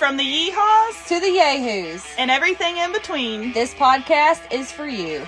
From 0.00 0.16
the 0.16 0.22
yeehaws 0.24 1.06
To 1.08 1.20
the 1.20 1.30
yahoos. 1.30 2.02
and 2.16 2.30
everything 2.30 2.78
in 2.78 2.90
between. 2.90 3.52
This 3.52 3.74
podcast 3.74 4.40
is 4.50 4.72
for 4.72 4.86
you. 4.86 5.26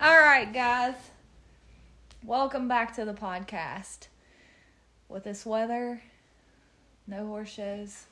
All 0.00 0.18
right, 0.18 0.50
guys. 0.50 0.94
Welcome 2.24 2.68
back 2.68 2.96
to 2.96 3.04
the 3.04 3.12
podcast. 3.12 4.08
With 5.10 5.24
this 5.24 5.44
weather, 5.44 6.00
no 7.06 7.26
horse 7.26 7.50
shows. 7.50 8.04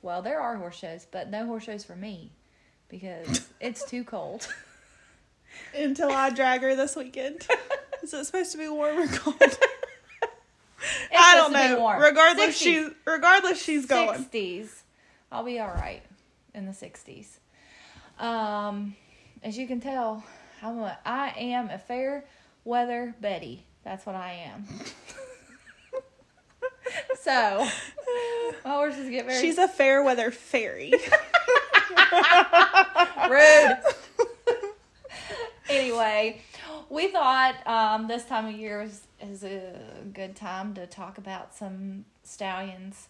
Well, 0.00 0.22
there 0.22 0.40
are 0.40 0.54
horse 0.56 0.76
shows, 0.78 1.08
but 1.10 1.28
no 1.28 1.44
horse 1.44 1.64
shows 1.64 1.84
for 1.84 1.96
me 1.96 2.30
because 2.88 3.48
it's 3.60 3.84
too 3.84 4.04
cold. 4.04 4.46
Until 5.76 6.12
I 6.12 6.30
drag 6.30 6.60
her 6.62 6.76
this 6.76 6.94
weekend. 6.94 7.48
Is 8.04 8.14
it 8.14 8.24
supposed 8.26 8.52
to 8.52 8.58
be 8.58 8.68
warm 8.68 8.96
or 8.96 9.08
cold? 9.08 9.36
It's 9.40 9.58
I 11.18 11.34
don't 11.34 11.50
supposed 11.50 11.68
be 11.68 11.74
know. 11.74 11.80
warm. 11.80 12.00
Regardless, 12.00 12.56
60s. 12.56 12.62
she's 12.62 12.86
regardless 13.04 13.60
she's 13.62 13.86
going. 13.86 14.24
60s. 14.24 14.68
I'll 15.32 15.44
be 15.44 15.60
all 15.60 15.68
right 15.68 16.02
in 16.54 16.66
the 16.66 16.72
60s. 16.72 17.38
Um, 18.18 18.96
as 19.42 19.56
you 19.56 19.66
can 19.66 19.80
tell, 19.80 20.24
I'm 20.62 20.78
a, 20.78 20.98
I 21.04 21.32
am 21.36 21.70
a 21.70 21.78
fair 21.78 22.24
weather 22.64 23.14
Betty. 23.20 23.64
That's 23.84 24.04
what 24.04 24.16
I 24.16 24.32
am. 24.52 24.66
so, 27.20 27.66
my 28.64 28.70
horses 28.70 29.08
get 29.08 29.26
very 29.26 29.40
She's 29.40 29.58
a 29.58 29.68
fair 29.68 30.02
weather 30.02 30.30
fairy. 30.30 30.92
rude. 33.28 33.78
anyway, 35.68 36.40
we 36.88 37.08
thought 37.08 37.54
um, 37.66 38.08
this 38.08 38.24
time 38.24 38.46
of 38.46 38.54
year 38.54 38.82
was 38.82 39.02
is 39.22 39.44
a 39.44 39.74
good 40.12 40.34
time 40.34 40.74
to 40.74 40.86
talk 40.86 41.18
about 41.18 41.54
some 41.54 42.04
stallions. 42.24 43.08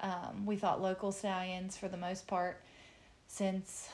Um, 0.00 0.46
we 0.46 0.56
thought 0.56 0.80
local 0.80 1.12
stallions 1.12 1.76
for 1.76 1.88
the 1.88 1.96
most 1.96 2.26
part, 2.26 2.60
since 3.28 3.88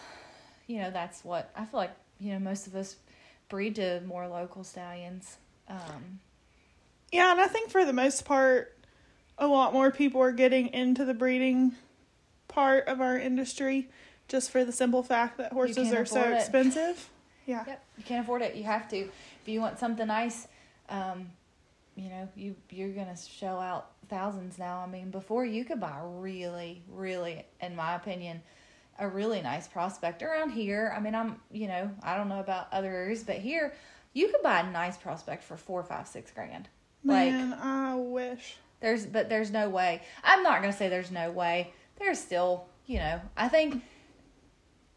you 0.67 0.79
know 0.79 0.91
that's 0.91 1.25
what 1.25 1.51
I 1.57 1.65
feel 1.65 1.81
like. 1.81 1.93
You 2.19 2.33
know, 2.33 2.39
most 2.39 2.67
of 2.67 2.75
us 2.75 2.97
breed 3.49 3.77
to 3.77 4.01
more 4.07 4.27
local 4.27 4.65
stallions. 4.65 5.37
Um, 5.69 6.21
yeah, 7.13 7.33
and 7.33 7.41
I 7.41 7.47
think 7.47 7.71
for 7.71 7.85
the 7.85 7.93
most 7.93 8.25
part, 8.25 8.77
a 9.39 9.47
lot 9.47 9.73
more 9.73 9.91
people 9.91 10.21
are 10.21 10.33
getting 10.33 10.69
into 10.69 11.05
the 11.05 11.15
breeding 11.15 11.75
part 12.49 12.89
of 12.89 13.01
our 13.01 13.19
industry 13.19 13.89
just 14.29 14.51
for 14.51 14.65
the 14.65 14.73
simple 14.73 15.03
fact 15.03 15.39
that 15.39 15.53
horses 15.53 15.93
are 15.93 16.07
so 16.07 16.23
it. 16.23 16.35
expensive. 16.35 17.11
Yeah. 17.47 17.63
Yep, 17.65 17.85
you 17.99 18.03
can't 18.03 18.25
afford 18.25 18.43
it. 18.43 18.57
You 18.57 18.65
have 18.65 18.89
to. 18.89 18.97
If 18.97 19.13
you 19.45 19.61
want 19.61 19.79
something 19.79 20.09
nice, 20.09 20.49
um, 20.89 21.31
you 21.95 22.11
know, 22.11 22.29
you 22.35 22.57
you're 22.71 22.89
gonna 22.89 23.17
shell 23.17 23.61
out 23.61 23.93
thousands 24.09 24.59
now. 24.59 24.79
I 24.79 24.87
mean, 24.87 25.11
before 25.11 25.45
you 25.45 25.65
could 25.65 25.81
buy 25.81 26.01
really, 26.05 26.83
really, 26.89 27.45
in 27.61 27.77
my 27.77 27.95
opinion, 27.95 28.43
a 28.99 29.09
really 29.09 29.43
nice 29.43 29.69
prospect 29.69 30.23
around 30.23 30.51
here. 30.51 30.93
I 30.97 31.01
mean, 31.01 31.15
I'm, 31.15 31.41
you 31.53 31.69
know, 31.69 31.91
I 32.03 32.17
don't 32.17 32.29
know 32.29 32.41
about 32.41 32.69
other 32.73 32.93
areas, 32.93 33.23
but 33.23 33.37
here, 33.37 33.75
you 34.15 34.29
could 34.29 34.43
buy 34.43 34.61
a 34.61 34.71
nice 34.71 34.97
prospect 34.97 35.45
for 35.45 35.57
four, 35.57 35.83
five, 35.83 36.09
six 36.09 36.31
grand. 36.31 36.69
Like, 37.05 37.31
Man, 37.31 37.53
I 37.55 37.95
wish. 37.97 38.57
there's, 38.81 39.05
but 39.07 39.29
there's 39.29 39.51
no 39.51 39.69
way. 39.69 40.03
I'm 40.25 40.43
not 40.43 40.61
gonna 40.63 40.73
say 40.73 40.89
there's 40.89 41.11
no 41.11 41.31
way. 41.31 41.73
There's 41.99 42.19
still, 42.19 42.67
you 42.87 42.99
know, 42.99 43.21
I 43.37 43.49
think 43.49 43.83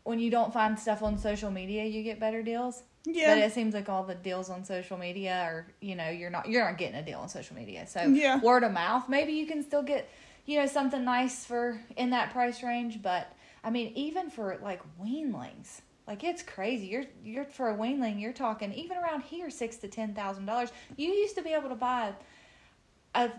when 0.04 0.20
you 0.20 0.32
don't 0.32 0.54
find 0.54 0.80
stuff 0.80 1.04
on 1.04 1.18
social 1.18 1.52
media, 1.52 1.84
you 1.86 2.02
get 2.04 2.20
better 2.20 2.42
deals. 2.42 2.82
Yeah. 3.06 3.36
But 3.36 3.44
it 3.44 3.54
seems 3.54 3.74
like 3.74 3.90
all 3.90 4.04
the 4.04 4.16
deals 4.16 4.50
on 4.50 4.64
social 4.64 4.98
media 4.98 5.42
are, 5.44 5.68
you 5.82 5.96
know, 5.96 6.10
you're 6.10 6.30
not 6.30 6.50
you're 6.50 6.64
not 6.66 6.78
getting 6.78 6.96
a 6.96 7.04
deal 7.04 7.20
on 7.20 7.30
social 7.30 7.56
media. 7.56 7.88
So 7.88 8.02
Yeah. 8.02 8.40
word 8.40 8.64
of 8.64 8.72
mouth, 8.72 9.08
maybe 9.08 9.34
you 9.34 9.46
can 9.46 9.64
still 9.64 9.84
get, 9.84 10.10
you 10.46 10.60
know, 10.60 10.66
something 10.66 11.04
nice 11.04 11.46
for 11.46 11.80
in 11.98 12.10
that 12.12 12.32
price 12.32 12.62
range. 12.62 13.02
But 13.02 13.32
I 13.64 13.70
mean, 13.70 13.94
even 13.96 14.30
for 14.30 14.58
like 14.62 14.82
weanlings, 15.02 15.82
like 16.08 16.24
it's 16.24 16.44
crazy. 16.44 16.88
You're 16.88 17.06
you're 17.24 17.46
for 17.46 17.70
a 17.70 17.76
weanling, 17.78 18.20
you're 18.20 18.34
talking 18.34 18.74
even 18.74 18.98
around 18.98 19.22
here 19.22 19.50
six 19.50 19.78
to 19.78 19.88
ten 19.88 20.14
thousand 20.14 20.46
dollars. 20.46 20.72
You 20.98 21.10
used 21.10 21.36
to 21.36 21.42
be 21.42 21.54
able 21.54 21.70
to 21.70 21.76
buy 21.76 22.14
a 23.16 23.30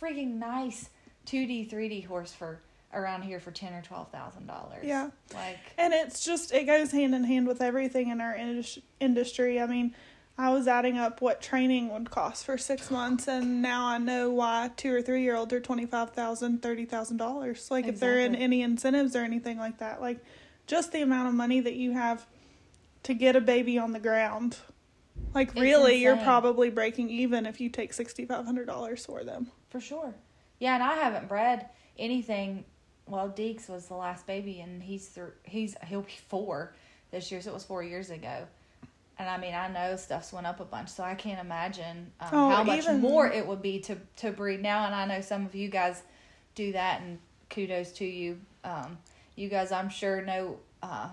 freaking 0.00 0.34
nice 0.38 0.90
two 1.24 1.46
D 1.46 1.64
three 1.64 1.88
D 1.88 2.00
horse 2.00 2.32
for 2.32 2.60
around 2.92 3.22
here 3.22 3.40
for 3.40 3.50
ten 3.50 3.74
or 3.74 3.82
twelve 3.82 4.10
thousand 4.10 4.46
dollars. 4.46 4.84
Yeah. 4.84 5.10
like 5.34 5.58
And 5.76 5.92
it's 5.92 6.24
just 6.24 6.52
it 6.52 6.64
goes 6.64 6.92
hand 6.92 7.14
in 7.14 7.24
hand 7.24 7.46
with 7.46 7.60
everything 7.60 8.08
in 8.08 8.20
our 8.20 8.34
indus- 8.34 8.78
industry. 9.00 9.60
I 9.60 9.66
mean, 9.66 9.94
I 10.36 10.50
was 10.50 10.68
adding 10.68 10.96
up 10.96 11.20
what 11.20 11.40
training 11.42 11.88
would 11.92 12.10
cost 12.10 12.44
for 12.46 12.56
six 12.56 12.90
months, 12.90 13.26
and 13.26 13.60
now 13.60 13.86
I 13.86 13.98
know 13.98 14.30
why 14.30 14.70
two 14.76 14.94
or 14.94 15.02
three 15.02 15.22
year 15.22 15.34
olds 15.36 15.52
are 15.52 15.60
twenty 15.60 15.86
five 15.86 16.10
thousand, 16.10 16.62
thirty 16.62 16.84
thousand 16.84 17.16
dollars. 17.16 17.70
Like 17.70 17.86
if 17.86 18.00
they're 18.00 18.20
in 18.20 18.34
any 18.34 18.62
incentives 18.62 19.16
or 19.16 19.20
anything 19.20 19.58
like 19.58 19.78
that, 19.78 20.00
like 20.00 20.24
just 20.66 20.92
the 20.92 21.02
amount 21.02 21.28
of 21.28 21.34
money 21.34 21.60
that 21.60 21.74
you 21.74 21.92
have 21.92 22.26
to 23.04 23.14
get 23.14 23.36
a 23.36 23.40
baby 23.40 23.78
on 23.78 23.92
the 23.92 23.98
ground. 24.00 24.58
Like 25.34 25.48
It's 25.48 25.60
really, 25.60 25.96
you're 25.96 26.16
probably 26.16 26.70
breaking 26.70 27.10
even 27.10 27.44
if 27.44 27.60
you 27.60 27.68
take 27.68 27.92
sixty 27.92 28.24
five 28.24 28.44
hundred 28.46 28.66
dollars 28.66 29.04
for 29.04 29.24
them. 29.24 29.50
For 29.70 29.80
sure. 29.80 30.14
Yeah, 30.58 30.74
and 30.74 30.82
I 30.82 30.94
haven't 30.94 31.28
bred 31.28 31.68
anything. 31.98 32.64
Well, 33.08 33.28
Deeks 33.30 33.68
was 33.68 33.86
the 33.86 33.94
last 33.94 34.26
baby, 34.26 34.60
and 34.60 34.82
he's 34.82 35.08
th- 35.08 35.26
he's 35.44 35.74
he'll 35.86 36.02
be 36.02 36.16
four 36.28 36.74
this 37.10 37.30
year, 37.32 37.40
so 37.40 37.50
it 37.50 37.54
was 37.54 37.64
four 37.64 37.82
years 37.82 38.10
ago. 38.10 38.46
And 39.18 39.28
I 39.28 39.36
mean, 39.38 39.54
I 39.54 39.68
know 39.68 39.96
stuff's 39.96 40.32
went 40.32 40.46
up 40.46 40.60
a 40.60 40.64
bunch, 40.64 40.90
so 40.90 41.02
I 41.02 41.14
can't 41.14 41.40
imagine 41.40 42.12
um, 42.20 42.28
Oh, 42.32 42.50
how 42.50 42.62
much 42.62 42.78
even- 42.84 43.00
more 43.00 43.26
it 43.26 43.46
would 43.46 43.62
be 43.62 43.80
to 43.80 43.96
to 44.16 44.30
breed 44.30 44.62
now. 44.62 44.84
And 44.86 44.94
I 44.94 45.06
know 45.06 45.20
some 45.20 45.44
of 45.46 45.54
you 45.54 45.68
guys 45.68 46.02
do 46.54 46.72
that, 46.72 47.00
and 47.00 47.18
kudos 47.50 47.92
to 47.92 48.04
you. 48.04 48.40
Um, 48.64 48.98
you 49.36 49.48
guys, 49.48 49.72
I'm 49.72 49.88
sure 49.88 50.20
know 50.22 50.58
uh, 50.82 51.08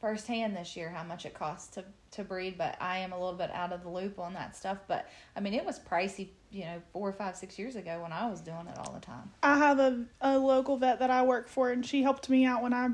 firsthand 0.00 0.56
this 0.56 0.76
year 0.76 0.90
how 0.90 1.02
much 1.02 1.26
it 1.26 1.34
costs 1.34 1.74
to 1.74 1.84
to 2.12 2.24
breed, 2.24 2.56
but 2.56 2.76
I 2.80 2.98
am 2.98 3.12
a 3.12 3.18
little 3.18 3.36
bit 3.36 3.50
out 3.52 3.72
of 3.72 3.82
the 3.82 3.88
loop 3.88 4.18
on 4.18 4.32
that 4.34 4.56
stuff. 4.56 4.78
But 4.88 5.08
I 5.34 5.40
mean, 5.40 5.54
it 5.54 5.64
was 5.64 5.78
pricey, 5.78 6.28
you 6.50 6.64
know, 6.64 6.82
four 6.92 7.08
or 7.08 7.12
five, 7.12 7.36
six 7.36 7.58
years 7.58 7.76
ago 7.76 8.00
when 8.02 8.12
I 8.12 8.28
was 8.28 8.40
doing 8.40 8.66
it 8.68 8.78
all 8.78 8.92
the 8.92 9.00
time. 9.00 9.30
I 9.42 9.58
have 9.58 9.78
a, 9.78 10.04
a 10.20 10.38
local 10.38 10.76
vet 10.76 10.98
that 10.98 11.10
I 11.10 11.22
work 11.22 11.48
for, 11.48 11.70
and 11.70 11.84
she 11.84 12.02
helped 12.02 12.28
me 12.28 12.44
out 12.44 12.62
when 12.62 12.72
I 12.72 12.90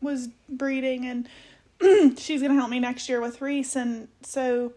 was 0.00 0.28
breeding, 0.48 1.06
and 1.06 2.18
she's 2.18 2.42
gonna 2.42 2.54
help 2.54 2.70
me 2.70 2.80
next 2.80 3.08
year 3.08 3.20
with 3.20 3.40
Reese, 3.40 3.76
and 3.76 4.08
so 4.22 4.72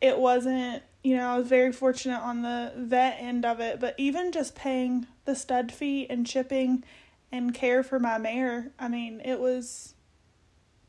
it 0.00 0.18
wasn't. 0.18 0.82
You 1.04 1.16
know, 1.16 1.34
I 1.34 1.36
was 1.36 1.48
very 1.48 1.72
fortunate 1.72 2.20
on 2.20 2.42
the 2.42 2.72
vet 2.76 3.16
end 3.18 3.44
of 3.44 3.58
it, 3.58 3.80
but 3.80 3.96
even 3.98 4.30
just 4.30 4.54
paying 4.54 5.08
the 5.24 5.34
stud 5.34 5.72
fee 5.72 6.06
and 6.08 6.28
shipping 6.28 6.84
and 7.32 7.52
care 7.52 7.82
for 7.82 7.98
my 7.98 8.18
mare, 8.18 8.68
I 8.78 8.86
mean, 8.86 9.20
it 9.24 9.40
was 9.40 9.94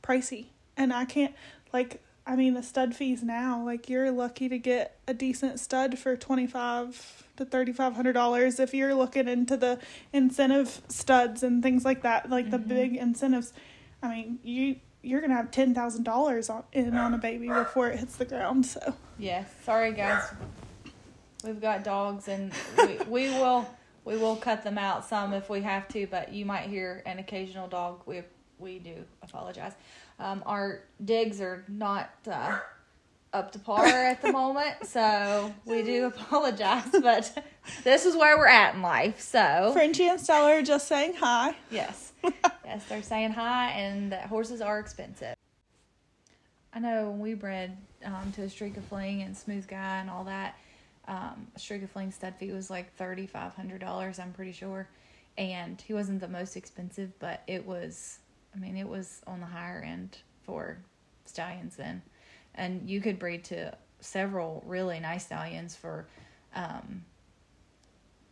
pricey, 0.04 0.48
and 0.78 0.94
I 0.94 1.06
can't 1.06 1.34
like. 1.72 2.02
I 2.26 2.38
mean, 2.38 2.54
the 2.54 2.64
stud 2.64 2.96
fees 2.96 3.22
now, 3.22 3.66
like 3.66 3.90
you're 3.90 4.10
lucky 4.10 4.48
to 4.48 4.58
get 4.58 4.98
a 5.08 5.14
decent 5.14 5.60
stud 5.60 6.00
for 6.00 6.16
twenty 6.16 6.48
five 6.48 7.24
to 7.38 7.46
thirty 7.46 7.74
five 7.74 7.94
hundred 7.94 8.14
dollars 8.14 8.60
if 8.60 8.74
you're 8.74 8.94
looking 8.94 9.28
into 9.28 9.58
the 9.58 9.80
incentive 10.14 10.82
studs 10.88 11.44
and 11.44 11.62
things 11.62 11.84
like 11.84 12.04
that, 12.04 12.30
like 12.30 12.52
the 12.52 12.58
mm-hmm. 12.58 12.70
big 12.70 12.96
incentives. 12.96 13.52
I 14.02 14.10
mean, 14.10 14.40
you 14.44 14.78
you're 15.02 15.22
gonna 15.22 15.36
have 15.36 15.52
ten 15.52 15.74
thousand 15.74 16.04
dollars 16.04 16.50
on 16.50 16.64
in 16.72 16.96
on 16.96 17.14
a 17.14 17.18
baby 17.18 17.50
before 17.50 17.90
it 17.90 18.00
hits 18.00 18.16
the 18.16 18.26
ground. 18.26 18.66
So 18.66 18.96
Yes. 19.20 19.50
Sorry, 19.64 19.94
guys. 19.94 20.24
We've 21.44 21.62
got 21.62 21.84
dogs, 21.84 22.28
and 22.30 22.54
we, 22.78 22.98
we 23.08 23.30
will 23.30 23.70
we 24.06 24.18
will 24.18 24.38
cut 24.38 24.64
them 24.64 24.78
out 24.78 25.06
some 25.06 25.34
if 25.34 25.50
we 25.50 25.62
have 25.62 25.88
to. 25.90 26.08
But 26.08 26.34
you 26.34 26.46
might 26.46 26.70
hear 26.70 27.04
an 27.06 27.20
occasional 27.20 27.68
dog. 27.68 28.02
We 28.06 28.24
we 28.60 28.80
do 28.80 29.04
apologize. 29.22 29.74
Um, 30.20 30.44
our 30.46 30.82
digs 31.04 31.42
are 31.42 31.64
not 31.68 32.10
uh, 32.30 32.60
up 33.34 33.52
to 33.52 33.60
par 33.60 33.86
at 33.86 34.22
the 34.22 34.32
moment, 34.32 34.86
so 34.86 35.54
we 35.66 35.82
do 35.82 36.06
apologize. 36.14 36.90
But 36.92 37.46
this 37.84 38.06
is 38.06 38.16
where 38.16 38.38
we're 38.38 38.48
at 38.48 38.76
in 38.76 38.82
life. 38.82 39.20
So 39.20 39.72
Frenchie 39.74 40.08
and 40.08 40.20
Stella 40.20 40.60
are 40.60 40.62
just 40.62 40.88
saying 40.88 41.16
hi. 41.16 41.56
Yes. 41.72 42.14
yes, 42.66 42.86
they're 42.88 43.02
saying 43.02 43.32
hi, 43.32 43.72
and 43.72 44.12
that 44.12 44.28
horses 44.28 44.62
are 44.62 44.80
expensive. 44.80 45.36
I 46.74 46.80
know 46.80 47.10
when 47.10 47.20
we 47.20 47.34
bred 47.34 47.78
um, 48.06 48.32
to 48.36 48.44
a 48.44 48.50
streak 48.50 48.78
of 48.78 48.86
fling 48.86 49.22
and 49.22 49.36
smooth 49.36 49.68
guy 49.68 50.00
and 50.00 50.10
all 50.10 50.24
that, 50.24 50.58
um, 51.08 51.48
a 51.56 51.60
streak 51.60 51.84
of 51.84 51.92
fling 51.92 52.12
stud 52.12 52.36
fee 52.40 52.52
was 52.52 52.70
like 52.70 52.94
thirty 52.96 53.28
five 53.28 53.54
hundred 53.56 53.82
dollars. 53.82 54.20
I'm 54.20 54.32
pretty 54.32 54.54
sure, 54.54 54.88
and 55.38 55.82
he 55.82 55.94
wasn't 55.94 56.22
the 56.22 56.28
most 56.28 56.56
expensive, 56.56 57.12
but 57.20 57.42
it 57.48 57.66
was. 57.66 58.20
I 58.56 58.60
mean, 58.60 58.78
it 58.78 58.88
was 58.88 59.22
on 59.28 59.40
the 59.40 59.46
higher 59.46 59.82
end 59.82 60.18
for 60.44 60.78
stallions 61.26 61.76
then, 61.76 62.02
and 62.56 62.90
you 62.90 63.02
could 63.02 63.20
breed 63.20 63.44
to 63.46 63.76
several 64.00 64.64
really 64.66 65.00
nice 65.00 65.26
stallions 65.26 65.76
for. 65.76 66.08
Um, 66.56 67.06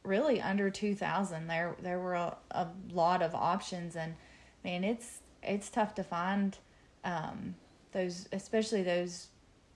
really 0.03 0.41
under 0.41 0.71
2000 0.71 1.45
there 1.45 1.75
there 1.79 1.99
were 1.99 2.15
a, 2.15 2.35
a 2.49 2.67
lot 2.91 3.21
of 3.21 3.35
options 3.35 3.95
and 3.95 4.15
man 4.63 4.83
it's 4.83 5.19
it's 5.43 5.69
tough 5.69 5.93
to 5.93 6.03
find 6.03 6.57
um 7.03 7.53
those 7.91 8.27
especially 8.33 8.81
those 8.81 9.27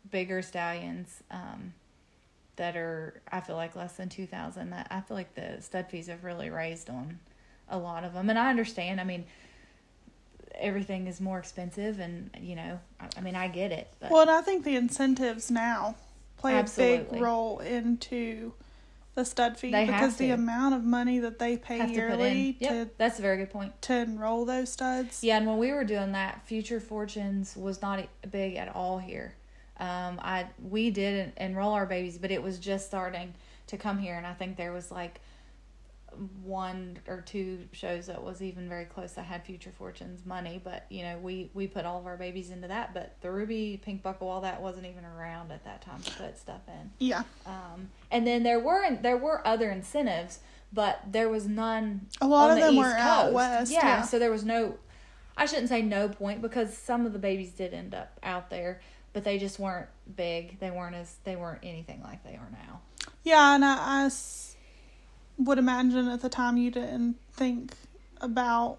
bigger 0.10 0.42
stallions 0.42 1.22
um 1.30 1.72
that 2.56 2.76
are 2.76 3.22
I 3.32 3.42
feel 3.42 3.56
like 3.56 3.76
less 3.76 3.94
than 3.98 4.10
2000 4.10 4.70
that 4.70 4.88
I 4.90 5.02
feel 5.02 5.18
like 5.18 5.36
the 5.36 5.62
stud 5.62 5.88
fees 5.90 6.08
have 6.08 6.24
really 6.24 6.50
raised 6.50 6.90
on 6.90 7.20
a 7.70 7.78
lot 7.78 8.04
of 8.04 8.14
them, 8.14 8.30
and 8.30 8.38
I 8.38 8.50
understand. 8.50 9.02
I 9.02 9.04
mean, 9.04 9.26
everything 10.60 11.08
is 11.08 11.22
more 11.22 11.40
expensive, 11.40 12.00
and 12.00 12.30
you 12.40 12.56
know, 12.56 12.80
I, 13.00 13.08
I 13.18 13.22
mean, 13.22 13.36
I 13.36 13.48
get 13.48 13.72
it. 13.72 13.92
But 14.00 14.12
Well, 14.12 14.22
and 14.22 14.32
I 14.32 14.42
think 14.42 14.64
the 14.64 14.76
incentives 14.76 15.52
now 15.52 15.96
play 16.38 16.58
a 16.60 16.64
big 16.64 17.12
role 17.14 17.60
into 17.60 18.54
the 19.16 19.24
stud 19.24 19.58
fee 19.58 19.72
They 19.72 19.86
because 19.86 20.18
the 20.18 20.32
amount 20.32 20.76
of 20.76 20.84
money 20.84 21.20
that 21.20 21.40
they 21.40 21.58
pay 21.58 21.78
have 21.78 21.90
to 21.90 21.96
yearly 21.96 22.50
in. 22.50 22.56
Yep, 22.60 22.72
to 22.72 22.90
that's 22.98 23.20
a 23.20 23.22
very 23.22 23.38
good 23.38 23.50
point. 23.50 23.82
to 23.84 23.94
enroll 23.94 24.46
those 24.46 24.72
studs. 24.72 25.24
Yeah, 25.24 25.38
and 25.38 25.48
when 25.48 25.58
we 25.58 25.72
were 25.72 25.86
doing 25.86 26.12
that, 26.12 26.46
Future 26.46 26.80
Fortunes 26.80 27.56
was 27.56 27.82
not 27.82 28.06
big 28.30 28.56
at 28.56 28.76
all 28.76 29.00
here. 29.00 29.36
Um, 29.78 30.20
I 30.22 30.48
we 30.70 30.90
did 30.92 31.34
en- 31.38 31.50
enroll 31.52 31.74
our 31.74 31.86
babies, 31.86 32.18
but 32.18 32.32
it 32.32 32.44
was 32.44 32.60
just 32.60 32.88
starting 32.88 33.34
to 33.68 33.78
come 33.78 33.98
here, 33.98 34.16
and 34.16 34.28
I 34.28 34.34
think 34.34 34.58
there 34.58 34.74
was 34.74 34.92
like 34.92 35.22
one 36.44 37.00
or 37.08 37.22
two 37.22 37.68
shows 37.72 38.08
that 38.08 38.24
was 38.24 38.42
even 38.42 38.68
very 38.70 38.86
close 38.86 39.14
that 39.14 39.24
had 39.26 39.44
Future 39.46 39.72
Fortunes 39.78 40.26
money. 40.26 40.60
But 40.64 40.86
you 40.90 41.04
know, 41.04 41.18
we 41.18 41.50
we 41.54 41.68
put 41.68 41.86
all 41.86 42.00
of 42.00 42.06
our 42.06 42.18
babies 42.18 42.50
into 42.50 42.68
that, 42.68 42.94
but 42.94 43.16
the 43.22 43.32
Ruby, 43.32 43.80
Pink 43.84 44.04
Buckle, 44.04 44.28
all 44.30 44.42
that 44.42 44.62
wasn't 44.62 44.86
even 44.86 45.06
around 45.06 45.52
at 45.52 45.64
that 45.66 45.82
time 45.82 46.02
to 46.02 46.12
put 46.12 46.38
stuff 46.38 46.62
in. 46.68 46.92
Yeah. 47.00 47.24
Um, 47.46 47.90
and 48.12 48.26
then 48.26 48.44
there 48.44 48.60
were 48.60 48.96
there 49.02 49.18
were 49.18 49.46
other 49.48 49.70
incentives, 49.72 50.40
but 50.74 51.00
there 51.12 51.30
was 51.30 51.48
none. 51.48 52.08
A 52.22 52.28
lot 52.28 52.52
on 52.52 52.58
of 52.58 52.58
the 52.58 52.66
them 52.66 52.76
East 52.76 52.84
were 52.86 52.98
out 52.98 53.22
Coast. 53.24 53.34
west, 53.34 53.72
Yeah, 53.72 53.86
yeah. 53.86 54.02
so 54.04 54.20
there 54.20 54.32
was 54.32 54.44
no. 54.46 54.78
I 55.38 55.46
shouldn't 55.48 55.70
say 55.70 55.82
no 55.82 56.08
point 56.08 56.42
because 56.42 56.76
some 56.78 57.06
of 57.06 57.12
the 57.14 57.20
babies 57.20 57.52
did 57.52 57.74
end 57.74 57.94
up 57.94 58.18
out 58.24 58.50
there, 58.50 58.80
but 59.12 59.24
they 59.26 59.38
just 59.38 59.60
weren't 59.60 59.88
big. 60.16 60.60
They 60.60 60.72
weren't 60.72 60.96
as 60.96 61.14
they 61.26 61.36
weren't 61.36 61.60
anything 61.64 62.02
like 62.02 62.24
they 62.24 62.36
are 62.36 62.50
now. 62.52 62.80
Yeah, 63.24 63.56
and 63.56 63.66
I, 63.66 64.06
I 64.06 64.10
would 65.38 65.58
imagine 65.58 66.08
at 66.08 66.22
the 66.22 66.30
time 66.30 66.58
you 66.58 66.72
didn't 66.72 67.18
think 67.34 67.74
about 68.22 68.78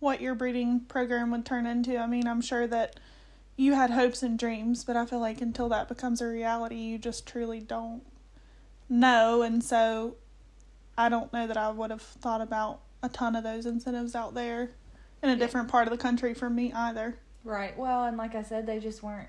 what 0.00 0.20
your 0.20 0.34
breeding 0.34 0.80
program 0.80 1.30
would 1.30 1.44
turn 1.46 1.66
into. 1.66 1.96
I 1.96 2.06
mean, 2.06 2.26
I'm 2.26 2.40
sure 2.40 2.66
that 2.66 2.98
you 3.56 3.74
had 3.74 3.90
hopes 3.90 4.22
and 4.22 4.38
dreams, 4.38 4.84
but 4.84 4.96
I 4.96 5.06
feel 5.06 5.20
like 5.20 5.40
until 5.40 5.68
that 5.70 5.88
becomes 5.88 6.20
a 6.20 6.26
reality, 6.26 6.76
you 6.76 6.98
just 6.98 7.26
truly 7.26 7.60
don't 7.60 8.02
know. 8.88 9.42
And 9.42 9.62
so 9.64 10.16
I 10.98 11.08
don't 11.08 11.32
know 11.32 11.46
that 11.46 11.56
I 11.56 11.70
would 11.70 11.90
have 11.90 12.02
thought 12.02 12.40
about 12.40 12.80
a 13.02 13.08
ton 13.08 13.36
of 13.36 13.44
those 13.44 13.64
incentives 13.66 14.14
out 14.14 14.34
there 14.34 14.70
in 15.22 15.28
a 15.30 15.32
Yeah. 15.32 15.38
different 15.38 15.68
part 15.68 15.86
of 15.86 15.92
the 15.92 15.98
country 15.98 16.34
for 16.34 16.50
me 16.50 16.72
either. 16.72 17.18
Right. 17.44 17.76
Well, 17.78 18.04
and 18.04 18.16
like 18.16 18.34
I 18.34 18.42
said, 18.42 18.66
they 18.66 18.78
just 18.80 19.02
weren't 19.02 19.28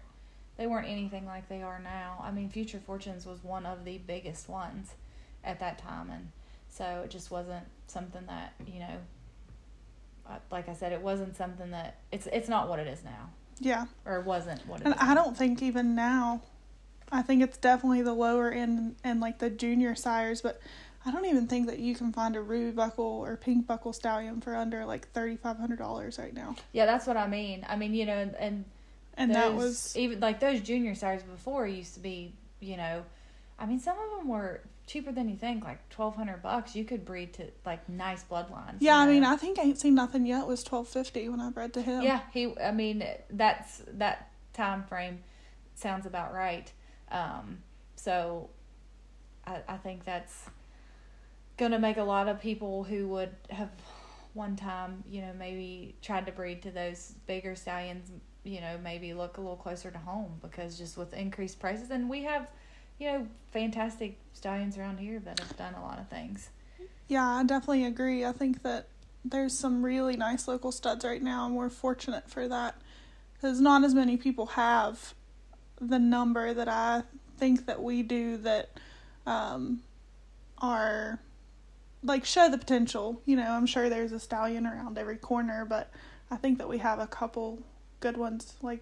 they 0.57 0.65
weren't 0.65 0.87
anything 0.87 1.27
like 1.27 1.47
they 1.49 1.61
are 1.61 1.77
now. 1.77 2.19
I 2.23 2.31
mean, 2.31 2.49
Future 2.49 2.79
Fortunes 2.79 3.27
was 3.27 3.43
one 3.43 3.67
of 3.67 3.85
the 3.85 3.99
biggest 3.99 4.49
ones 4.49 4.95
at 5.43 5.59
that 5.59 5.77
time, 5.77 6.09
and 6.09 6.31
so 6.69 7.01
it 7.05 7.09
just 7.09 7.31
wasn't 7.31 7.65
something 7.87 8.25
that 8.27 8.53
you 8.65 8.79
know. 8.79 8.97
Like 10.51 10.67
I 10.67 10.73
said, 10.73 10.91
it 10.91 11.01
wasn't 11.01 11.37
something 11.37 11.71
that 11.71 11.99
it's 12.11 12.27
it's 12.33 12.49
not 12.49 12.67
what 12.67 12.79
it 12.79 12.87
is 12.87 13.01
now, 13.03 13.29
Yeah. 13.59 13.85
or 14.05 14.17
it 14.19 14.25
wasn't 14.25 14.65
what 14.67 14.81
it 14.81 14.85
And 14.85 14.93
I 14.95 15.07
now. 15.07 15.13
don't 15.15 15.37
think 15.37 15.61
even 15.61 15.95
now, 15.95 16.41
I 17.13 17.21
think 17.21 17.41
it's 17.41 17.57
definitely 17.57 18.01
the 18.01 18.13
lower 18.13 18.51
end 18.51 18.97
and 19.05 19.21
like 19.21 19.39
the 19.39 19.49
junior 19.49 19.95
sires, 19.95 20.41
but 20.41 20.59
I 21.05 21.11
don't 21.11 21.23
even 21.27 21.47
think 21.47 21.67
that 21.67 21.79
you 21.79 21.95
can 21.95 22.11
find 22.11 22.35
a 22.35 22.41
ruby 22.41 22.71
buckle 22.75 23.05
or 23.05 23.37
pink 23.37 23.65
buckle 23.67 23.93
stallion 23.93 24.41
for 24.41 24.53
under 24.53 24.83
like 24.85 25.07
thirty 25.13 25.37
five 25.37 25.57
hundred 25.57 25.79
dollars 25.79 26.19
right 26.19 26.33
now. 26.33 26.57
Yeah, 26.73 26.85
that's 26.85 27.07
what 27.07 27.15
I 27.15 27.27
mean. 27.27 27.65
I 27.69 27.77
mean, 27.77 27.93
you 27.93 28.05
know, 28.05 28.17
and, 28.17 28.35
and 28.35 28.65
And 29.15 29.31
those, 29.33 29.37
that 29.37 29.53
was 29.55 29.95
even 29.97 30.19
like 30.19 30.41
those 30.41 30.59
junior 30.59 30.93
sires 30.93 31.23
before 31.23 31.65
used 31.65 31.93
to 31.93 32.01
be, 32.01 32.33
you 32.59 32.75
know, 32.75 33.03
I 33.57 33.65
mean, 33.65 33.79
some 33.79 33.95
of 33.97 34.19
them 34.19 34.27
were 34.27 34.59
cheaper 34.87 35.11
than 35.11 35.29
you 35.29 35.35
think, 35.35 35.63
like 35.63 35.87
twelve 35.89 36.15
hundred 36.15 36.41
bucks. 36.41 36.75
You 36.75 36.83
could 36.83 37.05
breed 37.05 37.33
to 37.33 37.51
like 37.65 37.87
nice 37.87 38.23
bloodlines. 38.23 38.77
yeah. 38.79 38.97
I 38.97 39.05
mean. 39.05 39.23
I 39.23 39.35
think 39.35 39.59
I 39.59 39.63
ain't 39.63 39.79
seen 39.79 39.93
nothing 39.93 40.25
yet. 40.25 40.47
Was 40.47 40.63
twelve 40.63 40.87
fifty 40.87 41.29
when 41.29 41.39
I 41.39 41.51
bred 41.51 41.73
to 41.75 41.81
him. 41.81 42.01
yeah, 42.01 42.21
he. 42.33 42.57
I 42.59 42.71
mean, 42.71 43.05
that's 43.29 43.83
that 43.93 44.31
time 44.53 44.83
frame 44.83 45.19
sounds 45.75 46.07
about 46.07 46.33
right. 46.33 46.71
Um, 47.11 47.59
so, 47.95 48.49
I 49.45 49.59
I 49.67 49.77
think 49.77 50.03
that's 50.05 50.49
gonna 51.57 51.79
make 51.79 51.97
a 51.97 52.03
lot 52.03 52.27
of 52.27 52.39
people 52.39 52.83
who 52.83 53.07
would 53.09 53.35
have 53.49 53.69
one 54.33 54.55
time, 54.55 55.03
you 55.09 55.21
know, 55.21 55.31
maybe 55.37 55.95
tried 56.01 56.25
to 56.27 56.31
breed 56.31 56.61
to 56.61 56.69
those 56.71 57.15
bigger 57.25 57.55
stallions, 57.55 58.11
you 58.43 58.61
know, 58.61 58.77
maybe 58.83 59.13
look 59.13 59.37
a 59.37 59.41
little 59.41 59.55
closer 59.55 59.89
to 59.89 59.97
home 59.97 60.37
because 60.41 60.77
just 60.77 60.95
with 60.95 61.13
increased 61.13 61.59
prices, 61.59 61.89
and 61.89 62.07
we 62.07 62.21
have, 62.23 62.47
you 62.99 63.07
know, 63.07 63.27
fantastic 63.51 64.17
stallions 64.33 64.77
around 64.77 64.99
here 64.99 65.19
that 65.19 65.39
have 65.39 65.55
done 65.57 65.73
a 65.73 65.81
lot 65.81 65.99
of 65.99 66.07
things. 66.09 66.49
Yeah, 67.07 67.25
I 67.25 67.43
definitely 67.43 67.85
agree. 67.85 68.25
I 68.25 68.31
think 68.31 68.63
that 68.63 68.87
there's 69.23 69.57
some 69.57 69.83
really 69.83 70.17
nice 70.17 70.47
local 70.47 70.71
studs 70.71 71.05
right 71.05 71.21
now, 71.21 71.45
and 71.45 71.55
we're 71.55 71.69
fortunate 71.69 72.29
for 72.29 72.47
that 72.47 72.75
because 73.33 73.59
not 73.59 73.83
as 73.83 73.93
many 73.93 74.17
people 74.17 74.47
have 74.47 75.13
the 75.79 75.99
number 75.99 76.53
that 76.53 76.67
I 76.67 77.03
think 77.37 77.65
that 77.67 77.81
we 77.81 78.01
do 78.03 78.37
that 78.37 78.69
um, 79.25 79.81
are 80.57 81.19
like 82.03 82.25
show 82.25 82.49
the 82.49 82.57
potential. 82.57 83.21
You 83.25 83.35
know, 83.35 83.51
I'm 83.51 83.65
sure 83.65 83.89
there's 83.89 84.11
a 84.11 84.19
stallion 84.19 84.65
around 84.65 84.97
every 84.97 85.17
corner, 85.17 85.65
but 85.65 85.91
I 86.31 86.37
think 86.37 86.57
that 86.57 86.67
we 86.67 86.79
have 86.79 86.99
a 86.99 87.07
couple 87.07 87.59
good 87.99 88.17
ones 88.17 88.53
like 88.61 88.81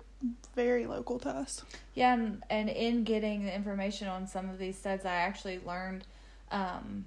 very 0.55 0.85
local 0.85 1.19
to 1.19 1.29
us. 1.29 1.63
Yeah, 1.93 2.13
and, 2.13 2.43
and 2.49 2.69
in 2.69 3.03
getting 3.03 3.45
the 3.45 3.53
information 3.53 4.07
on 4.07 4.27
some 4.27 4.49
of 4.49 4.57
these 4.57 4.77
studs, 4.77 5.05
I 5.05 5.15
actually 5.15 5.59
learned 5.65 6.05
um, 6.51 7.05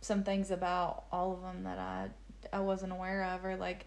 some 0.00 0.22
things 0.24 0.50
about 0.50 1.04
all 1.12 1.32
of 1.32 1.42
them 1.42 1.64
that 1.64 1.78
I 1.78 2.08
I 2.52 2.60
wasn't 2.60 2.92
aware 2.92 3.24
of, 3.24 3.44
or 3.44 3.56
like 3.56 3.86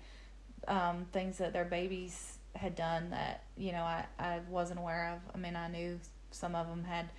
um, 0.68 1.06
things 1.12 1.38
that 1.40 1.54
their 1.54 1.66
babies 1.66 2.38
had 2.56 2.76
done 2.76 3.10
that 3.10 3.44
you 3.58 3.72
know 3.72 3.82
I, 3.82 4.06
I 4.20 4.40
wasn't 4.50 4.80
aware 4.80 5.14
of. 5.14 5.36
I 5.36 5.38
mean, 5.38 5.56
I 5.56 5.68
knew 5.68 6.00
some 6.32 6.56
of 6.56 6.68
them 6.68 6.84
had 6.84 7.10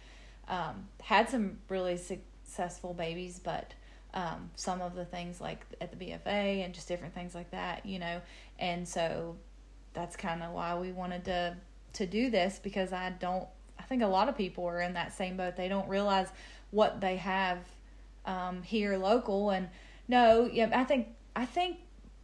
um, 0.48 0.88
had 1.02 1.28
some 1.28 1.58
really 1.68 1.96
successful 1.96 2.94
babies, 2.94 3.40
but 3.42 3.74
um, 4.14 4.50
some 4.54 4.80
of 4.80 4.94
the 4.94 5.04
things 5.04 5.40
like 5.40 5.64
at 5.80 5.90
the 5.90 6.04
BFA 6.04 6.64
and 6.64 6.72
just 6.72 6.86
different 6.86 7.14
things 7.14 7.34
like 7.34 7.50
that, 7.50 7.84
you 7.84 7.98
know, 7.98 8.20
and 8.58 8.86
so 8.86 9.36
that's 9.94 10.16
kind 10.16 10.42
of 10.42 10.52
why 10.52 10.76
we 10.78 10.92
wanted 10.92 11.24
to 11.24 11.56
to 11.94 12.06
do 12.06 12.28
this 12.28 12.60
because 12.62 12.92
I 12.92 13.10
don't 13.18 13.46
I 13.78 13.82
think 13.84 14.02
a 14.02 14.06
lot 14.06 14.28
of 14.28 14.36
people 14.36 14.64
are 14.66 14.80
in 14.80 14.94
that 14.94 15.12
same 15.12 15.36
boat. 15.36 15.56
They 15.56 15.68
don't 15.68 15.88
realize 15.88 16.28
what 16.70 17.00
they 17.00 17.16
have 17.16 17.58
um, 18.26 18.62
here 18.62 18.96
local 18.96 19.50
and 19.50 19.68
no, 20.08 20.48
yeah, 20.52 20.68
I 20.74 20.84
think 20.84 21.08
I 21.34 21.46
think 21.46 21.78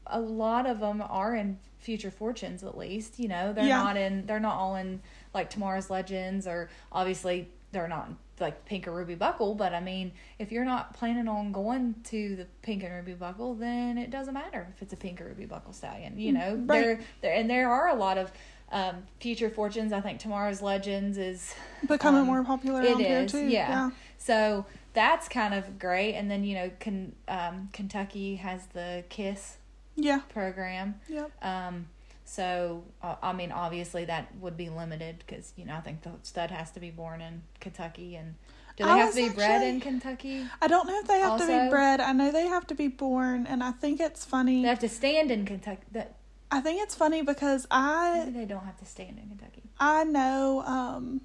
a 0.06 0.20
lot 0.20 0.66
of 0.66 0.80
them 0.80 1.02
are 1.08 1.34
in 1.36 1.58
future 1.78 2.10
fortunes 2.10 2.62
at 2.62 2.76
least, 2.76 3.18
you 3.18 3.28
know. 3.28 3.52
They're 3.52 3.64
Yeah. 3.66 3.82
not 3.82 3.96
in 3.96 4.26
they're 4.26 4.40
not 4.40 4.56
all 4.56 4.76
in 4.76 5.00
like 5.32 5.48
tomorrow's 5.50 5.88
legends 5.88 6.46
or 6.46 6.68
obviously 6.92 7.48
they're 7.72 7.88
not 7.88 8.10
like 8.40 8.64
pink 8.64 8.88
or 8.88 8.92
ruby 8.92 9.14
buckle, 9.14 9.54
but 9.54 9.74
I 9.74 9.80
mean, 9.80 10.12
if 10.38 10.50
you're 10.50 10.64
not 10.64 10.94
planning 10.94 11.28
on 11.28 11.52
going 11.52 11.94
to 12.04 12.36
the 12.36 12.46
pink 12.62 12.82
and 12.82 12.92
ruby 12.94 13.12
buckle, 13.12 13.54
then 13.54 13.98
it 13.98 14.10
doesn't 14.10 14.32
matter 14.34 14.66
if 14.74 14.80
it's 14.82 14.92
a 14.92 14.96
pink 14.96 15.20
or 15.20 15.26
ruby 15.26 15.44
buckle 15.46 15.72
stallion. 15.72 16.18
You 16.18 16.32
know, 16.32 16.54
Right. 16.54 16.66
there 16.68 17.00
there 17.20 17.34
and 17.34 17.50
there 17.50 17.70
are 17.70 17.88
a 17.88 17.94
lot 17.94 18.16
of 18.18 18.32
um, 18.72 19.02
future 19.20 19.50
fortunes. 19.50 19.92
I 19.92 20.00
think 20.00 20.20
tomorrow's 20.20 20.62
legends 20.62 21.18
is 21.18 21.54
Becoming 21.86 22.20
Um, 22.22 22.26
more 22.28 22.44
popular 22.44 22.82
it 22.82 23.00
is, 23.00 23.32
too. 23.32 23.46
yeah. 23.46 23.90
so 24.16 24.64
that's 24.94 25.28
kind 25.28 25.52
of 25.54 25.78
great. 25.78 26.14
And 26.14 26.30
then 26.30 26.44
you 26.44 26.54
know, 26.54 26.70
can, 26.80 27.14
um, 27.28 27.68
Kentucky 27.72 28.36
has 28.36 28.66
the 28.66 29.04
Kiss 29.08 29.56
Yeah. 29.96 30.20
program. 30.28 31.00
Yep. 31.08 31.30
Um, 31.44 31.86
so 32.30 32.84
uh, 33.02 33.16
I 33.20 33.32
mean, 33.32 33.50
obviously 33.50 34.04
that 34.04 34.32
would 34.36 34.56
be 34.56 34.68
limited 34.70 35.24
because 35.26 35.52
you 35.56 35.64
know 35.64 35.74
I 35.74 35.80
think 35.80 36.02
the 36.02 36.12
stud 36.22 36.52
has 36.52 36.70
to 36.70 36.80
be 36.80 36.90
born 36.90 37.20
in 37.20 37.42
Kentucky, 37.58 38.14
and 38.14 38.36
do 38.76 38.84
they 38.84 38.90
I 38.90 38.98
have 38.98 39.10
to 39.14 39.28
be 39.28 39.34
bred 39.34 39.66
in 39.66 39.80
Kentucky? 39.80 40.46
I 40.62 40.68
don't 40.68 40.86
know 40.86 40.96
if 41.00 41.08
they 41.08 41.18
have 41.18 41.40
to 41.40 41.46
be 41.46 41.70
bred. 41.70 41.98
I 42.00 42.12
know 42.12 42.30
they 42.30 42.46
have 42.46 42.68
to 42.68 42.76
be 42.76 42.86
born, 42.86 43.48
and 43.48 43.64
I 43.64 43.72
think 43.72 43.98
it's 43.98 44.24
funny. 44.24 44.62
They 44.62 44.68
have 44.68 44.78
to 44.78 44.88
stand 44.88 45.32
in 45.32 45.44
Kentucky. 45.44 45.82
That 45.90 46.18
I 46.52 46.60
think 46.60 46.80
it's 46.80 46.94
funny 46.94 47.22
because 47.22 47.66
I 47.68 48.20
maybe 48.26 48.38
they 48.38 48.44
don't 48.44 48.64
have 48.64 48.78
to 48.78 48.86
stand 48.86 49.18
in 49.18 49.28
Kentucky. 49.28 49.64
I 49.80 50.04
know 50.04 50.62
um, 50.64 51.22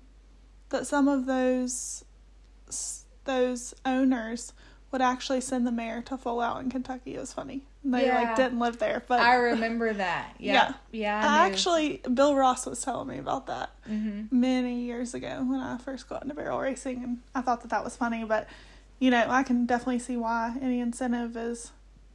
that 0.69 0.87
some 0.87 1.07
of 1.07 1.27
those 1.27 2.03
those 3.25 3.75
owners 3.85 4.53
would 4.91 5.03
actually 5.03 5.41
send 5.41 5.67
the 5.67 5.71
mare 5.71 6.01
to 6.01 6.17
full 6.17 6.41
out 6.41 6.63
in 6.63 6.71
Kentucky. 6.71 7.13
It 7.13 7.19
was 7.19 7.31
funny. 7.31 7.67
They 7.87 8.05
Yeah. 8.07 8.15
like 8.15 8.35
didn't 8.35 8.57
live 8.59 8.79
there, 8.79 9.03
but 9.07 9.19
I 9.19 9.35
remember 9.35 9.93
that. 9.93 10.35
Yeah, 10.39 10.73
yeah. 10.91 11.21
I 11.23 11.43
I, 11.43 11.45
actually 11.47 12.01
Bill 12.13 12.35
Ross 12.35 12.65
was 12.65 12.81
telling 12.81 13.07
me 13.07 13.19
about 13.19 13.47
that 13.47 13.69
hmm 13.85 14.23
many 14.31 14.81
years 14.81 15.13
ago 15.13 15.43
when 15.47 15.59
I 15.59 15.77
first 15.77 16.09
got 16.09 16.23
into 16.23 16.33
barrel 16.35 16.59
racing, 16.59 17.03
and 17.03 17.19
I 17.35 17.41
thought 17.41 17.61
that 17.61 17.69
that 17.69 17.83
was 17.83 17.95
funny. 17.95 18.23
But 18.23 18.47
you 18.99 19.11
know, 19.11 19.25
I 19.29 19.43
can 19.43 19.65
definitely 19.65 19.99
see 19.99 20.17
why 20.17 20.55
any 20.61 20.79
incentive 20.79 21.37
is 21.37 21.71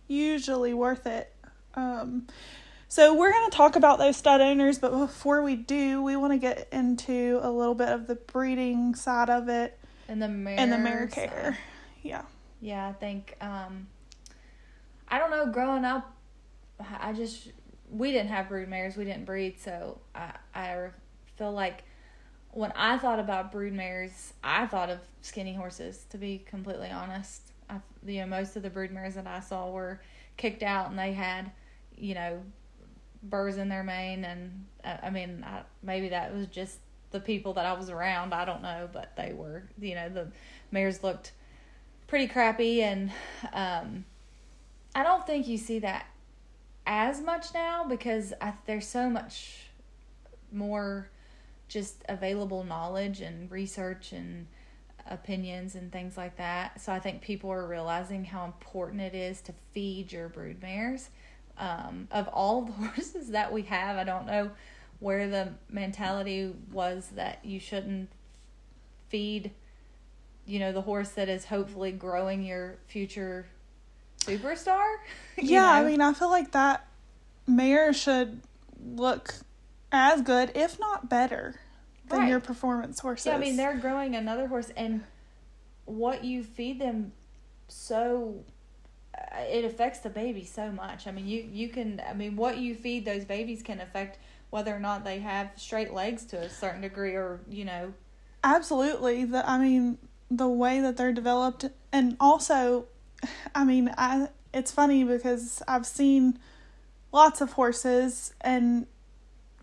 usually 0.08 0.74
worth 0.74 1.06
it. 1.06 1.32
Um, 1.74 2.26
so 2.88 3.14
we're 3.14 3.30
going 3.30 3.48
to 3.50 3.56
talk 3.56 3.76
about 3.76 3.98
those 3.98 4.16
stud 4.16 4.40
owners, 4.40 4.78
but 4.80 4.90
before 4.90 5.42
we 5.42 5.54
do, 5.54 6.02
we 6.02 6.16
want 6.16 6.32
to 6.32 6.38
get 6.38 6.66
into 6.72 7.38
a 7.42 7.50
little 7.50 7.74
bit 7.76 7.88
of 7.90 8.08
the 8.08 8.16
breeding 8.16 8.96
side 8.96 9.30
of 9.30 9.48
it. 9.48 9.78
and 10.08 10.20
the 10.20 10.26
mare 10.28 10.58
and 10.58 10.72
the 10.72 10.78
mare 10.78 11.08
side. 11.08 11.30
care. 11.30 11.58
Yeah. 12.02 12.22
Yeah, 12.60 12.88
I 12.88 12.92
think 12.94 13.36
um, 13.40 13.86
I 15.10 15.18
don't 15.18 15.30
know. 15.30 15.46
Growing 15.46 15.84
up, 15.84 16.14
I 17.00 17.12
just 17.12 17.48
we 17.90 18.12
didn't 18.12 18.28
have 18.28 18.48
brood 18.48 18.68
mares. 18.68 18.96
We 18.96 19.04
didn't 19.04 19.24
breed, 19.24 19.58
so 19.58 20.00
I 20.14 20.32
I 20.54 20.88
feel 21.36 21.52
like 21.52 21.82
when 22.52 22.72
I 22.76 22.98
thought 22.98 23.18
about 23.18 23.52
brood 23.52 23.72
mares, 23.72 24.32
I 24.42 24.66
thought 24.66 24.90
of 24.90 24.98
skinny 25.22 25.54
horses. 25.54 26.04
To 26.10 26.18
be 26.18 26.38
completely 26.46 26.90
honest, 26.90 27.52
I, 27.68 27.76
you 28.06 28.20
know 28.20 28.26
most 28.26 28.56
of 28.56 28.62
the 28.62 28.70
brood 28.70 28.92
mares 28.92 29.14
that 29.14 29.26
I 29.26 29.40
saw 29.40 29.70
were 29.70 30.00
kicked 30.36 30.62
out, 30.62 30.90
and 30.90 30.98
they 30.98 31.12
had 31.12 31.50
you 31.96 32.14
know 32.14 32.42
burrs 33.22 33.56
in 33.56 33.68
their 33.68 33.82
mane, 33.82 34.24
and 34.24 34.66
uh, 34.84 34.96
I 35.02 35.10
mean 35.10 35.44
I, 35.46 35.62
maybe 35.82 36.10
that 36.10 36.34
was 36.34 36.46
just 36.46 36.78
the 37.10 37.20
people 37.20 37.54
that 37.54 37.66
I 37.66 37.72
was 37.72 37.90
around. 37.90 38.32
I 38.32 38.44
don't 38.44 38.62
know, 38.62 38.88
but 38.92 39.16
they 39.16 39.32
were 39.32 39.64
you 39.80 39.94
know 39.94 40.08
the 40.08 40.28
mares 40.70 41.02
looked 41.02 41.32
pretty 42.06 42.28
crappy, 42.28 42.82
and 42.82 43.10
um, 43.52 44.04
I 44.94 45.02
don't 45.02 45.26
think 45.26 45.46
you 45.46 45.56
see 45.56 45.78
that 45.80 46.06
as 46.86 47.20
much 47.20 47.54
now 47.54 47.84
because 47.84 48.32
I, 48.40 48.54
there's 48.66 48.88
so 48.88 49.08
much 49.08 49.70
more 50.52 51.08
just 51.68 52.02
available 52.08 52.64
knowledge 52.64 53.20
and 53.20 53.50
research 53.50 54.12
and 54.12 54.46
opinions 55.08 55.74
and 55.74 55.92
things 55.92 56.16
like 56.16 56.36
that. 56.36 56.80
So 56.80 56.92
I 56.92 56.98
think 56.98 57.22
people 57.22 57.50
are 57.50 57.66
realizing 57.66 58.24
how 58.24 58.44
important 58.44 59.00
it 59.00 59.14
is 59.14 59.40
to 59.42 59.54
feed 59.72 60.12
your 60.12 60.28
brood 60.28 60.60
mares. 60.60 61.10
Um, 61.58 62.08
of 62.10 62.28
all 62.28 62.62
the 62.62 62.72
horses 62.88 63.28
that 63.30 63.52
we 63.52 63.62
have, 63.62 63.96
I 63.96 64.04
don't 64.04 64.26
know 64.26 64.50
where 64.98 65.28
the 65.28 65.52
mentality 65.70 66.52
was 66.72 67.08
that 67.14 67.44
you 67.44 67.58
shouldn't 67.58 68.10
feed, 69.08 69.52
you 70.44 70.58
know, 70.58 70.72
the 70.72 70.82
horse 70.82 71.10
that 71.10 71.28
is 71.28 71.46
hopefully 71.46 71.92
growing 71.92 72.42
your 72.42 72.78
future 72.86 73.46
superstar. 74.20 74.96
yeah, 75.36 75.62
know? 75.62 75.68
I 75.68 75.84
mean, 75.84 76.00
I 76.00 76.12
feel 76.12 76.30
like 76.30 76.52
that 76.52 76.86
mare 77.46 77.92
should 77.92 78.40
look 78.82 79.34
as 79.92 80.22
good, 80.22 80.52
if 80.54 80.78
not 80.78 81.08
better, 81.08 81.56
than 82.08 82.20
Right. 82.20 82.30
your 82.30 82.40
performance 82.40 83.00
horses. 83.00 83.26
Yeah, 83.26 83.34
I 83.34 83.38
mean 83.38 83.56
they're 83.56 83.76
growing 83.76 84.14
another 84.14 84.46
horse, 84.46 84.70
and 84.76 85.04
what 85.84 86.24
you 86.24 86.42
feed 86.42 86.80
them, 86.80 87.12
so 87.68 88.44
uh, 89.16 89.40
it 89.40 89.64
affects 89.64 90.00
the 90.00 90.10
baby 90.10 90.44
so 90.44 90.70
much. 90.70 91.06
I 91.06 91.10
mean, 91.10 91.26
you 91.26 91.48
you 91.52 91.68
can. 91.68 92.00
I 92.08 92.14
mean, 92.14 92.36
what 92.36 92.58
you 92.58 92.74
feed 92.74 93.04
those 93.04 93.24
babies 93.24 93.62
can 93.62 93.80
affect 93.80 94.18
whether 94.50 94.74
or 94.74 94.80
not 94.80 95.04
they 95.04 95.20
have 95.20 95.50
straight 95.56 95.92
legs 95.92 96.24
to 96.26 96.38
a 96.38 96.48
certain 96.48 96.80
degree, 96.80 97.14
or 97.14 97.40
you 97.48 97.64
know, 97.64 97.92
Absolutely. 98.42 99.24
The 99.24 99.48
I 99.48 99.58
mean 99.58 99.98
the 100.30 100.48
way 100.48 100.80
that 100.80 100.96
they're 100.96 101.12
developed 101.12 101.66
and 101.92 102.16
also 102.20 102.86
I 103.54 103.64
mean 103.64 103.92
I 103.96 104.28
it's 104.52 104.70
funny 104.70 105.04
because 105.04 105.62
I've 105.68 105.86
seen 105.86 106.38
lots 107.12 107.40
of 107.40 107.52
horses 107.52 108.34
and 108.40 108.86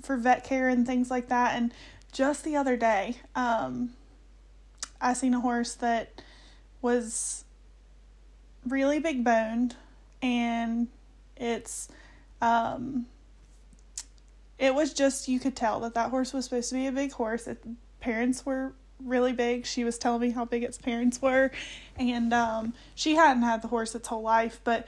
for 0.02 0.18
vet 0.18 0.44
care 0.44 0.70
and 0.70 0.86
things 0.86 1.10
like 1.10 1.30
that. 1.30 1.56
And 1.56 1.74
just 2.12 2.44
the 2.44 2.56
other 2.56 2.78
day 2.78 3.18
um 3.36 3.94
I 5.00 5.14
seen 5.14 5.34
a 5.34 5.40
horse 5.40 5.74
that 5.76 6.22
was 6.82 7.46
really 8.66 9.00
big 9.00 9.24
boned 9.24 9.76
and 10.22 10.88
it's 11.36 11.88
um 12.42 13.06
it 14.58 14.74
was 14.74 14.94
just 14.94 15.28
you 15.28 15.40
could 15.40 15.56
tell 15.56 15.80
that 15.82 15.94
that 15.94 16.10
horse 16.10 16.34
was 16.34 16.46
supposed 16.46 16.70
to 16.70 16.76
be 16.76 16.88
a 16.88 16.92
big 16.92 17.12
horse. 17.12 17.48
It, 17.48 17.64
parents 18.00 18.46
were 18.46 18.74
really 19.04 19.34
big 19.34 19.66
she 19.66 19.84
was 19.84 19.98
telling 19.98 20.22
me 20.22 20.32
how 20.32 20.44
big 20.46 20.64
its 20.64 20.78
parents 20.78 21.22
were 21.22 21.52
and 21.98 22.34
um 22.34 22.74
she 22.96 23.16
hadn't 23.16 23.44
had 23.44 23.62
the 23.62 23.68
horse 23.68 23.94
its 23.94 24.08
whole 24.08 24.22
life 24.24 24.60
but 24.64 24.88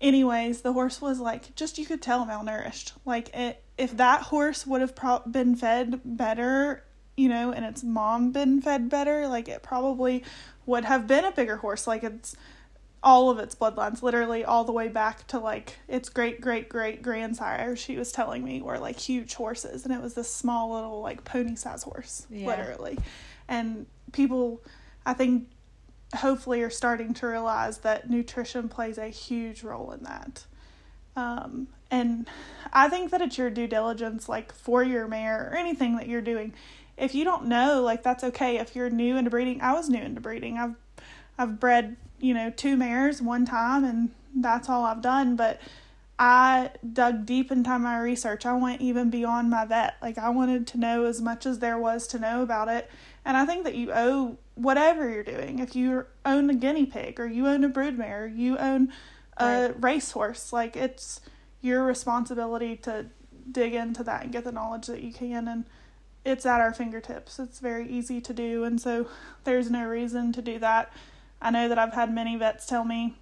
anyways 0.00 0.62
the 0.62 0.72
horse 0.72 1.00
was 1.00 1.20
like 1.20 1.54
just 1.54 1.78
you 1.78 1.86
could 1.86 2.02
tell 2.02 2.26
malnourished 2.26 2.92
like 3.04 3.34
it 3.34 3.62
if 3.78 3.96
that 3.96 4.22
horse 4.22 4.66
would 4.66 4.80
have 4.80 4.94
pro- 4.94 5.20
been 5.20 5.54
fed 5.54 6.00
better 6.04 6.82
you 7.16 7.28
know 7.28 7.52
and 7.52 7.64
its 7.64 7.82
mom 7.84 8.32
been 8.32 8.60
fed 8.60 8.88
better 8.88 9.28
like 9.28 9.48
it 9.48 9.62
probably 9.62 10.24
would 10.66 10.84
have 10.84 11.06
been 11.06 11.24
a 11.24 11.32
bigger 11.32 11.56
horse 11.58 11.86
like 11.86 12.02
it's 12.02 12.36
all 13.06 13.28
of 13.28 13.38
its 13.38 13.54
bloodlines, 13.54 14.02
literally 14.02 14.46
all 14.46 14.64
the 14.64 14.72
way 14.72 14.88
back 14.88 15.26
to 15.26 15.38
like 15.38 15.76
its 15.88 16.08
great 16.08 16.40
great 16.40 16.70
great 16.70 17.02
grandsire. 17.02 17.76
She 17.76 17.96
was 17.98 18.10
telling 18.10 18.42
me 18.42 18.62
were 18.62 18.78
like 18.78 18.98
huge 18.98 19.34
horses, 19.34 19.84
and 19.84 19.92
it 19.92 20.00
was 20.00 20.14
this 20.14 20.30
small 20.30 20.72
little 20.72 21.02
like 21.02 21.22
pony 21.22 21.54
size 21.54 21.82
horse, 21.82 22.26
Yeah. 22.30 22.46
literally. 22.46 22.98
And 23.48 23.86
people, 24.12 24.62
I 25.04 25.14
think, 25.14 25.48
hopefully 26.16 26.62
are 26.62 26.70
starting 26.70 27.12
to 27.14 27.26
realize 27.26 27.78
that 27.78 28.08
nutrition 28.08 28.68
plays 28.68 28.98
a 28.98 29.08
huge 29.08 29.62
role 29.62 29.92
in 29.92 30.04
that. 30.04 30.44
Um, 31.16 31.68
and 31.90 32.28
I 32.72 32.88
think 32.88 33.10
that 33.10 33.20
it's 33.20 33.38
your 33.38 33.50
due 33.50 33.66
diligence, 33.66 34.28
like 34.28 34.52
for 34.52 34.82
your 34.82 35.06
mare 35.06 35.50
or 35.50 35.56
anything 35.56 35.96
that 35.96 36.08
you're 36.08 36.20
doing. 36.20 36.54
If 36.96 37.14
you 37.14 37.24
don't 37.24 37.46
know, 37.46 37.82
like 37.82 38.02
that's 38.02 38.24
okay. 38.24 38.58
If 38.58 38.74
you're 38.74 38.90
new 38.90 39.16
into 39.16 39.30
breeding, 39.30 39.60
I 39.60 39.72
was 39.72 39.88
new 39.88 40.00
into 40.00 40.20
breeding. 40.20 40.58
I've 40.58 40.74
I've 41.36 41.58
bred, 41.58 41.96
you 42.20 42.34
know, 42.34 42.50
two 42.50 42.76
mares 42.76 43.20
one 43.20 43.44
time 43.44 43.84
and 43.84 44.10
that's 44.34 44.68
all 44.68 44.84
I've 44.84 45.02
done, 45.02 45.36
but 45.36 45.60
I 46.18 46.70
dug 46.92 47.26
deep 47.26 47.50
into 47.50 47.78
my 47.78 47.98
research. 47.98 48.46
I 48.46 48.54
went 48.54 48.80
even 48.80 49.10
beyond 49.10 49.50
my 49.50 49.64
vet. 49.64 49.96
Like 50.00 50.18
I 50.18 50.28
wanted 50.30 50.66
to 50.68 50.78
know 50.78 51.04
as 51.04 51.20
much 51.20 51.46
as 51.46 51.58
there 51.58 51.78
was 51.78 52.06
to 52.08 52.18
know 52.18 52.42
about 52.42 52.68
it. 52.68 52.90
And 53.24 53.36
I 53.36 53.46
think 53.46 53.64
that 53.64 53.74
you 53.74 53.90
owe 53.92 54.38
whatever 54.54 55.08
you're 55.08 55.24
doing. 55.24 55.58
If 55.58 55.74
you 55.74 56.06
own 56.24 56.50
a 56.50 56.54
guinea 56.54 56.86
pig 56.86 57.18
or 57.18 57.26
you 57.26 57.46
own 57.46 57.64
a 57.64 57.70
broodmare, 57.70 58.34
you 58.36 58.58
own 58.58 58.92
a 59.38 59.46
Right. 59.68 59.82
racehorse, 59.82 60.52
like 60.52 60.76
it's 60.76 61.20
your 61.60 61.84
responsibility 61.84 62.76
to 62.76 63.06
dig 63.50 63.74
into 63.74 64.04
that 64.04 64.22
and 64.22 64.32
get 64.32 64.44
the 64.44 64.52
knowledge 64.52 64.86
that 64.86 65.02
you 65.02 65.12
can 65.12 65.48
and 65.48 65.64
it's 66.24 66.46
at 66.46 66.60
our 66.60 66.72
fingertips. 66.72 67.38
It's 67.38 67.58
very 67.60 67.88
easy 67.88 68.20
to 68.20 68.32
do 68.32 68.64
and 68.64 68.80
so 68.80 69.08
there's 69.44 69.70
no 69.70 69.86
reason 69.86 70.32
to 70.32 70.42
do 70.42 70.58
that. 70.60 70.92
I 71.42 71.50
know 71.50 71.68
that 71.68 71.78
I've 71.78 71.94
had 71.94 72.14
many 72.14 72.36
vets 72.36 72.66
tell 72.66 72.84
me 72.84 73.16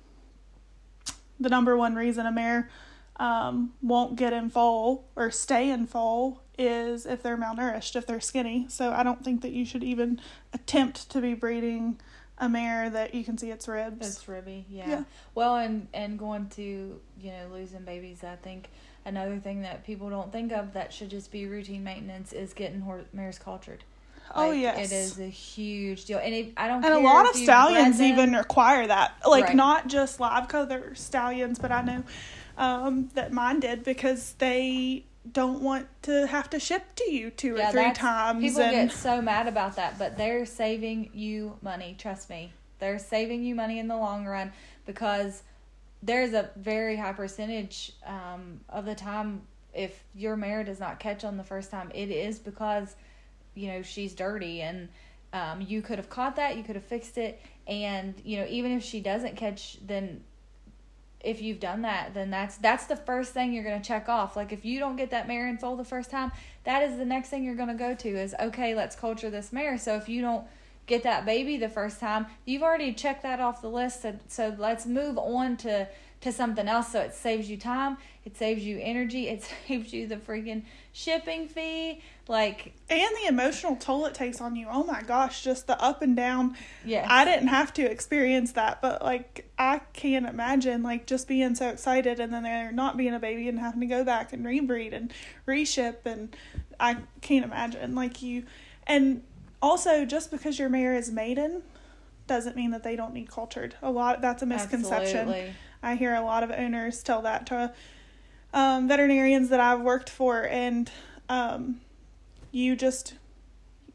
the 1.40 1.48
number 1.48 1.76
one 1.76 1.94
reason 1.94 2.26
a 2.26 2.32
mare 2.32 2.68
um, 3.16 3.72
won't 3.82 4.16
get 4.16 4.32
in 4.32 4.50
foal 4.50 5.08
or 5.16 5.30
stay 5.30 5.70
in 5.70 5.86
foal 5.86 6.41
is 6.58 7.06
if 7.06 7.22
they're 7.22 7.36
malnourished, 7.36 7.96
if 7.96 8.06
they're 8.06 8.20
skinny. 8.20 8.66
So 8.68 8.92
I 8.92 9.02
don't 9.02 9.24
think 9.24 9.42
that 9.42 9.52
you 9.52 9.64
should 9.64 9.82
even 9.84 10.20
attempt 10.52 11.10
to 11.10 11.20
be 11.20 11.34
breeding 11.34 11.98
a 12.38 12.48
mare 12.48 12.90
that 12.90 13.14
you 13.14 13.24
can 13.24 13.38
see 13.38 13.50
its 13.50 13.68
ribs. 13.68 14.06
It's 14.06 14.28
ribby, 14.28 14.66
yeah. 14.68 14.88
Yeah. 14.88 15.04
Well, 15.34 15.56
and 15.56 15.86
and 15.94 16.18
going 16.18 16.48
to 16.50 16.62
you 17.20 17.30
know 17.30 17.46
losing 17.52 17.82
babies, 17.84 18.24
I 18.24 18.36
think 18.36 18.68
another 19.04 19.38
thing 19.38 19.62
that 19.62 19.84
people 19.84 20.10
don't 20.10 20.32
think 20.32 20.52
of 20.52 20.72
that 20.74 20.92
should 20.92 21.10
just 21.10 21.30
be 21.30 21.46
routine 21.46 21.84
maintenance 21.84 22.32
is 22.32 22.52
getting 22.52 22.80
hor- 22.80 23.04
mares 23.12 23.38
cultured. 23.38 23.84
oh 24.34 24.48
Like, 24.48 24.60
yes, 24.60 24.90
it 24.92 24.94
is 24.94 25.18
a 25.20 25.26
huge 25.26 26.04
deal, 26.06 26.18
and 26.18 26.34
it, 26.34 26.52
I 26.56 26.66
don't. 26.68 26.84
and 26.84 26.94
a 26.94 26.98
lot 26.98 27.28
of 27.28 27.36
stallions 27.36 28.00
even 28.00 28.32
require 28.34 28.86
that. 28.86 29.14
Like 29.26 29.46
Right. 29.46 29.56
not 29.56 29.86
just 29.86 30.18
live 30.20 30.48
cover 30.48 30.94
stallions, 30.94 31.58
but 31.58 31.70
I 31.70 31.82
know 31.82 32.02
um, 32.58 33.08
that 33.14 33.32
mine 33.32 33.60
did 33.60 33.84
because 33.84 34.32
they 34.38 35.04
don't 35.30 35.60
want 35.60 35.86
to 36.02 36.26
have 36.26 36.50
to 36.50 36.58
ship 36.58 36.82
to 36.96 37.10
you 37.10 37.30
two 37.30 37.56
Yeah, 37.56 37.68
or 37.68 37.72
three 37.72 37.92
times. 37.92 38.42
People 38.42 38.62
and 38.62 38.88
get 38.88 38.92
so 38.92 39.22
mad 39.22 39.46
about 39.46 39.76
that, 39.76 39.98
but 39.98 40.16
they're 40.16 40.46
saving 40.46 41.10
you 41.14 41.56
money. 41.62 41.94
Trust 41.98 42.28
me, 42.28 42.52
they're 42.78 42.98
saving 42.98 43.44
you 43.44 43.54
money 43.54 43.78
in 43.78 43.88
the 43.88 43.96
long 43.96 44.26
run 44.26 44.52
because 44.84 45.42
there's 46.02 46.32
a 46.32 46.50
very 46.56 46.96
high 46.96 47.12
percentage 47.12 47.92
um, 48.04 48.60
of 48.68 48.84
the 48.84 48.94
time 48.94 49.42
if 49.72 50.04
your 50.14 50.36
mare 50.36 50.64
does 50.64 50.80
not 50.80 50.98
catch 50.98 51.24
on 51.24 51.36
the 51.36 51.44
first 51.44 51.70
time, 51.70 51.90
it 51.94 52.10
is 52.10 52.38
because 52.38 52.96
you 53.54 53.68
know 53.68 53.82
she's 53.82 54.14
dirty 54.14 54.62
and 54.62 54.88
um, 55.32 55.60
you 55.60 55.80
could 55.80 55.98
have 55.98 56.10
caught 56.10 56.36
that, 56.36 56.56
you 56.56 56.62
could 56.62 56.76
have 56.76 56.84
fixed 56.84 57.16
it, 57.16 57.40
and 57.66 58.14
you 58.24 58.38
know 58.38 58.46
even 58.48 58.72
if 58.72 58.82
she 58.82 59.00
doesn't 59.00 59.36
catch, 59.36 59.78
then 59.86 60.22
if 61.22 61.40
you've 61.40 61.60
done 61.60 61.82
that, 61.82 62.14
then 62.14 62.30
that's 62.30 62.56
that's 62.56 62.86
the 62.86 62.96
first 62.96 63.32
thing 63.32 63.52
you're 63.52 63.64
gonna 63.64 63.80
check 63.80 64.08
off. 64.08 64.36
Like 64.36 64.52
if 64.52 64.64
you 64.64 64.78
don't 64.78 64.96
get 64.96 65.10
that 65.10 65.28
mare 65.28 65.48
in 65.48 65.58
foal 65.58 65.76
the 65.76 65.84
first 65.84 66.10
time, 66.10 66.32
that 66.64 66.82
is 66.82 66.98
the 66.98 67.04
next 67.04 67.28
thing 67.28 67.44
you're 67.44 67.54
gonna 67.54 67.74
go 67.74 67.94
to 67.94 68.08
is 68.08 68.34
okay, 68.40 68.74
let's 68.74 68.96
culture 68.96 69.30
this 69.30 69.52
mare. 69.52 69.78
So 69.78 69.96
if 69.96 70.08
you 70.08 70.20
don't 70.20 70.46
get 70.86 71.04
that 71.04 71.24
baby 71.24 71.56
the 71.56 71.68
first 71.68 72.00
time, 72.00 72.26
you've 72.44 72.62
already 72.62 72.92
checked 72.92 73.22
that 73.22 73.40
off 73.40 73.62
the 73.62 73.70
list. 73.70 74.02
So, 74.02 74.18
so 74.28 74.54
let's 74.58 74.84
move 74.84 75.16
on 75.16 75.56
to 75.58 75.88
to 76.22 76.32
something 76.32 76.66
else. 76.68 76.92
So 76.92 77.00
it 77.00 77.14
saves 77.14 77.50
you 77.50 77.56
time, 77.56 77.98
it 78.24 78.36
saves 78.36 78.64
you 78.64 78.78
energy, 78.80 79.28
it 79.28 79.42
saves 79.68 79.92
you 79.92 80.06
the 80.06 80.16
freaking 80.16 80.62
shipping 80.92 81.48
fee. 81.48 82.00
Like 82.28 82.72
and 82.88 83.10
the 83.22 83.28
emotional 83.28 83.76
toll 83.76 84.06
it 84.06 84.14
takes 84.14 84.40
on 84.40 84.56
you. 84.56 84.66
Oh 84.70 84.84
my 84.84 85.02
gosh, 85.02 85.44
just 85.44 85.66
the 85.66 85.80
up 85.82 86.02
and 86.02 86.16
down. 86.16 86.56
yeah, 86.84 87.06
I 87.08 87.24
didn't 87.24 87.48
have 87.48 87.72
to 87.74 87.82
experience 87.82 88.52
that, 88.52 88.80
but 88.80 89.02
like 89.02 89.50
I 89.58 89.80
can't 89.92 90.26
imagine 90.26 90.82
like 90.82 91.06
just 91.06 91.28
being 91.28 91.54
so 91.54 91.68
excited 91.68 92.20
and 92.20 92.32
then 92.32 92.44
there 92.44 92.72
not 92.72 92.96
being 92.96 93.14
a 93.14 93.18
baby 93.18 93.48
and 93.48 93.58
having 93.58 93.80
to 93.80 93.86
go 93.86 94.04
back 94.04 94.32
and 94.32 94.44
rebreed 94.46 94.94
and 94.94 95.12
reship 95.46 96.06
and 96.06 96.34
I 96.78 96.98
can't 97.20 97.44
imagine 97.44 97.94
like 97.94 98.22
you 98.22 98.44
and 98.86 99.22
also 99.60 100.04
just 100.04 100.30
because 100.30 100.58
your 100.58 100.68
mare 100.68 100.94
is 100.94 101.10
maiden 101.10 101.62
doesn't 102.26 102.56
mean 102.56 102.70
that 102.70 102.82
they 102.82 102.96
don't 102.96 103.12
need 103.12 103.28
cultured. 103.30 103.74
A 103.82 103.90
lot 103.90 104.20
that's 104.20 104.42
a 104.42 104.46
misconception. 104.46 105.28
Absolutely. 105.28 105.54
I 105.82 105.96
hear 105.96 106.14
a 106.14 106.20
lot 106.22 106.42
of 106.42 106.50
owners 106.50 107.02
tell 107.02 107.22
that 107.22 107.46
to 107.46 107.72
um, 108.54 108.88
veterinarians 108.88 109.48
that 109.48 109.60
I've 109.60 109.80
worked 109.80 110.10
for, 110.10 110.46
and 110.46 110.90
um, 111.28 111.80
you 112.50 112.76
just 112.76 113.14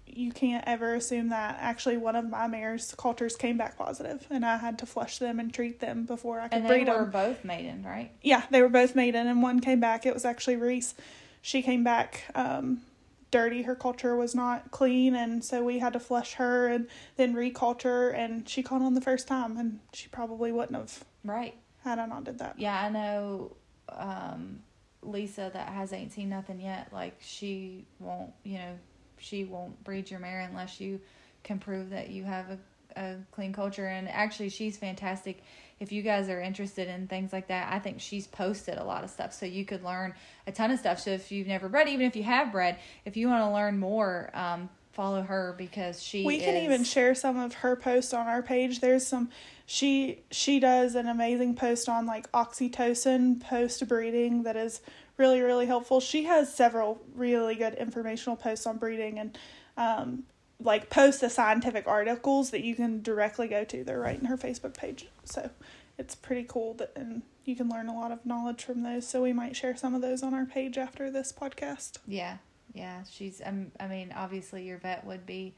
you 0.06 0.32
can't 0.32 0.64
ever 0.66 0.96
assume 0.96 1.30
that. 1.30 1.58
Actually, 1.62 1.98
one 1.98 2.16
of 2.16 2.28
my 2.30 2.48
mares' 2.48 2.94
cultures 2.98 3.36
came 3.36 3.56
back 3.58 3.78
positive, 3.78 4.26
and 4.32 4.44
I 4.46 4.58
had 4.58 4.80
to 4.80 4.86
flush 4.86 5.20
them 5.20 5.40
and 5.40 5.54
treat 5.54 5.80
them 5.80 6.06
before 6.06 6.40
I 6.40 6.48
could 6.48 6.66
breed 6.66 6.80
And 6.80 6.88
they 6.88 6.92
were 6.92 7.02
them. 7.02 7.12
both 7.12 7.46
maiden, 7.46 7.84
right? 7.84 8.12
Yeah, 8.22 8.44
they 8.50 8.62
were 8.62 8.70
both 8.70 8.96
maiden, 8.96 9.28
and 9.28 9.44
one 9.44 9.60
came 9.60 9.80
back. 9.80 10.06
It 10.06 10.14
was 10.14 10.26
actually 10.26 10.56
Reese. 10.56 10.96
She 11.42 11.62
came 11.62 11.84
back 11.84 12.24
um, 12.34 12.82
dirty. 13.30 13.62
Her 13.62 13.76
culture 13.76 14.16
was 14.16 14.34
not 14.34 14.72
clean, 14.72 15.14
and 15.14 15.46
so 15.46 15.64
we 15.64 15.80
had 15.80 15.94
to 15.94 16.00
flush 16.00 16.34
her 16.34 16.68
and 16.68 16.88
then 17.16 17.36
reculture. 17.36 18.14
And 18.14 18.50
she 18.50 18.64
caught 18.64 18.82
on 18.82 18.96
the 18.96 19.02
first 19.02 19.28
time, 19.28 19.56
and 19.56 19.80
she 19.94 20.08
probably 20.08 20.52
wouldn't 20.52 20.78
have 20.78 21.04
Right. 21.24 21.56
Had 21.88 22.00
I 22.00 22.06
not 22.06 22.24
did 22.24 22.40
that. 22.40 22.60
Yeah, 22.60 22.80
I 22.80 22.90
know 22.90 23.56
um, 23.90 24.60
Lisa 25.02 25.50
that 25.54 25.70
has 25.70 25.94
ain't 25.94 26.12
seen 26.14 26.30
nothing 26.30 26.60
yet. 26.60 26.90
Like 26.92 27.18
she 27.22 27.86
won't, 28.00 28.34
you 28.44 28.58
know, 28.58 28.78
she 29.18 29.46
won't 29.46 29.84
breed 29.84 30.12
your 30.12 30.20
mare 30.20 30.42
unless 30.42 30.80
you 30.80 31.00
can 31.44 31.60
prove 31.60 31.90
that 31.92 32.10
you 32.10 32.24
have 32.24 32.46
a, 32.52 32.60
a 33.00 33.16
clean 33.32 33.54
culture. 33.54 33.88
And 33.88 34.10
actually, 34.10 34.50
she's 34.50 34.78
fantastic. 34.78 35.42
If 35.80 35.92
you 35.92 36.02
guys 36.02 36.28
are 36.30 36.42
interested 36.42 36.88
in 36.88 37.08
things 37.08 37.32
like 37.32 37.48
that, 37.48 37.72
I 37.72 37.80
think 37.80 38.02
she's 38.02 38.26
posted 38.28 38.78
a 38.78 38.84
lot 38.84 39.04
of 39.04 39.12
stuff, 39.12 39.32
so 39.32 39.46
you 39.46 39.64
could 39.64 39.84
learn 39.84 40.16
a 40.48 40.52
ton 40.52 40.72
of 40.72 40.80
stuff. 40.80 41.00
So 41.00 41.12
if 41.12 41.32
you've 41.32 41.48
never 41.48 41.70
bred, 41.70 41.88
even 41.88 42.08
if 42.08 42.16
you 42.16 42.24
have 42.24 42.52
bred, 42.52 42.80
if 43.06 43.16
you 43.16 43.28
want 43.30 43.44
to 43.44 43.54
learn 43.54 43.78
more, 43.78 44.32
um, 44.34 44.70
follow 44.98 45.22
her 45.22 45.54
because 45.58 46.02
she. 46.02 46.26
we 46.26 46.40
can 46.40 46.58
even 46.58 46.84
share 46.84 47.14
some 47.14 47.38
of 47.38 47.54
her 47.54 47.76
posts 47.76 48.16
on 48.16 48.26
our 48.26 48.42
page. 48.42 48.82
There's 48.82 49.06
some 49.06 49.30
she 49.68 50.24
she 50.32 50.60
does 50.60 50.96
an 50.96 51.08
amazing 51.08 51.56
post 51.56 51.88
on 51.88 52.08
like 52.08 52.30
oxytocin 52.32 53.40
post 53.40 53.88
breeding 53.88 54.42
that 54.44 54.58
is 54.58 54.82
really 55.16 55.40
really 55.42 55.68
helpful. 55.68 56.00
She 56.00 56.24
has 56.24 56.54
several 56.54 57.00
really 57.14 57.54
good 57.54 57.76
informational 57.76 58.36
posts 58.36 58.66
on 58.66 58.78
breeding 58.78 59.20
and 59.20 59.38
um 59.78 60.24
like 60.60 60.90
post 60.90 61.22
the 61.22 61.30
scientific 61.30 61.88
articles 61.88 62.50
that 62.50 62.64
you 62.64 62.74
can 62.74 63.04
directly 63.04 63.48
go 63.48 63.64
to. 63.66 63.84
They're 63.84 64.00
right 64.00 64.20
in 64.20 64.26
her 64.26 64.38
facebook 64.38 64.76
page. 64.76 65.08
So 65.24 65.52
it's 66.00 66.16
pretty 66.16 66.46
cool 66.50 66.74
that 66.76 66.92
and 66.96 67.22
you 67.46 67.56
can 67.56 67.70
learn 67.70 67.88
a 67.88 67.94
lot 67.94 68.12
of 68.12 68.26
knowledge 68.26 68.64
from 68.64 68.82
those. 68.82 69.08
So 69.08 69.22
we 69.22 69.32
might 69.32 69.56
share 69.56 69.76
some 69.76 69.94
of 69.94 70.02
those 70.02 70.24
on 70.24 70.34
our 70.34 70.46
page 70.46 70.78
after 70.78 71.12
this 71.12 71.32
podcast. 71.32 72.00
Yeah, 72.08 72.38
yeah. 72.78 73.04
She's. 73.10 73.42
Um, 73.44 73.72
I 73.80 73.88
mean, 73.88 74.14
obviously, 74.16 74.64
your 74.64 74.78
vet 74.78 75.06
would 75.06 75.26
be 75.26 75.54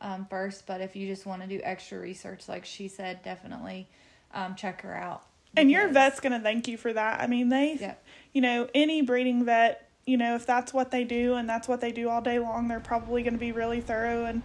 um, 0.00 0.26
first, 0.28 0.66
but 0.66 0.80
if 0.80 0.96
you 0.96 1.06
just 1.06 1.26
want 1.26 1.42
to 1.42 1.48
do 1.48 1.60
extra 1.62 1.98
research, 1.98 2.48
like 2.48 2.64
she 2.64 2.88
said, 2.88 3.22
definitely 3.22 3.88
um, 4.34 4.54
check 4.54 4.82
her 4.82 4.94
out. 4.94 5.24
And 5.56 5.70
your 5.70 5.86
vet's 5.88 6.18
gonna 6.20 6.40
thank 6.40 6.66
you 6.66 6.76
for 6.78 6.92
that. 6.92 7.20
I 7.20 7.26
mean, 7.26 7.50
they, 7.50 7.76
Yep. 7.78 8.04
you 8.32 8.40
know, 8.40 8.68
any 8.74 9.02
breeding 9.02 9.44
vet, 9.44 9.86
you 10.06 10.16
know, 10.16 10.34
if 10.34 10.46
that's 10.46 10.72
what 10.72 10.90
they 10.90 11.04
do 11.04 11.34
and 11.34 11.46
that's 11.48 11.68
what 11.68 11.80
they 11.82 11.92
do 11.92 12.08
all 12.08 12.22
day 12.22 12.38
long, 12.38 12.68
they're 12.68 12.80
probably 12.80 13.22
gonna 13.22 13.36
be 13.36 13.52
really 13.52 13.80
thorough 13.82 14.24
and 14.24 14.42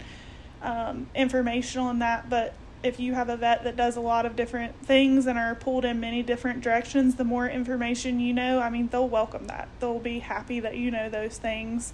um, 0.62 1.09
informational 1.15 1.89
in 1.89 2.00
that. 2.00 2.29
But 2.29 2.53
if 2.84 3.00
you 3.00 3.13
have 3.13 3.29
a 3.29 3.38
vet 3.38 3.63
that 3.63 3.75
does 3.75 3.96
a 3.96 4.01
lot 4.01 4.25
of 4.25 4.36
different 4.36 4.75
things 4.86 5.25
and 5.25 5.38
are 5.38 5.55
pulled 5.55 5.86
in 5.86 6.00
many 6.00 6.22
different 6.24 6.62
directions, 6.62 7.15
the 7.15 7.24
more 7.24 7.48
information 7.48 8.19
you 8.19 8.34
know, 8.34 8.60
I 8.60 8.69
mean, 8.69 8.88
they'll 8.88 9.10
welcome 9.10 9.48
that. 9.48 9.67
They'll 9.79 10.00
be 10.00 10.19
happy 10.19 10.60
that 10.60 10.77
you 10.77 10.91
know 10.91 11.10
those 11.10 11.38
things. 11.38 11.93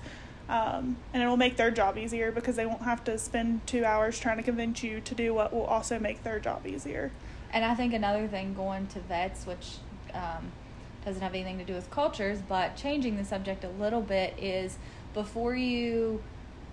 Um, 0.50 0.98
and 1.14 1.24
it'll 1.24 1.38
make 1.38 1.56
their 1.56 1.72
job 1.72 1.98
easier 1.98 2.32
because 2.32 2.58
they 2.58 2.66
won't 2.66 2.82
have 2.82 3.04
to 3.06 3.18
spend 3.18 3.66
two 3.66 3.86
hours 3.86 4.20
trying 4.20 4.38
to 4.38 4.44
convince 4.44 4.84
you 4.84 5.00
to 5.02 5.16
do 5.16 5.34
what 5.34 5.54
will 5.54 5.64
also 5.64 6.00
make 6.00 6.24
their 6.24 6.40
job 6.40 6.68
easier. 6.68 7.12
And 7.52 7.64
I 7.64 7.76
think 7.76 7.94
another 7.94 8.28
thing 8.28 8.54
going 8.54 8.88
to 8.88 9.00
vets, 9.00 9.46
which 9.46 9.78
um, 10.14 10.52
doesn't 11.06 11.22
have 11.22 11.34
anything 11.34 11.60
to 11.60 11.64
do 11.64 11.74
with 11.74 11.90
cultures, 11.92 12.40
but 12.48 12.76
changing 12.76 13.16
the 13.16 13.24
subject 13.24 13.64
a 13.64 13.70
little 13.70 14.02
bit 14.02 14.38
is 14.38 14.78
before 15.14 15.56
you 15.56 16.22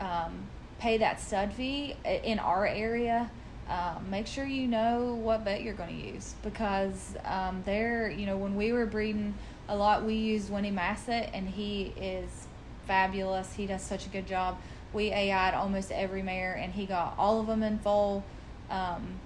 um, 0.01 0.47
pay 0.79 0.99
that 0.99 1.21
stud 1.21 1.53
fee 1.53 1.95
in 2.05 2.39
our 2.39 2.67
area, 2.67 3.31
um, 3.71 4.11
make 4.11 4.27
sure 4.27 4.45
you 4.45 4.67
know 4.67 5.15
what 5.23 5.43
vet 5.43 5.63
you're 5.63 5.75
going 5.75 6.01
to 6.01 6.09
use 6.09 6.35
because 6.43 7.17
um, 7.25 7.63
there, 7.65 8.11
you 8.11 8.27
know, 8.27 8.37
when 8.37 8.57
we 8.57 8.73
were 8.73 8.85
breeding 8.85 9.33
a 9.69 9.77
lot, 9.77 10.05
we 10.05 10.15
used 10.15 10.51
Winnie 10.51 10.73
Massett, 10.73 11.31
and 11.33 11.49
he 11.49 11.93
is 11.97 12.49
fabulous. 12.89 13.53
He 13.55 13.67
does 13.67 13.83
such 13.83 14.07
a 14.07 14.09
good 14.09 14.27
job. 14.27 14.59
We 14.93 15.13
AI'd 15.13 15.55
almost 15.55 15.93
every 15.93 16.23
mare, 16.23 16.55
and 16.55 16.73
he 16.73 16.85
got 16.85 17.15
all 17.17 17.41
of 17.41 17.47
them 17.47 17.63
in 17.63 17.79
foal. 17.79 18.25
Um, 18.69 19.21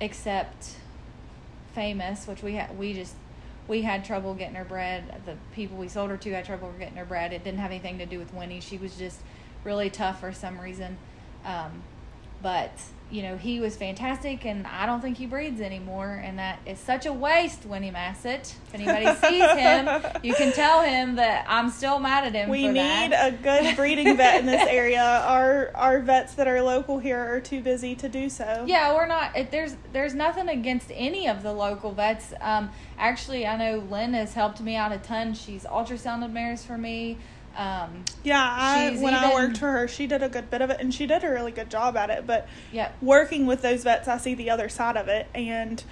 except 0.00 0.76
famous, 1.74 2.26
which 2.26 2.42
we 2.42 2.54
had 2.54 2.78
we 2.78 2.94
just 2.94 3.14
we 3.68 3.82
had 3.82 4.04
trouble 4.04 4.34
getting 4.34 4.54
her 4.54 4.64
bred. 4.64 5.22
The 5.26 5.36
people 5.54 5.76
we 5.76 5.88
sold 5.88 6.10
her 6.10 6.16
to 6.16 6.32
had 6.32 6.44
trouble 6.44 6.72
getting 6.78 6.96
her 6.96 7.04
bred. 7.04 7.32
It 7.32 7.44
didn't 7.44 7.60
have 7.60 7.70
anything 7.70 7.98
to 7.98 8.06
do 8.06 8.18
with 8.18 8.32
Winnie. 8.32 8.60
She 8.60 8.78
was 8.78 8.96
just 8.96 9.20
really 9.64 9.90
tough 9.90 10.20
for 10.20 10.32
some 10.32 10.58
reason. 10.58 10.96
Um, 11.44 11.82
but 12.42 12.72
you 13.10 13.22
know 13.22 13.36
he 13.36 13.60
was 13.60 13.76
fantastic, 13.76 14.44
and 14.44 14.66
I 14.66 14.84
don't 14.84 15.00
think 15.00 15.16
he 15.16 15.26
breeds 15.26 15.60
anymore, 15.60 16.20
and 16.24 16.38
that 16.38 16.58
is 16.66 16.78
such 16.78 17.06
a 17.06 17.12
waste. 17.12 17.64
Winnie 17.64 17.92
Massett. 17.92 18.54
If 18.66 18.74
anybody 18.74 19.06
sees 19.28 19.50
him, 19.52 19.88
you 20.24 20.34
can 20.34 20.52
tell 20.52 20.82
him 20.82 21.16
that 21.16 21.46
I'm 21.48 21.70
still 21.70 22.00
mad 22.00 22.24
at 22.24 22.34
him. 22.34 22.48
We 22.48 22.66
need 22.66 23.12
that. 23.12 23.32
a 23.32 23.36
good 23.36 23.76
breeding 23.76 24.16
vet 24.16 24.40
in 24.40 24.46
this 24.46 24.66
area. 24.68 25.02
Our 25.26 25.70
our 25.74 26.00
vets 26.00 26.34
that 26.34 26.48
are 26.48 26.60
local 26.60 26.98
here 26.98 27.18
are 27.18 27.40
too 27.40 27.60
busy 27.60 27.94
to 27.96 28.08
do 28.08 28.28
so. 28.28 28.64
Yeah, 28.66 28.94
we're 28.94 29.06
not. 29.06 29.36
It, 29.36 29.50
there's 29.50 29.76
there's 29.92 30.14
nothing 30.14 30.48
against 30.48 30.90
any 30.92 31.28
of 31.28 31.42
the 31.42 31.52
local 31.52 31.92
vets. 31.92 32.32
Um, 32.40 32.70
actually, 32.98 33.46
I 33.46 33.56
know 33.56 33.78
Lynn 33.88 34.14
has 34.14 34.34
helped 34.34 34.60
me 34.60 34.74
out 34.74 34.90
a 34.92 34.98
ton. 34.98 35.34
She's 35.34 35.64
ultrasounded 35.64 36.32
mares 36.32 36.64
for 36.64 36.76
me. 36.76 37.18
Um, 37.56 38.04
Yeah, 38.22 38.42
I 38.42 38.96
when 39.00 39.14
I 39.14 39.32
worked 39.32 39.58
for 39.58 39.70
her, 39.72 39.88
she 39.88 40.06
did 40.06 40.22
a 40.22 40.28
good 40.28 40.50
bit 40.50 40.60
of 40.60 40.70
it, 40.70 40.80
and 40.80 40.92
she 40.92 41.06
did 41.06 41.24
a 41.24 41.30
really 41.30 41.52
good 41.52 41.70
job 41.70 41.96
at 41.96 42.10
it. 42.10 42.26
But 42.26 42.48
yep. 42.72 42.94
working 43.00 43.46
with 43.46 43.62
those 43.62 43.82
vets, 43.82 44.08
I 44.08 44.18
see 44.18 44.34
the 44.34 44.50
other 44.50 44.68
side 44.68 44.96
of 44.96 45.08
it, 45.08 45.26
and 45.34 45.82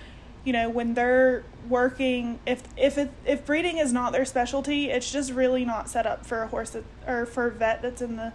you 0.45 0.53
know 0.53 0.69
when 0.69 0.95
they're 0.95 1.45
working, 1.69 2.39
if 2.47 2.63
if 2.77 2.99
it, 2.99 3.11
if 3.25 3.47
breeding 3.47 3.79
is 3.79 3.93
not 3.93 4.13
their 4.13 4.25
specialty, 4.25 4.91
it's 4.91 5.11
just 5.11 5.33
really 5.33 5.65
not 5.65 5.89
set 5.89 6.07
up 6.07 6.27
for 6.27 6.43
a 6.43 6.49
horse 6.49 6.71
that, 6.71 6.85
or 7.07 7.25
for 7.25 7.47
a 7.47 7.51
vet 7.51 7.83
that's 7.83 8.03
in 8.03 8.17
the 8.17 8.33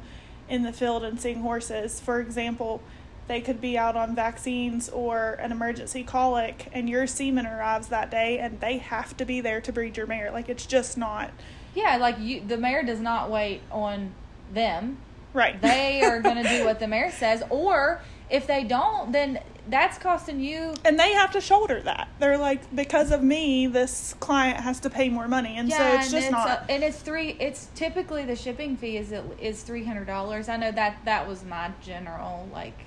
in 0.50 0.64
the 0.64 0.74
field 0.74 1.04
and 1.04 1.22
seeing 1.22 1.42
horses. 1.42 2.00
For 2.00 2.20
example, 2.20 2.82
they 3.28 3.42
could 3.42 3.62
be 3.62 3.78
out 3.78 3.96
on 3.96 4.16
vaccines 4.16 4.90
or 4.90 5.34
an 5.34 5.52
emergency 5.52 6.04
colic, 6.04 6.68
and 6.74 6.90
your 6.90 7.06
semen 7.06 7.46
arrives 7.46 7.90
that 7.90 8.10
day, 8.10 8.40
and 8.40 8.60
they 8.60 8.80
have 8.80 9.16
to 9.18 9.26
be 9.26 9.40
there 9.40 9.62
to 9.62 9.72
breed 9.72 9.96
your 9.98 10.08
mare. 10.08 10.32
Like 10.32 10.50
it's 10.50 10.66
just 10.66 10.98
not 10.98 11.30
Yeah, 11.76 11.98
like 11.98 12.20
you, 12.20 12.42
the 12.46 12.58
mare 12.58 12.84
does 12.84 13.00
not 13.00 13.30
wait 13.30 13.62
on 13.72 14.14
them. 14.54 14.98
right. 15.34 15.62
They 15.62 16.02
are 16.04 16.22
going 16.22 16.38
to 16.44 16.50
do 16.50 16.66
what 16.66 16.80
the 16.80 16.88
mare 16.88 17.12
says, 17.12 17.44
or 17.50 18.02
if 18.30 18.48
they 18.48 18.64
don't, 18.64 19.12
then 19.12 19.40
that's 19.68 20.00
costing 20.00 20.40
you. 20.40 20.74
and 20.84 21.00
they 21.00 21.14
have 21.14 21.32
to 21.32 21.42
shoulder 21.42 21.80
that. 21.82 22.08
They're 22.20 22.38
like, 22.40 22.74
because 22.76 23.12
of 23.12 23.22
me, 23.22 23.68
this 23.68 24.16
client 24.20 24.60
has 24.62 24.80
to 24.82 24.90
pay 24.90 25.10
more 25.10 25.28
money, 25.28 25.58
and 25.58 25.72
so 25.72 25.78
it's 25.94 26.06
and 26.06 26.12
just 26.12 26.32
not. 26.32 26.50
uh, 26.50 26.64
and 26.70 26.84
it's 26.84 26.98
three. 27.00 27.36
It's 27.40 27.68
typically 27.76 28.26
the 28.26 28.36
shipping 28.36 28.76
fee 28.78 28.98
is 28.98 29.14
is 29.40 29.62
three 29.62 29.84
hundred 29.86 30.06
dollars. 30.06 30.50
I 30.50 30.58
know 30.58 30.72
that 30.72 30.98
that 31.06 31.28
was 31.28 31.44
my 31.44 31.72
general 31.82 32.48
like. 32.52 32.78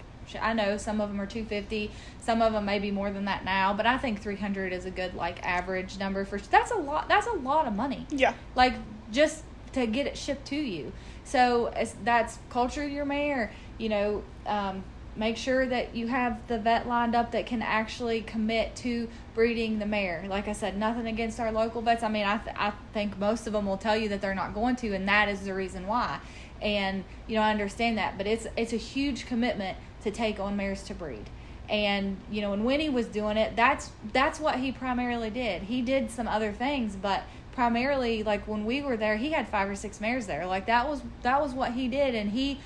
I 0.40 0.52
know 0.52 0.76
some 0.76 1.00
of 1.00 1.08
them 1.08 1.20
are 1.20 1.26
two 1.26 1.44
fifty. 1.44 1.90
Some 2.20 2.40
of 2.42 2.52
them 2.52 2.64
may 2.64 2.78
be 2.78 2.90
more 2.90 3.10
than 3.10 3.24
that 3.26 3.44
now, 3.44 3.72
but 3.74 3.86
I 3.86 3.98
think 3.98 4.20
three 4.22 4.36
hundred 4.36 4.72
is 4.72 4.84
a 4.84 4.90
good 4.90 5.14
like 5.14 5.42
average 5.44 5.98
number 5.98 6.24
for. 6.24 6.38
That's 6.38 6.70
a 6.70 6.76
lot. 6.76 7.08
That's 7.08 7.26
a 7.26 7.32
lot 7.32 7.66
of 7.66 7.74
money. 7.74 8.06
yeah, 8.10 8.34
Like 8.54 8.74
just 9.10 9.44
to 9.72 9.86
get 9.86 10.06
it 10.06 10.16
shipped 10.16 10.46
to 10.48 10.56
you. 10.56 10.92
So 11.24 11.66
as, 11.66 11.94
that's 12.04 12.38
culture 12.50 12.86
your 12.86 13.04
mare. 13.04 13.52
You 13.78 13.88
know, 13.88 14.22
um, 14.46 14.84
make 15.16 15.36
sure 15.36 15.66
that 15.66 15.94
you 15.94 16.06
have 16.06 16.46
the 16.48 16.58
vet 16.58 16.86
lined 16.88 17.14
up 17.14 17.32
that 17.32 17.46
can 17.46 17.60
actually 17.62 18.22
commit 18.22 18.74
to 18.76 19.08
breeding 19.34 19.78
the 19.78 19.86
mare. 19.86 20.24
Like 20.28 20.48
I 20.48 20.52
said, 20.52 20.76
nothing 20.78 21.06
against 21.06 21.40
our 21.40 21.50
local 21.52 21.82
vets. 21.82 22.02
I 22.02 22.08
mean, 22.08 22.26
I 22.26 22.38
th- 22.38 22.56
I 22.58 22.72
think 22.92 23.18
most 23.18 23.46
of 23.46 23.52
them 23.52 23.66
will 23.66 23.76
tell 23.78 23.96
you 23.96 24.08
that 24.10 24.20
they're 24.20 24.34
not 24.34 24.54
going 24.54 24.76
to, 24.76 24.94
and 24.94 25.08
that 25.08 25.28
is 25.28 25.40
the 25.40 25.54
reason 25.54 25.86
why. 25.86 26.20
And 26.60 27.04
you 27.26 27.34
know, 27.36 27.42
I 27.42 27.50
understand 27.50 27.98
that, 27.98 28.16
but 28.16 28.26
it's 28.26 28.46
it's 28.56 28.72
a 28.72 28.76
huge 28.78 29.26
commitment 29.26 29.76
to 30.02 30.10
take 30.10 30.40
on 30.40 30.56
mares 30.56 30.82
to 30.84 30.94
breed. 30.94 31.30
And 31.68 32.18
you 32.30 32.40
know, 32.40 32.50
when 32.50 32.64
Winnie 32.64 32.88
was 32.88 33.06
doing 33.06 33.36
it, 33.36 33.56
that's 33.56 33.90
that's 34.12 34.40
what 34.40 34.56
he 34.56 34.72
primarily 34.72 35.30
did. 35.30 35.62
He 35.62 35.80
did 35.80 36.10
some 36.10 36.28
other 36.28 36.52
things, 36.52 36.96
but 36.96 37.22
primarily 37.52 38.22
like 38.22 38.46
when 38.48 38.64
we 38.64 38.82
were 38.82 38.96
there, 38.96 39.16
he 39.16 39.30
had 39.30 39.48
five 39.48 39.68
or 39.68 39.76
six 39.76 40.00
mares 40.00 40.26
there. 40.26 40.46
Like 40.46 40.66
that 40.66 40.88
was 40.88 41.02
that 41.22 41.40
was 41.40 41.52
what 41.54 41.72
he 41.72 41.88
did, 41.88 42.14
and 42.14 42.30
he 42.30 42.60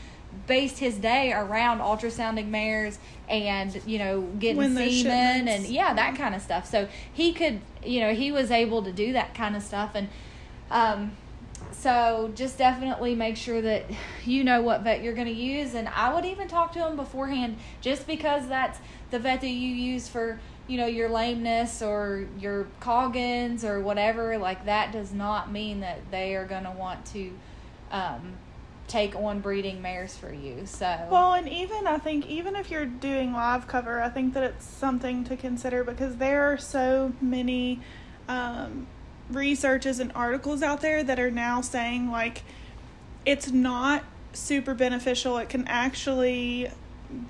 based 0.47 0.79
his 0.79 0.97
day 0.97 1.33
around 1.33 1.79
ultrasounding 1.79 2.49
mares 2.49 2.99
and 3.29 3.81
you 3.87 3.99
know 3.99 4.23
getting 4.39 4.57
When 4.57 4.75
semen 4.75 5.49
and 5.49 5.67
yeah 5.67 5.95
that 5.95 6.17
kind 6.17 6.35
of 6.35 6.43
stuff. 6.43 6.69
So 6.69 6.89
he 7.13 7.33
could 7.33 7.61
you 7.85 8.01
know 8.01 8.15
he 8.15 8.33
was 8.33 8.51
able 8.51 8.83
to 8.83 8.93
do 8.93 9.13
that 9.13 9.35
kind 9.35 9.57
of 9.57 9.63
stuff 9.63 9.93
and. 9.95 10.09
Um, 10.69 11.13
so 11.87 12.33
just 12.35 12.59
definitely 12.59 13.15
make 13.15 13.37
sure 13.37 13.63
that 13.63 13.85
you 14.25 14.43
know 14.43 14.61
what 14.61 14.83
vet 14.83 15.05
you're 15.05 15.15
going 15.15 15.29
to 15.29 15.33
use, 15.33 15.75
and 15.75 15.89
I 15.89 16.13
would 16.13 16.25
even 16.25 16.49
talk 16.49 16.73
to 16.73 16.81
them 16.81 16.97
beforehand, 16.97 17.59
just 17.81 18.09
because 18.09 18.49
that's 18.49 18.81
the 19.13 19.21
vet 19.21 19.41
that 19.43 19.47
you 19.47 19.69
use 19.69 20.09
for 20.09 20.41
you 20.67 20.79
know 20.79 20.87
your 20.87 21.09
lameness 21.09 21.83
or 21.83 22.27
your 22.41 22.67
coggins 22.81 23.65
or 23.65 23.81
whatever 23.81 24.37
like 24.37 24.65
that 24.65 24.91
does 24.91 25.13
not 25.13 25.53
mean 25.53 25.79
that 25.79 26.01
they 26.11 26.35
are 26.35 26.45
going 26.45 26.65
to 26.65 26.73
want 26.73 27.07
to 27.07 27.31
um, 27.93 28.33
take 28.89 29.15
on 29.15 29.39
breeding 29.39 29.81
mares 29.81 30.17
for 30.17 30.33
you 30.33 30.67
so. 30.67 31.07
Well, 31.09 31.35
and 31.35 31.49
even 31.49 31.87
I 31.87 31.99
think 31.99 32.27
even 32.27 32.57
if 32.57 32.69
you're 32.69 32.85
doing 32.85 33.33
live 33.33 33.69
cover, 33.69 34.03
I 34.03 34.09
think 34.09 34.35
that 34.35 34.43
it's 34.43 34.67
something 34.67 35.23
to 35.23 35.37
consider 35.37 35.85
because 35.85 36.17
there 36.17 36.53
are 36.53 36.59
so 36.59 37.13
many 37.21 37.81
um, 38.27 38.89
researches 39.31 39.99
and 39.99 40.13
articles 40.15 40.63
out 40.63 40.81
there 40.81 41.03
that 41.03 41.19
are 41.19 41.31
now 41.31 41.61
saying 41.61 42.11
like 42.11 42.43
it's 43.25 43.51
not 43.51 44.05
super 44.33 44.75
beneficial. 44.75 45.39
It 45.39 45.49
can 45.49 45.67
actually 45.67 46.71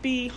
be 0.02 0.30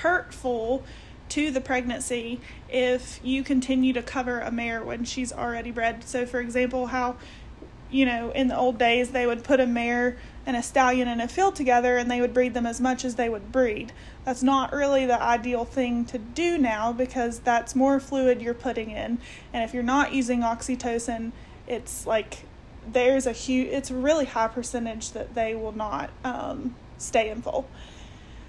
hurtful 0.00 0.84
to 1.30 1.50
the 1.50 1.60
pregnancy 1.60 2.40
if 2.68 3.20
you 3.22 3.42
continue 3.42 3.92
to 3.92 4.02
cover 4.02 4.40
a 4.40 4.50
mare 4.50 4.84
when 4.84 5.04
she's 5.04 5.32
already 5.32 5.70
bred. 5.70 6.04
So, 6.04 6.26
for 6.26 6.40
example, 6.40 6.88
how 6.88 7.16
you 7.90 8.06
know, 8.06 8.30
in 8.32 8.48
the 8.48 8.56
old 8.56 8.76
days, 8.76 9.12
they 9.12 9.24
would 9.24 9.44
put 9.44 9.60
a 9.60 9.66
mare 9.66 10.16
and 10.46 10.56
a 10.56 10.62
stallion 10.62 11.08
in 11.08 11.20
a 11.20 11.28
field 11.28 11.56
together 11.56 11.96
and 11.96 12.10
they 12.10 12.20
would 12.20 12.34
breed 12.34 12.54
them 12.54 12.66
as 12.66 12.80
much 12.80 13.04
as 13.04 13.14
they 13.14 13.28
would 13.28 13.50
breed. 13.50 13.92
That's 14.24 14.42
not 14.42 14.72
really 14.72 15.06
the 15.06 15.20
ideal 15.20 15.64
thing 15.64 16.04
to 16.06 16.18
do 16.18 16.58
now 16.58 16.92
because 16.92 17.40
that's 17.40 17.74
more 17.74 18.00
fluid 18.00 18.42
you're 18.42 18.54
putting 18.54 18.90
in. 18.90 19.18
And 19.52 19.64
if 19.64 19.72
you're 19.72 19.82
not 19.82 20.12
using 20.12 20.40
oxytocin, 20.40 21.32
it's 21.66 22.06
like 22.06 22.44
there's 22.90 23.26
a 23.26 23.32
huge, 23.32 23.68
it's 23.68 23.90
a 23.90 23.94
really 23.94 24.26
high 24.26 24.48
percentage 24.48 25.12
that 25.12 25.34
they 25.34 25.54
will 25.54 25.76
not 25.76 26.10
um, 26.24 26.74
stay 26.98 27.30
in 27.30 27.40
foal. 27.40 27.66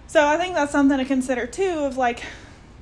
So 0.08 0.26
I 0.26 0.38
think 0.38 0.56
that's 0.56 0.72
something 0.72 0.98
to 0.98 1.06
consider 1.06 1.48
too 1.48 1.80
of 1.80 1.98
like 1.98 2.24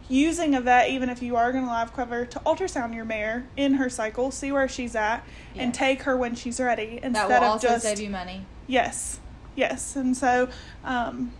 using 0.10 0.56
a 0.56 0.62
vet, 0.62 0.90
even 0.90 1.10
if 1.10 1.22
you 1.22 1.36
are 1.36 1.52
going 1.52 1.64
to 1.64 1.70
live 1.70 1.94
cover, 1.94 2.26
to 2.26 2.40
ultrasound 2.40 2.94
your 2.94 3.06
mare 3.06 3.48
in 3.56 3.76
her 3.76 3.90
cycle, 3.90 4.32
see 4.32 4.52
where 4.52 4.68
she's 4.68 4.96
at, 4.96 5.24
and 5.56 5.74
take 5.74 6.04
her 6.04 6.18
when 6.18 6.36
she's 6.36 6.60
ready 6.60 7.00
instead 7.02 7.14
that 7.14 7.30
will 7.30 7.48
of 7.48 7.54
also 7.54 7.68
just 7.70 7.84
save 7.84 8.00
you 8.00 8.10
money 8.10 8.46
yes, 8.68 9.20
yes. 9.56 9.96
And 9.96 10.16
so, 10.16 10.50
um, 10.84 11.32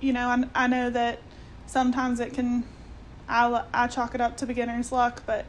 you 0.00 0.12
know, 0.12 0.28
I, 0.28 0.64
I 0.64 0.66
know 0.66 0.90
that 0.90 1.20
sometimes 1.66 2.20
it 2.20 2.34
can, 2.34 2.64
I 3.28 3.64
I 3.72 3.86
chalk 3.86 4.14
it 4.14 4.20
up 4.20 4.36
to 4.38 4.46
beginner's 4.46 4.92
luck, 4.92 5.22
but 5.26 5.46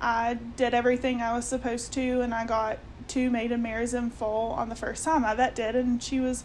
I 0.00 0.38
did 0.56 0.72
everything 0.72 1.20
I 1.20 1.34
was 1.34 1.44
supposed 1.44 1.92
to, 1.92 2.20
and 2.22 2.34
I 2.34 2.46
got 2.46 2.78
two 3.06 3.30
maiden 3.30 3.62
mares 3.62 3.92
in 3.92 4.10
foal 4.10 4.52
on 4.52 4.68
the 4.68 4.74
first 4.74 5.04
time. 5.04 5.22
My 5.22 5.34
vet 5.34 5.54
did, 5.54 5.76
and 5.76 6.02
she 6.02 6.20
was 6.20 6.44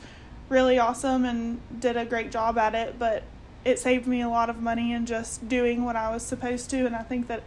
really 0.50 0.78
awesome 0.78 1.26
and 1.26 1.60
did 1.80 1.96
a 1.96 2.06
great 2.06 2.32
job 2.32 2.58
at 2.58 2.76
it. 2.76 3.00
But 3.00 3.24
it 3.64 3.80
saved 3.80 4.08
me 4.08 4.22
a 4.22 4.30
lot 4.30 4.50
of 4.50 4.62
money 4.62 4.94
in 4.94 5.06
just 5.06 5.48
doing 5.48 5.86
what 5.86 5.96
I 5.96 6.12
was 6.12 6.24
supposed 6.24 6.70
to, 6.72 6.86
and 6.86 6.96
I 6.96 7.02
think 7.04 7.28
that 7.28 7.44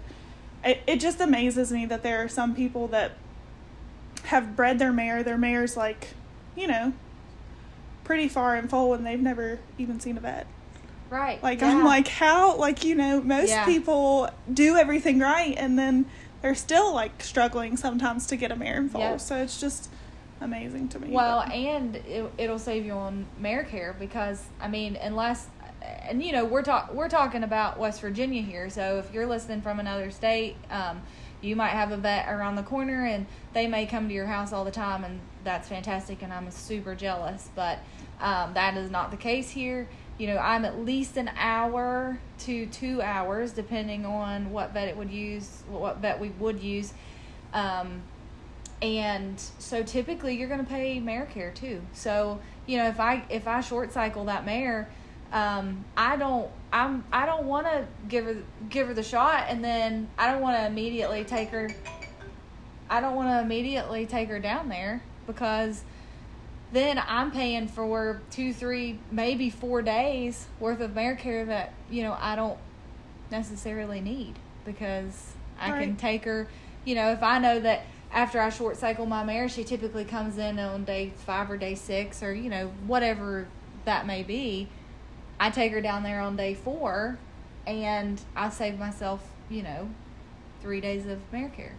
it, 0.64 0.80
it 0.87 0.96
just 0.98 1.20
amazes 1.20 1.70
me 1.70 1.87
that 1.87 2.02
there 2.02 2.22
are 2.24 2.28
some 2.28 2.54
people 2.54 2.88
that 2.88 3.12
have 4.24 4.56
bred 4.56 4.78
their 4.78 4.92
mare. 4.92 5.22
Their 5.22 5.38
mare's 5.38 5.76
like, 5.76 6.08
you 6.59 6.66
know, 6.66 6.92
pretty 8.05 8.29
far 8.29 8.57
in 8.57 8.68
foal, 8.68 8.94
and 8.94 9.05
they've 9.07 9.21
never 9.21 9.59
even 9.79 10.01
seen 10.01 10.16
a 10.16 10.21
vet. 10.21 10.47
right 11.11 11.42
Like 11.42 11.61
yeah. 11.61 11.68
I'm 11.71 11.85
like, 11.85 12.09
how? 12.09 12.57
Like 12.57 12.85
you 12.85 12.94
know, 12.94 13.21
most 13.23 13.51
Yeah. 13.51 13.64
people 13.64 14.31
do 14.53 14.77
everything 14.77 15.21
right, 15.21 15.55
and 15.57 15.79
then 15.79 16.07
they're 16.42 16.55
still 16.55 16.94
like 16.94 17.23
struggling 17.23 17.77
sometimes 17.77 18.27
to 18.29 18.37
get 18.37 18.51
a 18.53 18.57
mare 18.57 18.77
in 18.79 18.88
foal. 18.88 19.01
Yep. 19.03 19.21
So 19.21 19.37
it's 19.37 19.61
just 19.61 19.90
amazing 20.40 20.88
to 20.90 20.99
me. 21.01 21.11
Well, 21.11 21.42
but- 21.47 21.55
and 21.55 21.97
it, 21.97 22.31
it'll 22.38 22.59
save 22.59 22.85
you 22.87 22.92
on 22.92 23.27
mare 23.38 23.64
care 23.64 23.94
because 23.99 24.44
I 24.61 24.68
mean, 24.68 24.97
unless 24.97 25.47
and 26.03 26.23
you 26.23 26.33
know 26.33 26.44
we're 26.44 26.62
talk 26.62 26.92
we're 26.92 27.09
talking 27.09 27.42
about 27.44 27.79
West 27.79 28.01
Virginia 28.01 28.42
here. 28.42 28.68
So 28.71 28.99
if 28.99 29.12
you're 29.14 29.27
listening 29.27 29.62
from 29.62 29.81
another 29.81 30.11
state, 30.11 30.57
um, 30.71 31.03
you 31.40 31.55
might 31.57 31.71
have 31.71 31.92
a 31.92 31.97
vet 31.97 32.29
around 32.29 32.57
the 32.57 32.62
corner, 32.64 33.05
and 33.07 33.27
they 33.53 33.66
may 33.68 33.87
come 33.87 34.09
to 34.09 34.14
your 34.14 34.27
house 34.27 34.53
all 34.53 34.64
the 34.64 34.71
time, 34.73 35.05
and 35.05 35.21
that's 35.48 35.68
fantastic. 35.68 36.22
And 36.22 36.32
I'm 36.32 36.50
super 36.50 36.94
jealous, 36.94 37.48
but 37.54 37.78
um, 38.20 38.54
that 38.54 38.76
is 38.76 38.90
not 38.90 39.11
the 39.11 39.16
case 39.16 39.50
here. 39.50 39.88
You 40.18 40.26
know, 40.26 40.37
I'm 40.37 40.64
at 40.64 40.80
least 40.80 41.16
an 41.16 41.30
hour 41.38 42.18
to 42.40 42.66
two 42.66 43.00
hours, 43.00 43.52
depending 43.52 44.04
on 44.04 44.50
what 44.50 44.74
vet 44.74 44.88
it 44.88 44.96
would 44.96 45.11
use, 45.11 45.62
what 45.68 45.98
vet 45.98 46.20
we 46.20 46.30
would 46.30 46.61
use. 46.61 46.92
Um, 47.54 48.02
and 48.82 49.40
so 49.58 49.82
typically 49.82 50.37
you're 50.37 50.48
going 50.48 50.64
to 50.64 50.70
pay 50.70 51.00
mare 51.00 51.26
care 51.26 51.50
too 51.50 51.82
so 51.92 52.38
you 52.66 52.76
know 52.76 52.87
if 52.87 53.00
i 53.00 53.24
if 53.28 53.48
i 53.48 53.61
short 53.61 53.92
cycle 53.92 54.26
that 54.26 54.46
mare 54.46 54.88
um 55.32 55.84
i 55.96 56.14
don't 56.14 56.48
i'm 56.72 57.04
i 57.12 57.26
don't 57.26 57.44
want 57.44 57.66
to 57.66 57.84
give 58.08 58.24
her 58.24 58.37
give 58.68 58.87
her 58.87 58.94
the 58.94 59.02
shot 59.02 59.46
and 59.48 59.64
then 59.64 60.08
i 60.16 60.30
don't 60.30 60.40
want 60.40 60.56
to 60.56 60.64
immediately 60.64 61.24
take 61.24 61.48
her 61.48 61.68
i 62.88 63.00
don't 63.00 63.16
want 63.16 63.28
to 63.28 63.40
immediately 63.40 64.06
take 64.06 64.28
her 64.28 64.38
down 64.38 64.68
there 64.68 65.02
because 65.29 65.85
then 66.73 67.01
i'm 67.07 67.31
paying 67.31 67.69
for 67.69 68.21
two 68.33 68.53
three 68.53 68.99
maybe 69.12 69.49
four 69.49 69.81
days 69.81 70.47
worth 70.59 70.81
of 70.81 70.93
mare 70.97 71.14
care 71.14 71.45
that 71.45 71.73
you 71.88 72.03
know 72.03 72.17
i 72.21 72.35
don't 72.35 72.59
necessarily 73.31 74.01
need 74.01 74.35
because 74.64 75.33
i 75.61 75.71
can 75.71 75.95
take 75.95 76.25
her 76.25 76.49
you 76.85 76.97
know 76.97 77.12
if 77.12 77.23
i 77.23 77.38
know 77.38 77.61
that 77.61 77.83
after 78.12 78.41
I 78.41 78.51
short 78.51 78.77
cycle 78.77 79.07
my 79.07 79.23
mare, 79.23 79.49
she 79.49 79.64
typically 79.64 80.05
comes 80.05 80.38
in 80.38 80.59
on 80.59 80.85
day 80.85 81.12
five 81.27 81.51
or 81.51 81.57
day 81.57 81.75
six 81.75 82.23
or, 82.23 82.33
you 82.33 82.49
know, 82.49 82.69
whatever 82.87 83.47
that 83.85 84.07
may 84.07 84.23
be. 84.23 84.69
I 85.38 85.51
take 85.51 85.73
her 85.73 85.81
down 85.81 86.03
there 86.03 86.21
on 86.21 86.37
day 86.37 86.55
four 86.55 87.19
and 87.67 88.21
I 88.35 88.49
save 88.51 88.79
myself, 88.79 89.23
you 89.51 89.62
know, 89.62 89.91
three 90.62 90.81
days 90.81 91.07
of 91.07 91.21
mare 91.33 91.51
care. 91.51 91.75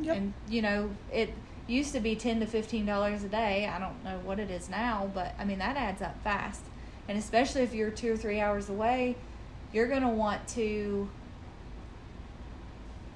Yep. 0.00 0.16
And, 0.16 0.34
you 0.48 0.62
know, 0.62 0.90
it 1.12 1.32
used 1.70 1.92
to 1.92 2.00
be 2.00 2.16
ten 2.16 2.40
to 2.40 2.46
fifteen 2.46 2.86
dollars 2.86 3.24
a 3.24 3.28
day. 3.28 3.66
I 3.66 3.78
don't 3.78 4.02
know 4.04 4.18
what 4.24 4.38
it 4.38 4.50
is 4.50 4.68
now, 4.68 5.10
but 5.14 5.34
I 5.38 5.44
mean 5.44 5.58
that 5.58 5.76
adds 5.76 6.02
up 6.02 6.22
fast. 6.22 6.62
And 7.08 7.18
especially 7.18 7.62
if 7.62 7.74
you're 7.74 7.90
two 7.90 8.12
or 8.12 8.16
three 8.16 8.40
hours 8.40 8.68
away, 8.68 9.16
you're 9.72 9.88
gonna 9.88 10.10
want 10.10 10.46
to 10.48 11.08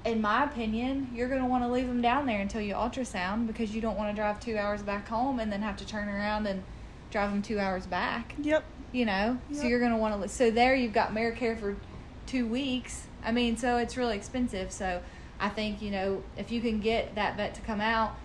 in 0.05 0.21
my 0.21 0.45
opinion, 0.45 1.09
you're 1.15 1.29
going 1.29 1.41
to 1.41 1.47
want 1.47 1.65
to 1.65 1.69
leave 1.69 1.87
them 1.87 2.03
down 2.03 2.27
there 2.27 2.41
until 2.41 2.61
you 2.61 2.75
ultrasound 2.75 3.47
because 3.47 3.75
you 3.75 3.81
don't 3.81 3.97
want 3.97 4.15
to 4.15 4.15
drive 4.15 4.39
two 4.39 4.57
hours 4.57 4.83
back 4.83 5.09
home 5.09 5.41
and 5.41 5.51
then 5.51 5.63
have 5.63 5.79
to 5.79 5.87
turn 5.87 6.09
around 6.09 6.47
and 6.47 6.63
drive 7.11 7.31
them 7.31 7.41
two 7.41 7.59
hours 7.59 7.87
back. 7.87 8.35
yep. 8.41 8.65
You 8.93 9.07
know, 9.07 9.39
so 9.51 9.65
you're 9.65 9.81
going 9.81 9.91
to 9.91 9.97
want 9.97 10.23
to. 10.23 10.29
So 10.29 10.53
there, 10.53 10.75
you've 10.75 10.93
got 10.93 11.13
care 11.35 11.57
for 11.57 11.75
two 12.27 12.47
weeks. 12.47 13.09
I 13.25 13.33
mean, 13.33 13.57
so 13.57 13.77
it's 13.77 13.97
really 13.97 14.15
expensive. 14.15 14.71
So 14.71 15.03
I 15.41 15.49
think 15.49 15.83
you 15.83 15.91
know 15.91 16.23
if 16.37 16.53
you 16.53 16.61
can 16.61 16.79
get 16.79 17.17
that 17.17 17.37
vet 17.37 17.57
to 17.57 17.61
come 17.63 17.81
out 17.81 18.17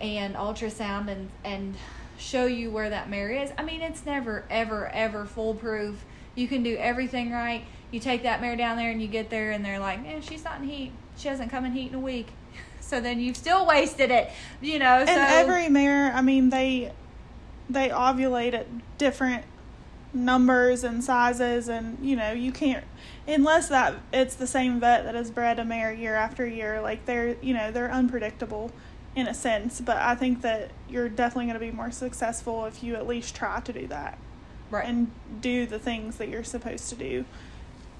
and 0.00 0.34
ultrasound 0.34 1.08
and 1.08 1.30
and 1.44 1.74
show 2.18 2.46
you 2.46 2.70
where 2.70 2.90
that 2.90 3.08
mare 3.10 3.30
is. 3.30 3.50
I 3.58 3.62
mean, 3.62 3.80
it's 3.80 4.04
never 4.06 4.44
ever 4.50 4.88
ever 4.88 5.24
foolproof. 5.24 6.04
You 6.34 6.48
can 6.48 6.62
do 6.62 6.76
everything 6.76 7.32
right. 7.32 7.64
You 7.90 8.00
take 8.00 8.22
that 8.24 8.40
mare 8.40 8.56
down 8.56 8.76
there 8.76 8.90
and 8.90 9.00
you 9.00 9.08
get 9.08 9.30
there 9.30 9.52
and 9.52 9.64
they're 9.64 9.78
like, 9.78 10.02
"Man, 10.02 10.22
she's 10.22 10.44
not 10.44 10.60
in 10.60 10.68
heat. 10.68 10.92
She 11.16 11.28
hasn't 11.28 11.50
come 11.50 11.64
in 11.64 11.72
heat 11.72 11.88
in 11.90 11.94
a 11.94 12.00
week." 12.00 12.28
So 12.78 13.00
then 13.00 13.18
you've 13.18 13.36
still 13.36 13.66
wasted 13.66 14.12
it, 14.12 14.30
you 14.60 14.78
know. 14.78 14.98
And 14.98 15.08
so 15.08 15.16
every 15.16 15.68
mare, 15.68 16.12
I 16.12 16.22
mean, 16.22 16.50
they 16.50 16.92
they 17.68 17.88
ovulate 17.88 18.54
at 18.54 18.68
different 18.96 19.44
numbers 20.14 20.84
and 20.84 21.02
sizes, 21.02 21.68
and 21.68 21.98
you 22.00 22.14
know, 22.14 22.30
you 22.30 22.52
can't 22.52 22.84
unless 23.26 23.68
that 23.68 23.94
it's 24.12 24.36
the 24.36 24.46
same 24.46 24.78
vet 24.78 25.04
that 25.04 25.16
has 25.16 25.32
bred 25.32 25.58
a 25.58 25.64
mare 25.64 25.92
year 25.92 26.14
after 26.14 26.46
year. 26.46 26.80
Like 26.80 27.06
they're 27.06 27.36
you 27.42 27.54
know 27.54 27.72
they're 27.72 27.90
unpredictable 27.90 28.70
in 29.16 29.26
a 29.26 29.34
sense, 29.34 29.80
but 29.80 29.96
I 29.96 30.14
think 30.14 30.42
that 30.42 30.70
you're 30.90 31.08
definitely 31.08 31.46
going 31.46 31.58
to 31.58 31.66
be 31.66 31.72
more 31.72 31.90
successful 31.90 32.66
if 32.66 32.82
you 32.82 32.94
at 32.94 33.06
least 33.06 33.34
try 33.34 33.60
to 33.60 33.72
do 33.72 33.86
that 33.86 34.18
right. 34.70 34.86
and 34.86 35.10
do 35.40 35.64
the 35.64 35.78
things 35.78 36.18
that 36.18 36.28
you're 36.28 36.44
supposed 36.44 36.90
to 36.90 36.94
do. 36.94 37.24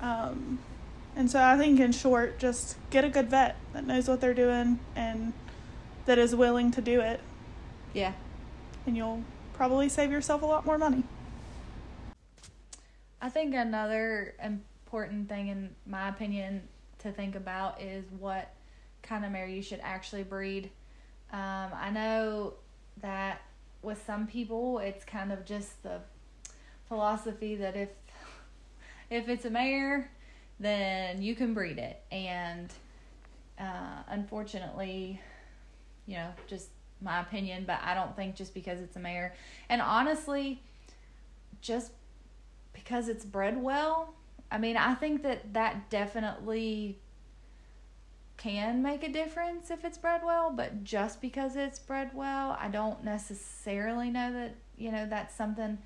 Um, 0.02 0.58
and 1.16 1.30
so 1.30 1.42
I 1.42 1.56
think, 1.56 1.80
in 1.80 1.92
short, 1.92 2.38
just 2.38 2.76
get 2.90 3.02
a 3.02 3.08
good 3.08 3.30
vet 3.30 3.56
that 3.72 3.86
knows 3.86 4.08
what 4.08 4.20
they're 4.20 4.34
doing 4.34 4.78
and 4.94 5.32
that 6.04 6.18
is 6.18 6.36
willing 6.36 6.70
to 6.72 6.82
do 6.82 7.00
it, 7.00 7.20
yeah. 7.94 8.12
and 8.86 8.94
you'll 8.94 9.24
probably 9.54 9.88
save 9.88 10.12
yourself 10.12 10.42
a 10.42 10.46
lot 10.46 10.66
more 10.66 10.76
money. 10.76 11.02
I 13.22 13.30
think 13.30 13.54
another 13.54 14.34
important 14.40 15.30
thing, 15.30 15.48
in 15.48 15.74
my 15.86 16.10
opinion, 16.10 16.68
to 16.98 17.10
think 17.10 17.34
about 17.34 17.80
is 17.80 18.04
what 18.18 18.52
kind 19.02 19.24
of 19.24 19.32
mare 19.32 19.48
you 19.48 19.62
should 19.62 19.80
actually 19.82 20.22
breed. 20.22 20.70
Um, 21.32 21.70
I 21.74 21.90
know 21.90 22.54
that 23.02 23.42
with 23.82 24.02
some 24.06 24.26
people, 24.26 24.78
it's 24.78 25.04
kind 25.04 25.32
of 25.32 25.44
just 25.44 25.82
the 25.82 26.00
philosophy 26.88 27.56
that 27.56 27.76
if 27.76 27.88
if 29.10 29.28
it's 29.28 29.44
a 29.44 29.50
mare, 29.50 30.10
then 30.58 31.22
you 31.22 31.34
can 31.34 31.54
breed 31.54 31.78
it, 31.78 32.02
and 32.10 32.72
uh, 33.58 34.02
unfortunately, 34.08 35.20
you 36.06 36.14
know, 36.14 36.30
just 36.46 36.68
my 37.00 37.20
opinion, 37.20 37.64
but 37.66 37.78
I 37.82 37.94
don't 37.94 38.16
think 38.16 38.34
just 38.36 38.54
because 38.54 38.80
it's 38.80 38.96
a 38.96 39.00
mare, 39.00 39.34
and 39.68 39.82
honestly, 39.82 40.62
just 41.60 41.92
because 42.72 43.08
it's 43.08 43.24
bred 43.24 43.62
well 43.62 44.14
I 44.50 44.58
mean, 44.58 44.76
I 44.76 44.94
think 44.94 45.22
that 45.22 45.52
that 45.54 45.90
definitely 45.90 46.98
can 48.36 48.82
make 48.82 49.02
a 49.02 49.08
difference 49.08 49.70
if 49.70 49.84
it's 49.84 49.98
bred 49.98 50.22
well, 50.24 50.50
but 50.50 50.84
just 50.84 51.20
because 51.20 51.56
it's 51.56 51.78
bred 51.78 52.10
well, 52.14 52.56
I 52.60 52.68
don't 52.68 53.02
necessarily 53.02 54.10
know 54.10 54.32
that, 54.32 54.54
you 54.76 54.92
know, 54.92 55.06
that's 55.06 55.34
something 55.34 55.78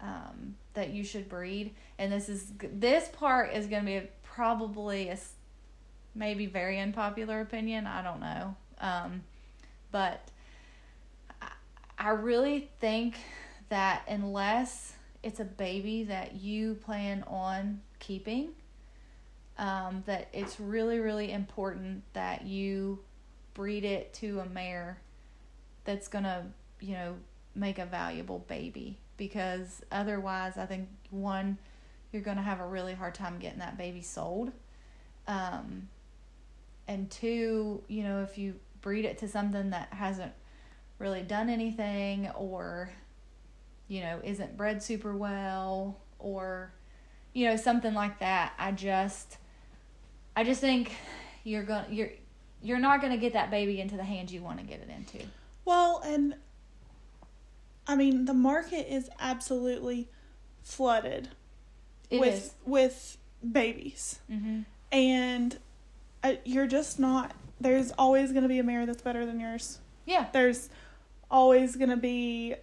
um, 0.00 0.56
that 0.74 0.90
you 0.90 1.04
should 1.04 1.28
breed. 1.28 1.74
And 1.98 2.12
this 2.12 2.28
is 2.28 2.52
this 2.60 3.08
part 3.08 3.52
is 3.52 3.66
going 3.66 3.84
to 3.84 4.00
be 4.00 4.06
probably 4.22 5.08
a 5.08 5.18
maybe 6.14 6.46
very 6.46 6.80
unpopular 6.80 7.40
opinion. 7.40 7.86
I 7.86 8.02
don't 8.02 8.20
know. 8.20 8.56
Um, 8.80 9.22
but 9.90 10.28
I, 11.40 11.48
I 11.98 12.10
really 12.10 12.70
think 12.80 13.16
that 13.68 14.02
unless 14.08 14.94
it's 15.22 15.40
a 15.40 15.44
baby 15.44 16.04
that 16.04 16.34
you 16.34 16.74
plan 16.74 17.24
on 17.26 17.80
keeping, 18.00 18.50
um, 19.58 20.02
that 20.06 20.28
it's 20.32 20.58
really, 20.58 20.98
really 20.98 21.30
important 21.30 22.02
that 22.12 22.46
you 22.46 23.00
breed 23.54 23.84
it 23.84 24.12
to 24.14 24.40
a 24.40 24.46
mare 24.46 25.00
that's 25.84 26.08
going 26.08 26.24
to, 26.24 26.44
you 26.80 26.94
know, 26.94 27.16
make 27.54 27.78
a 27.78 27.86
valuable 27.86 28.40
baby. 28.48 28.98
Because 29.16 29.82
otherwise, 29.92 30.56
I 30.56 30.66
think 30.66 30.88
one, 31.10 31.58
you're 32.12 32.22
going 32.22 32.38
to 32.38 32.42
have 32.42 32.60
a 32.60 32.66
really 32.66 32.94
hard 32.94 33.14
time 33.14 33.38
getting 33.38 33.58
that 33.60 33.76
baby 33.76 34.02
sold. 34.02 34.52
Um, 35.28 35.88
and 36.88 37.10
two, 37.10 37.82
you 37.88 38.02
know, 38.02 38.22
if 38.22 38.38
you 38.38 38.54
breed 38.80 39.04
it 39.04 39.18
to 39.18 39.28
something 39.28 39.70
that 39.70 39.92
hasn't 39.92 40.32
really 40.98 41.22
done 41.22 41.48
anything 41.48 42.28
or 42.36 42.90
you 43.88 44.00
know 44.00 44.20
isn't 44.22 44.56
bred 44.56 44.82
super 44.82 45.16
well 45.16 45.98
or 46.18 46.72
you 47.32 47.46
know 47.46 47.56
something 47.56 47.92
like 47.92 48.20
that 48.20 48.52
i 48.58 48.70
just 48.70 49.38
i 50.36 50.44
just 50.44 50.60
think 50.60 50.92
you're 51.44 51.62
going 51.62 51.84
to 51.86 51.94
you're 51.94 52.10
you're 52.62 52.78
not 52.78 53.00
going 53.00 53.12
to 53.12 53.18
get 53.18 53.32
that 53.32 53.50
baby 53.50 53.80
into 53.80 53.96
the 53.96 54.04
hands 54.04 54.32
you 54.32 54.40
want 54.40 54.58
to 54.58 54.64
get 54.64 54.80
it 54.80 54.88
into. 54.88 55.26
Well 55.64 56.00
and 56.04 56.34
i 57.86 57.96
mean 57.96 58.24
the 58.24 58.34
market 58.34 58.92
is 58.92 59.10
absolutely 59.18 60.08
flooded 60.62 61.28
it 62.10 62.20
with 62.20 62.34
is. 62.34 62.54
with 62.64 63.18
babies. 63.50 64.20
Mm-hmm. 64.30 64.60
and 64.92 65.58
uh, 66.22 66.34
you're 66.44 66.68
just 66.68 67.00
not 67.00 67.34
there's 67.60 67.92
always 67.92 68.30
going 68.30 68.42
to 68.42 68.48
be 68.48 68.58
a 68.58 68.62
mare 68.64 68.86
that's 68.86 69.02
better 69.02 69.24
than 69.24 69.38
yours. 69.38 69.78
Yeah. 70.04 70.26
There's 70.32 70.68
always 71.30 71.76
going 71.76 71.90
to 71.90 71.96
be 71.96 72.54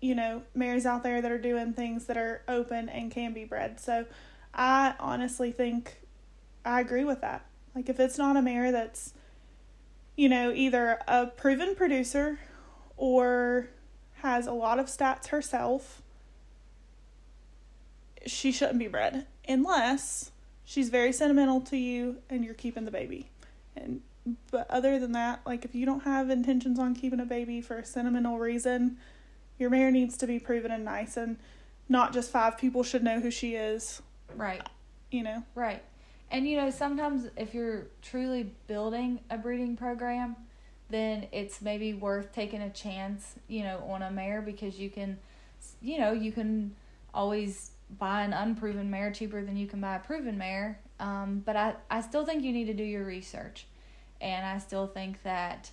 you 0.00 0.14
know 0.14 0.42
mares 0.54 0.84
out 0.84 1.02
there 1.02 1.22
that 1.22 1.30
are 1.30 1.38
doing 1.38 1.72
things 1.72 2.06
that 2.06 2.16
are 2.16 2.42
open 2.48 2.88
and 2.88 3.10
can 3.10 3.32
be 3.32 3.44
bred. 3.44 3.80
So 3.80 4.06
i 4.54 4.94
honestly 4.98 5.52
think 5.52 5.98
i 6.66 6.80
agree 6.80 7.04
with 7.04 7.20
that. 7.20 7.46
Like 7.74 7.88
if 7.88 8.00
it's 8.00 8.18
not 8.18 8.36
a 8.36 8.42
mare 8.42 8.72
that's 8.72 9.14
you 10.16 10.28
know 10.28 10.52
either 10.52 10.98
a 11.06 11.26
proven 11.26 11.74
producer 11.74 12.38
or 12.96 13.68
has 14.20 14.46
a 14.46 14.52
lot 14.52 14.78
of 14.78 14.86
stats 14.86 15.28
herself 15.28 16.02
she 18.26 18.50
shouldn't 18.50 18.78
be 18.78 18.88
bred. 18.88 19.26
Unless 19.48 20.32
she's 20.64 20.88
very 20.88 21.12
sentimental 21.12 21.60
to 21.60 21.76
you 21.76 22.16
and 22.28 22.44
you're 22.44 22.54
keeping 22.54 22.84
the 22.84 22.90
baby. 22.90 23.30
And 23.76 24.02
but 24.50 24.68
other 24.68 24.98
than 24.98 25.12
that 25.12 25.40
like 25.46 25.64
if 25.64 25.74
you 25.74 25.86
don't 25.86 26.02
have 26.02 26.30
intentions 26.30 26.80
on 26.80 26.94
keeping 26.94 27.20
a 27.20 27.24
baby 27.24 27.60
for 27.60 27.78
a 27.78 27.84
sentimental 27.84 28.38
reason 28.38 28.96
your 29.56 29.70
mare 29.70 29.92
needs 29.92 30.16
to 30.16 30.26
be 30.26 30.40
proven 30.40 30.72
and 30.72 30.84
nice 30.84 31.16
and 31.16 31.36
not 31.88 32.12
just 32.12 32.32
five 32.32 32.58
people 32.58 32.82
should 32.82 33.04
know 33.04 33.20
who 33.20 33.30
she 33.30 33.54
is. 33.54 34.02
Right. 34.34 34.60
You 35.12 35.22
know? 35.22 35.44
Right 35.54 35.82
and 36.30 36.48
you 36.48 36.56
know 36.56 36.70
sometimes 36.70 37.28
if 37.36 37.54
you're 37.54 37.86
truly 38.02 38.52
building 38.66 39.20
a 39.30 39.38
breeding 39.38 39.76
program 39.76 40.36
then 40.88 41.26
it's 41.32 41.60
maybe 41.60 41.94
worth 41.94 42.32
taking 42.32 42.62
a 42.62 42.70
chance 42.70 43.34
you 43.48 43.62
know 43.62 43.78
on 43.88 44.02
a 44.02 44.10
mare 44.10 44.42
because 44.42 44.78
you 44.78 44.90
can 44.90 45.18
you 45.80 45.98
know 45.98 46.12
you 46.12 46.32
can 46.32 46.74
always 47.14 47.70
buy 47.98 48.22
an 48.22 48.32
unproven 48.32 48.90
mare 48.90 49.10
cheaper 49.10 49.42
than 49.42 49.56
you 49.56 49.66
can 49.66 49.80
buy 49.80 49.96
a 49.96 50.00
proven 50.00 50.36
mare. 50.36 50.80
Um, 50.98 51.42
but 51.44 51.56
I, 51.56 51.74
I 51.90 52.00
still 52.00 52.24
think 52.24 52.42
you 52.42 52.52
need 52.52 52.66
to 52.66 52.74
do 52.74 52.82
your 52.82 53.04
research. 53.04 53.66
And 54.20 54.46
I 54.46 54.58
still 54.58 54.86
think 54.86 55.22
that, 55.22 55.70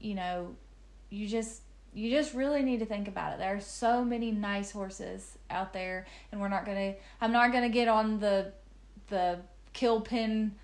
you 0.00 0.14
know, 0.14 0.54
you 1.10 1.26
just 1.26 1.62
you 1.94 2.10
just 2.10 2.34
really 2.34 2.62
need 2.62 2.80
to 2.80 2.86
think 2.86 3.08
about 3.08 3.32
it. 3.32 3.38
There 3.38 3.54
are 3.54 3.60
so 3.60 4.04
many 4.04 4.30
nice 4.30 4.70
horses 4.70 5.38
out 5.48 5.72
there 5.72 6.06
and 6.30 6.40
we're 6.40 6.48
not 6.48 6.66
gonna 6.66 6.94
I'm 7.20 7.32
not 7.32 7.52
gonna 7.52 7.70
get 7.70 7.88
on 7.88 8.20
the 8.20 8.52
the 9.08 9.38
kill 9.76 10.00
pin 10.00 10.54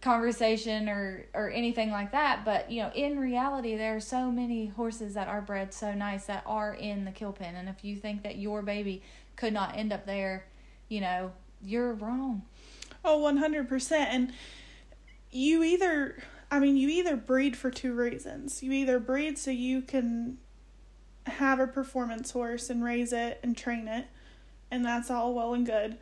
conversation 0.00 0.88
or 0.88 1.26
or 1.34 1.50
anything 1.50 1.90
like 1.90 2.12
that 2.12 2.44
but 2.44 2.70
you 2.70 2.80
know 2.80 2.90
in 2.94 3.18
reality 3.18 3.76
there 3.76 3.96
are 3.96 4.00
so 4.00 4.30
many 4.30 4.66
horses 4.66 5.14
that 5.14 5.26
are 5.26 5.40
bred 5.40 5.74
so 5.74 5.92
nice 5.92 6.26
that 6.26 6.44
are 6.46 6.72
in 6.74 7.04
the 7.04 7.10
kill 7.10 7.32
pen 7.32 7.56
and 7.56 7.68
if 7.68 7.84
you 7.84 7.96
think 7.96 8.22
that 8.22 8.36
your 8.36 8.62
baby 8.62 9.02
could 9.38 9.52
not 9.52 9.76
end 9.76 9.92
up 9.92 10.04
there, 10.04 10.44
you 10.88 11.00
know, 11.00 11.32
you're 11.62 11.94
wrong. 11.94 12.42
Oh, 13.04 13.20
100%. 13.20 13.92
And 13.92 14.32
you 15.30 15.62
either, 15.62 16.22
I 16.50 16.58
mean, 16.58 16.76
you 16.76 16.88
either 16.88 17.16
breed 17.16 17.56
for 17.56 17.70
two 17.70 17.94
reasons. 17.94 18.62
You 18.62 18.72
either 18.72 18.98
breed 18.98 19.38
so 19.38 19.50
you 19.50 19.80
can 19.80 20.38
have 21.26 21.60
a 21.60 21.66
performance 21.66 22.32
horse 22.32 22.68
and 22.68 22.82
raise 22.82 23.12
it 23.12 23.38
and 23.42 23.56
train 23.56 23.86
it, 23.86 24.06
and 24.70 24.84
that's 24.84 25.10
all 25.10 25.34
well 25.34 25.54
and 25.54 25.64
good. 25.64 25.98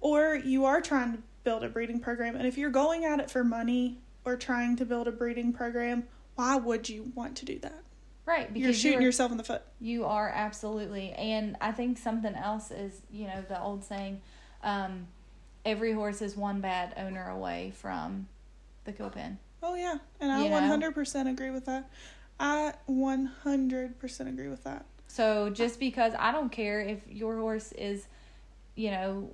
Or 0.00 0.34
you 0.34 0.64
are 0.66 0.80
trying 0.80 1.12
to 1.12 1.18
build 1.44 1.62
a 1.62 1.68
breeding 1.68 2.00
program. 2.00 2.34
And 2.34 2.46
if 2.46 2.58
you're 2.58 2.70
going 2.70 3.04
at 3.04 3.20
it 3.20 3.30
for 3.30 3.44
money 3.44 3.98
or 4.24 4.36
trying 4.36 4.76
to 4.76 4.84
build 4.84 5.06
a 5.06 5.12
breeding 5.12 5.52
program, 5.52 6.04
why 6.34 6.56
would 6.56 6.88
you 6.88 7.12
want 7.14 7.36
to 7.36 7.44
do 7.44 7.58
that? 7.60 7.82
Right, 8.26 8.52
because 8.52 8.64
you're 8.64 8.72
shooting 8.72 8.92
you're, 8.94 9.08
yourself 9.08 9.30
in 9.30 9.36
the 9.36 9.44
foot. 9.44 9.62
You 9.80 10.06
are 10.06 10.30
absolutely, 10.30 11.12
and 11.12 11.56
I 11.60 11.72
think 11.72 11.98
something 11.98 12.34
else 12.34 12.70
is 12.70 13.02
you 13.12 13.26
know 13.26 13.44
the 13.46 13.62
old 13.62 13.84
saying, 13.84 14.22
um, 14.62 15.08
every 15.66 15.92
horse 15.92 16.22
is 16.22 16.34
one 16.34 16.62
bad 16.62 16.94
owner 16.96 17.28
away 17.28 17.74
from 17.76 18.26
the 18.84 18.92
kill 18.92 19.10
pen. 19.10 19.38
Oh 19.62 19.74
yeah, 19.74 19.98
and 20.20 20.32
I 20.32 20.48
one 20.48 20.62
hundred 20.62 20.94
percent 20.94 21.28
agree 21.28 21.50
with 21.50 21.66
that. 21.66 21.90
I 22.40 22.72
one 22.86 23.26
hundred 23.26 23.98
percent 23.98 24.30
agree 24.30 24.48
with 24.48 24.64
that. 24.64 24.86
So 25.06 25.50
just 25.50 25.78
because 25.78 26.14
I 26.18 26.32
don't 26.32 26.50
care 26.50 26.80
if 26.80 27.00
your 27.06 27.36
horse 27.36 27.72
is, 27.72 28.06
you 28.74 28.90
know, 28.90 29.30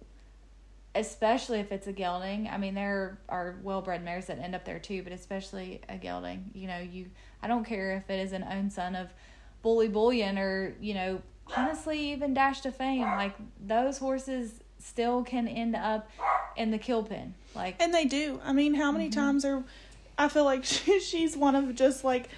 especially 0.94 1.60
if 1.60 1.72
it's 1.72 1.86
a 1.86 1.92
gelding. 1.92 2.48
I 2.48 2.58
mean, 2.58 2.74
there 2.74 3.18
are 3.28 3.56
well 3.62 3.82
bred 3.82 4.04
mares 4.04 4.26
that 4.26 4.38
end 4.38 4.54
up 4.54 4.64
there 4.64 4.78
too, 4.78 5.02
but 5.02 5.12
especially 5.12 5.80
a 5.88 5.96
gelding. 5.96 6.50
You 6.54 6.68
know, 6.68 6.78
you 6.78 7.06
I 7.42 7.48
don't 7.48 7.64
care 7.64 7.92
if 7.92 8.10
it 8.10 8.20
is 8.20 8.32
an 8.32 8.44
own 8.50 8.70
son 8.70 8.96
of 8.96 9.08
Bully 9.62 9.88
Bullion 9.88 10.38
or 10.38 10.74
you 10.80 10.94
know, 10.94 11.22
honestly, 11.56 12.12
even 12.12 12.34
Dash 12.34 12.60
Ta 12.60 12.70
Fame. 12.70 13.02
Like 13.02 13.34
those 13.64 13.98
horses 13.98 14.60
still 14.78 15.22
can 15.22 15.46
end 15.46 15.76
up 15.76 16.10
in 16.56 16.70
the 16.70 16.78
kill 16.78 17.02
pen. 17.02 17.34
Like, 17.54 17.76
and 17.80 17.92
they 17.92 18.06
do. 18.06 18.40
I 18.44 18.52
mean, 18.52 18.74
how 18.74 18.90
many 18.90 19.10
mm-hmm. 19.10 19.20
times 19.20 19.44
are 19.44 19.62
I 20.18 20.28
feel 20.28 20.44
like 20.44 20.64
she, 20.64 21.00
she's 21.00 21.36
one 21.36 21.54
of 21.54 21.74
just 21.74 22.04
like 22.04 22.28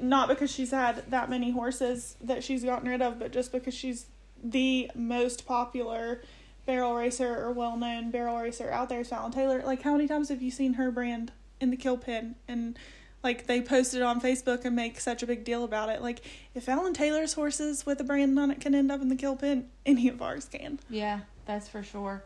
not 0.00 0.28
because 0.28 0.50
she's 0.50 0.70
had 0.70 1.10
that 1.10 1.28
many 1.28 1.50
horses 1.50 2.16
that 2.22 2.42
she's 2.42 2.64
gotten 2.64 2.88
rid 2.88 3.02
of, 3.02 3.18
but 3.18 3.32
just 3.32 3.52
because 3.52 3.74
she's 3.74 4.06
the 4.42 4.90
most 4.94 5.46
popular 5.46 6.22
barrel 6.70 6.94
racer 6.94 7.36
or 7.36 7.50
well 7.50 7.76
known 7.76 8.12
barrel 8.12 8.38
racer 8.38 8.70
out 8.70 8.88
there 8.88 9.00
is 9.00 9.08
Fallon 9.08 9.32
Taylor. 9.32 9.60
Like 9.64 9.82
how 9.82 9.90
many 9.92 10.06
times 10.06 10.28
have 10.28 10.40
you 10.40 10.52
seen 10.52 10.74
her 10.74 10.92
brand 10.92 11.32
in 11.60 11.70
the 11.70 11.76
kill 11.76 11.98
pen 11.98 12.36
and 12.46 12.78
like 13.24 13.48
they 13.48 13.60
post 13.60 13.92
it 13.92 14.02
on 14.02 14.20
Facebook 14.20 14.64
and 14.64 14.76
make 14.76 15.00
such 15.00 15.24
a 15.24 15.26
big 15.26 15.42
deal 15.42 15.64
about 15.64 15.88
it. 15.88 16.00
Like 16.00 16.20
if 16.54 16.64
Fallon 16.64 16.94
Taylor's 16.94 17.32
horses 17.32 17.84
with 17.84 18.00
a 18.00 18.04
brand 18.04 18.38
on 18.38 18.52
it 18.52 18.60
can 18.60 18.76
end 18.76 18.92
up 18.92 19.02
in 19.02 19.08
the 19.08 19.16
kill 19.16 19.34
pen, 19.34 19.68
any 19.84 20.08
of 20.08 20.22
ours 20.22 20.48
can. 20.48 20.78
Yeah, 20.88 21.20
that's 21.44 21.66
for 21.66 21.82
sure. 21.82 22.22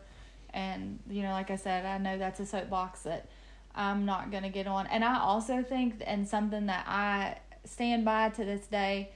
And 0.53 0.99
you 1.09 1.23
know, 1.23 1.31
like 1.31 1.49
I 1.49 1.55
said, 1.55 1.83
I 1.83 1.97
know 1.97 2.19
that's 2.19 2.39
a 2.39 2.45
soapbox 2.45 3.01
that 3.01 3.27
I'm 3.73 4.05
not 4.05 4.31
gonna 4.31 4.51
get 4.51 4.67
on. 4.67 4.85
And 4.85 5.03
I 5.03 5.19
also 5.21 5.63
think, 5.63 6.03
and 6.05 6.27
something 6.27 6.67
that 6.67 6.85
I 6.87 7.37
stand 7.63 8.05
by 8.05 8.29
to 8.29 8.45
this 8.45 8.67
day, 8.67 9.09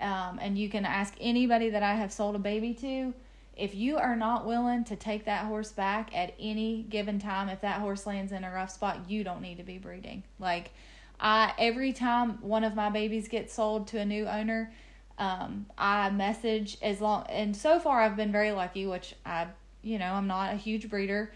um, 0.00 0.38
and 0.40 0.56
you 0.56 0.70
can 0.70 0.86
ask 0.86 1.12
anybody 1.20 1.68
that 1.68 1.82
I 1.82 1.94
have 1.96 2.10
sold 2.10 2.36
a 2.36 2.38
baby 2.38 2.72
to 2.72 3.12
if 3.56 3.74
you 3.74 3.96
are 3.96 4.14
not 4.14 4.46
willing 4.46 4.84
to 4.84 4.96
take 4.96 5.24
that 5.24 5.46
horse 5.46 5.72
back 5.72 6.14
at 6.14 6.34
any 6.38 6.82
given 6.82 7.18
time, 7.18 7.48
if 7.48 7.62
that 7.62 7.80
horse 7.80 8.06
lands 8.06 8.30
in 8.30 8.44
a 8.44 8.52
rough 8.52 8.70
spot, 8.70 9.08
you 9.08 9.24
don't 9.24 9.40
need 9.40 9.56
to 9.56 9.62
be 9.62 9.78
breeding. 9.78 10.22
Like, 10.38 10.70
I 11.18 11.54
every 11.58 11.94
time 11.94 12.38
one 12.42 12.64
of 12.64 12.74
my 12.74 12.90
babies 12.90 13.28
gets 13.28 13.54
sold 13.54 13.88
to 13.88 13.98
a 13.98 14.04
new 14.04 14.26
owner, 14.26 14.72
um, 15.18 15.66
I 15.78 16.10
message 16.10 16.76
as 16.82 17.00
long 17.00 17.24
and 17.30 17.56
so 17.56 17.80
far 17.80 18.02
I've 18.02 18.16
been 18.16 18.32
very 18.32 18.52
lucky, 18.52 18.86
which 18.86 19.14
I 19.24 19.46
you 19.82 19.98
know 19.98 20.12
I'm 20.12 20.26
not 20.26 20.52
a 20.52 20.56
huge 20.56 20.90
breeder 20.90 21.32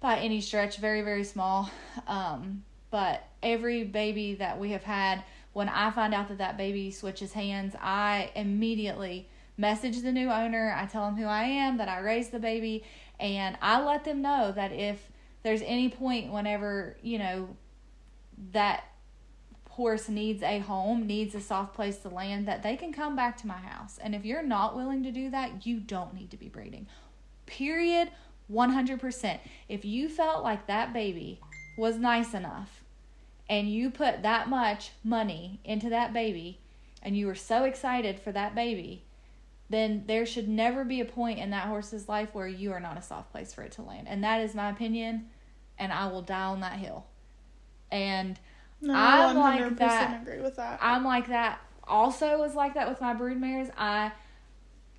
by 0.00 0.18
any 0.18 0.40
stretch, 0.40 0.78
very 0.78 1.02
very 1.02 1.24
small. 1.24 1.70
Um, 2.08 2.64
but 2.90 3.28
every 3.42 3.84
baby 3.84 4.34
that 4.34 4.58
we 4.58 4.70
have 4.70 4.82
had, 4.82 5.22
when 5.52 5.68
I 5.68 5.90
find 5.90 6.14
out 6.14 6.28
that 6.28 6.38
that 6.38 6.56
baby 6.56 6.90
switches 6.90 7.32
hands, 7.32 7.74
I 7.80 8.30
immediately 8.34 9.28
message 9.56 10.02
the 10.02 10.12
new 10.12 10.30
owner. 10.30 10.74
I 10.76 10.86
tell 10.86 11.04
them 11.06 11.16
who 11.16 11.26
I 11.26 11.44
am, 11.44 11.78
that 11.78 11.88
I 11.88 12.00
raised 12.00 12.32
the 12.32 12.38
baby, 12.38 12.84
and 13.20 13.56
I 13.62 13.82
let 13.82 14.04
them 14.04 14.22
know 14.22 14.52
that 14.52 14.72
if 14.72 15.10
there's 15.42 15.62
any 15.62 15.88
point 15.88 16.32
whenever, 16.32 16.96
you 17.02 17.18
know, 17.18 17.56
that 18.52 18.84
horse 19.70 20.08
needs 20.08 20.42
a 20.42 20.60
home, 20.60 21.06
needs 21.06 21.34
a 21.34 21.40
soft 21.40 21.74
place 21.74 21.98
to 21.98 22.08
land, 22.08 22.46
that 22.46 22.62
they 22.62 22.76
can 22.76 22.92
come 22.92 23.16
back 23.16 23.36
to 23.38 23.46
my 23.46 23.58
house. 23.58 23.98
And 24.02 24.14
if 24.14 24.24
you're 24.24 24.42
not 24.42 24.76
willing 24.76 25.02
to 25.02 25.10
do 25.10 25.30
that, 25.30 25.66
you 25.66 25.80
don't 25.80 26.14
need 26.14 26.30
to 26.30 26.36
be 26.36 26.48
breeding. 26.48 26.86
Period. 27.46 28.10
100%. 28.52 29.38
If 29.68 29.84
you 29.84 30.08
felt 30.08 30.44
like 30.44 30.66
that 30.66 30.92
baby 30.92 31.40
was 31.76 31.96
nice 31.96 32.34
enough 32.34 32.82
and 33.48 33.70
you 33.70 33.90
put 33.90 34.22
that 34.22 34.48
much 34.48 34.92
money 35.02 35.60
into 35.64 35.88
that 35.88 36.12
baby 36.12 36.60
and 37.02 37.16
you 37.16 37.26
were 37.26 37.34
so 37.34 37.64
excited 37.64 38.20
for 38.20 38.32
that 38.32 38.54
baby, 38.54 39.03
then 39.70 40.04
there 40.06 40.26
should 40.26 40.48
never 40.48 40.84
be 40.84 41.00
a 41.00 41.04
point 41.04 41.38
in 41.38 41.50
that 41.50 41.66
horse's 41.66 42.08
life 42.08 42.34
where 42.34 42.46
you 42.46 42.72
are 42.72 42.80
not 42.80 42.98
a 42.98 43.02
soft 43.02 43.32
place 43.32 43.52
for 43.54 43.62
it 43.62 43.72
to 43.72 43.82
land. 43.82 44.06
And 44.08 44.22
that 44.24 44.40
is 44.40 44.54
my 44.54 44.70
opinion, 44.70 45.30
and 45.78 45.92
I 45.92 46.06
will 46.08 46.22
die 46.22 46.44
on 46.44 46.60
that 46.60 46.74
hill. 46.78 47.06
And 47.90 48.38
No, 48.80 48.94
I'm 48.94 49.38
I 49.38 49.58
like 49.58 49.76
that. 49.78 50.22
agree 50.22 50.40
with 50.42 50.56
that. 50.56 50.78
I'm 50.82 51.04
like 51.04 51.28
that. 51.28 51.60
Also, 51.86 52.38
was 52.38 52.54
like 52.54 52.74
that 52.74 52.88
with 52.88 53.00
my 53.00 53.14
brood 53.14 53.40
mares. 53.40 53.68
I 53.76 54.12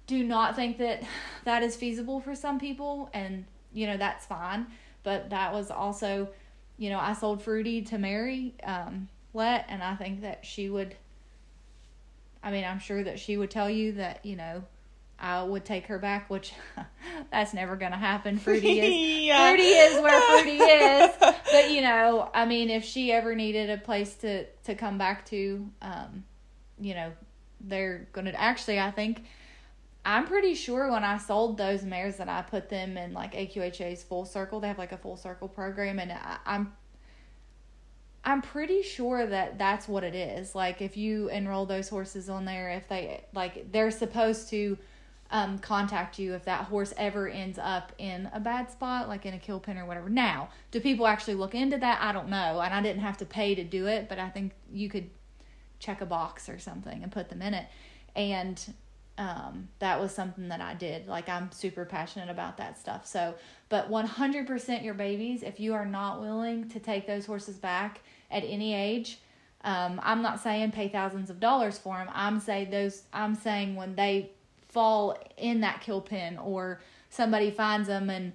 do 0.08 0.24
not 0.24 0.56
think 0.56 0.78
that 0.80 1.04
that 1.46 1.64
is 1.64 1.76
feasible 1.76 2.20
for 2.20 2.36
some 2.36 2.60
people, 2.60 3.10
and 3.14 3.46
you 3.74 3.88
know 3.88 3.98
that's 3.98 4.26
fine. 4.26 4.68
But 5.04 5.30
that 5.30 5.54
was 5.54 5.70
also, 5.70 6.30
you 6.78 6.90
know, 6.90 7.00
I 7.00 7.14
sold 7.14 7.44
Fruity 7.44 7.82
to 7.84 7.98
Mary 7.98 8.56
um, 8.64 9.08
Let, 9.34 9.66
and 9.70 9.84
I 9.84 9.96
think 9.96 10.22
that 10.22 10.46
she 10.46 10.70
would. 10.70 10.96
I 12.46 12.52
mean, 12.52 12.64
I'm 12.64 12.80
sure 12.80 13.04
that 13.04 13.20
she 13.20 13.36
would 13.36 13.50
tell 13.50 13.70
you 13.70 13.94
that 13.94 14.24
you 14.24 14.36
know 14.36 14.64
I 15.18 15.44
would 15.44 15.66
take 15.66 15.88
her 15.88 15.98
back, 15.98 16.30
which 16.30 16.54
that's 17.32 17.54
never 17.54 17.76
going 17.76 17.92
to 17.92 17.98
happen. 17.98 18.38
Fruity 18.38 18.80
is 18.80 19.24
Yeah. 19.26 19.50
Fruity 19.50 19.64
is 19.64 20.02
where 20.02 20.22
Fruity 20.22 20.58
is. 20.58 21.12
But 21.52 21.72
you 21.72 21.82
know, 21.82 22.30
I 22.34 22.46
mean, 22.46 22.70
if 22.70 22.84
she 22.84 23.12
ever 23.12 23.34
needed 23.36 23.70
a 23.70 23.78
place 23.78 24.16
to 24.18 24.46
to 24.66 24.76
come 24.76 24.98
back 24.98 25.26
to, 25.28 25.68
um, 25.82 26.24
you 26.80 26.94
know, 26.94 27.12
they're 27.62 28.08
gonna 28.14 28.34
actually. 28.36 28.80
I 28.80 28.92
think 28.92 29.24
I'm 30.06 30.28
pretty 30.28 30.54
sure 30.54 30.92
when 30.92 31.04
I 31.04 31.18
sold 31.18 31.58
those 31.58 31.84
mares 31.84 32.18
that 32.18 32.30
I 32.30 32.44
put 32.44 32.70
them 32.70 32.96
in 32.96 33.14
like 33.14 33.34
AQHA's 33.34 34.04
Full 34.04 34.26
Circle. 34.26 34.60
They 34.60 34.68
have 34.68 34.78
like 34.78 34.92
a 34.92 34.98
Full 34.98 35.18
Circle 35.18 35.48
program, 35.48 35.98
and 36.00 36.12
I, 36.12 36.38
I'm. 36.46 36.74
I'm 38.26 38.42
pretty 38.42 38.82
sure 38.82 39.28
that 39.28 39.60
that's 39.60 39.88
what 39.88 40.04
it 40.04 40.16
is. 40.16 40.56
Like 40.56 40.82
if 40.82 40.98
you 40.98 41.30
enroll 41.30 41.68
those 41.68 41.90
horses 41.90 42.28
on 42.28 42.46
there, 42.46 42.72
if 42.72 42.88
they 42.88 43.24
like 43.34 43.72
they're 43.72 43.92
supposed 43.92 44.50
to 44.50 44.78
um, 45.30 45.60
contact 45.60 46.18
you 46.18 46.34
if 46.34 46.46
that 46.46 46.66
horse 46.66 46.94
ever 46.98 47.28
ends 47.28 47.60
up 47.62 47.92
in 47.98 48.30
a 48.34 48.40
bad 48.40 48.72
spot, 48.72 49.08
like 49.08 49.26
in 49.26 49.34
a 49.34 49.40
kill 49.40 49.60
pen 49.60 49.78
or 49.78 49.86
whatever. 49.86 50.10
Now, 50.10 50.50
do 50.72 50.80
people 50.80 51.06
actually 51.08 51.36
look 51.36 51.54
into 51.54 51.78
that? 51.78 52.02
I 52.02 52.12
don't 52.12 52.30
know, 52.30 52.62
and 52.62 52.74
I 52.74 52.82
didn't 52.82 53.02
have 53.02 53.18
to 53.18 53.26
pay 53.26 53.54
to 53.56 53.64
do 53.64 53.88
it, 53.88 54.10
but 54.10 54.18
I 54.18 54.30
think 54.30 54.54
you 54.72 54.90
could 54.90 55.10
check 55.80 56.02
a 56.02 56.06
box 56.06 56.50
or 56.50 56.58
something 56.58 57.04
and 57.04 57.12
put 57.12 57.30
them 57.30 57.42
in 57.42 57.54
it, 57.54 57.68
and 58.16 58.60
um, 59.18 59.70
that 59.80 60.00
was 60.00 60.14
something 60.14 60.50
that 60.50 60.62
I 60.62 60.74
did. 60.74 61.08
Like 61.08 61.30
I'm 61.30 61.52
super 61.52 61.86
passionate 61.86 62.30
about 62.30 62.58
that 62.58 62.78
stuff. 62.78 63.06
So, 63.06 63.36
but 63.70 63.90
100% 63.90 64.84
your 64.84 64.94
babies, 64.94 65.42
if 65.44 65.60
you 65.60 65.74
are 65.74 65.86
not 65.86 66.22
willing 66.22 66.70
to 66.70 66.80
take 66.80 67.08
those 67.08 67.26
horses 67.26 67.58
back 67.58 68.02
at 68.32 68.44
any 68.44 68.74
age. 68.74 69.20
Um, 69.64 70.00
I'm 70.04 70.22
not 70.22 70.40
saying 70.40 70.72
pay 70.72 70.90
thousands 70.90 71.30
of 71.30 71.40
dollars 71.40 71.78
for 71.78 71.98
them. 71.98 72.10
I'm 72.14 72.40
saying 72.40 72.70
those. 72.70 73.04
I'm 73.14 73.36
saying 73.36 73.76
when 73.76 73.96
they 73.96 74.32
fall 74.70 75.18
in 75.38 75.62
that 75.62 75.82
kill 75.82 76.02
pen 76.02 76.38
or 76.38 76.82
somebody 77.10 77.50
finds 77.50 77.88
them 77.88 78.10
and 78.10 78.34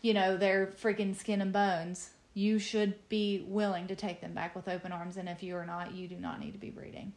you 0.00 0.14
know 0.14 0.36
they're 0.36 0.72
freaking 0.82 1.14
skin 1.14 1.42
and 1.42 1.52
bones 1.52 2.08
you 2.32 2.58
should 2.58 2.94
be 3.10 3.44
willing 3.46 3.86
to 3.86 3.94
take 3.94 4.22
them 4.22 4.32
back 4.32 4.56
with 4.56 4.66
open 4.66 4.92
arms 4.92 5.18
and 5.18 5.28
if 5.28 5.42
you 5.42 5.54
are 5.54 5.66
not 5.66 5.92
you 5.92 6.08
do 6.08 6.16
not 6.16 6.40
need 6.40 6.52
to 6.52 6.58
be 6.58 6.70
breeding 6.70 7.12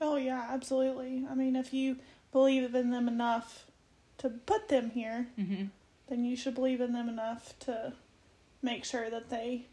Oh 0.00 0.16
yeah, 0.16 0.46
absolutely. 0.50 1.24
I 1.30 1.34
mean, 1.34 1.56
if 1.56 1.72
you 1.72 1.96
believe 2.32 2.74
in 2.74 2.90
them 2.90 3.08
enough 3.08 3.66
to 4.18 4.28
put 4.28 4.68
them 4.68 4.90
here, 4.90 5.28
mm-hmm. 5.38 5.66
then 6.08 6.24
you 6.24 6.36
should 6.36 6.54
believe 6.54 6.80
in 6.80 6.92
them 6.92 7.08
enough 7.08 7.58
to 7.60 7.94
make 8.62 8.84
sure 8.84 9.08
that 9.08 9.30
they 9.30 9.66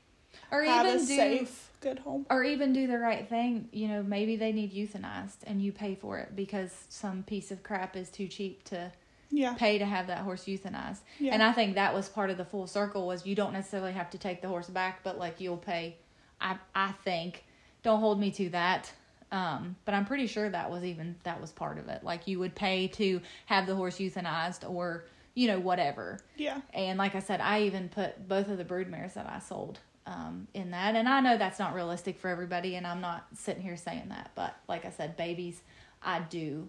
or 0.52 0.63
have 0.63 0.86
even 0.86 0.98
a 0.98 1.06
do 1.06 1.06
safe, 1.15 1.69
good 1.82 2.00
home. 2.00 2.26
or 2.30 2.43
even 2.43 2.74
do 2.74 2.88
the 2.88 2.98
right 2.98 3.28
thing 3.28 3.67
you 3.72 3.88
know 3.88 4.02
maybe 4.04 4.36
they 4.36 4.52
need 4.52 4.74
euthanized 4.74 5.38
and 5.46 5.62
you 5.62 5.72
pay 5.72 5.96
for 5.96 6.17
it 6.19 6.36
because 6.36 6.72
some 6.89 7.24
piece 7.24 7.52
of 7.52 7.62
crap 7.63 7.96
is 7.96 8.10
too 8.10 8.28
cheap 8.28 8.63
to 8.63 8.91
Yeah, 9.32 9.54
pay 9.56 9.78
to 9.80 9.86
have 9.86 10.08
that 10.08 10.19
horse 10.19 10.46
euthanized 10.46 11.00
yeah, 11.19 11.34
And 11.34 11.43
I 11.43 11.52
think 11.52 11.76
that 11.76 11.93
was 11.93 12.08
part 12.10 12.30
of 12.30 12.38
the 12.38 12.46
full 12.46 12.67
circle 12.67 13.08
was 13.08 13.26
you 13.26 13.36
don't 13.36 13.54
necessarily 13.54 13.93
have 13.93 14.10
to 14.12 14.17
take 14.17 14.41
the 14.41 14.48
horse 14.48 14.69
back, 14.69 15.04
but 15.04 15.17
like 15.17 15.39
you'll 15.41 15.58
pay. 15.58 15.98
I 16.39 16.58
I 16.76 16.91
think 17.04 17.43
don't 17.84 18.00
hold 18.00 18.19
me 18.19 18.32
to 18.32 18.50
that. 18.50 18.91
Um, 19.32 19.76
but 19.86 19.96
I'm 19.96 20.06
pretty 20.06 20.28
sure 20.28 20.48
that 20.50 20.69
was 20.69 20.84
even 20.84 21.15
that 21.24 21.41
was 21.41 21.52
part 21.52 21.80
of 21.80 21.88
it. 21.89 22.04
Like 22.04 22.28
you 22.28 22.38
would 22.39 22.54
pay 22.56 22.88
to 22.89 23.19
have 23.48 23.65
the 23.65 23.74
horse 23.76 23.98
euthanized 23.98 24.69
or 24.69 25.06
you 25.34 25.48
know 25.48 25.60
whatever. 25.60 26.19
yeah, 26.38 26.62
And 26.74 26.98
like 27.00 27.15
I 27.15 27.19
said, 27.19 27.41
I 27.41 27.63
even 27.63 27.89
put 27.89 28.28
both 28.28 28.48
of 28.50 28.58
the 28.60 28.63
brood 28.63 28.88
mares 28.89 29.15
that 29.15 29.28
I 29.28 29.39
sold 29.39 29.80
um, 30.06 30.48
in 30.54 30.72
that. 30.72 30.96
And 30.96 31.08
I 31.08 31.20
know 31.20 31.38
that's 31.38 31.60
not 31.60 31.74
realistic 31.74 32.20
for 32.20 32.30
everybody, 32.30 32.76
and 32.76 32.86
I'm 32.86 33.02
not 33.02 33.26
sitting 33.36 33.63
here 33.63 33.78
saying 33.78 34.10
that. 34.10 34.32
But 34.36 34.56
like 34.68 34.86
I 34.86 34.89
said, 34.89 35.18
babies, 35.18 35.62
I 36.02 36.20
do 36.20 36.68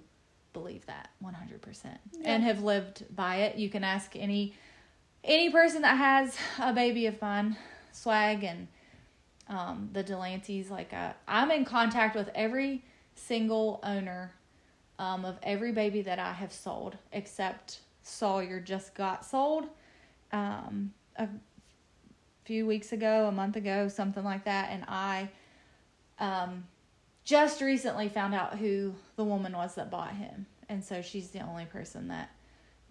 believe 0.53 0.87
that 0.87 1.11
100% 1.23 1.99
and 2.25 2.42
have 2.44 2.62
lived 2.62 3.05
by 3.14 3.37
it. 3.37 3.57
You 3.57 3.68
can 3.68 3.85
ask 3.85 4.14
any 4.16 4.55
any 5.25 5.51
person 5.51 5.83
that 5.83 5.97
has 5.97 6.37
a 6.61 6.73
baby 6.73 7.07
of 7.07 7.20
mine, 7.20 7.57
swag 7.92 8.44
and 8.44 8.68
um, 9.49 9.88
the 9.92 10.05
Delanceys. 10.05 10.70
Like 10.70 10.92
uh, 10.92 11.12
I'm 11.27 11.51
in 11.51 11.64
contact 11.64 12.14
with 12.14 12.31
every 12.35 12.85
single 13.14 13.81
owner 13.83 14.33
um, 14.99 15.25
of 15.25 15.38
every 15.42 15.73
baby 15.73 16.03
that 16.03 16.18
I 16.18 16.33
have 16.33 16.53
sold, 16.53 16.97
except 17.12 17.81
Sawyer 18.03 18.61
just 18.61 18.94
got 18.94 19.25
sold 19.25 19.66
um, 20.33 20.92
a 21.16 21.29
few 22.44 22.66
weeks 22.66 22.92
ago, 22.92 23.26
a 23.26 23.33
month 23.33 23.57
ago, 23.57 23.88
something 23.88 24.24
like 24.24 24.44
that, 24.44 24.70
and 24.70 24.85
I 24.87 25.30
um, 26.18 26.64
just 27.24 27.61
recently 27.61 28.09
found 28.09 28.35
out 28.35 28.59
who 28.59 28.94
the 29.16 29.24
woman 29.24 29.52
was 29.52 29.74
that 29.76 29.90
bought 29.90 30.14
him, 30.14 30.46
and 30.68 30.85
so 30.85 31.02
she's 31.02 31.30
the 31.30 31.40
only 31.40 31.64
person 31.64 32.09
that, 32.09 32.30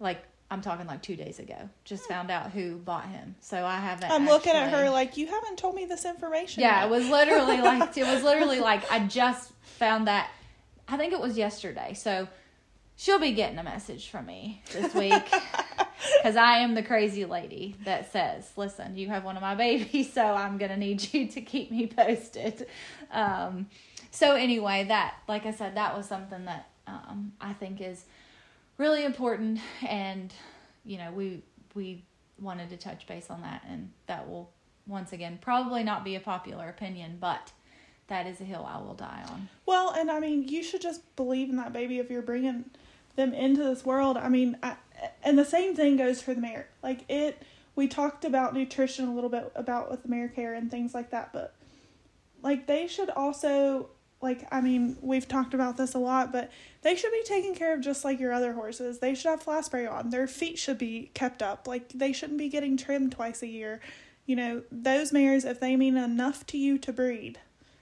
like, 0.00 0.22
I'm 0.50 0.60
talking 0.60 0.86
like 0.86 1.02
two 1.02 1.16
days 1.16 1.38
ago, 1.38 1.68
just 1.84 2.04
found 2.04 2.30
out 2.30 2.50
who 2.50 2.76
bought 2.76 3.08
him. 3.08 3.34
So 3.40 3.64
I 3.64 3.78
haven't. 3.78 4.10
I'm 4.10 4.26
looking 4.26 4.52
at 4.52 4.70
her 4.70 4.90
like 4.90 5.16
you 5.16 5.26
haven't 5.26 5.58
told 5.58 5.74
me 5.74 5.86
this 5.86 6.04
information. 6.04 6.60
yeah, 6.62 6.82
yet." 6.82 6.86
it 6.86 6.90
was 6.90 7.08
literally 7.08 7.60
like 7.60 7.96
it 7.96 8.06
was 8.06 8.22
literally 8.22 8.60
like 8.60 8.90
I 8.90 9.00
just 9.00 9.52
found 9.62 10.06
that. 10.06 10.30
I 10.86 10.96
think 10.98 11.12
it 11.12 11.20
was 11.20 11.38
yesterday. 11.38 11.94
So 11.94 12.28
she'll 12.96 13.18
be 13.18 13.32
getting 13.32 13.58
a 13.58 13.62
message 13.62 14.08
from 14.08 14.26
me 14.26 14.62
this 14.72 14.94
week 14.94 15.12
because 16.18 16.36
I 16.36 16.58
am 16.58 16.74
the 16.74 16.82
crazy 16.82 17.24
lady 17.24 17.76
that 17.84 18.12
says, 18.12 18.50
"Listen, 18.56 18.96
you 18.96 19.08
have 19.08 19.24
one 19.24 19.36
of 19.36 19.42
my 19.42 19.54
babies, 19.54 20.12
so 20.12 20.22
I'm 20.24 20.58
gonna 20.58 20.76
need 20.76 21.12
you 21.12 21.26
to 21.28 21.40
keep 21.40 21.70
me 21.70 21.86
posted." 21.86 22.66
Um, 23.10 23.68
so 24.10 24.34
anyway, 24.34 24.84
that 24.88 25.16
like 25.28 25.46
I 25.46 25.50
said, 25.50 25.76
that 25.76 25.96
was 25.96 26.06
something 26.06 26.44
that 26.44 26.68
um, 26.86 27.32
I 27.40 27.52
think 27.52 27.80
is 27.80 28.04
really 28.78 29.04
important, 29.04 29.60
and 29.86 30.32
you 30.84 30.98
know 30.98 31.12
we 31.12 31.42
we 31.74 32.04
wanted 32.38 32.70
to 32.70 32.76
touch 32.76 33.06
base 33.06 33.30
on 33.30 33.42
that, 33.42 33.62
and 33.68 33.90
that 34.06 34.28
will 34.28 34.50
once 34.86 35.12
again 35.12 35.38
probably 35.40 35.82
not 35.82 36.04
be 36.04 36.14
a 36.14 36.20
popular 36.20 36.68
opinion, 36.68 37.16
but 37.20 37.52
that 38.08 38.26
is 38.26 38.40
a 38.40 38.44
hill 38.44 38.68
I 38.68 38.78
will 38.78 38.94
die 38.94 39.24
on. 39.30 39.48
Well, 39.66 39.90
and 39.90 40.10
I 40.10 40.20
mean, 40.20 40.48
you 40.48 40.62
should 40.62 40.82
just 40.82 41.16
believe 41.16 41.48
in 41.48 41.56
that 41.56 41.72
baby 41.72 41.98
if 41.98 42.10
you're 42.10 42.22
bringing 42.22 42.66
them 43.16 43.32
into 43.32 43.62
this 43.62 43.84
world. 43.84 44.16
I 44.16 44.28
mean, 44.28 44.58
I, 44.62 44.76
and 45.22 45.38
the 45.38 45.44
same 45.44 45.74
thing 45.74 45.96
goes 45.96 46.20
for 46.22 46.34
the 46.34 46.40
mare. 46.40 46.68
Like 46.82 47.04
it, 47.08 47.42
we 47.76 47.88
talked 47.88 48.24
about 48.24 48.54
nutrition 48.54 49.08
a 49.08 49.14
little 49.14 49.30
bit 49.30 49.50
about 49.54 49.90
with 49.90 50.02
the 50.02 50.08
mare 50.08 50.28
care 50.28 50.54
and 50.54 50.70
things 50.70 50.94
like 50.94 51.10
that, 51.10 51.32
but 51.32 51.54
like 52.42 52.66
they 52.66 52.86
should 52.86 53.10
also 53.10 53.88
like 54.20 54.46
I 54.50 54.60
mean, 54.62 54.96
we've 55.02 55.28
talked 55.28 55.52
about 55.54 55.76
this 55.76 55.94
a 55.94 55.98
lot, 55.98 56.32
but 56.32 56.50
they 56.82 56.94
should 56.96 57.12
be 57.12 57.22
taken 57.24 57.54
care 57.54 57.74
of 57.74 57.80
just 57.82 58.04
like 58.04 58.18
your 58.20 58.32
other 58.32 58.52
horses. 58.54 58.98
They 58.98 59.14
should 59.14 59.28
have 59.30 59.42
flat 59.42 59.64
spray 59.66 59.86
on. 59.86 60.10
Their 60.10 60.26
feet 60.26 60.58
should 60.58 60.78
be 60.78 61.10
kept 61.14 61.42
up. 61.42 61.66
Like 61.66 61.90
they 61.90 62.12
shouldn't 62.12 62.38
be 62.38 62.48
getting 62.48 62.76
trimmed 62.76 63.12
twice 63.12 63.42
a 63.42 63.46
year. 63.46 63.80
You 64.26 64.36
know, 64.36 64.62
those 64.72 65.12
mares, 65.12 65.44
if 65.44 65.60
they 65.60 65.76
mean 65.76 65.98
enough 65.98 66.46
to 66.46 66.58
you 66.58 66.78
to 66.78 66.92
breed, 66.92 67.38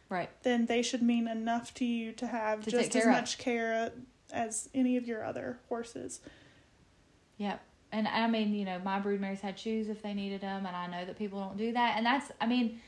Right. 0.09 0.29
then 0.43 0.67
they 0.67 0.83
should 0.83 1.01
mean 1.03 1.29
enough 1.29 1.73
to 1.75 1.85
you 1.85 2.11
to 2.15 2.27
have 2.27 2.65
To 2.65 2.71
just 2.73 2.97
as 2.97 3.03
care 3.03 3.11
of. 3.11 3.17
much 3.17 3.39
care 3.39 3.93
as 4.33 4.69
any 4.75 4.97
of 4.97 5.07
your 5.07 5.25
other 5.25 5.61
horses. 5.69 6.21
Yep. 7.39 7.61
And 7.93 8.09
I 8.09 8.27
mean, 8.27 8.55
you 8.55 8.65
know, 8.65 8.79
my 8.83 8.99
brood 8.99 9.21
mares 9.21 9.41
had 9.41 9.59
shoes 9.59 9.89
if 9.89 10.03
they 10.03 10.15
needed 10.15 10.41
them, 10.41 10.65
and 10.65 10.75
I 10.75 10.87
know 10.87 11.05
that 11.05 11.19
people 11.19 11.41
don't 11.41 11.59
do 11.59 11.73
that, 11.73 11.95
and 11.97 12.07
that's, 12.07 12.33
I 12.41 12.47
mean, 12.47 12.81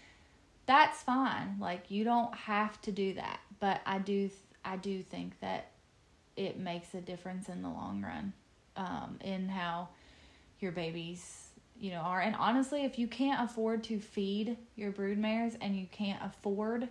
that's 0.66 1.02
fine. 1.02 1.56
Like 1.60 1.90
you 1.90 2.04
don't 2.04 2.34
have 2.34 2.80
to 2.82 2.92
do 2.92 3.14
that, 3.14 3.40
but 3.60 3.80
I 3.84 3.98
do, 3.98 4.30
I 4.64 4.76
do 4.76 5.02
think 5.02 5.38
that 5.40 5.70
it 6.36 6.58
makes 6.58 6.94
a 6.94 7.00
difference 7.00 7.48
in 7.48 7.62
the 7.62 7.68
long 7.68 8.02
run 8.02 8.32
um, 8.76 9.18
in 9.20 9.48
how 9.48 9.88
your 10.60 10.72
babies 10.72 11.48
you 11.78 11.90
know 11.90 11.98
are 11.98 12.20
and 12.20 12.36
honestly 12.36 12.84
if 12.84 12.98
you 12.98 13.08
can't 13.08 13.50
afford 13.50 13.82
to 13.82 13.98
feed 13.98 14.56
your 14.76 14.92
brood 14.92 15.18
mares 15.18 15.54
and 15.60 15.76
you 15.76 15.86
can't 15.90 16.22
afford 16.22 16.88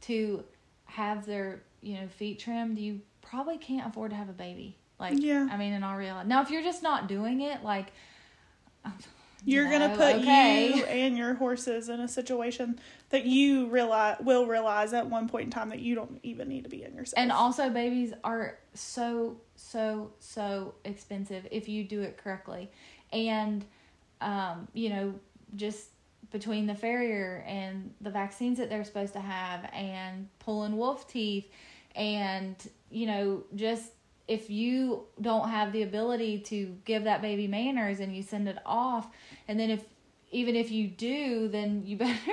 to 0.00 0.42
have 0.84 1.24
their 1.26 1.62
you 1.80 1.94
know 1.94 2.08
feet 2.08 2.38
trimmed 2.38 2.78
you 2.78 3.00
probably 3.22 3.56
can't 3.56 3.86
afford 3.86 4.10
to 4.10 4.16
have 4.16 4.28
a 4.28 4.32
baby 4.32 4.76
like 4.98 5.14
Yeah. 5.18 5.48
i 5.50 5.56
mean 5.56 5.72
in 5.72 5.82
all 5.82 5.96
reality 5.96 6.28
now 6.28 6.42
if 6.42 6.50
you're 6.50 6.62
just 6.62 6.82
not 6.82 7.08
doing 7.08 7.40
it 7.40 7.62
like 7.62 7.92
You're 9.44 9.66
no, 9.66 9.78
gonna 9.78 9.96
put 9.96 10.16
okay. 10.22 10.74
you 10.74 10.84
and 10.84 11.16
your 11.16 11.34
horses 11.34 11.88
in 11.88 12.00
a 12.00 12.08
situation 12.08 12.80
that 13.10 13.26
you 13.26 13.68
realize 13.68 14.16
will 14.20 14.46
realize 14.46 14.92
at 14.92 15.08
one 15.08 15.28
point 15.28 15.44
in 15.44 15.50
time 15.50 15.68
that 15.68 15.78
you 15.78 15.94
don't 15.94 16.18
even 16.24 16.48
need 16.48 16.64
to 16.64 16.70
be 16.70 16.82
in 16.82 16.94
yourself. 16.94 17.14
And 17.16 17.30
also, 17.30 17.70
babies 17.70 18.12
are 18.24 18.58
so, 18.74 19.36
so, 19.54 20.10
so 20.18 20.74
expensive 20.84 21.46
if 21.52 21.68
you 21.68 21.84
do 21.84 22.02
it 22.02 22.16
correctly. 22.16 22.70
And, 23.12 23.64
um, 24.20 24.66
you 24.72 24.88
know, 24.88 25.14
just 25.54 25.90
between 26.32 26.66
the 26.66 26.74
farrier 26.74 27.44
and 27.46 27.94
the 28.00 28.10
vaccines 28.10 28.58
that 28.58 28.68
they're 28.68 28.84
supposed 28.84 29.12
to 29.12 29.20
have 29.20 29.70
and 29.72 30.28
pulling 30.40 30.76
wolf 30.76 31.08
teeth 31.08 31.46
and, 31.94 32.56
you 32.90 33.06
know, 33.06 33.44
just 33.54 33.92
if 34.28 34.50
you 34.50 35.04
don't 35.20 35.48
have 35.48 35.72
the 35.72 35.82
ability 35.82 36.40
to 36.40 36.76
give 36.84 37.04
that 37.04 37.22
baby 37.22 37.46
manners 37.46 38.00
and 38.00 38.14
you 38.16 38.22
send 38.22 38.48
it 38.48 38.58
off, 38.66 39.08
and 39.48 39.58
then 39.58 39.70
if 39.70 39.84
even 40.32 40.56
if 40.56 40.70
you 40.72 40.88
do, 40.88 41.46
then 41.48 41.82
you 41.86 41.96
better 42.06 42.32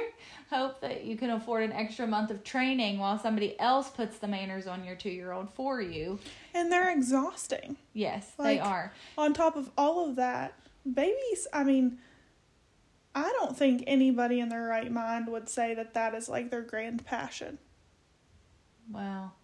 hope 0.50 0.82
that 0.82 1.04
you 1.04 1.16
can 1.16 1.30
afford 1.30 1.64
an 1.64 1.72
extra 1.72 2.08
month 2.08 2.32
of 2.32 2.44
training 2.44 2.98
while 3.00 3.18
somebody 3.20 3.58
else 3.60 3.90
puts 3.90 4.18
the 4.18 4.28
manners 4.28 4.66
on 4.68 4.84
your 4.84 4.96
two 4.96 5.10
year 5.12 5.32
old 5.32 5.50
for 5.54 5.80
you. 5.82 6.20
and 6.56 6.72
they're 6.72 6.92
exhausting. 6.92 7.78
Yes, 7.94 8.32
Like- 8.38 8.58
they 8.58 8.60
are. 8.60 8.92
On 9.18 9.34
top 9.34 9.56
of 9.56 9.70
all 9.78 10.10
of 10.10 10.16
that, 10.16 10.54
babies. 10.92 11.48
I 11.54 11.64
mean, 11.64 12.00
I 13.16 13.32
don't 13.40 13.56
think 13.56 13.84
anybody 13.86 14.40
in 14.40 14.50
their 14.50 14.64
right 14.64 14.92
mind 14.92 15.28
would 15.28 15.48
say 15.48 15.76
that 15.76 15.94
that 15.94 16.16
is 16.16 16.28
like 16.28 16.50
their 16.50 16.64
grand 16.64 17.06
passion. 17.06 17.60
Well, 18.92 19.36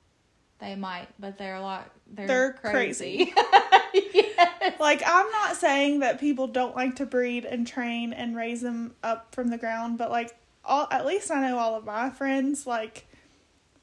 they 0.59 0.75
might, 0.75 1.07
but 1.19 1.37
they're 1.37 1.55
a 1.55 1.61
lot. 1.61 1.89
They're, 2.11 2.27
They're 2.27 2.53
crazy. 2.53 3.33
yes. 3.93 4.79
Like, 4.79 5.01
I'm 5.05 5.29
not 5.31 5.55
saying 5.55 5.99
that 6.01 6.19
people 6.19 6.47
don't 6.47 6.75
like 6.75 6.97
to 6.97 7.05
breed 7.05 7.45
and 7.45 7.65
train 7.65 8.13
and 8.13 8.35
raise 8.35 8.61
them 8.61 8.95
up 9.03 9.33
from 9.33 9.49
the 9.49 9.57
ground, 9.57 9.97
but 9.97 10.11
like, 10.11 10.35
all 10.65 10.87
at 10.91 11.05
least 11.05 11.31
I 11.31 11.41
know 11.41 11.57
all 11.57 11.75
of 11.75 11.85
my 11.85 12.09
friends 12.09 12.67
like 12.67 13.07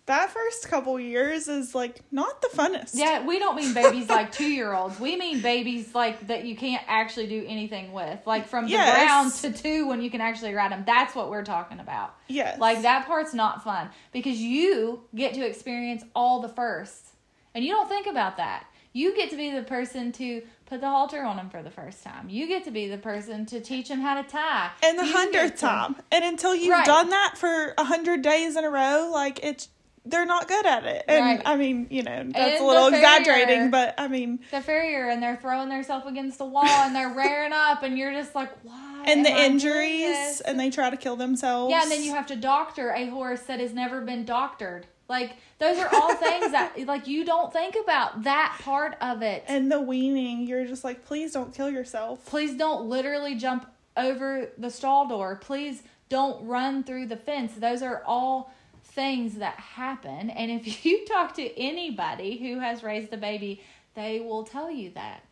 that 0.07 0.31
first 0.31 0.69
couple 0.69 0.99
years 1.01 1.49
is 1.49 1.75
like 1.75 2.01
not 2.13 2.41
the 2.41 2.49
funnest. 2.49 2.93
Yeah, 2.95 3.27
we 3.27 3.39
don't 3.41 3.57
mean 3.57 3.75
babies 3.75 4.09
like 4.09 4.31
two 4.33 4.47
year 4.49 4.73
olds. 4.73 4.99
We 5.01 5.17
mean 5.17 5.41
babies 5.43 5.95
like 5.95 6.29
that 6.29 6.45
you 6.45 6.57
can't 6.57 6.83
actually 6.87 7.27
do 7.27 7.45
anything 7.47 7.93
with. 7.93 8.21
Like 8.25 8.47
from 8.49 8.67
the 8.67 8.71
Yes. 8.73 9.05
ground 9.05 9.33
to 9.55 9.63
two 9.63 9.87
when 9.89 10.01
you 10.01 10.11
can 10.11 10.21
actually 10.21 10.55
ride 10.55 10.71
them. 10.73 10.85
That's 10.87 11.15
what 11.15 11.29
we're 11.29 11.45
talking 11.45 11.81
about. 11.81 12.15
Yes. 12.29 12.59
Like 12.61 12.83
that 12.83 13.07
part's 13.07 13.35
not 13.35 13.65
fun 13.65 13.91
because 14.13 14.39
you 14.39 15.03
get 15.15 15.35
to 15.35 15.45
experience 15.45 16.05
all 16.15 16.41
the 16.41 16.49
firsts. 16.49 17.11
And 17.55 17.65
you 17.65 17.73
don't 17.73 17.89
think 17.89 18.07
about 18.07 18.37
that. 18.37 18.67
You 18.93 19.15
get 19.15 19.31
to 19.31 19.37
be 19.37 19.51
the 19.51 19.63
person 19.63 20.13
to 20.13 20.43
put 20.67 20.81
the 20.81 20.89
halter 20.89 21.23
on 21.23 21.37
them 21.37 21.51
for 21.51 21.63
the 21.63 21.71
first 21.71 22.03
time. 22.03 22.29
You 22.31 22.47
get 22.47 22.65
to 22.65 22.71
be 22.71 22.89
the 22.89 22.97
person 22.99 23.45
to 23.47 23.61
teach 23.61 23.89
them 23.89 24.01
how 24.01 24.21
to 24.21 24.29
tie. 24.29 24.71
And 24.83 24.99
the 24.99 25.05
hundredth 25.05 25.59
time. 25.61 25.97
And 26.11 26.25
until 26.25 26.55
you've 26.55 26.71
Right. 26.71 26.87
done 26.87 27.11
that 27.11 27.35
for 27.37 27.75
a 27.77 27.85
hundred 27.85 28.23
days 28.23 28.57
in 28.57 28.65
a 28.65 28.71
row, 28.71 29.11
like 29.13 29.41
it's 29.43 29.69
they're 30.07 30.27
not 30.27 30.49
good 30.49 30.65
at 30.67 30.85
it. 30.85 31.05
And 31.09 31.25
Right. 31.25 31.43
I 31.45 31.57
mean, 31.57 31.87
you 31.91 32.03
know, 32.03 32.25
that's 32.25 32.61
And 32.61 32.65
a 32.65 32.67
little 32.67 32.91
the 32.91 32.97
exaggerating, 32.97 33.71
but 33.71 33.95
I 33.99 34.09
mean 34.09 34.41
The 34.51 34.61
farrier 34.61 35.09
and 35.09 35.23
they're 35.23 35.37
throwing 35.37 35.69
themselves 35.69 36.07
against 36.07 36.39
the 36.39 36.45
wall 36.47 36.65
and 36.67 36.95
they're 36.95 37.13
rearing 37.13 37.53
up 37.53 37.83
and 37.83 37.99
you're 37.99 38.13
just 38.13 38.35
like, 38.35 38.51
why? 38.63 39.05
and 39.07 39.25
the 39.25 39.33
I 39.33 39.45
injuries 39.45 40.41
and 40.41 40.59
they 40.59 40.71
try 40.71 40.91
to 40.91 40.97
kill 40.97 41.17
themselves. 41.17 41.71
Yeah, 41.71 41.83
and 41.83 41.91
then 41.91 42.03
you 42.03 42.13
have 42.13 42.27
to 42.27 42.37
doctor 42.37 42.91
a 42.91 43.07
horse 43.07 43.43
that 43.43 43.61
has 43.61 43.73
never 43.73 44.01
been 44.01 44.25
doctored. 44.25 44.87
Like 45.09 45.37
those 45.59 45.79
are 45.79 45.89
all 45.95 46.15
things 46.17 46.51
that 46.53 46.75
like 46.87 47.07
you 47.07 47.25
don't 47.25 47.53
think 47.53 47.77
about 47.83 48.25
that 48.25 48.59
part 48.63 48.97
of 49.01 49.23
it. 49.23 49.45
and 49.47 49.71
the 49.71 49.81
weaning, 49.81 50.47
you're 50.47 50.67
just 50.67 50.83
like, 50.85 51.05
please 51.05 51.33
don't 51.33 51.55
kill 51.55 51.71
yourself. 51.71 52.25
Please 52.27 52.57
don't 52.57 52.87
literally 52.89 53.35
jump 53.37 53.67
over 53.97 54.51
the 54.59 54.71
stall 54.71 55.07
door. 55.09 55.37
Please 55.37 55.83
don't 56.09 56.45
run 56.47 56.85
through 56.85 57.07
the 57.07 57.17
fence. 57.17 57.53
Those 57.55 57.83
are 57.83 58.03
all 58.05 58.53
things 58.97 59.35
that 59.37 59.55
happen. 59.61 60.31
And 60.31 60.51
if 60.51 60.85
you 60.85 61.05
talk 61.07 61.35
to 61.37 61.57
anybody 61.57 62.39
who 62.39 62.59
has 62.59 62.83
raised 62.83 63.13
a 63.13 63.17
baby, 63.17 63.63
they 63.95 64.19
will 64.19 64.43
tell 64.43 64.69
you 64.71 64.91
that. 64.95 65.23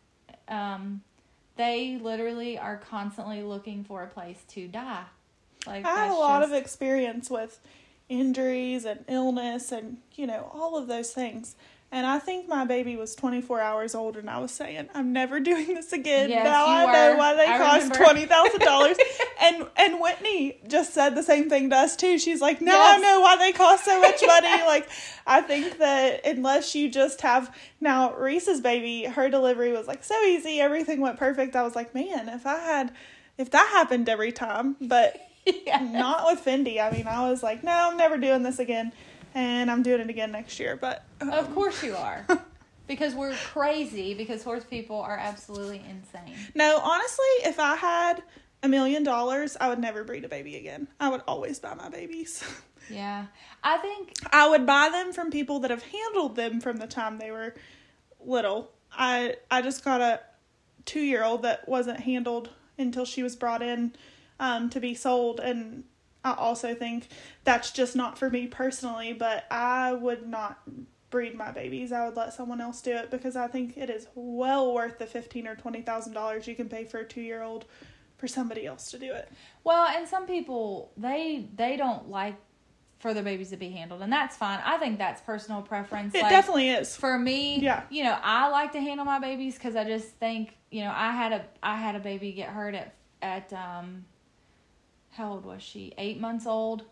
Um, 0.47 1.01
they 1.57 1.97
literally 2.01 2.57
are 2.57 2.77
constantly 2.77 3.41
looking 3.41 3.83
for 3.83 4.03
a 4.03 4.07
place 4.07 4.41
to 4.49 4.67
die. 4.67 5.03
Like 5.65 5.85
I 5.85 6.05
have 6.05 6.11
a 6.11 6.13
lot 6.13 6.41
just- 6.41 6.53
of 6.53 6.57
experience 6.57 7.29
with 7.29 7.59
injuries 8.07 8.85
and 8.85 9.03
illness 9.07 9.71
and, 9.71 9.97
you 10.13 10.27
know, 10.27 10.49
all 10.53 10.77
of 10.77 10.87
those 10.87 11.11
things. 11.11 11.55
And 11.91 12.05
I 12.05 12.19
think 12.19 12.49
my 12.49 12.65
baby 12.65 12.97
was 12.97 13.15
24 13.15 13.61
hours 13.61 13.95
old, 13.95 14.17
and 14.17 14.29
I 14.29 14.39
was 14.39 14.51
saying, 14.51 14.89
I'm 14.93 15.13
never 15.13 15.39
doing 15.51 15.73
this 15.75 15.93
again. 15.93 16.29
Yes, 16.29 16.43
now 16.43 16.65
I 16.67 16.85
know 16.91 17.15
why 17.17 17.35
they 17.35 17.47
I 17.47 17.57
cost 17.57 17.93
remember. 17.93 18.25
$20,000. 18.27 18.97
and 19.41 19.67
and 19.77 20.01
Whitney 20.01 20.59
just 20.67 20.93
said 20.93 21.15
the 21.15 21.23
same 21.23 21.49
thing 21.49 21.69
to 21.69 21.75
us, 21.77 21.95
too. 21.95 22.17
She's 22.17 22.41
like, 22.41 22.61
now 22.61 22.73
I 22.75 22.93
Yes. 22.97 23.01
know 23.01 23.21
why 23.21 23.37
they 23.37 23.53
cost 23.53 23.85
so 23.85 24.01
much 24.01 24.21
money. 24.27 24.47
like, 24.65 24.89
I 25.25 25.41
think 25.41 25.77
that 25.77 26.25
unless 26.25 26.75
you 26.75 26.89
just 26.89 27.21
have. 27.21 27.55
Now, 27.79 28.13
Reese's 28.15 28.59
baby, 28.61 29.05
her 29.05 29.29
delivery 29.29 29.71
was 29.71 29.87
like 29.87 30.03
so 30.03 30.19
easy. 30.23 30.59
Everything 30.59 30.99
went 31.01 31.17
perfect. 31.17 31.55
I 31.55 31.63
was 31.63 31.75
like, 31.75 31.93
man, 31.95 32.27
if 32.29 32.45
I 32.45 32.59
had. 32.59 32.91
If 33.37 33.51
that 33.51 33.67
happened 33.73 34.07
every 34.07 34.31
time, 34.31 34.77
but 34.79 35.17
Yeah. 35.45 35.79
not 35.79 36.25
with 36.25 36.43
Fendi. 36.43 36.81
I 36.81 36.89
mean, 36.89 37.05
I 37.05 37.29
was 37.29 37.43
like, 37.43 37.65
no, 37.65 37.71
I'm 37.91 37.97
never 37.97 38.17
doing 38.17 38.43
this 38.43 38.59
again, 38.59 38.93
and 39.35 39.69
I'm 39.69 39.83
doing 39.83 40.01
it 40.01 40.09
again 40.09 40.31
next 40.31 40.59
year. 40.59 40.75
But 40.75 41.03
um, 41.21 41.29
Of 41.29 41.53
course 41.53 41.83
you 41.83 41.95
are. 41.95 42.25
because 42.87 43.13
we're 43.13 43.35
crazy 43.35 44.13
because 44.15 44.41
horse 44.41 44.63
people 44.63 44.99
are 44.99 45.17
absolutely 45.17 45.83
insane. 45.87 46.35
no, 46.55 46.79
honestly, 46.79 47.25
if 47.43 47.59
I 47.59 47.75
had 47.75 48.23
a 48.63 48.67
million 48.67 49.03
dollars, 49.03 49.55
I 49.59 49.69
would 49.69 49.79
never 49.79 50.03
breed 50.03 50.25
a 50.25 50.29
baby 50.29 50.55
again. 50.55 50.87
I 50.99 51.09
would 51.09 51.21
always 51.27 51.59
buy 51.59 51.75
my 51.75 51.89
babies. 51.89 52.43
Yeah. 52.87 53.25
I 53.63 53.79
think 53.79 54.13
I 54.31 54.47
would 54.47 54.67
buy 54.67 54.89
them 54.91 55.11
from 55.11 55.31
people 55.31 55.57
that 55.61 55.71
have 55.71 55.81
handled 55.81 56.35
them 56.35 56.61
from 56.61 56.77
the 56.77 56.85
time 56.85 57.17
they 57.17 57.31
were 57.31 57.55
little. 58.23 58.69
I 58.91 59.37
I 59.49 59.63
just 59.63 59.83
got 59.83 60.01
a 60.01 60.19
two 60.85 61.01
year 61.01 61.23
old 61.23 61.41
that 61.41 61.67
wasn't 61.67 62.01
handled 62.01 62.51
until 62.77 63.03
she 63.03 63.23
was 63.23 63.35
brought 63.35 63.63
in 63.63 63.93
um, 64.39 64.69
to 64.69 64.79
be 64.79 64.93
sold, 64.93 65.39
and 65.39 65.85
I 66.25 66.33
also 66.33 66.73
think 66.75 67.07
that's 67.45 67.71
just 67.71 67.95
not 67.95 68.17
for 68.17 68.29
me 68.29 68.47
personally. 68.47 69.13
But 69.13 69.45
I 69.49 69.93
would 69.93 70.27
not 70.27 70.59
breed 71.11 71.35
my 71.35 71.51
babies. 71.51 71.91
I 71.93 72.05
would 72.05 72.17
let 72.17 72.33
someone 72.33 72.59
else 72.59 72.81
do 72.81 72.91
it 72.95 73.09
because 73.11 73.37
I 73.37 73.47
think 73.47 73.77
it 73.77 73.89
is 73.89 74.07
well 74.15 74.73
worth 74.73 74.97
the 74.99 75.05
fifteen 75.05 75.47
or 75.47 75.55
twenty 75.55 75.81
thousand 75.81 76.13
dollars 76.13 76.47
you 76.47 76.55
can 76.55 76.67
pay 76.67 76.83
for 76.83 76.97
a 76.97 77.05
two 77.05 77.21
year 77.21 77.41
old 77.43 77.65
for 78.17 78.27
somebody 78.27 78.65
else 78.65 78.91
to 78.91 78.97
do 78.99 79.13
it. 79.13 79.29
well, 79.63 79.85
and 79.87 80.07
some 80.07 80.25
people 80.25 80.91
they 80.97 81.47
they 81.55 81.77
don't 81.77 82.09
like 82.09 82.35
for 82.99 83.13
their 83.13 83.23
babies 83.23 83.49
to 83.51 83.57
be 83.57 83.69
handled, 83.69 84.01
and 84.01 84.11
that's 84.11 84.35
fine. 84.37 84.59
I 84.65 84.77
think 84.77 84.97
that's 84.97 85.21
personal 85.21 85.61
preference. 85.61 86.15
It 86.15 86.21
Like, 86.23 86.31
definitely 86.31 86.69
is. 86.69 86.95
for 86.95 87.19
me, 87.19 87.59
Yeah. 87.59 87.83
you 87.89 88.03
know, 88.05 88.17
I 88.23 88.47
like 88.49 88.71
to 88.71 88.79
handle 88.79 89.05
my 89.05 89.19
babies 89.19 89.55
because 89.55 89.75
I 89.75 89.83
just 89.83 90.07
think, 90.07 90.55
you 90.71 90.81
know, 90.81 90.93
I 90.95 91.11
had 91.11 91.31
a 91.33 91.45
I 91.61 91.75
had 91.75 91.95
a 91.95 91.99
baby 91.99 92.31
get 92.31 92.49
hurt 92.49 92.73
at 92.73 92.95
at 93.21 93.51
um, 93.53 94.05
how 95.15 95.31
old 95.31 95.45
was 95.45 95.63
she? 95.63 95.93
Eight 95.97 96.19
months 96.19 96.45
old, 96.45 96.83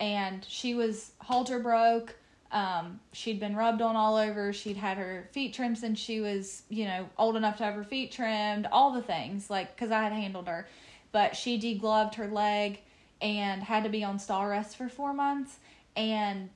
and 0.00 0.44
she 0.48 0.74
was 0.74 1.12
halter 1.20 1.58
broke. 1.58 2.16
Um, 2.52 3.00
she'd 3.12 3.40
been 3.40 3.56
rubbed 3.56 3.82
on 3.82 3.96
all 3.96 4.16
over. 4.16 4.52
She'd 4.52 4.76
had 4.76 4.98
her 4.98 5.28
feet 5.32 5.52
trimmed 5.52 5.78
since 5.78 5.98
she 5.98 6.20
was, 6.20 6.62
you 6.68 6.84
know, 6.84 7.08
old 7.18 7.36
enough 7.36 7.58
to 7.58 7.64
have 7.64 7.74
her 7.74 7.84
feet 7.84 8.12
trimmed. 8.12 8.66
All 8.72 8.92
the 8.92 9.02
things, 9.02 9.50
like 9.50 9.74
because 9.74 9.90
I 9.90 10.02
had 10.02 10.12
handled 10.12 10.48
her, 10.48 10.66
but 11.12 11.36
she 11.36 11.58
degloved 11.58 12.14
her 12.14 12.28
leg 12.28 12.80
and 13.20 13.62
had 13.62 13.84
to 13.84 13.90
be 13.90 14.04
on 14.04 14.18
stall 14.18 14.46
rest 14.46 14.76
for 14.76 14.88
four 14.88 15.12
months, 15.12 15.58
and 15.96 16.48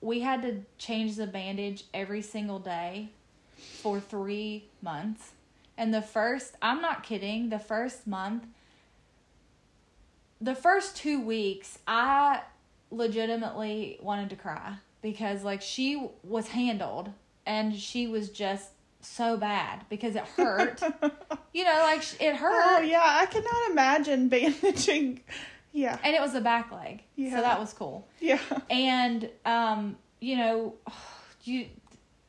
we 0.00 0.20
had 0.20 0.42
to 0.42 0.62
change 0.78 1.16
the 1.16 1.26
bandage 1.26 1.84
every 1.92 2.22
single 2.22 2.58
day 2.58 3.10
for 3.56 4.00
three 4.00 4.68
months. 4.82 5.32
And 5.76 5.92
the 5.92 6.02
first, 6.02 6.54
I'm 6.62 6.80
not 6.80 7.02
kidding, 7.02 7.48
the 7.50 7.58
first 7.58 8.06
month, 8.06 8.44
the 10.40 10.54
first 10.54 10.96
two 10.96 11.20
weeks, 11.20 11.78
I 11.86 12.42
legitimately 12.90 13.98
wanted 14.00 14.30
to 14.30 14.36
cry 14.36 14.74
because, 15.02 15.44
like, 15.44 15.62
she 15.62 16.08
was 16.22 16.48
handled 16.48 17.10
and 17.46 17.74
she 17.74 18.06
was 18.06 18.28
just 18.30 18.70
so 19.00 19.36
bad 19.36 19.84
because 19.88 20.16
it 20.16 20.24
hurt. 20.36 20.80
you 21.52 21.64
know, 21.64 21.78
like, 21.82 22.02
it 22.20 22.36
hurt. 22.36 22.78
Oh 22.78 22.80
yeah, 22.80 23.02
I 23.04 23.26
cannot 23.26 23.70
imagine 23.70 24.28
bandaging. 24.30 25.20
Yeah, 25.72 25.98
And 26.02 26.14
it 26.14 26.20
was 26.20 26.34
a 26.34 26.40
back 26.40 26.72
leg. 26.72 27.02
Yeah. 27.16 27.36
So 27.36 27.42
that 27.42 27.60
was 27.60 27.72
cool. 27.72 28.08
yeah. 28.20 28.40
and 28.70 29.28
um 29.44 29.96
you 30.18 30.36
know 30.36 30.74
you 31.44 31.66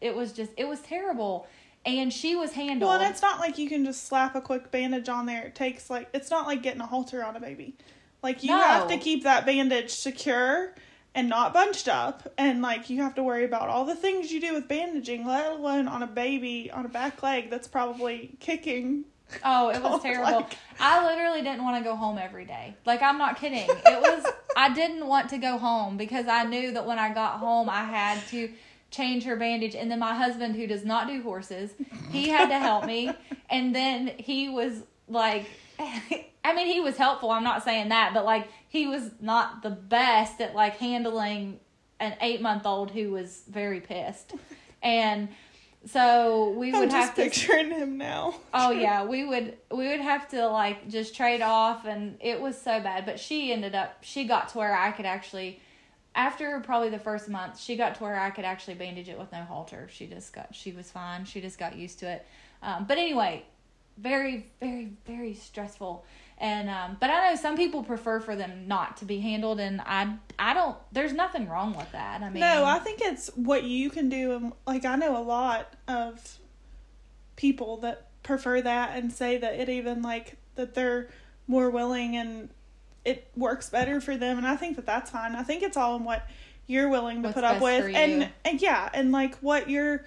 it 0.01 0.15
was 0.15 0.33
just 0.33 0.51
it 0.57 0.67
was 0.67 0.79
terrible. 0.81 1.47
And 1.85 2.11
she 2.11 2.35
was 2.35 2.51
handled. 2.51 2.89
Well, 2.89 2.99
and 2.99 3.09
it's 3.09 3.21
not 3.21 3.39
like 3.39 3.57
you 3.57 3.69
can 3.69 3.85
just 3.85 4.07
slap 4.07 4.35
a 4.35 4.41
quick 4.41 4.69
bandage 4.69 5.07
on 5.07 5.25
there. 5.25 5.43
It 5.43 5.55
takes 5.55 5.89
like 5.89 6.09
it's 6.13 6.29
not 6.29 6.45
like 6.45 6.61
getting 6.61 6.81
a 6.81 6.85
halter 6.85 7.23
on 7.23 7.35
a 7.35 7.39
baby. 7.39 7.75
Like 8.21 8.43
you 8.43 8.49
No. 8.51 8.59
have 8.59 8.87
to 8.89 8.97
keep 8.97 9.23
that 9.23 9.45
bandage 9.45 9.91
secure 9.91 10.73
and 11.15 11.27
not 11.29 11.53
bunched 11.53 11.87
up, 11.87 12.31
and 12.37 12.61
like 12.61 12.89
you 12.89 13.01
have 13.01 13.15
to 13.15 13.23
worry 13.23 13.43
about 13.45 13.67
all 13.69 13.85
the 13.85 13.95
things 13.95 14.31
you 14.31 14.39
do 14.39 14.53
with 14.53 14.67
bandaging, 14.67 15.25
let 15.25 15.51
alone 15.51 15.87
on 15.87 16.03
a 16.03 16.07
baby 16.07 16.69
on 16.71 16.85
a 16.85 16.89
back 16.89 17.23
leg 17.23 17.49
that's 17.49 17.67
probably 17.67 18.31
kicking. 18.39 19.05
Oh, 19.43 19.69
it 19.69 19.81
was 19.81 19.93
Oh, 19.95 19.99
terrible. 19.99 20.31
like- 20.41 20.57
I 20.79 21.05
literally 21.05 21.41
didn't 21.41 21.63
want 21.63 21.77
to 21.77 21.83
go 21.83 21.95
home 21.95 22.17
every 22.17 22.45
day. 22.45 22.75
Like 22.85 23.01
I'm 23.01 23.17
not 23.17 23.37
kidding. 23.39 23.67
It 23.69 24.01
was 24.01 24.25
I 24.55 24.73
didn't 24.73 25.05
want 25.07 25.29
to 25.29 25.37
go 25.37 25.57
home 25.57 25.97
because 25.97 26.27
I 26.27 26.43
knew 26.43 26.71
that 26.73 26.85
when 26.85 26.99
I 26.99 27.13
got 27.13 27.39
home 27.39 27.69
I 27.69 27.83
had 27.83 28.25
to 28.29 28.51
change 28.91 29.23
her 29.23 29.35
bandage 29.35 29.75
and 29.75 29.89
then 29.91 29.99
my 29.99 30.13
husband 30.15 30.55
who 30.55 30.65
does 30.67 30.83
not 30.83 31.07
do 31.07 31.21
horses, 31.21 31.71
he 32.11 32.27
had 32.29 32.49
to 32.49 32.57
help 32.59 32.85
me 32.85 33.11
and 33.49 33.75
then 33.75 34.07
he 34.17 34.49
was 34.49 34.81
like 35.07 35.45
I 36.43 36.53
mean 36.53 36.67
he 36.67 36.79
was 36.79 36.97
helpful, 36.97 37.31
I'm 37.31 37.43
not 37.43 37.63
saying 37.63 37.89
that, 37.89 38.13
but 38.13 38.25
like 38.25 38.47
he 38.67 38.87
was 38.87 39.11
not 39.19 39.61
the 39.61 39.69
best 39.69 40.39
at 40.41 40.55
like 40.55 40.77
handling 40.77 41.59
an 41.99 42.13
8-month-old 42.21 42.91
who 42.91 43.11
was 43.11 43.43
very 43.49 43.81
pissed. 43.81 44.33
And 44.81 45.27
so 45.85 46.51
we 46.51 46.71
would 46.71 46.83
I'm 46.83 46.89
have 46.89 47.15
just 47.15 47.15
to 47.15 47.23
picturing 47.23 47.71
him 47.71 47.97
now. 47.97 48.35
Oh 48.53 48.71
yeah, 48.71 49.03
we 49.13 49.25
would 49.25 49.57
we 49.71 49.87
would 49.87 50.01
have 50.01 50.27
to 50.29 50.47
like 50.47 50.89
just 50.89 51.15
trade 51.15 51.41
off 51.41 51.85
and 51.85 52.17
it 52.19 52.39
was 52.39 52.59
so 52.59 52.79
bad, 52.79 53.05
but 53.05 53.19
she 53.19 53.51
ended 53.53 53.75
up 53.75 53.97
she 54.01 54.25
got 54.25 54.49
to 54.49 54.57
where 54.57 54.75
I 54.75 54.91
could 54.91 55.05
actually 55.05 55.61
after 56.15 56.59
probably 56.61 56.89
the 56.89 56.99
first 56.99 57.29
month, 57.29 57.59
she 57.59 57.75
got 57.75 57.95
to 57.95 58.03
where 58.03 58.19
I 58.19 58.29
could 58.29 58.43
actually 58.45 58.73
bandage 58.73 59.09
it 59.09 59.17
with 59.17 59.31
no 59.31 59.43
halter. 59.43 59.87
She 59.91 60.07
just 60.07 60.33
got 60.33 60.53
she 60.53 60.71
was 60.71 60.91
fine. 60.91 61.25
She 61.25 61.39
just 61.39 61.57
got 61.57 61.75
used 61.77 61.99
to 61.99 62.09
it. 62.09 62.25
Um, 62.61 62.85
but 62.85 62.97
anyway, 62.97 63.45
very 63.97 64.47
very 64.59 64.91
very 65.05 65.33
stressful. 65.33 66.05
And 66.41 66.69
um, 66.69 66.97
but 66.99 67.09
I 67.09 67.29
know 67.29 67.35
some 67.35 67.57
people 67.57 67.83
prefer 67.83 68.21
for 68.21 68.35
them 68.35 68.67
not 68.67 68.97
to 68.97 69.05
be 69.05 69.19
handled 69.19 69.59
and 69.59 69.81
I 69.81 70.15
I 70.37 70.53
don't 70.53 70.77
there's 70.91 71.11
nothing 71.11 71.49
wrong 71.49 71.75
with 71.75 71.91
that. 71.91 72.21
I 72.21 72.29
mean 72.29 72.39
No, 72.39 72.63
I 72.63 72.79
think 72.79 73.01
it's 73.01 73.29
what 73.35 73.65
you 73.65 73.89
can 73.89 74.07
do. 74.07 74.31
And 74.31 74.53
like, 74.65 74.85
I 74.85 74.95
know 74.95 75.17
a 75.17 75.23
lot 75.23 75.73
of 75.87 76.39
people 77.35 77.77
that 77.77 78.07
prefer 78.23 78.61
that 78.61 78.95
and 78.95 79.11
say 79.11 79.37
that 79.37 79.55
it 79.55 79.67
even 79.67 80.01
like 80.01 80.37
that 80.55 80.75
they're 80.75 81.09
more 81.47 81.69
willing 81.69 82.15
and 82.15 82.49
it 83.03 83.29
works 83.35 83.69
better 83.69 83.99
for 83.99 84.15
them. 84.15 84.37
And 84.37 84.47
I 84.47 84.55
think 84.55 84.77
that 84.77 84.85
that's 84.85 85.11
fine. 85.11 85.35
I 85.35 85.43
think 85.43 85.63
it's 85.63 85.75
all 85.77 85.97
in 85.97 86.03
what 86.03 86.25
you're 86.67 86.89
willing 86.89 87.23
to 87.23 87.29
What's 87.29 87.35
put 87.35 87.43
up 87.43 87.61
with, 87.61 87.93
and 87.95 88.29
and 88.45 88.61
yeah, 88.61 88.89
and 88.93 89.11
like 89.11 89.35
what 89.37 89.69
you're 89.69 90.05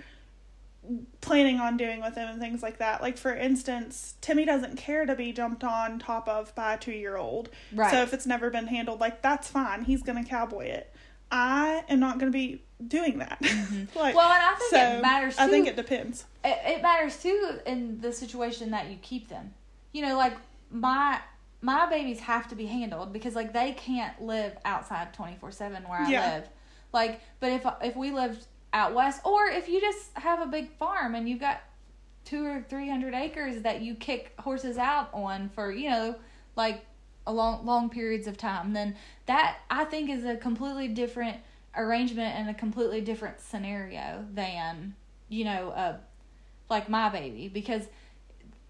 planning 1.20 1.61
on 1.61 1.76
doing 1.76 2.01
with 2.01 2.14
them 2.14 2.28
and 2.28 2.41
things 2.41 2.62
like 2.62 2.78
that. 2.78 3.01
Like 3.03 3.16
for 3.16 3.35
instance, 3.35 4.14
Timmy 4.20 4.45
doesn't 4.45 4.76
care 4.76 5.07
to 5.07 5.14
be 5.14 5.33
jumped 5.33 5.62
on 5.64 5.99
top 5.99 6.28
of 6.28 6.55
by 6.55 6.74
a 6.74 6.78
two 6.78 6.93
year 6.93 7.16
old. 7.16 7.51
Right. 7.72 7.91
So 7.91 8.03
if 8.03 8.12
it's 8.12 8.26
never 8.26 8.51
been 8.51 8.66
handled, 8.66 9.01
like 9.01 9.22
that's 9.22 9.49
fine. 9.49 9.85
He's 9.85 10.03
gonna 10.03 10.24
cowboy 10.24 10.66
it. 10.66 10.93
I 11.30 11.85
am 11.89 12.01
not 12.01 12.18
gonna 12.18 12.30
be 12.33 12.62
doing 12.87 13.18
that. 13.18 13.39
like, 13.43 13.51
Mm-hmm. 13.53 14.16
Well, 14.16 14.33
and 14.33 14.43
I 14.43 14.55
think 14.59 14.70
so 14.70 14.76
it 14.99 15.03
matters 15.03 15.39
I 15.39 15.49
think 15.49 15.66
it 15.68 15.76
depends. 15.76 16.24
it, 16.45 16.59
it 16.66 16.83
matters 16.83 17.16
too 17.22 17.59
in 17.66 18.01
the 18.01 18.12
situation 18.12 18.70
that 18.72 18.91
you 18.91 18.97
keep 19.03 19.28
them. 19.28 19.55
You 19.93 20.03
know, 20.03 20.16
like 20.16 20.37
my 20.70 21.20
my 21.61 21.87
babies 21.89 22.18
have 22.20 22.49
to 22.49 22.57
be 22.57 22.66
handled 22.66 23.12
because 23.12 23.37
like 23.37 23.53
they 23.53 23.70
can't 23.72 24.20
live 24.20 24.57
outside 24.64 25.14
twenty 25.14 25.37
four 25.37 25.53
seven 25.53 25.85
where 25.89 26.01
I 26.01 26.11
Yeah. 26.11 26.33
live. 26.35 26.49
Like, 26.93 27.20
but 27.41 27.53
if 27.53 27.64
if 27.83 27.97
we 27.97 28.11
lived 28.11 28.47
out 28.72 28.94
west, 28.94 29.20
or 29.24 29.46
if 29.46 29.68
you 29.68 29.80
just 29.80 30.16
have 30.16 30.40
a 30.40 30.46
big 30.46 30.70
farm 30.76 31.14
and 31.14 31.28
you've 31.28 31.40
got 31.40 31.60
two 32.24 32.46
or 32.46 32.64
three 32.68 32.88
hundred 32.88 33.14
acres 33.14 33.62
that 33.62 33.82
you 33.82 33.94
kick 33.94 34.32
horses 34.38 34.78
out 34.78 35.10
on 35.12 35.48
for 35.50 35.72
you 35.72 35.90
know 35.90 36.14
like 36.56 36.84
a 37.26 37.32
long 37.32 37.64
long 37.64 37.88
periods 37.90 38.26
of 38.26 38.36
time, 38.36 38.72
then 38.72 38.96
that 39.26 39.58
I 39.70 39.84
think 39.84 40.10
is 40.10 40.24
a 40.24 40.36
completely 40.36 40.88
different 40.88 41.36
arrangement 41.76 42.34
and 42.36 42.50
a 42.50 42.54
completely 42.54 43.00
different 43.00 43.40
scenario 43.40 44.26
than 44.32 44.94
you 45.28 45.44
know 45.44 45.70
uh 45.70 45.96
like 46.68 46.88
my 46.88 47.08
baby 47.08 47.48
because 47.48 47.82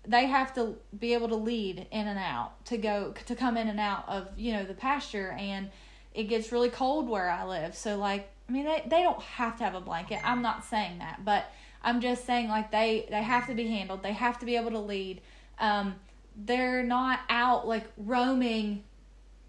they 0.07 0.27
have 0.27 0.53
to 0.55 0.75
be 0.99 1.15
able 1.15 1.29
to 1.29 1.37
lead 1.37 1.87
in 1.91 2.09
and 2.09 2.19
out 2.19 2.65
to 2.67 2.77
go 2.77 3.15
to 3.27 3.35
come 3.35 3.57
in 3.57 3.69
and 3.69 3.79
out 3.79 4.09
of 4.09 4.29
you 4.37 4.53
know 4.53 4.65
the 4.65 4.75
pasture 4.75 5.35
and 5.39 5.71
it 6.15 6.25
gets 6.25 6.53
really 6.53 6.69
cold 6.69 7.09
where 7.09 7.31
i 7.31 7.45
live. 7.45 7.75
So 7.75 7.97
like 7.97 8.29
i 8.53 8.55
mean 8.55 8.65
they, 8.67 8.83
they 8.87 9.03
don't 9.03 9.21
have 9.23 9.57
to 9.57 9.65
have 9.65 9.75
a 9.75 9.81
blanket. 9.81 10.21
I'm 10.23 10.43
not 10.43 10.63
saying 10.65 10.99
that 10.99 11.25
but 11.25 11.51
i'm 11.83 12.01
just 12.03 12.27
saying 12.27 12.49
like 12.49 12.71
they 12.71 13.07
they 13.09 13.23
have 13.23 13.47
to 13.47 13.55
be 13.55 13.67
handled. 13.67 14.03
They 14.03 14.13
have 14.13 14.39
to 14.41 14.47
be 14.47 14.57
able 14.57 14.73
to 14.73 14.79
lead. 14.81 15.23
Um 15.59 15.95
they're 16.37 16.83
not 16.83 17.21
out 17.31 17.67
like 17.67 17.85
roaming 17.97 18.85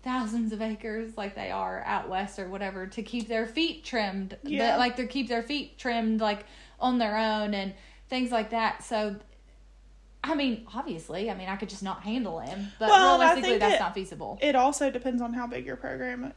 thousands 0.03 0.51
of 0.53 0.61
acres 0.61 1.17
like 1.17 1.35
they 1.35 1.49
are 1.51 1.83
out 1.85 2.09
west 2.09 2.39
or 2.39 2.47
whatever 2.47 2.87
to 2.87 3.01
keep 3.03 3.27
their 3.27 3.45
feet 3.45 3.83
trimmed 3.83 4.37
Yeah. 4.43 4.71
But, 4.71 4.79
like 4.79 4.95
to 4.97 5.05
keep 5.07 5.27
their 5.27 5.43
feet 5.43 5.77
trimmed 5.77 6.21
like 6.21 6.45
on 6.79 6.97
their 6.97 7.17
own 7.17 7.53
and 7.53 7.73
things 8.09 8.31
like 8.31 8.51
that. 8.51 8.83
So 8.83 9.17
i 10.23 10.33
mean 10.35 10.65
obviously 10.73 11.29
i 11.29 11.35
mean 11.35 11.49
i 11.49 11.57
could 11.57 11.67
just 11.67 11.83
not 11.83 12.01
handle 12.03 12.39
him 12.39 12.67
but 12.79 12.87
Well, 12.87 13.19
realistically 13.19 13.49
think 13.49 13.59
that's 13.59 13.75
it- 13.75 13.79
not 13.79 13.93
feasible. 13.93 14.39
It 14.41 14.55
also 14.55 14.89
depends 14.89 15.21
on 15.21 15.33
how 15.33 15.47
big 15.47 15.65
your 15.65 15.75
program 15.75 16.31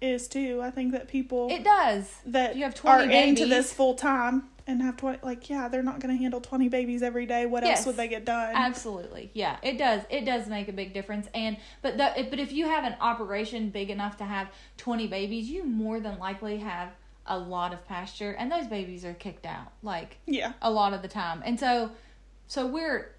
is 0.00 0.28
too. 0.28 0.60
I 0.62 0.70
think 0.70 0.92
that 0.92 1.08
people 1.08 1.48
it 1.50 1.64
does 1.64 2.12
that 2.26 2.56
you 2.56 2.64
have 2.64 2.72
are 2.84 3.06
20 3.06 3.28
into 3.28 3.46
this 3.46 3.72
full 3.72 3.94
time 3.94 4.44
and 4.66 4.82
have 4.82 4.96
twenty 4.96 5.18
like 5.22 5.50
yeah, 5.50 5.68
they're 5.68 5.82
not 5.82 6.00
gonna 6.00 6.16
handle 6.16 6.40
twenty 6.40 6.68
babies 6.68 7.02
every 7.02 7.26
day. 7.26 7.46
What 7.46 7.64
Yes. 7.64 7.78
else 7.78 7.86
would 7.88 7.96
they 7.96 8.08
get 8.08 8.24
done? 8.24 8.54
Absolutely, 8.54 9.30
yeah, 9.34 9.56
it 9.62 9.76
does. 9.78 10.02
It 10.08 10.24
does 10.24 10.46
make 10.46 10.68
a 10.68 10.72
big 10.72 10.94
difference, 10.94 11.28
and 11.34 11.56
but 11.82 11.96
the 11.98 12.26
but 12.30 12.38
if 12.38 12.52
you 12.52 12.66
have 12.66 12.84
an 12.84 12.96
operation 13.00 13.70
big 13.70 13.90
enough 13.90 14.16
to 14.18 14.24
have 14.24 14.48
twenty 14.76 15.06
babies, 15.06 15.50
you 15.50 15.64
more 15.64 16.00
than 16.00 16.18
likely 16.18 16.58
have 16.58 16.90
a 17.26 17.38
lot 17.38 17.72
of 17.72 17.86
pasture, 17.86 18.32
and 18.32 18.50
those 18.50 18.66
babies 18.66 19.04
are 19.04 19.14
kicked 19.14 19.46
out 19.46 19.72
like 19.82 20.18
yeah. 20.26 20.52
a 20.62 20.70
lot 20.70 20.92
of 20.94 21.02
the 21.02 21.08
time, 21.08 21.42
and 21.44 21.58
so 21.58 21.90
so 22.46 22.66
we're 22.66 23.12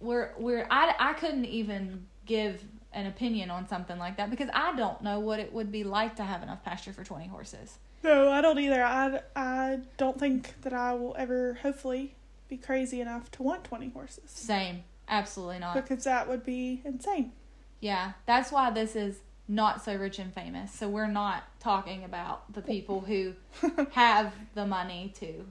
we're 0.00 0.32
we're 0.38 0.66
I 0.70 0.94
I 0.98 1.12
couldn't 1.14 1.46
even 1.46 2.06
give 2.26 2.62
an 2.92 3.06
opinion 3.06 3.50
on 3.50 3.68
something 3.68 3.98
like 3.98 4.16
that 4.16 4.30
because 4.30 4.48
I 4.52 4.74
don't 4.76 5.00
know 5.02 5.20
what 5.20 5.38
it 5.38 5.52
would 5.52 5.70
be 5.70 5.84
like 5.84 6.16
to 6.16 6.24
have 6.24 6.42
enough 6.42 6.64
pasture 6.64 6.92
for 6.92 7.04
twenty 7.04 7.28
horses. 7.28 7.78
No, 8.02 8.30
I 8.30 8.40
don't 8.40 8.58
either. 8.58 8.82
I, 8.82 9.20
I 9.36 9.80
don't 9.98 10.18
think 10.18 10.54
that 10.62 10.72
I 10.72 10.94
will 10.94 11.14
ever, 11.18 11.58
hopefully, 11.62 12.14
be 12.48 12.56
crazy 12.56 13.00
enough 13.00 13.30
to 13.32 13.42
want 13.42 13.64
20 13.64 13.90
horses. 13.90 14.30
Same, 14.30 14.84
absolutely 15.08 15.58
not. 15.58 15.74
Because 15.74 16.04
that 16.04 16.28
would 16.28 16.44
be 16.44 16.80
insane. 16.84 17.32
Yeah, 17.80 18.12
that's 18.26 18.50
why 18.50 18.70
this 18.70 18.96
is 18.96 19.20
not 19.48 19.84
so 19.84 19.96
rich 19.96 20.18
and 20.18 20.32
famous. 20.32 20.72
So 20.72 20.88
we're 20.88 21.08
not 21.08 21.44
talking 21.58 22.04
about 22.04 22.52
the 22.52 22.62
people 22.62 23.00
who 23.02 23.34
have 23.92 24.32
the 24.54 24.66
money 24.66 25.12
to 25.20 25.46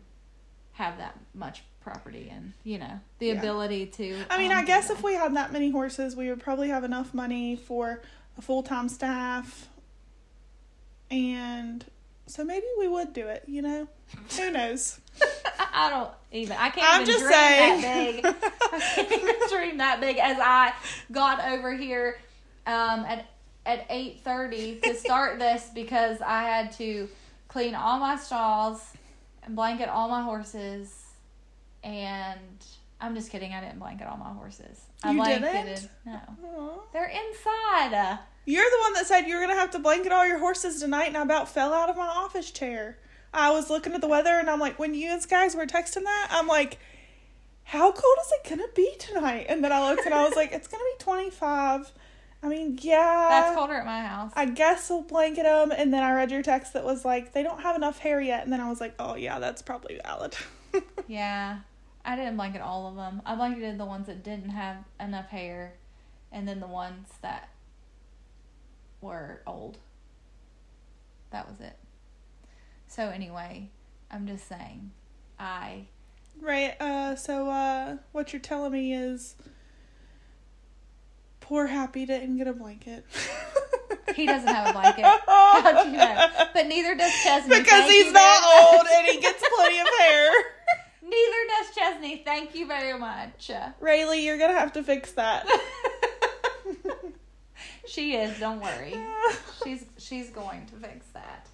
have 0.74 0.98
that 0.98 1.20
much 1.34 1.64
property 1.90 2.30
and, 2.34 2.54
you 2.64 2.78
know, 2.78 3.00
the 3.20 3.28
Yeah. 3.28 3.34
ability 3.34 3.88
to 3.88 4.16
I 4.30 4.38
mean, 4.38 4.52
um, 4.52 4.60
I 4.60 4.64
guess 4.66 4.90
if 4.90 5.04
we 5.04 5.14
had 5.16 5.34
that 5.36 5.52
many 5.52 5.70
horses, 5.72 6.16
we 6.16 6.30
would 6.30 6.40
probably 6.40 6.70
have 6.70 6.84
enough 6.84 7.14
money 7.14 7.56
for 7.56 8.02
a 8.38 8.42
full 8.42 8.64
time 8.64 8.90
staff. 8.90 9.68
And 11.12 11.84
so 12.28 12.44
maybe 12.44 12.66
we 12.78 12.88
would 12.88 13.14
do 13.14 13.28
it, 13.28 13.44
you 13.48 13.62
know? 13.62 13.88
Who 14.38 14.52
knows? 14.58 15.00
I, 15.74 15.90
don't 15.90 16.10
even 16.32 16.56
I 16.58 16.70
can't 16.70 16.88
I'm 16.88 17.02
even 17.02 17.06
just 17.08 17.20
dream 17.24 17.34
saying. 17.34 17.82
that 17.82 18.14
big. 18.14 18.26
I 18.74 18.80
can't 18.80 19.12
even 19.12 19.36
dream 19.50 19.78
that 19.78 20.00
big 20.00 20.18
as 20.18 20.38
I 20.40 20.74
got 21.12 21.44
over 21.52 21.76
here 21.76 22.18
um 22.68 23.06
at 23.06 23.26
at 23.66 23.86
eight 23.90 24.22
thirty 24.24 24.80
to 24.82 24.94
start 24.94 25.40
this 25.40 25.70
because 25.74 26.22
I 26.22 26.44
had 26.44 26.72
to 26.74 27.10
clean 27.48 27.74
all 27.76 28.00
my 28.00 28.16
stalls 28.16 28.82
and 29.44 29.56
blanket 29.56 29.90
all 29.90 30.08
my 30.10 30.22
horses 30.22 30.99
and 31.84 32.40
I'm 33.02 33.16
just 33.16 33.32
kidding, 33.32 33.54
I 33.54 33.62
didn't 33.62 33.80
blanket 33.80 34.08
all 34.08 34.18
my 34.18 34.34
horses. 34.34 34.82
I 35.04 35.12
You 35.12 35.18
blanketed 35.18 35.66
didn't? 35.66 35.90
no. 36.06 36.20
Aw. 36.46 36.80
They're 36.94 37.08
inside. 37.10 38.20
You're 38.46 38.70
the 38.70 38.80
one 38.82 38.94
that 38.94 39.06
said 39.06 39.22
you 39.22 39.36
were 39.36 39.42
going 39.42 39.54
to 39.56 39.60
have 39.60 39.72
to 39.72 39.80
blanket 39.80 40.12
all 40.12 40.28
your 40.28 40.40
horses 40.40 40.80
tonight, 40.82 41.08
and 41.08 41.18
I 41.18 41.22
about 41.22 41.50
fell 41.50 41.74
out 41.74 41.90
of 41.90 41.96
my 41.98 42.08
office 42.08 42.52
chair. 42.52 42.98
I 43.34 43.52
was 43.52 43.70
looking 43.70 43.94
at 43.94 44.02
the 44.02 44.08
weather, 44.08 44.32
and 44.34 44.50
I'm 44.50 44.60
like, 44.60 44.80
when 44.80 44.94
you 44.96 45.10
and 45.10 45.28
guys 45.30 45.56
were 45.56 45.66
texting 45.68 46.04
that, 46.04 46.28
I'm 46.32 46.48
like, 46.48 46.80
how 47.64 47.92
cold 47.92 48.18
is 48.26 48.32
it 48.32 48.48
going 48.50 48.60
to 48.68 48.74
be 48.76 48.92
tonight? 48.98 49.46
And 49.48 49.64
then 49.64 49.72
I 49.72 49.88
looked 49.92 50.04
and 50.06 50.16
I 50.16 50.24
was 50.24 50.36
like, 50.36 50.52
it's 50.52 50.68
going 50.68 50.82
to 50.82 50.98
be 50.98 51.04
25. 51.04 51.92
I 52.42 52.48
mean, 52.48 52.80
yeah. 52.82 53.28
That's 53.30 53.56
colder 53.56 53.74
at 53.76 53.86
my 53.86 54.02
house. 54.02 54.32
I 54.36 54.46
guess 54.46 54.90
we'll 54.90 55.04
blanket 55.04 55.44
them. 55.44 55.72
And 55.72 55.94
then 55.94 56.02
I 56.02 56.14
read 56.14 56.32
your 56.32 56.42
text 56.42 56.74
that 56.74 56.84
was 56.84 57.06
like, 57.06 57.34
they 57.34 57.44
don't 57.44 57.62
have 57.62 57.76
enough 57.76 58.00
hair 58.00 58.20
yet. 58.20 58.44
And 58.44 58.52
then 58.52 58.60
I 58.60 58.70
was 58.70 58.82
like, 58.82 58.96
oh, 58.98 59.14
yeah, 59.16 59.38
that's 59.40 59.62
probably 59.62 60.00
valid. 60.04 60.36
Yeah, 61.08 61.60
I 62.06 62.16
didn't 62.16 62.38
blanket 62.38 62.62
all 62.62 62.88
of 62.88 62.96
them. 62.96 63.22
I 63.26 63.36
blanketed 63.36 63.78
the 63.78 63.86
ones 63.86 64.08
that 64.08 64.24
didn't 64.24 64.50
have 64.50 64.78
enough 65.00 65.28
hair, 65.28 65.74
and 66.32 66.48
then 66.48 66.60
the 66.60 66.68
ones 66.68 67.10
that 67.22 67.50
were 69.02 69.42
old. 69.46 69.78
That 71.32 71.48
was 71.48 71.60
it. 71.60 71.78
So 72.88 73.10
anyway, 73.10 73.70
I'm 74.10 74.26
just 74.26 74.48
saying 74.48 74.92
I 75.40 75.86
Right. 76.42 76.80
Uh. 76.80 77.16
So, 77.16 77.50
uh, 77.50 77.98
what 78.12 78.34
you're 78.34 78.40
telling 78.40 78.72
me 78.72 78.94
is, 78.94 79.36
poor 81.42 81.68
Happy 81.68 82.06
didn't 82.06 82.38
get 82.38 82.48
a 82.48 82.54
blanket. 82.54 83.06
he 84.16 84.26
doesn't 84.26 84.48
have 84.48 84.70
a 84.70 84.74
blanket. 84.74 85.06
How'd 85.28 85.86
you 85.88 85.98
know? 85.98 86.28
But 86.54 86.68
neither 86.68 86.96
does 86.96 87.12
Chesney. 87.24 87.60
because 87.60 87.68
Thank 87.70 87.92
he's 87.92 88.14
not 88.14 88.44
old 88.44 88.86
and 88.88 89.08
he 89.08 89.20
gets 89.20 89.44
plenty 89.56 89.80
of 89.80 89.88
hair. 90.00 90.32
Neither 91.10 91.48
does 91.48 91.76
Chesney. 91.76 92.22
Thank 92.24 92.56
you 92.56 92.68
very 92.68 92.98
much. 92.98 93.52
Rayleigh, 93.80 94.18
you're 94.18 94.38
gonna 94.38 94.58
have 94.58 94.74
to 94.74 94.84
fix 94.84 95.12
that. 95.14 95.48
she 97.88 98.16
is. 98.16 98.40
Don't 98.40 98.62
worry. 98.62 98.96
She's 99.64 99.86
she's 99.98 100.30
going 100.30 100.66
to 100.68 100.76
fix 100.76 101.08
that. 101.14 101.48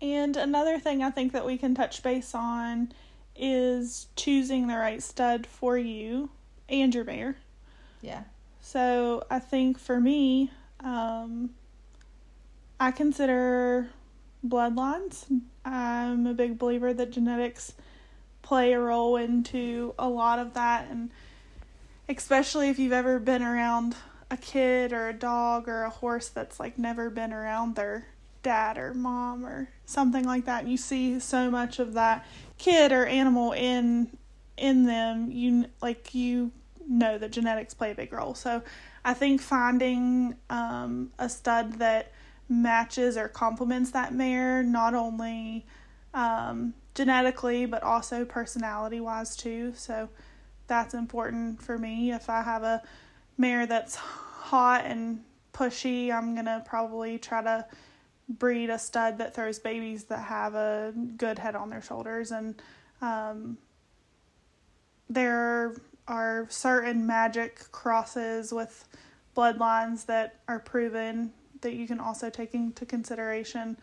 And 0.00 0.36
another 0.36 0.78
thing 0.78 1.02
I 1.02 1.10
think 1.10 1.32
that 1.32 1.46
we 1.46 1.56
can 1.56 1.74
touch 1.74 2.02
base 2.02 2.34
on 2.34 2.92
is 3.34 4.08
choosing 4.14 4.66
the 4.66 4.76
right 4.76 5.02
stud 5.02 5.46
for 5.46 5.78
you 5.78 6.30
and 6.68 6.94
your 6.94 7.04
mare. 7.04 7.36
Yeah. 8.02 8.24
So 8.60 9.24
I 9.30 9.38
think 9.38 9.78
for 9.78 10.00
me, 10.00 10.50
um, 10.80 11.50
I 12.78 12.90
consider 12.90 13.88
bloodlines. 14.46 15.24
I'm 15.64 16.26
a 16.26 16.34
big 16.34 16.58
believer 16.58 16.92
that 16.92 17.10
genetics 17.10 17.72
play 18.46 18.72
a 18.72 18.78
role 18.78 19.16
into 19.16 19.92
a 19.98 20.08
lot 20.08 20.38
of 20.38 20.54
that, 20.54 20.86
and 20.88 21.10
especially 22.08 22.68
if 22.68 22.78
you've 22.78 22.92
ever 22.92 23.18
been 23.18 23.42
around 23.42 23.96
a 24.30 24.36
kid 24.36 24.92
or 24.92 25.08
a 25.08 25.12
dog 25.12 25.68
or 25.68 25.82
a 25.82 25.90
horse 25.90 26.28
that's 26.28 26.60
like 26.60 26.78
never 26.78 27.10
been 27.10 27.32
around 27.32 27.74
their 27.74 28.06
dad 28.44 28.78
or 28.78 28.94
mom 28.94 29.44
or 29.44 29.68
something 29.84 30.24
like 30.24 30.44
that, 30.44 30.62
and 30.62 30.70
you 30.70 30.76
see 30.76 31.18
so 31.18 31.50
much 31.50 31.80
of 31.80 31.94
that 31.94 32.24
kid 32.56 32.92
or 32.92 33.04
animal 33.06 33.50
in 33.50 34.16
in 34.56 34.86
them, 34.86 35.28
you 35.32 35.66
like 35.82 36.14
you 36.14 36.52
know 36.88 37.18
that 37.18 37.32
genetics 37.32 37.74
play 37.74 37.90
a 37.90 37.94
big 37.96 38.12
role. 38.12 38.34
So 38.34 38.62
I 39.04 39.12
think 39.12 39.40
finding 39.40 40.36
um, 40.50 41.10
a 41.18 41.28
stud 41.28 41.80
that 41.80 42.12
matches 42.48 43.16
or 43.16 43.26
complements 43.26 43.90
that 43.90 44.14
mare, 44.14 44.62
not 44.62 44.94
only 44.94 45.66
um, 46.14 46.74
genetically, 46.96 47.66
but 47.66 47.82
also 47.82 48.24
personality 48.24 48.98
wise 48.98 49.36
too. 49.36 49.72
So 49.76 50.08
that's 50.66 50.94
important 50.94 51.62
for 51.62 51.78
me. 51.78 52.10
If 52.10 52.28
I 52.28 52.42
have 52.42 52.64
a 52.64 52.82
mare 53.38 53.66
that's 53.66 53.94
hot 53.94 54.84
and 54.86 55.22
pushy, 55.52 56.10
I'm 56.10 56.34
going 56.34 56.46
to 56.46 56.64
probably 56.66 57.18
try 57.18 57.42
to 57.42 57.66
breed 58.28 58.70
a 58.70 58.78
stud 58.78 59.18
that 59.18 59.34
throws 59.34 59.58
babies 59.58 60.04
that 60.04 60.18
have 60.18 60.54
a 60.54 60.92
good 61.16 61.38
head 61.38 61.54
on 61.54 61.70
their 61.70 61.82
shoulders. 61.82 62.32
And 62.32 62.60
um, 63.00 63.58
there 65.08 65.76
are 66.08 66.46
certain 66.48 67.06
magic 67.06 67.70
crosses 67.72 68.52
with 68.52 68.88
bloodlines 69.36 70.06
that 70.06 70.40
are 70.48 70.58
proven 70.58 71.30
that 71.60 71.74
you 71.74 71.86
can 71.86 72.00
also 72.00 72.30
take 72.30 72.54
into 72.54 72.86
consideration. 72.86 73.76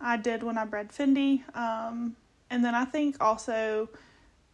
I 0.00 0.16
did 0.16 0.42
when 0.42 0.58
I 0.58 0.64
bred 0.64 0.90
Fendi. 0.90 1.42
Um, 1.56 2.16
and 2.50 2.64
then 2.64 2.74
I 2.74 2.84
think 2.84 3.16
also 3.20 3.88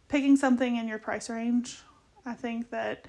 picking 0.07 0.35
something 0.35 0.75
in 0.75 0.87
your 0.87 0.99
price 0.99 1.29
range. 1.29 1.79
I 2.25 2.33
think 2.33 2.69
that 2.69 3.07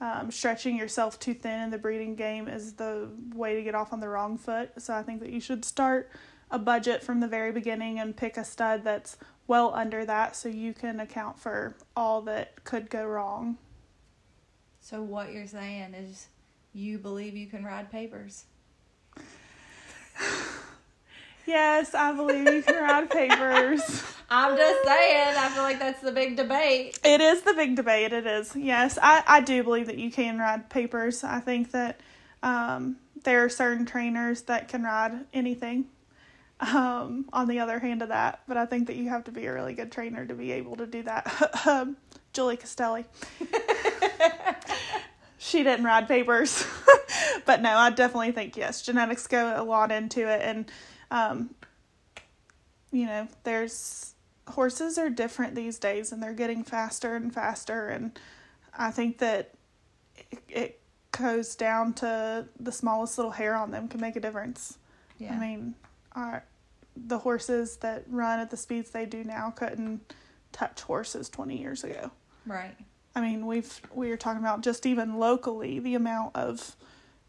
um, 0.00 0.30
stretching 0.30 0.76
yourself 0.76 1.18
too 1.18 1.34
thin 1.34 1.60
in 1.60 1.70
the 1.70 1.78
breeding 1.78 2.16
game 2.16 2.48
is 2.48 2.74
the 2.74 3.08
way 3.34 3.54
to 3.54 3.62
get 3.62 3.74
off 3.74 3.92
on 3.92 4.00
the 4.00 4.08
wrong 4.08 4.36
foot. 4.36 4.70
So 4.78 4.94
I 4.94 5.02
think 5.02 5.20
that 5.20 5.30
you 5.30 5.40
should 5.40 5.64
start 5.64 6.10
a 6.50 6.58
budget 6.58 7.02
from 7.02 7.20
the 7.20 7.28
very 7.28 7.52
beginning 7.52 7.98
and 7.98 8.16
pick 8.16 8.36
a 8.36 8.44
stud 8.44 8.84
that's 8.84 9.16
well 9.46 9.72
under 9.74 10.04
that 10.04 10.36
so 10.36 10.48
you 10.48 10.74
can 10.74 11.00
account 11.00 11.38
for 11.38 11.76
all 11.96 12.20
that 12.22 12.64
could 12.64 12.90
go 12.90 13.04
wrong. 13.06 13.58
So 14.80 15.02
what 15.02 15.32
you're 15.32 15.46
saying 15.46 15.94
is 15.94 16.28
you 16.72 16.98
believe 16.98 17.36
you 17.36 17.46
can 17.46 17.64
ride 17.64 17.90
papers. 17.90 18.44
Yes, 21.46 21.94
I 21.94 22.12
believe 22.12 22.46
you 22.46 22.62
can 22.62 22.82
ride 22.82 23.10
papers. 23.10 24.02
I'm 24.30 24.56
just 24.56 24.84
saying, 24.84 25.34
I 25.36 25.48
feel 25.50 25.62
like 25.62 25.78
that's 25.78 26.00
the 26.00 26.12
big 26.12 26.36
debate. 26.36 26.98
It 27.04 27.20
is 27.20 27.42
the 27.42 27.52
big 27.52 27.76
debate. 27.76 28.12
It 28.12 28.26
is. 28.26 28.54
Yes, 28.56 28.98
I, 29.02 29.22
I 29.26 29.40
do 29.40 29.62
believe 29.62 29.86
that 29.86 29.98
you 29.98 30.10
can 30.10 30.38
ride 30.38 30.70
papers. 30.70 31.24
I 31.24 31.40
think 31.40 31.72
that 31.72 32.00
um, 32.42 32.96
there 33.24 33.44
are 33.44 33.48
certain 33.48 33.84
trainers 33.84 34.42
that 34.42 34.68
can 34.68 34.82
ride 34.84 35.26
anything. 35.32 35.86
Um, 36.60 37.28
on 37.32 37.48
the 37.48 37.58
other 37.58 37.80
hand 37.80 38.02
of 38.02 38.10
that, 38.10 38.42
but 38.46 38.56
I 38.56 38.66
think 38.66 38.86
that 38.86 38.94
you 38.94 39.08
have 39.08 39.24
to 39.24 39.32
be 39.32 39.46
a 39.46 39.52
really 39.52 39.74
good 39.74 39.90
trainer 39.90 40.24
to 40.24 40.32
be 40.32 40.52
able 40.52 40.76
to 40.76 40.86
do 40.86 41.02
that. 41.02 41.50
Um, 41.66 41.96
Julie 42.32 42.56
Castelli. 42.56 43.04
she 45.38 45.64
didn't 45.64 45.84
ride 45.84 46.06
papers. 46.06 46.64
but 47.46 47.60
no, 47.62 47.76
I 47.76 47.90
definitely 47.90 48.30
think 48.30 48.56
yes, 48.56 48.80
genetics 48.80 49.26
go 49.26 49.60
a 49.60 49.64
lot 49.64 49.90
into 49.90 50.28
it 50.28 50.40
and 50.42 50.70
um 51.12 51.54
you 52.90 53.06
know, 53.06 53.26
there's 53.44 54.14
horses 54.48 54.98
are 54.98 55.08
different 55.08 55.54
these 55.54 55.78
days 55.78 56.12
and 56.12 56.22
they're 56.22 56.34
getting 56.34 56.62
faster 56.64 57.14
and 57.14 57.32
faster 57.32 57.88
and 57.88 58.18
I 58.76 58.90
think 58.90 59.18
that 59.18 59.54
it, 60.30 60.42
it 60.48 60.80
goes 61.12 61.54
down 61.54 61.92
to 61.94 62.46
the 62.58 62.72
smallest 62.72 63.18
little 63.18 63.32
hair 63.32 63.54
on 63.54 63.70
them 63.70 63.88
can 63.88 64.00
make 64.00 64.16
a 64.16 64.20
difference. 64.20 64.78
Yeah. 65.18 65.34
I 65.34 65.38
mean, 65.38 65.74
our 66.12 66.44
the 66.96 67.18
horses 67.18 67.76
that 67.78 68.04
run 68.08 68.38
at 68.38 68.50
the 68.50 68.56
speeds 68.56 68.90
they 68.90 69.06
do 69.06 69.24
now 69.24 69.50
couldn't 69.50 70.12
touch 70.52 70.82
horses 70.82 71.28
20 71.30 71.58
years 71.58 71.84
ago. 71.84 72.10
right. 72.46 72.74
I 73.14 73.20
mean, 73.20 73.46
we've 73.46 73.80
we 73.94 74.08
were 74.08 74.16
talking 74.16 74.40
about 74.40 74.62
just 74.62 74.86
even 74.86 75.18
locally 75.18 75.78
the 75.78 75.94
amount 75.94 76.34
of 76.34 76.76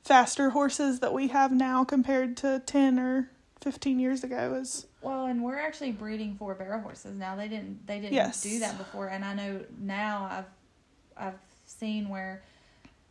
faster 0.03 0.51
horses 0.51 0.99
that 1.01 1.13
we 1.13 1.27
have 1.27 1.51
now 1.51 1.83
compared 1.83 2.37
to 2.37 2.61
10 2.65 2.99
or 2.99 3.29
15 3.63 3.99
years 3.99 4.23
ago 4.23 4.55
is 4.55 4.85
Well, 5.01 5.25
and 5.25 5.41
we're 5.43 5.57
actually 5.59 5.91
breeding 5.91 6.35
for 6.35 6.53
barrel 6.53 6.81
horses 6.81 7.15
now. 7.15 7.35
They 7.35 7.47
didn't 7.47 7.85
they 7.87 7.97
didn't 7.99 8.13
Yes. 8.13 8.41
do 8.43 8.59
that 8.59 8.77
before, 8.77 9.07
and 9.07 9.23
I 9.23 9.33
know 9.33 9.61
now 9.79 10.27
I've 10.29 11.25
I've 11.27 11.39
seen 11.65 12.09
where 12.09 12.43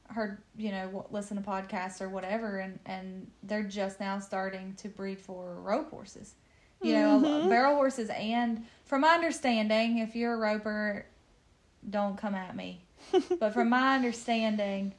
heard 0.08 0.38
you 0.58 0.70
know 0.70 1.06
listen 1.10 1.42
to 1.42 1.42
podcasts 1.42 2.00
or 2.02 2.08
whatever, 2.08 2.58
and 2.58 2.78
and 2.86 3.30
they're 3.42 3.62
just 3.62 3.98
now 3.98 4.18
starting 4.18 4.74
to 4.74 4.88
breed 4.88 5.18
for 5.20 5.54
rope 5.60 5.90
horses. 5.90 6.34
You 6.82 6.94
know, 6.94 7.20
Mhm. 7.24 7.48
barrel 7.48 7.76
horses, 7.76 8.10
and 8.10 8.66
from 8.84 9.02
my 9.02 9.14
understanding, 9.14 9.98
if 9.98 10.14
you're 10.16 10.34
a 10.34 10.36
roper, 10.36 11.06
don't 11.88 12.16
come 12.18 12.34
at 12.34 12.54
me. 12.56 12.84
but 13.40 13.52
from 13.54 13.68
my 13.70 13.94
understanding, 13.94 14.92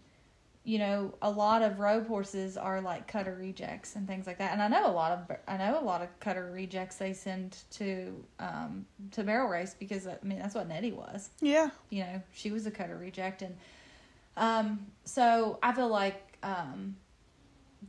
you 0.65 0.79
know, 0.79 1.13
a 1.21 1.29
lot 1.29 1.61
of 1.61 1.79
rope 1.79 2.07
horses 2.07 2.55
are 2.55 2.79
like 2.79 3.07
cutter 3.07 3.35
rejects 3.37 3.95
and 3.97 4.07
things 4.07 4.25
like 4.25 4.37
that. 4.37 4.53
And 4.53 4.61
I 4.61 4.67
know 4.69 4.87
a 4.89 4.91
lot 4.93 5.11
of 5.11 5.37
I 5.47 5.57
know 5.57 5.79
a 5.79 5.83
lot 5.83 6.01
of 6.01 6.07
cutter 6.19 6.49
rejects 6.53 6.95
they 6.95 7.13
send 7.13 7.57
to 7.71 8.23
um 8.39 8.85
to 9.11 9.23
barrel 9.23 9.49
race 9.49 9.75
because 9.77 10.07
I 10.07 10.17
mean 10.23 10.39
that's 10.39 10.55
what 10.55 10.67
Nettie 10.69 10.93
was. 10.93 11.29
yeah. 11.41 11.69
You 11.89 12.03
know, 12.03 12.21
she 12.33 12.51
was 12.51 12.65
a 12.65 12.71
cutter 12.71 12.97
reject 12.97 13.41
and 13.41 13.55
um 14.37 14.87
so 15.03 15.59
I 15.61 15.73
feel 15.73 15.89
like 15.89 16.37
um 16.43 16.95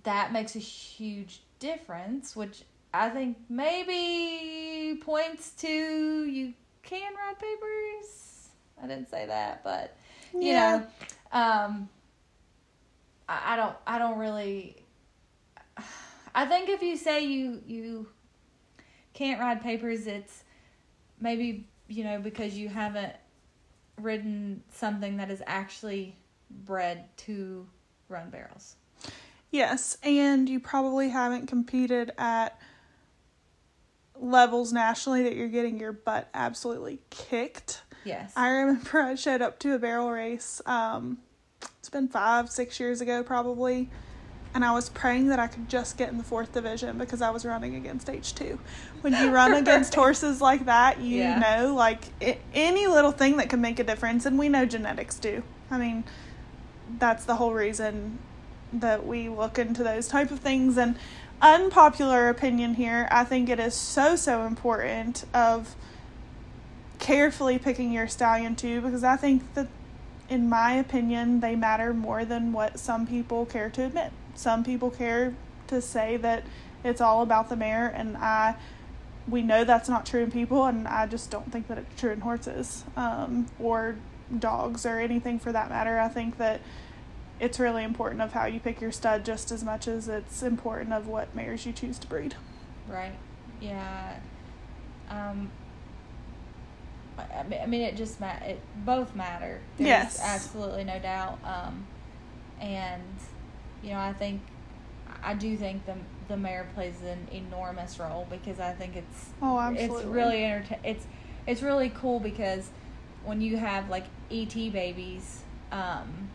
that 0.02 0.32
makes 0.32 0.56
a 0.56 0.60
huge 0.60 1.42
difference, 1.60 2.34
which 2.34 2.62
I 2.92 3.08
think 3.08 3.36
maybe 3.48 5.00
points 5.00 5.52
to 5.58 5.68
you 5.68 6.52
can 6.82 7.12
ride 7.14 7.38
papers. 7.38 8.48
I 8.82 8.86
didn't 8.88 9.08
say 9.08 9.26
that, 9.26 9.62
but 9.62 9.96
you 10.40 10.52
Yeah. 10.52 10.80
know 10.80 10.86
um 11.32 11.88
I, 13.28 13.54
I 13.54 13.56
don't 13.56 13.76
i 13.86 13.98
don't 13.98 14.18
really 14.18 14.84
i 16.34 16.46
think 16.46 16.68
if 16.68 16.82
you 16.82 16.96
say 16.96 17.24
you 17.24 17.62
you 17.66 18.08
can't 19.12 19.40
ride 19.40 19.62
papers 19.62 20.06
it's 20.06 20.44
maybe 21.20 21.68
you 21.88 22.04
know 22.04 22.20
because 22.20 22.54
you 22.54 22.68
haven't 22.68 23.12
ridden 24.00 24.62
something 24.72 25.16
that 25.18 25.30
is 25.30 25.42
actually 25.46 26.16
bred 26.50 27.04
to 27.16 27.66
run 28.08 28.30
barrels 28.30 28.76
Yes, 29.54 29.98
and 30.02 30.48
you 30.48 30.58
probably 30.58 31.10
haven't 31.10 31.46
competed 31.46 32.10
at 32.18 32.58
levels 34.16 34.72
nationally 34.72 35.22
that 35.22 35.36
you're 35.36 35.46
getting 35.46 35.78
your 35.78 35.92
butt 35.92 36.28
absolutely 36.34 36.98
kicked. 37.10 37.82
yes 38.04 38.32
I 38.34 38.48
remember 38.48 38.98
I 39.00 39.14
showed 39.14 39.42
up 39.42 39.60
to 39.60 39.74
a 39.74 39.78
barrel 39.78 40.10
race. 40.10 40.60
Um, 40.66 41.18
it's 41.84 41.90
been 41.90 42.08
five, 42.08 42.50
six 42.50 42.80
years 42.80 43.02
ago 43.02 43.22
probably, 43.22 43.90
and 44.54 44.64
I 44.64 44.72
was 44.72 44.88
praying 44.88 45.28
that 45.28 45.38
I 45.38 45.48
could 45.48 45.68
just 45.68 45.98
get 45.98 46.08
in 46.08 46.16
the 46.16 46.24
fourth 46.24 46.54
division 46.54 46.96
because 46.96 47.20
I 47.20 47.28
was 47.28 47.44
running 47.44 47.74
against 47.74 48.08
H 48.08 48.34
two. 48.34 48.58
When 49.02 49.12
you 49.12 49.30
run 49.30 49.52
against 49.62 49.94
horses 49.94 50.40
like 50.40 50.64
that, 50.64 51.02
you 51.02 51.18
Yeah. 51.18 51.38
know, 51.40 51.74
like 51.74 52.04
i 52.22 52.38
any 52.54 52.86
little 52.86 53.12
thing 53.12 53.36
that 53.36 53.50
can 53.50 53.60
make 53.60 53.78
a 53.78 53.84
difference, 53.84 54.24
and 54.24 54.38
we 54.38 54.48
know 54.48 54.64
genetics 54.64 55.18
do. 55.18 55.42
I 55.70 55.76
mean, 55.76 56.04
that's 56.98 57.26
the 57.26 57.34
whole 57.34 57.52
reason 57.52 58.18
that 58.72 59.06
we 59.06 59.28
look 59.28 59.58
into 59.58 59.84
those 59.84 60.08
type 60.08 60.30
of 60.30 60.38
things 60.40 60.78
and 60.78 60.96
unpopular 61.42 62.28
opinion 62.28 62.74
here 62.74 63.06
i 63.10 63.22
think 63.22 63.48
it 63.48 63.60
is 63.60 63.74
so 63.74 64.16
so 64.16 64.44
important 64.46 65.24
of 65.34 65.76
carefully 66.98 67.58
picking 67.58 67.92
your 67.92 68.08
stallion 68.08 68.56
too 68.56 68.80
because 68.80 69.04
I 69.04 69.16
think 69.16 69.52
that 69.54 69.68
in 70.28 70.48
my 70.48 70.72
opinion 70.74 71.40
they 71.40 71.54
matter 71.54 71.92
more 71.92 72.24
than 72.24 72.52
what 72.52 72.78
some 72.78 73.06
people 73.06 73.46
care 73.46 73.70
to 73.70 73.84
admit. 73.84 74.12
Some 74.34 74.64
people 74.64 74.90
care 74.90 75.34
to 75.68 75.80
say 75.80 76.16
that 76.18 76.44
it's 76.82 77.00
all 77.00 77.22
about 77.22 77.48
the 77.48 77.56
mare 77.56 77.88
and 77.88 78.16
I 78.16 78.56
we 79.26 79.40
know 79.42 79.64
that's 79.64 79.88
not 79.88 80.04
true 80.04 80.22
in 80.22 80.30
people 80.30 80.66
and 80.66 80.86
I 80.86 81.06
just 81.06 81.30
don't 81.30 81.50
think 81.50 81.68
that 81.68 81.78
it's 81.78 82.00
true 82.00 82.10
in 82.10 82.20
horses 82.20 82.84
um, 82.96 83.46
or 83.58 83.96
dogs 84.38 84.84
or 84.84 84.98
anything 84.98 85.38
for 85.38 85.52
that 85.52 85.70
matter. 85.70 85.98
I 85.98 86.08
think 86.08 86.36
that 86.38 86.60
it's 87.40 87.58
really 87.58 87.84
important 87.84 88.20
of 88.20 88.32
how 88.32 88.46
you 88.46 88.60
pick 88.60 88.80
your 88.80 88.92
stud 88.92 89.24
just 89.24 89.50
as 89.50 89.64
much 89.64 89.88
as 89.88 90.08
it's 90.08 90.42
important 90.42 90.92
of 90.92 91.08
what 91.08 91.34
mares 91.34 91.66
you 91.66 91.72
choose 91.72 91.98
to 91.98 92.06
breed. 92.06 92.36
Right. 92.88 93.14
Yeah. 93.60 94.18
Um, 95.10 95.50
I 97.18 97.66
mean, 97.66 97.80
it 97.80 97.96
just 97.96 98.20
ma- 98.20 98.42
it 98.42 98.60
both 98.84 99.14
matter. 99.14 99.60
There's 99.76 99.86
yes, 99.86 100.20
absolutely 100.22 100.84
no 100.84 100.98
doubt. 100.98 101.38
Um, 101.44 101.86
and 102.60 103.02
you 103.82 103.90
know, 103.90 103.98
I 103.98 104.12
think 104.12 104.40
I 105.22 105.34
do 105.34 105.56
think 105.56 105.86
the 105.86 105.94
the 106.28 106.36
mare 106.36 106.68
plays 106.74 106.94
an 107.02 107.28
enormous 107.32 107.98
role 107.98 108.26
because 108.30 108.58
I 108.58 108.72
think 108.72 108.96
it's 108.96 109.26
oh, 109.42 109.58
absolutely. 109.58 109.96
it's 109.96 110.06
really 110.06 110.44
entertain. 110.44 110.78
It's 110.84 111.06
it's 111.46 111.62
really 111.62 111.90
cool 111.90 112.20
because 112.20 112.70
when 113.24 113.40
you 113.40 113.56
have 113.56 113.88
like 113.88 114.06
ET 114.30 114.54
babies, 114.54 115.42
um, 115.70 116.28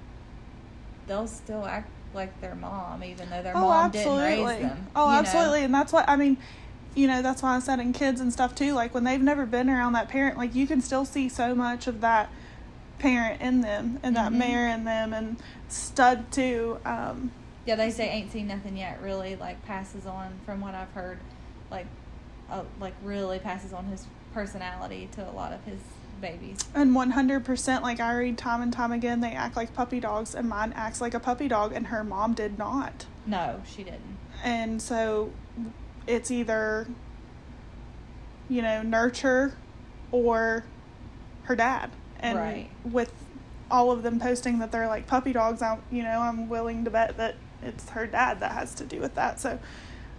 they'll 1.07 1.27
still 1.27 1.65
act 1.65 1.89
like 2.13 2.39
their 2.41 2.55
mom, 2.55 3.03
even 3.03 3.29
though 3.29 3.43
their 3.43 3.55
oh, 3.55 3.61
mom 3.61 3.85
absolutely. 3.87 4.29
didn't 4.29 4.45
raise 4.45 4.59
them. 4.61 4.87
Oh, 4.95 5.09
absolutely, 5.09 5.59
know? 5.59 5.65
and 5.65 5.73
that's 5.73 5.93
what 5.93 6.07
I 6.07 6.15
mean 6.15 6.37
you 6.99 7.07
know 7.07 7.21
that's 7.21 7.41
why 7.41 7.55
I 7.55 7.59
said 7.59 7.79
in 7.79 7.93
kids 7.93 8.19
and 8.19 8.31
stuff 8.31 8.53
too. 8.53 8.73
Like 8.73 8.93
when 8.93 9.05
they've 9.05 9.21
never 9.21 9.45
been 9.45 9.69
around 9.69 9.93
that 9.93 10.09
parent, 10.09 10.37
like 10.37 10.53
you 10.53 10.67
can 10.67 10.81
still 10.81 11.05
see 11.05 11.29
so 11.29 11.55
much 11.55 11.87
of 11.87 12.01
that 12.01 12.29
parent 12.99 13.41
in 13.41 13.61
them 13.61 13.99
and 14.03 14.15
that 14.17 14.29
mm-hmm. 14.31 14.39
mare 14.39 14.67
in 14.67 14.83
them 14.83 15.13
and 15.13 15.37
stud 15.69 16.31
too. 16.31 16.79
Um, 16.83 17.31
yeah, 17.65 17.75
they 17.75 17.89
say 17.89 18.09
ain't 18.09 18.31
seen 18.31 18.47
nothing 18.47 18.75
yet. 18.75 19.01
Really, 19.01 19.35
like 19.37 19.65
passes 19.65 20.05
on 20.05 20.39
from 20.45 20.59
what 20.59 20.75
I've 20.75 20.91
heard, 20.91 21.19
like, 21.71 21.85
uh, 22.49 22.63
like 22.79 22.93
really 23.03 23.39
passes 23.39 23.71
on 23.71 23.85
his 23.85 24.05
personality 24.33 25.07
to 25.13 25.29
a 25.29 25.31
lot 25.31 25.53
of 25.53 25.63
his 25.63 25.79
babies. 26.19 26.57
And 26.75 26.93
one 26.93 27.11
hundred 27.11 27.45
percent, 27.45 27.81
like 27.81 27.99
I 28.01 28.13
read 28.17 28.37
time 28.37 28.61
and 28.61 28.73
time 28.73 28.91
again, 28.91 29.21
they 29.21 29.31
act 29.31 29.55
like 29.55 29.73
puppy 29.73 29.99
dogs, 30.01 30.35
and 30.35 30.49
mine 30.49 30.73
acts 30.75 30.99
like 30.99 31.13
a 31.13 31.19
puppy 31.19 31.47
dog, 31.47 31.71
and 31.71 31.87
her 31.87 32.03
mom 32.03 32.33
did 32.33 32.57
not. 32.57 33.05
No, 33.25 33.61
she 33.65 33.83
didn't. 33.83 34.17
And 34.43 34.81
so 34.81 35.31
it's 36.09 36.31
either 36.31 36.87
you 38.49 38.61
know 38.61 38.81
nurture 38.81 39.53
or 40.11 40.65
her 41.43 41.55
dad. 41.55 41.91
And 42.21 42.37
right. 42.37 42.69
with 42.83 43.13
all 43.71 43.91
of 43.91 44.03
them 44.03 44.19
posting 44.19 44.59
that 44.59 44.71
they're 44.71 44.87
like 44.87 45.07
puppy 45.07 45.31
dogs 45.31 45.61
i 45.61 45.77
you 45.91 46.01
know 46.01 46.19
i'm 46.19 46.49
willing 46.49 46.83
to 46.83 46.89
bet 46.89 47.15
that 47.17 47.35
it's 47.61 47.89
her 47.89 48.07
dad 48.07 48.39
that 48.39 48.51
has 48.51 48.73
to 48.75 48.83
do 48.83 48.99
with 48.99 49.15
that. 49.15 49.39
So 49.39 49.59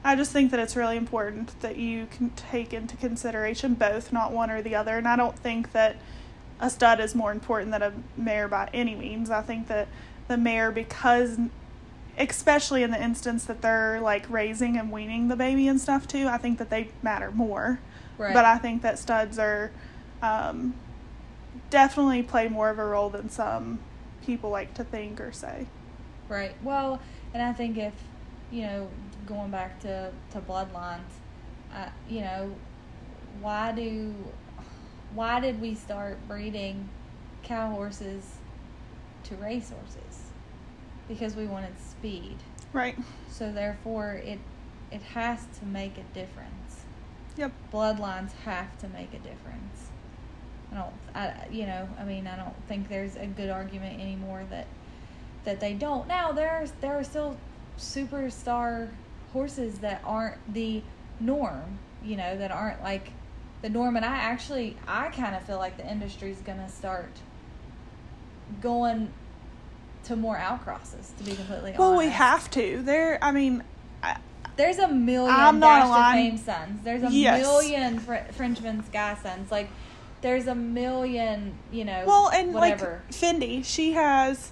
i 0.05 0.17
just 0.17 0.33
think 0.33 0.51
that 0.53 0.61
it's 0.61 0.77
really 0.77 0.97
important 0.97 1.61
that 1.61 1.77
you 1.77 2.07
can 2.11 2.31
take 2.31 2.73
into 2.73 2.97
consideration 2.97 3.75
both 3.75 4.13
not 4.13 4.33
one 4.33 4.51
or 4.51 4.63
the 4.63 4.75
other. 4.75 4.97
And 4.97 5.09
i 5.09 5.17
don't 5.17 5.39
think 5.39 5.73
that 5.73 5.97
a 6.61 6.71
stud 6.71 7.01
is 7.01 7.15
more 7.15 7.33
important 7.33 7.73
than 7.73 7.83
a 7.83 7.93
mare 8.17 8.47
by 8.47 8.69
any 8.73 8.95
means. 8.95 9.31
I 9.31 9.43
think 9.43 9.67
that 9.69 9.89
the 10.29 10.37
mare 10.37 10.71
because 10.71 11.39
especially 12.19 12.83
in 12.83 12.91
the 12.91 13.03
instance 13.03 13.45
that 13.45 13.63
they're 13.63 14.01
like 14.01 14.29
raising 14.29 14.77
and 14.77 14.91
weaning 14.91 15.29
the 15.29 15.37
baby 15.37 15.69
and 15.69 15.81
stuff 15.81 16.07
too. 16.07 16.29
I 16.29 16.39
think 16.39 16.59
that 16.59 16.71
they 16.71 16.89
matter 17.03 17.31
more. 17.31 17.81
Right. 18.19 18.35
But 18.35 18.45
I 18.45 18.59
think 18.59 18.83
that 18.83 18.99
studs 18.99 19.39
are 19.39 19.71
um, 20.23 20.75
definitely 21.71 22.23
play 22.23 22.49
more 22.49 22.71
of 22.71 22.79
a 22.79 22.85
role 22.85 23.09
than 23.09 23.31
some 23.31 23.79
people 24.25 24.51
like 24.51 24.75
to 24.75 24.85
think 24.85 25.21
or 25.21 25.33
say. 25.33 25.67
Right. 26.29 26.55
Well, 26.63 27.01
and 27.33 27.43
I 27.43 27.53
think 27.53 27.79
if 27.79 27.95
you 28.51 28.63
know 28.63 28.89
going 29.27 29.51
back 29.51 29.81
to 29.81 30.13
to 30.33 30.41
bloodlines, 30.41 31.01
uh, 31.75 31.89
you 32.09 32.21
know, 32.21 32.55
why 33.41 33.73
do 33.73 34.15
why 35.15 35.41
did 35.41 35.61
we 35.61 35.75
start 35.75 36.19
breeding 36.29 36.89
cow 37.43 37.71
horses 37.71 38.25
to 39.25 39.37
race 39.37 39.71
horses? 39.71 40.20
Because 41.11 41.35
we 41.35 41.47
wanted 41.47 41.73
speed. 41.81 42.37
Right. 42.73 42.97
So 43.29 43.51
therefore, 43.51 44.15
it 44.25 44.39
it 44.93 45.03
has 45.03 45.45
to 45.59 45.67
make 45.67 45.99
a 45.99 46.15
difference. 46.15 46.85
Yep. 47.37 47.53
Bloodlines 47.73 48.33
have 48.45 48.79
to 48.79 48.89
make 48.89 49.13
a 49.13 49.19
difference. 49.19 49.91
I 50.71 50.77
don't. 50.77 50.95
I 51.15 51.49
you 51.51 51.67
know. 51.67 51.89
I 51.99 52.05
mean, 52.05 52.29
I 52.29 52.37
don't 52.37 52.55
think 52.69 52.89
there's 52.89 53.17
a 53.17 53.27
good 53.27 53.51
argument 53.51 54.01
anymore 54.01 54.45
that 54.51 54.69
that 55.45 55.59
they 55.59 55.75
don't. 55.75 56.07
Now 56.07 56.31
there's 56.31 56.71
there 56.81 56.97
are 56.97 57.05
still 57.05 57.37
superstar 57.77 58.89
horses 59.33 59.79
that 59.81 60.03
aren't 60.05 60.39
the 60.53 60.83
norm. 61.19 61.79
You 62.05 62.17
know, 62.17 62.37
that 62.37 62.53
aren't 62.53 62.83
like 62.83 63.11
the 63.63 63.69
norm. 63.69 63.97
And 63.97 64.05
I 64.05 64.17
actually, 64.17 64.77
I 64.87 65.09
kind 65.09 65.35
of 65.35 65.43
feel 65.43 65.59
like 65.59 65.77
the 65.77 65.91
industry's 65.91 66.41
gonna 66.41 66.69
start 66.69 67.11
going 68.61 69.13
to 70.05 70.17
more 70.17 70.37
outcrosses. 70.37 71.17
To 71.19 71.25
be 71.25 71.35
completely 71.35 71.73
well, 71.73 71.89
honest. 71.89 71.99
Well, 71.99 71.99
we 71.99 72.09
have 72.09 72.51
to. 72.53 72.83
There, 72.83 73.19
I 73.23 73.33
mean. 73.33 73.63
I, 74.03 74.17
there's 74.57 74.79
a 74.79 74.87
1000000 74.87 75.29
I'm 75.31 75.61
Dash 75.61 75.89
not 75.89 76.09
to 76.09 76.15
Fame 76.15 76.37
sons. 76.37 76.85
There's 76.85 77.03
a 77.03 77.11
yes. 77.11 77.41
million 77.41 77.99
Fr- 77.99 78.33
Frenchman's 78.33 78.89
Guy 78.91 79.15
sons. 79.15 79.51
Like, 79.51 79.71
there's 80.21 80.47
a 80.47 80.55
million, 80.55 81.55
you 81.73 81.85
know, 81.85 82.05
well, 82.07 82.31
and 82.31 82.53
whatever. 82.53 83.03
like 83.07 83.15
Fendi, 83.15 83.65
she 83.65 83.93
has 83.93 84.51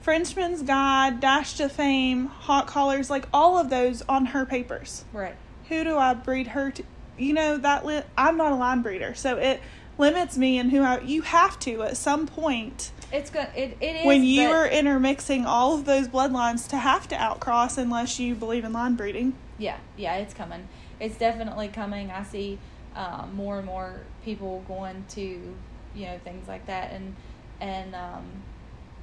Frenchman's 0.00 0.62
Guy, 0.62 1.10
Dash 1.10 1.56
Ta 1.56 1.68
Fame, 1.68 2.26
Hot 2.26 2.66
Colors, 2.66 3.10
like 3.10 3.28
all 3.32 3.58
of 3.58 3.70
those 3.70 4.02
on 4.02 4.26
her 4.26 4.44
papers. 4.44 5.04
Right. 5.12 5.34
Who 5.68 5.84
do 5.84 5.96
I 5.96 6.14
breed 6.14 6.48
her 6.48 6.70
to? 6.72 6.82
You 7.16 7.32
know 7.32 7.56
that 7.58 7.86
li- 7.86 8.02
I'm 8.18 8.36
not 8.36 8.52
a 8.52 8.56
line 8.56 8.82
breeder, 8.82 9.14
so 9.14 9.36
it 9.36 9.60
limits 9.98 10.36
me 10.36 10.58
and 10.58 10.70
who 10.70 10.82
I. 10.82 11.00
You 11.00 11.22
have 11.22 11.58
to 11.60 11.82
at 11.82 11.96
some 11.96 12.26
point 12.26 12.92
it's 13.14 13.30
good. 13.30 13.46
It 13.54 13.76
it 13.80 13.96
is 13.96 14.06
when 14.06 14.24
you 14.24 14.50
are 14.50 14.66
intermixing 14.66 15.46
all 15.46 15.74
of 15.74 15.84
those 15.84 16.08
bloodlines 16.08 16.68
to 16.70 16.76
have 16.76 17.06
to 17.08 17.14
outcross 17.14 17.78
unless 17.78 18.18
you 18.18 18.34
believe 18.34 18.64
in 18.64 18.72
line 18.72 18.96
breeding. 18.96 19.34
Yeah, 19.56 19.76
yeah, 19.96 20.16
it's 20.16 20.34
coming. 20.34 20.68
It's 20.98 21.16
definitely 21.16 21.68
coming. 21.68 22.10
I 22.10 22.24
see 22.24 22.58
um, 22.96 23.34
more 23.34 23.58
and 23.58 23.66
more 23.66 24.00
people 24.24 24.64
going 24.66 25.04
to 25.10 25.20
you 25.94 26.06
know 26.06 26.18
things 26.24 26.48
like 26.48 26.66
that 26.66 26.90
and 26.90 27.14
and 27.60 27.94
um, 27.94 28.24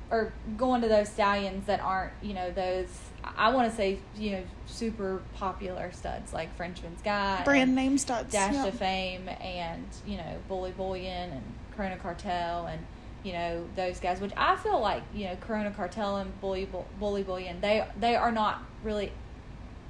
or 0.10 0.34
going 0.58 0.82
to 0.82 0.90
those 0.90 1.08
stallions 1.08 1.66
that 1.68 1.80
aren't 1.80 2.12
you 2.22 2.34
know 2.34 2.52
those 2.52 2.90
I 3.24 3.54
want 3.54 3.70
to 3.70 3.76
say 3.76 4.00
you 4.18 4.32
know 4.32 4.44
super 4.66 5.22
popular 5.36 5.92
studs 5.92 6.34
like 6.34 6.56
Frenchman's 6.56 7.02
Guy, 7.02 7.44
brand 7.44 7.76
name 7.76 7.98
studs, 7.98 8.32
Dash 8.32 8.56
Ta 8.56 8.72
Fame, 8.72 9.30
and 9.30 9.86
you 10.06 10.18
know 10.18 10.38
Bully 10.48 10.72
Bullion 10.72 11.32
and 11.32 11.44
Corona 11.76 11.98
Cartel 11.98 12.68
and 12.68 12.86
you 13.24 13.34
know 13.34 13.66
those 13.76 14.00
guys, 14.00 14.20
which 14.20 14.34
I 14.36 14.56
feel 14.58 14.80
like 14.80 15.04
you 15.14 15.26
know 15.26 15.36
Corona 15.42 15.72
Cartel 15.72 16.18
and 16.18 16.40
Bully 16.42 16.68
Bully 17.00 17.24
Bullion, 17.24 17.62
they 17.62 17.86
they 18.00 18.16
are 18.16 18.32
not 18.32 18.64
really, 18.84 19.12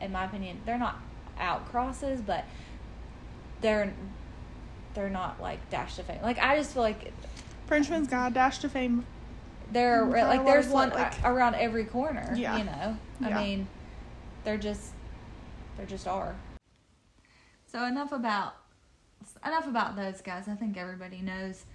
in 0.01 0.11
my 0.11 0.25
opinion, 0.25 0.61
they're 0.65 0.77
not 0.77 0.99
out 1.37 1.69
crosses, 1.69 2.21
but 2.21 2.45
they're 3.61 3.93
they're 4.93 5.09
not 5.09 5.41
like 5.41 5.69
Dash 5.69 5.95
Ta 5.95 6.03
Fame. 6.03 6.21
Like 6.21 6.39
I 6.39 6.57
just 6.57 6.73
feel 6.73 6.83
like 6.83 7.13
Frenchman's 7.67 8.07
Guy, 8.07 8.29
Dash 8.29 8.59
Ta 8.59 8.67
Fame. 8.67 9.05
They're 9.71 10.05
like 10.05 10.45
there's 10.45 10.67
one 10.67 10.89
like, 10.89 11.13
around 11.23 11.55
every 11.55 11.85
corner. 11.85 12.33
Yeah. 12.35 12.57
You 12.57 12.63
know, 12.65 12.97
yeah. 13.21 13.39
I 13.39 13.43
mean, 13.43 13.67
they're 14.43 14.57
just 14.57 14.91
they're 15.77 15.85
just 15.85 16.07
are. 16.07 16.35
So 17.67 17.85
enough 17.85 18.11
about 18.11 18.55
enough 19.45 19.67
about 19.67 19.95
those 19.95 20.21
guys. 20.21 20.47
I 20.47 20.55
think 20.55 20.77
everybody 20.77 21.21
knows 21.21 21.65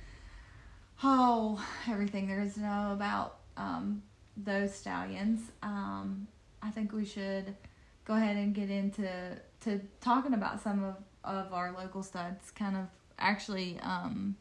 oh, 1.02 1.64
everything 1.88 2.26
there 2.26 2.40
is 2.40 2.54
to 2.54 2.60
know 2.60 2.90
about 2.92 3.38
um, 3.56 4.02
those 4.36 4.74
stallions. 4.74 5.40
Um, 5.62 6.26
I 6.62 6.70
think 6.70 6.92
we 6.92 7.04
should 7.04 7.54
go 8.04 8.14
ahead 8.14 8.36
and 8.36 8.54
get 8.54 8.70
into 8.70 9.08
to 9.62 9.80
talking 10.00 10.34
about 10.34 10.62
some 10.62 10.84
of, 10.84 10.96
of 11.24 11.52
our 11.52 11.72
local 11.72 12.02
studs. 12.02 12.50
Kind 12.50 12.76
of 12.76 12.86
actually, 13.18 13.78
um, 13.82 14.36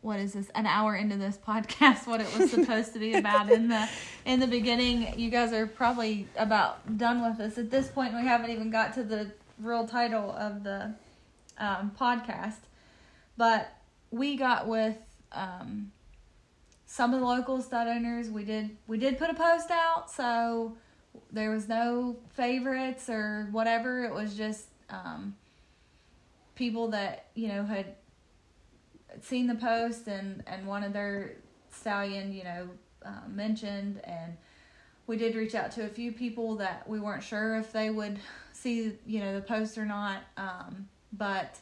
what 0.00 0.20
is 0.20 0.32
this? 0.32 0.48
An 0.54 0.66
hour 0.66 0.94
into 0.94 1.16
this 1.16 1.36
podcast, 1.36 2.06
what 2.06 2.20
it 2.20 2.38
was 2.38 2.50
supposed 2.50 2.92
to 2.92 2.98
be 2.98 3.14
about 3.14 3.50
in 3.50 3.68
the 3.68 3.88
in 4.24 4.40
the 4.40 4.46
beginning. 4.46 5.18
You 5.18 5.30
guys 5.30 5.52
are 5.52 5.66
probably 5.66 6.26
about 6.36 6.98
done 6.98 7.22
with 7.22 7.40
us 7.40 7.58
at 7.58 7.70
this 7.70 7.88
point. 7.88 8.14
We 8.14 8.22
haven't 8.22 8.50
even 8.50 8.70
got 8.70 8.94
to 8.94 9.02
the 9.02 9.30
real 9.60 9.86
title 9.86 10.32
of 10.32 10.62
the 10.62 10.94
um, 11.58 11.92
podcast, 11.98 12.60
but 13.36 13.72
we 14.10 14.36
got 14.36 14.66
with 14.66 14.96
um, 15.32 15.92
some 16.86 17.12
of 17.12 17.20
the 17.20 17.26
local 17.26 17.60
stud 17.60 17.86
owners 17.86 18.30
we 18.30 18.44
did 18.44 18.76
we 18.86 18.96
did 18.96 19.18
put 19.18 19.28
a 19.28 19.34
post 19.34 19.70
out 19.70 20.10
so 20.10 20.74
there 21.30 21.50
was 21.50 21.68
no 21.68 22.16
favorites 22.30 23.10
or 23.10 23.46
whatever 23.52 24.04
it 24.04 24.12
was 24.12 24.34
just 24.34 24.68
um, 24.88 25.36
people 26.54 26.88
that 26.88 27.26
you 27.34 27.48
know 27.48 27.64
had 27.64 27.94
seen 29.20 29.46
the 29.46 29.54
post 29.54 30.06
and 30.06 30.42
and 30.46 30.66
one 30.66 30.82
of 30.84 30.92
their 30.92 31.36
stallion, 31.70 32.32
you 32.32 32.44
know, 32.44 32.68
uh, 33.04 33.28
mentioned, 33.28 34.00
and 34.04 34.36
we 35.06 35.16
did 35.16 35.34
reach 35.34 35.54
out 35.54 35.70
to 35.72 35.84
a 35.84 35.88
few 35.88 36.12
people 36.12 36.56
that 36.56 36.88
we 36.88 37.00
weren't 37.00 37.22
sure 37.22 37.56
if 37.56 37.72
they 37.72 37.90
would 37.90 38.18
see, 38.52 38.92
you 39.06 39.20
know, 39.20 39.34
the 39.34 39.40
post 39.40 39.78
or 39.78 39.86
not. 39.86 40.22
Um, 40.36 40.88
but 41.12 41.58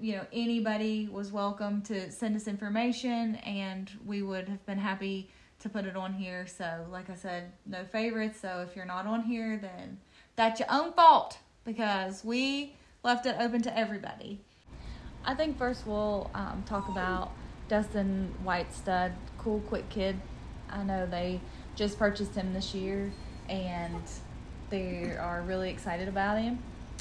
you 0.00 0.16
know, 0.16 0.26
anybody 0.32 1.08
was 1.10 1.32
welcome 1.32 1.82
to 1.82 2.10
send 2.10 2.36
us 2.36 2.46
information, 2.46 3.36
and 3.36 3.90
we 4.04 4.22
would 4.22 4.48
have 4.48 4.64
been 4.66 4.78
happy 4.78 5.30
to 5.60 5.68
put 5.68 5.84
it 5.84 5.96
on 5.96 6.12
here. 6.12 6.46
So, 6.46 6.86
like 6.90 7.10
I 7.10 7.14
said, 7.14 7.52
no 7.66 7.84
favorites. 7.84 8.40
So 8.40 8.64
if 8.68 8.76
you're 8.76 8.84
not 8.84 9.06
on 9.06 9.22
here, 9.22 9.58
then 9.60 9.98
that's 10.36 10.60
your 10.60 10.70
own 10.70 10.92
fault 10.92 11.38
because 11.64 12.24
we 12.24 12.74
left 13.02 13.26
it 13.26 13.36
open 13.38 13.62
to 13.62 13.76
everybody. 13.76 14.40
I 15.24 15.34
think 15.34 15.58
first 15.58 15.86
we'll 15.86 16.30
um, 16.34 16.64
talk 16.66 16.88
about 16.88 17.32
Dustin 17.68 18.34
White 18.42 18.72
Stud, 18.72 19.12
cool, 19.38 19.60
quick 19.60 19.88
kid. 19.90 20.20
I 20.70 20.82
know 20.82 21.06
they 21.06 21.40
just 21.76 21.98
purchased 21.98 22.34
him 22.34 22.52
this 22.54 22.74
year 22.74 23.12
and 23.48 24.02
they 24.70 25.16
are 25.18 25.42
really 25.42 25.70
excited 25.70 26.08
about 26.08 26.38
him. 26.40 26.58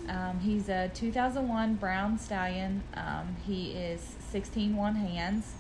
Um, 0.08 0.40
he's 0.40 0.70
a 0.70 0.90
2001 0.94 1.76
Brown 1.76 2.20
Stallion. 2.20 2.84
Um, 2.94 3.36
he 3.46 3.72
is 3.72 4.16
16 4.32 4.76
one 4.76 4.96
hands. 4.96 5.54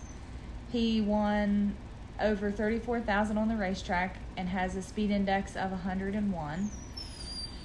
He 0.71 1.01
won 1.01 1.75
over 2.19 2.51
34,000 2.51 3.37
on 3.37 3.47
the 3.47 3.55
racetrack 3.55 4.17
and 4.35 4.49
has 4.49 4.75
a 4.75 4.81
speed 4.81 5.11
index 5.11 5.55
of 5.55 5.71
101. 5.71 6.71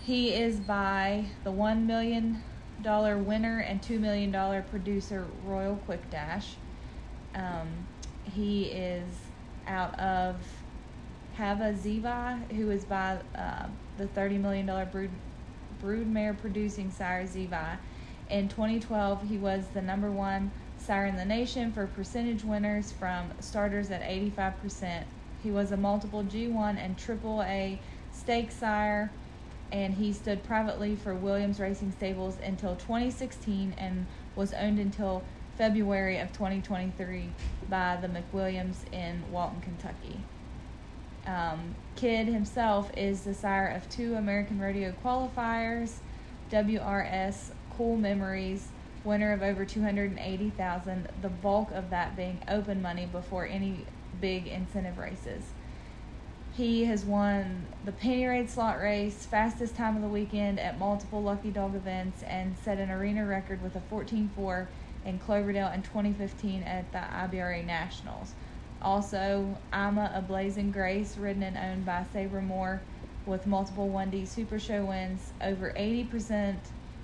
He 0.04 0.34
is 0.34 0.58
by 0.58 1.26
the 1.44 1.52
$1 1.52 1.86
million 1.86 2.42
winner 2.84 3.60
and 3.60 3.80
$2 3.82 4.00
million 4.00 4.32
producer 4.70 5.26
Royal 5.44 5.76
Quick 5.86 6.10
Dash. 6.10 6.56
Um, 7.34 7.68
he 8.24 8.64
is 8.64 9.08
out 9.66 9.98
of 9.98 10.36
Hava 11.36 11.72
Ziva, 11.72 12.40
who 12.52 12.70
is 12.70 12.84
by 12.84 13.18
uh, 13.34 13.66
the 13.98 14.06
$30 14.06 14.40
million 14.40 14.66
brood, 14.90 15.10
broodmare 15.82 16.38
producing 16.38 16.90
sire 16.90 17.26
Ziva. 17.26 17.78
In 18.30 18.48
2012, 18.48 19.28
he 19.28 19.36
was 19.36 19.66
the 19.74 19.82
number 19.82 20.10
one 20.10 20.50
sire 20.78 21.06
in 21.06 21.16
the 21.16 21.24
nation 21.24 21.72
for 21.72 21.86
percentage 21.86 22.44
winners 22.44 22.92
from 22.92 23.30
starters 23.40 23.90
at 23.90 24.02
85%. 24.02 25.04
He 25.42 25.50
was 25.50 25.72
a 25.72 25.76
multiple 25.76 26.22
G1 26.22 26.76
and 26.76 26.96
Triple 26.96 27.42
A 27.42 27.78
stake 28.12 28.50
sire, 28.50 29.10
and 29.72 29.94
he 29.94 30.12
stood 30.12 30.44
privately 30.44 30.94
for 30.94 31.14
Williams 31.14 31.58
Racing 31.58 31.92
Stables 31.92 32.36
until 32.44 32.76
2016 32.76 33.74
and 33.78 34.06
was 34.36 34.52
owned 34.52 34.78
until 34.78 35.24
February 35.56 36.18
of 36.18 36.30
2023 36.32 37.30
by 37.70 37.96
the 38.00 38.08
McWilliams 38.08 38.76
in 38.92 39.22
Walton, 39.32 39.62
Kentucky. 39.62 40.20
Um, 41.26 41.74
Kid 41.96 42.26
himself 42.26 42.90
is 42.96 43.22
the 43.22 43.32
sire 43.32 43.68
of 43.68 43.88
two 43.88 44.14
American 44.14 44.60
Rodeo 44.60 44.92
qualifiers, 45.02 45.94
WRS 46.50 47.52
Cool 47.76 47.96
Memories, 47.96 48.68
winner 49.04 49.32
of 49.32 49.42
over 49.42 49.64
280,000, 49.64 51.08
the 51.22 51.28
bulk 51.28 51.70
of 51.72 51.90
that 51.90 52.14
being 52.14 52.40
open 52.46 52.82
money 52.82 53.06
before 53.06 53.46
any 53.46 53.86
big 54.20 54.46
incentive 54.46 54.98
races. 54.98 55.51
He 56.54 56.84
has 56.84 57.06
won 57.06 57.66
the 57.86 57.92
Penny 57.92 58.26
Raid 58.26 58.50
slot 58.50 58.78
race, 58.78 59.24
fastest 59.24 59.74
time 59.74 59.96
of 59.96 60.02
the 60.02 60.08
weekend 60.08 60.60
at 60.60 60.78
multiple 60.78 61.22
Lucky 61.22 61.50
Dog 61.50 61.74
events, 61.74 62.22
and 62.24 62.54
set 62.62 62.76
an 62.76 62.90
arena 62.90 63.24
record 63.24 63.62
with 63.62 63.74
a 63.74 63.82
14-4 63.90 64.66
in 65.06 65.18
Cloverdale 65.18 65.72
in 65.72 65.80
2015 65.80 66.62
at 66.64 66.92
the 66.92 66.98
IBRA 66.98 67.64
Nationals. 67.64 68.34
Also, 68.82 69.56
Ima 69.72 70.12
a 70.14 70.20
Blazing 70.20 70.70
Grace, 70.70 71.16
ridden 71.16 71.42
and 71.42 71.56
owned 71.56 71.86
by 71.86 72.04
Sabre 72.12 72.42
Moore, 72.42 72.82
with 73.24 73.46
multiple 73.46 73.88
1D 73.88 74.28
Super 74.28 74.58
Show 74.58 74.84
wins. 74.84 75.32
Over 75.40 75.72
80% 75.72 76.56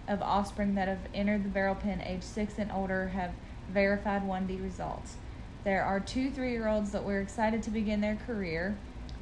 of 0.09 0.21
offspring 0.21 0.75
that 0.75 0.89
have 0.89 0.99
entered 1.15 1.45
the 1.45 1.49
barrel 1.49 1.75
pen 1.75 2.03
age 2.03 2.23
6 2.23 2.59
and 2.59 2.71
older 2.71 3.09
have 3.09 3.33
verified 3.71 4.25
1D 4.25 4.63
results. 4.63 5.17
There 5.65 5.83
are 5.83 6.01
two 6.01 6.31
three 6.31 6.53
year 6.53 6.69
olds 6.69 6.93
that 6.93 7.05
we're 7.05 7.21
excited 7.21 7.63
to 7.63 7.71
begin 7.71 8.01
their 8.01 8.17
career. 8.27 8.77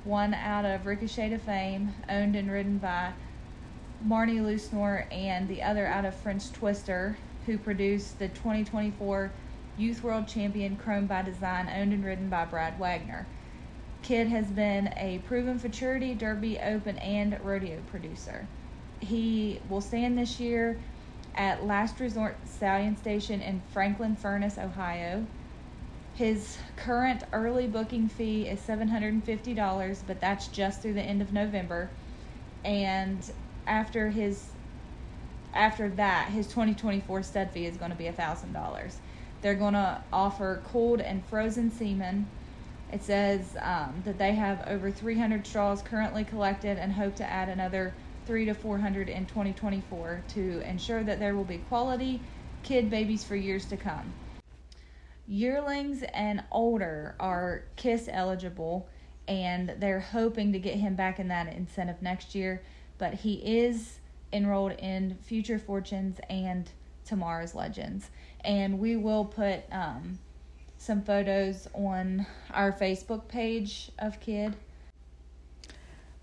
One 0.07 0.34
out 0.34 0.64
of 0.64 0.86
Ricochet 0.86 1.30
to 1.30 1.38
Fame, 1.38 1.92
owned 2.09 2.36
and 2.36 2.48
ridden 2.48 2.78
by 2.78 3.11
Marnie 4.07 4.40
Lusnor, 4.40 5.12
and 5.12 5.48
the 5.48 5.64
other 5.64 5.84
out 5.84 6.04
of 6.04 6.14
French 6.14 6.52
Twister, 6.52 7.18
who 7.44 7.59
produced 7.59 8.20
the 8.20 8.28
2024 8.28 9.32
Youth 9.76 10.04
World 10.04 10.28
Champion 10.28 10.76
Chrome 10.76 11.07
by 11.07 11.22
Design, 11.22 11.68
owned 11.68 11.92
and 11.92 12.04
ridden 12.04 12.28
by 12.28 12.44
Brad 12.44 12.78
Wagner. 12.78 13.26
Kid 14.02 14.28
has 14.28 14.46
been 14.46 14.94
a 14.96 15.18
proven 15.26 15.59
futurity, 15.59 16.14
Derby, 16.14 16.61
Open, 16.61 16.98
and 16.98 17.36
rodeo 17.42 17.80
producer. 17.90 18.46
He 19.00 19.61
will 19.68 19.80
stand 19.80 20.16
this 20.16 20.38
year 20.38 20.78
at 21.34 21.66
Last 21.66 21.98
Resort 21.98 22.36
Stallion 22.46 22.96
Station 22.96 23.42
in 23.42 23.61
Franklin 23.72 24.14
Furnace, 24.14 24.57
Ohio. 24.57 25.26
His 26.17 26.57
current 26.77 27.25
early 27.35 27.67
booking 27.67 28.09
fee 28.09 28.49
is 28.49 28.61
$750, 28.61 30.01
but 30.07 30.19
that's 30.19 30.49
just 30.49 30.81
through 30.81 30.95
the 30.95 31.03
end 31.03 31.21
of 31.21 31.31
November. 31.31 31.91
And 32.64 33.19
after 33.67 34.09
his 34.09 34.47
after 35.53 35.89
that, 35.91 36.31
his 36.31 36.47
2024 36.47 37.23
stud 37.23 37.51
fee 37.51 37.67
is 37.67 37.77
going 37.77 37.91
to 37.91 37.97
be 37.97 38.05
$1,000. 38.05 38.95
They're 39.43 39.55
going 39.55 39.75
to 39.75 40.03
offer 40.12 40.62
cooled 40.71 41.01
and 41.01 41.25
frozen 41.27 41.71
semen. 41.71 42.27
It 42.93 43.03
says 43.03 43.57
um, 43.61 44.03
that 44.05 44.19
they 44.19 44.35
have 44.35 44.67
over 44.67 44.91
300 44.91 45.47
straws 45.47 45.83
currently 45.83 46.25
collected 46.25 46.79
and 46.79 46.93
hope 46.93 47.17
to 47.17 47.25
add 47.25 47.49
another 47.49 47.95
three 48.27 48.45
to 48.47 48.55
400 48.55 49.09
in 49.09 49.27
2024 49.27 50.23
to 50.29 50.61
ensure 50.61 51.03
that 51.05 51.19
there 51.19 51.35
will 51.35 51.45
be 51.45 51.59
quality 51.59 52.21
kid 52.62 52.91
babies 52.91 53.23
for 53.23 53.37
years 53.37 53.67
to 53.67 53.77
come. 53.77 54.12
Yearlings 55.29 56.05
and 56.14 56.45
older 56.53 57.16
are 57.18 57.64
KISS 57.77 58.09
eligible, 58.11 58.89
and 59.27 59.74
they're 59.79 60.01
hoping 60.01 60.53
to 60.53 60.59
get 60.59 60.74
him 60.74 60.95
back 60.95 61.18
in 61.18 61.29
that 61.29 61.53
incentive 61.53 62.01
next 62.01 62.35
year. 62.35 62.62
But 62.99 63.14
he 63.14 63.35
is 63.35 63.99
enrolled 64.33 64.72
in 64.72 65.18
Future 65.22 65.59
Fortunes 65.59 66.18
and 66.31 66.70
Tomorrow's 67.05 67.55
Legends. 67.55 68.11
And 68.45 68.79
we 68.79 68.97
will 68.97 69.24
put 69.24 69.64
um, 69.72 70.18
some 70.79 71.03
photos 71.03 71.68
on 71.74 72.27
our 72.53 72.72
Facebook 72.72 73.29
page 73.29 73.91
of 73.99 74.20
Kid. 74.20 74.55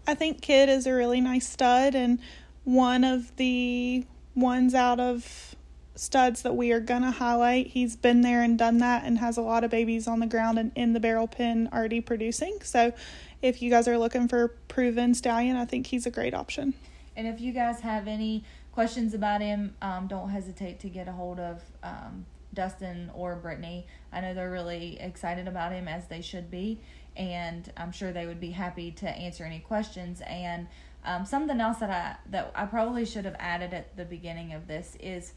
I 0.08 0.16
think 0.16 0.41
Kid 0.41 0.70
is 0.70 0.86
a 0.86 0.93
really 0.93 1.22
nice 1.22 1.47
stud 1.47 1.95
and 1.95 2.20
one 2.64 3.04
of 3.04 3.36
the 3.36 4.06
ones 4.36 4.74
out 4.74 4.99
of 4.99 5.53
studs 5.96 6.41
that 6.41 6.56
we 6.56 6.72
are 6.72 6.80
going 6.80 7.04
to 7.04 7.12
highlight. 7.12 7.68
He's 7.68 7.96
been 7.96 8.22
there 8.22 8.41
and 8.41 8.58
done 8.58 8.80
that 8.80 9.04
and 9.04 9.20
has 9.20 9.38
a 9.38 9.41
lot 9.41 9.64
of 9.64 9.72
babies 9.72 10.08
on 10.08 10.20
the 10.20 10.28
ground 10.28 10.58
and 10.58 10.72
in 10.76 10.94
the 10.94 11.00
barrel 11.00 11.28
pen 11.28 11.70
already 11.72 12.02
producing. 12.02 12.58
So 12.64 12.94
if 13.41 13.62
you 13.62 13.70
guys 13.70 13.88
are 13.88 13.98
looking 13.98 14.28
for 14.28 14.50
proven 14.68 15.14
stallion, 15.14 15.56
I 15.56 15.66
think 15.66 15.88
he's 15.88 16.06
a 16.06 16.12
great 16.12 16.34
option. 16.34 16.74
And 17.16 17.28
if 17.28 17.39
you 17.39 17.52
guys 17.52 17.82
have 17.82 18.08
any 18.08 18.44
questions 18.72 19.14
about 19.14 19.41
him, 19.41 19.76
um, 19.82 20.08
don't 20.08 20.30
hesitate 20.30 20.80
to 20.80 20.89
get 20.89 21.08
a 21.08 21.12
hold 21.12 21.39
of 21.39 21.62
um, 21.84 22.26
Dustin 22.54 23.12
or 23.14 23.36
Brittany. 23.36 23.86
I 24.12 24.22
know 24.22 24.34
they're 24.34 24.52
really 24.52 25.00
excited 25.00 25.48
about 25.48 25.72
him 25.72 25.88
as 25.88 26.08
they 26.08 26.22
should 26.22 26.50
be, 26.50 26.80
and 27.16 27.72
I'm 27.78 27.91
sure 27.91 28.12
they 28.12 28.26
would 28.26 28.39
be 28.39 28.52
happy 28.52 28.91
to 28.91 29.10
answer 29.10 29.44
any 29.44 29.60
questions. 29.60 30.22
And 30.26 30.68
um, 31.06 31.26
something 31.26 31.60
else 31.60 31.78
that 31.78 31.89
I 31.89 32.16
that 32.32 32.52
I 32.56 32.66
probably 32.66 33.06
should 33.06 33.26
have 33.26 33.36
added 33.38 33.74
at 33.74 33.96
the 33.98 34.06
beginning 34.06 34.54
of 34.54 34.68
this 34.68 34.98
is 35.00 35.34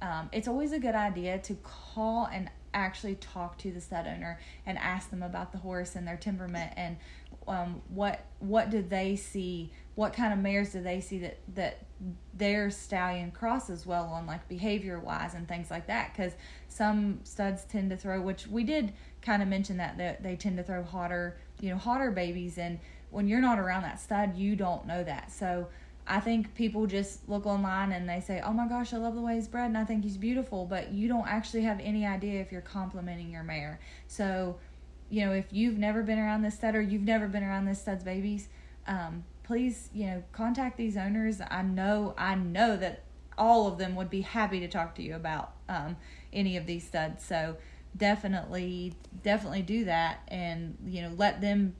um, 0.00 0.28
it's 0.32 0.48
always 0.48 0.72
a 0.72 0.78
good 0.78 0.94
idea 0.94 1.38
to 1.38 1.54
call 1.56 2.28
and 2.32 2.50
actually 2.74 3.16
talk 3.16 3.58
to 3.58 3.72
the 3.72 3.80
stud 3.80 4.06
owner 4.06 4.38
and 4.66 4.78
ask 4.78 5.10
them 5.10 5.22
about 5.22 5.52
the 5.52 5.58
horse 5.58 5.96
and 5.96 6.06
their 6.06 6.16
temperament 6.16 6.72
and 6.76 6.96
um, 7.48 7.80
what 7.88 8.24
what 8.40 8.70
do 8.70 8.82
they 8.82 9.16
see 9.16 9.72
what 9.94 10.12
kind 10.12 10.32
of 10.32 10.38
mares 10.38 10.70
do 10.70 10.80
they 10.80 11.00
see 11.00 11.18
that 11.18 11.38
that 11.54 11.78
their 12.32 12.70
stallion 12.70 13.30
crosses 13.32 13.84
well 13.84 14.04
on 14.04 14.26
like 14.26 14.48
behavior 14.48 15.00
wise 15.00 15.34
and 15.34 15.48
things 15.48 15.70
like 15.70 15.88
that. 15.88 16.12
Because 16.12 16.34
some 16.68 17.20
studs 17.24 17.64
tend 17.64 17.90
to 17.90 17.96
throw 17.96 18.20
which 18.20 18.46
we 18.46 18.62
did 18.62 18.92
kind 19.22 19.42
of 19.42 19.48
mention 19.48 19.76
that 19.78 19.98
that 19.98 20.22
they 20.22 20.36
tend 20.36 20.56
to 20.56 20.62
throw 20.62 20.82
hotter 20.82 21.36
you 21.60 21.70
know 21.70 21.76
hotter 21.76 22.10
babies. 22.10 22.58
And 22.58 22.78
when 23.10 23.26
you're 23.26 23.40
not 23.40 23.58
around 23.58 23.82
that 23.82 24.00
stud 24.00 24.36
you 24.36 24.54
don't 24.54 24.86
know 24.86 25.02
that. 25.02 25.32
So 25.32 25.66
I 26.08 26.20
think 26.20 26.54
people 26.54 26.86
just 26.86 27.28
look 27.28 27.46
online 27.46 27.92
and 27.92 28.08
they 28.08 28.20
say, 28.20 28.40
"Oh 28.44 28.52
my 28.52 28.66
gosh, 28.66 28.94
I 28.94 28.96
love 28.96 29.14
the 29.14 29.20
way 29.20 29.34
he's 29.34 29.48
bred, 29.48 29.66
and 29.66 29.78
I 29.78 29.84
think 29.84 30.04
he's 30.04 30.16
beautiful," 30.16 30.64
but 30.64 30.92
you 30.92 31.08
don't 31.08 31.28
actually 31.28 31.62
have 31.62 31.80
any 31.80 32.06
idea 32.06 32.40
if 32.40 32.50
you're 32.50 32.60
complimenting 32.60 33.30
your 33.30 33.42
mare. 33.42 33.78
So, 34.06 34.58
you 35.10 35.24
know, 35.24 35.32
if 35.32 35.46
you've 35.52 35.78
never 35.78 36.02
been 36.02 36.18
around 36.18 36.42
this 36.42 36.54
stud 36.54 36.74
or 36.74 36.80
you've 36.80 37.02
never 37.02 37.28
been 37.28 37.42
around 37.42 37.66
this 37.66 37.80
stud's 37.80 38.04
babies, 38.04 38.48
um, 38.86 39.24
please, 39.42 39.90
you 39.92 40.06
know, 40.06 40.22
contact 40.32 40.76
these 40.76 40.96
owners. 40.96 41.40
I 41.50 41.62
know, 41.62 42.14
I 42.16 42.34
know 42.34 42.76
that 42.76 43.04
all 43.36 43.66
of 43.68 43.78
them 43.78 43.94
would 43.96 44.10
be 44.10 44.22
happy 44.22 44.60
to 44.60 44.68
talk 44.68 44.94
to 44.96 45.02
you 45.02 45.14
about 45.14 45.52
um, 45.68 45.96
any 46.32 46.56
of 46.56 46.66
these 46.66 46.86
studs. 46.86 47.24
So 47.24 47.56
definitely 47.96 48.94
definitely 49.22 49.62
do 49.62 49.84
that 49.84 50.20
and 50.28 50.76
you 50.86 51.02
know 51.02 51.10
let 51.16 51.40
them 51.40 51.74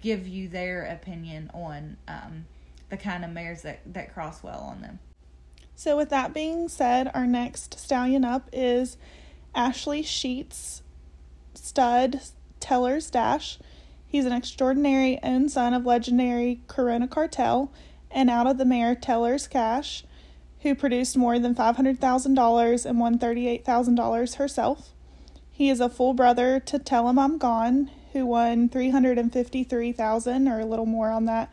give 0.00 0.28
you 0.28 0.48
their 0.48 0.84
opinion 0.84 1.50
on 1.54 1.96
um, 2.08 2.44
the 2.88 2.96
kind 2.96 3.24
of 3.24 3.30
mares 3.30 3.62
that 3.62 3.80
that 3.92 4.12
cross 4.12 4.42
well 4.42 4.60
on 4.60 4.80
them. 4.80 4.98
So 5.74 5.96
with 5.96 6.08
that 6.10 6.32
being 6.32 6.68
said, 6.68 7.10
our 7.14 7.26
next 7.26 7.78
stallion 7.78 8.24
up 8.24 8.48
is 8.52 8.96
Ashley 9.54 10.02
Sheets 10.02 10.82
stud 11.54 12.20
Teller's 12.60 13.10
Dash. 13.10 13.58
He's 14.06 14.24
an 14.24 14.32
extraordinary 14.32 15.18
own 15.22 15.48
son 15.48 15.74
of 15.74 15.84
legendary 15.84 16.62
Corona 16.66 17.08
Cartel 17.08 17.72
and 18.10 18.30
out 18.30 18.46
of 18.46 18.56
the 18.56 18.64
mare 18.64 18.94
Teller's 18.94 19.46
Cash, 19.46 20.04
who 20.60 20.74
produced 20.74 21.16
more 21.16 21.38
than 21.38 21.54
$500,000 21.54 22.86
and 22.86 23.00
won 23.00 23.18
$38,000 23.18 24.34
herself. 24.36 24.94
He 25.50 25.68
is 25.68 25.80
a 25.80 25.88
full 25.88 26.14
brother 26.14 26.60
to 26.60 26.78
Tell 26.78 27.08
Him 27.08 27.18
I'm 27.18 27.36
Gone, 27.38 27.90
who 28.12 28.26
won 28.26 28.68
353,000 28.68 30.48
or 30.48 30.60
a 30.60 30.64
little 30.64 30.86
more 30.86 31.10
on 31.10 31.26
that 31.26 31.52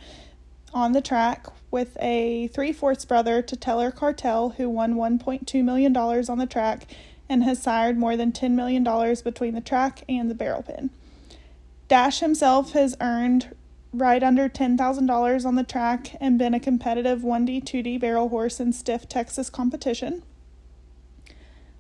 on 0.74 0.92
the 0.92 1.02
track 1.02 1.48
with 1.72 1.98
a 2.00 2.48
three-fourths 2.48 3.06
brother 3.06 3.42
to 3.42 3.56
Teller 3.56 3.92
Cartel, 3.92 4.50
who 4.52 4.70
won 4.70 4.96
$1.2 4.96 5.64
million 5.64 5.96
on 5.96 6.38
the 6.38 6.46
track 6.46 6.88
and 7.30 7.44
has 7.44 7.62
sired 7.62 7.98
more 7.98 8.18
than 8.18 8.32
$10 8.32 8.52
million 8.52 8.84
between 9.24 9.56
the 9.56 9.62
track 9.62 10.04
and 10.08 10.30
the 10.30 10.36
barrel 10.36 10.64
pin. 10.64 10.90
Dash 11.88 12.20
himself 12.20 12.74
has 12.74 12.96
earned 13.00 13.56
right 13.94 14.24
under 14.24 14.50
$10,000 14.50 15.46
on 15.46 15.56
the 15.56 15.64
track 15.64 16.16
and 16.20 16.38
been 16.38 16.54
a 16.54 16.60
competitive 16.60 17.22
1D, 17.22 17.64
2D 17.64 18.00
barrel 18.00 18.30
horse 18.30 18.60
in 18.60 18.74
stiff 18.74 19.08
Texas 19.08 19.50
competition. 19.50 20.24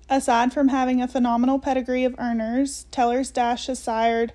Aside 0.09 0.53
from 0.53 0.67
having 0.67 1.01
a 1.01 1.07
phenomenal 1.07 1.59
pedigree 1.59 2.03
of 2.03 2.15
earners, 2.19 2.85
Teller's 2.91 3.31
Dash 3.31 3.67
has 3.67 3.79
sired 3.79 4.33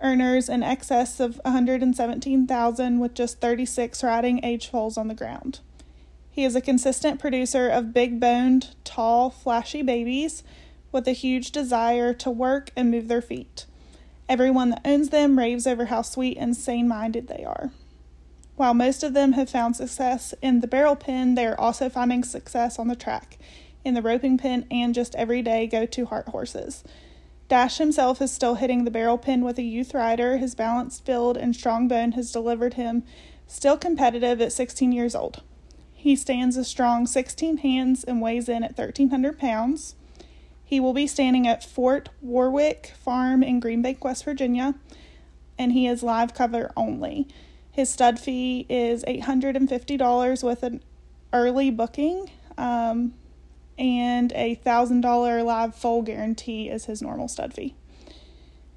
earners 0.00 0.48
in 0.48 0.62
excess 0.62 1.20
of 1.20 1.40
117,000 1.44 2.98
with 2.98 3.14
just 3.14 3.40
36 3.40 4.02
riding 4.02 4.44
age 4.44 4.68
foals 4.68 4.96
on 4.96 5.08
the 5.08 5.14
ground. 5.14 5.60
He 6.30 6.44
is 6.44 6.54
a 6.54 6.60
consistent 6.60 7.18
producer 7.18 7.68
of 7.68 7.92
big 7.92 8.20
boned, 8.20 8.74
tall, 8.84 9.30
flashy 9.30 9.82
babies 9.82 10.42
with 10.92 11.08
a 11.08 11.12
huge 11.12 11.50
desire 11.50 12.14
to 12.14 12.30
work 12.30 12.70
and 12.76 12.90
move 12.90 13.08
their 13.08 13.20
feet. 13.20 13.66
Everyone 14.28 14.70
that 14.70 14.82
owns 14.84 15.08
them 15.08 15.38
raves 15.38 15.66
over 15.66 15.86
how 15.86 16.02
sweet 16.02 16.36
and 16.36 16.56
sane 16.56 16.86
minded 16.86 17.28
they 17.28 17.44
are. 17.44 17.70
While 18.56 18.74
most 18.74 19.02
of 19.02 19.14
them 19.14 19.32
have 19.32 19.48
found 19.48 19.76
success 19.76 20.34
in 20.42 20.60
the 20.60 20.66
barrel 20.66 20.96
pen, 20.96 21.34
they 21.34 21.46
are 21.46 21.58
also 21.58 21.88
finding 21.88 22.24
success 22.24 22.78
on 22.78 22.88
the 22.88 22.96
track, 22.96 23.38
in 23.84 23.94
the 23.94 24.02
roping 24.02 24.36
pen, 24.36 24.66
and 24.70 24.94
just 24.94 25.14
everyday 25.14 25.66
go 25.66 25.86
to 25.86 26.06
heart 26.06 26.28
horses. 26.28 26.84
Dash 27.48 27.78
himself 27.78 28.20
is 28.20 28.30
still 28.30 28.56
hitting 28.56 28.84
the 28.84 28.90
barrel 28.90 29.16
pin 29.16 29.42
with 29.42 29.58
a 29.58 29.62
youth 29.62 29.94
rider. 29.94 30.36
His 30.36 30.54
balanced 30.54 31.06
build 31.06 31.38
and 31.38 31.56
strong 31.56 31.88
bone 31.88 32.12
has 32.12 32.30
delivered 32.30 32.74
him 32.74 33.04
still 33.46 33.78
competitive 33.78 34.40
at 34.42 34.52
16 34.52 34.92
years 34.92 35.14
old. 35.14 35.42
He 35.94 36.14
stands 36.14 36.56
a 36.56 36.64
strong 36.64 37.06
16 37.06 37.58
hands 37.58 38.04
and 38.04 38.20
weighs 38.20 38.48
in 38.48 38.62
at 38.62 38.76
1,300 38.76 39.38
pounds. 39.38 39.94
He 40.62 40.78
will 40.78 40.92
be 40.92 41.06
standing 41.06 41.48
at 41.48 41.64
Fort 41.64 42.10
Warwick 42.20 42.92
Farm 43.02 43.42
in 43.42 43.58
Green 43.58 43.80
Bank, 43.80 44.04
West 44.04 44.24
Virginia, 44.24 44.74
and 45.58 45.72
he 45.72 45.86
is 45.86 46.02
live 46.02 46.34
cover 46.34 46.70
only. 46.76 47.26
His 47.72 47.88
stud 47.88 48.20
fee 48.20 48.66
is 48.68 49.02
$850 49.04 50.44
with 50.44 50.62
an 50.62 50.82
early 51.32 51.70
booking. 51.70 52.30
Um, 52.58 53.14
and 53.78 54.32
a 54.32 54.56
$1,000 54.64 55.44
live 55.44 55.74
foal 55.74 56.02
guarantee 56.02 56.68
is 56.68 56.86
his 56.86 57.00
normal 57.00 57.28
stud 57.28 57.54
fee. 57.54 57.74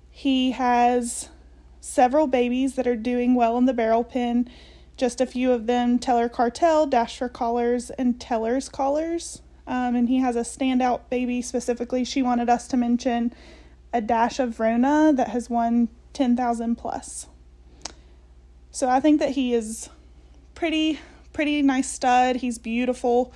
He 0.10 0.52
has 0.52 1.30
several 1.80 2.28
babies 2.28 2.76
that 2.76 2.86
are 2.86 2.95
doing 2.95 3.34
well 3.34 3.58
in 3.58 3.66
the 3.66 3.74
barrel 3.74 4.04
pin, 4.04 4.47
just 4.97 5.20
a 5.20 5.26
few 5.26 5.52
of 5.52 5.66
them 5.66 5.97
Teller 5.97 6.30
Cartel, 6.30 6.86
Dash 6.86 7.18
for 7.18 7.28
Collars, 7.28 7.89
and 7.91 8.20
Teller's 8.20 8.70
Collars. 8.70 9.41
Um, 9.66 9.95
and 9.95 10.10
he 10.10 10.20
has 10.20 10.36
a 10.36 10.41
standout 10.41 11.10
baby 11.10 11.41
specifically. 11.41 12.04
She 12.04 12.22
wanted 12.22 12.49
us 12.49 12.68
to 12.68 12.78
mention 12.78 13.34
a 13.93 14.02
Dash 14.02 14.39
of 14.39 14.60
Rona 14.60 15.12
that 15.16 15.30
has 15.30 15.49
won 15.49 15.89
10,000 16.14 16.76
plus. 16.76 17.28
So 18.70 18.89
I 18.89 18.99
think 18.99 19.20
that 19.20 19.32
he 19.32 19.54
is 19.54 19.89
pretty, 20.56 20.99
pretty 21.34 21.62
nice 21.62 21.89
stud. 21.89 22.38
He's 22.38 22.58
beautiful. 22.58 23.34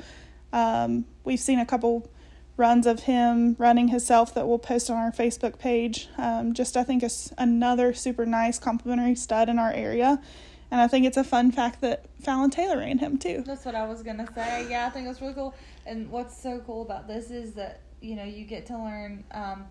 Um, 0.55 1.03
we've 1.25 1.39
seen 1.39 1.59
a 1.59 1.65
couple 1.65 2.09
runs 2.55 2.87
of 2.87 3.01
him 3.01 3.57
running 3.59 3.89
himself 3.89 4.33
that 4.33 4.47
we'll 4.47 4.57
post 4.57 4.89
on 4.89 4.95
our 4.95 5.11
Facebook 5.11 5.59
page. 5.59 6.07
Um, 6.17 6.53
just 6.53 6.77
I 6.77 6.83
think 6.83 7.03
it's 7.03 7.33
another 7.37 7.93
super 7.93 8.25
nice 8.25 8.57
complimentary 8.57 9.15
stud 9.15 9.49
in 9.49 9.59
our 9.59 9.73
area. 9.73 10.21
And 10.71 10.79
I 10.79 10.87
think 10.87 11.05
it's 11.05 11.17
a 11.17 11.25
fun 11.25 11.51
fact 11.51 11.81
that 11.81 12.05
Fallon 12.21 12.51
Taylor 12.51 12.77
ran 12.77 12.99
him 12.99 13.17
too. 13.17 13.43
That's 13.45 13.65
what 13.65 13.75
I 13.75 13.85
was 13.85 14.01
gonna 14.01 14.27
say. 14.33 14.67
Yeah, 14.69 14.87
I 14.87 14.89
think 14.91 15.05
that's 15.05 15.19
really 15.21 15.33
cool. 15.33 15.53
And 15.85 16.09
what's 16.09 16.41
so 16.41 16.61
cool 16.65 16.81
about 16.81 17.05
this 17.05 17.31
is 17.31 17.53
that 17.53 17.81
you 18.01 18.15
know 18.15 18.23
you 18.23 18.45
get 18.45 18.65
to 18.67 18.77
learn 18.77 19.25
um, 19.31 19.65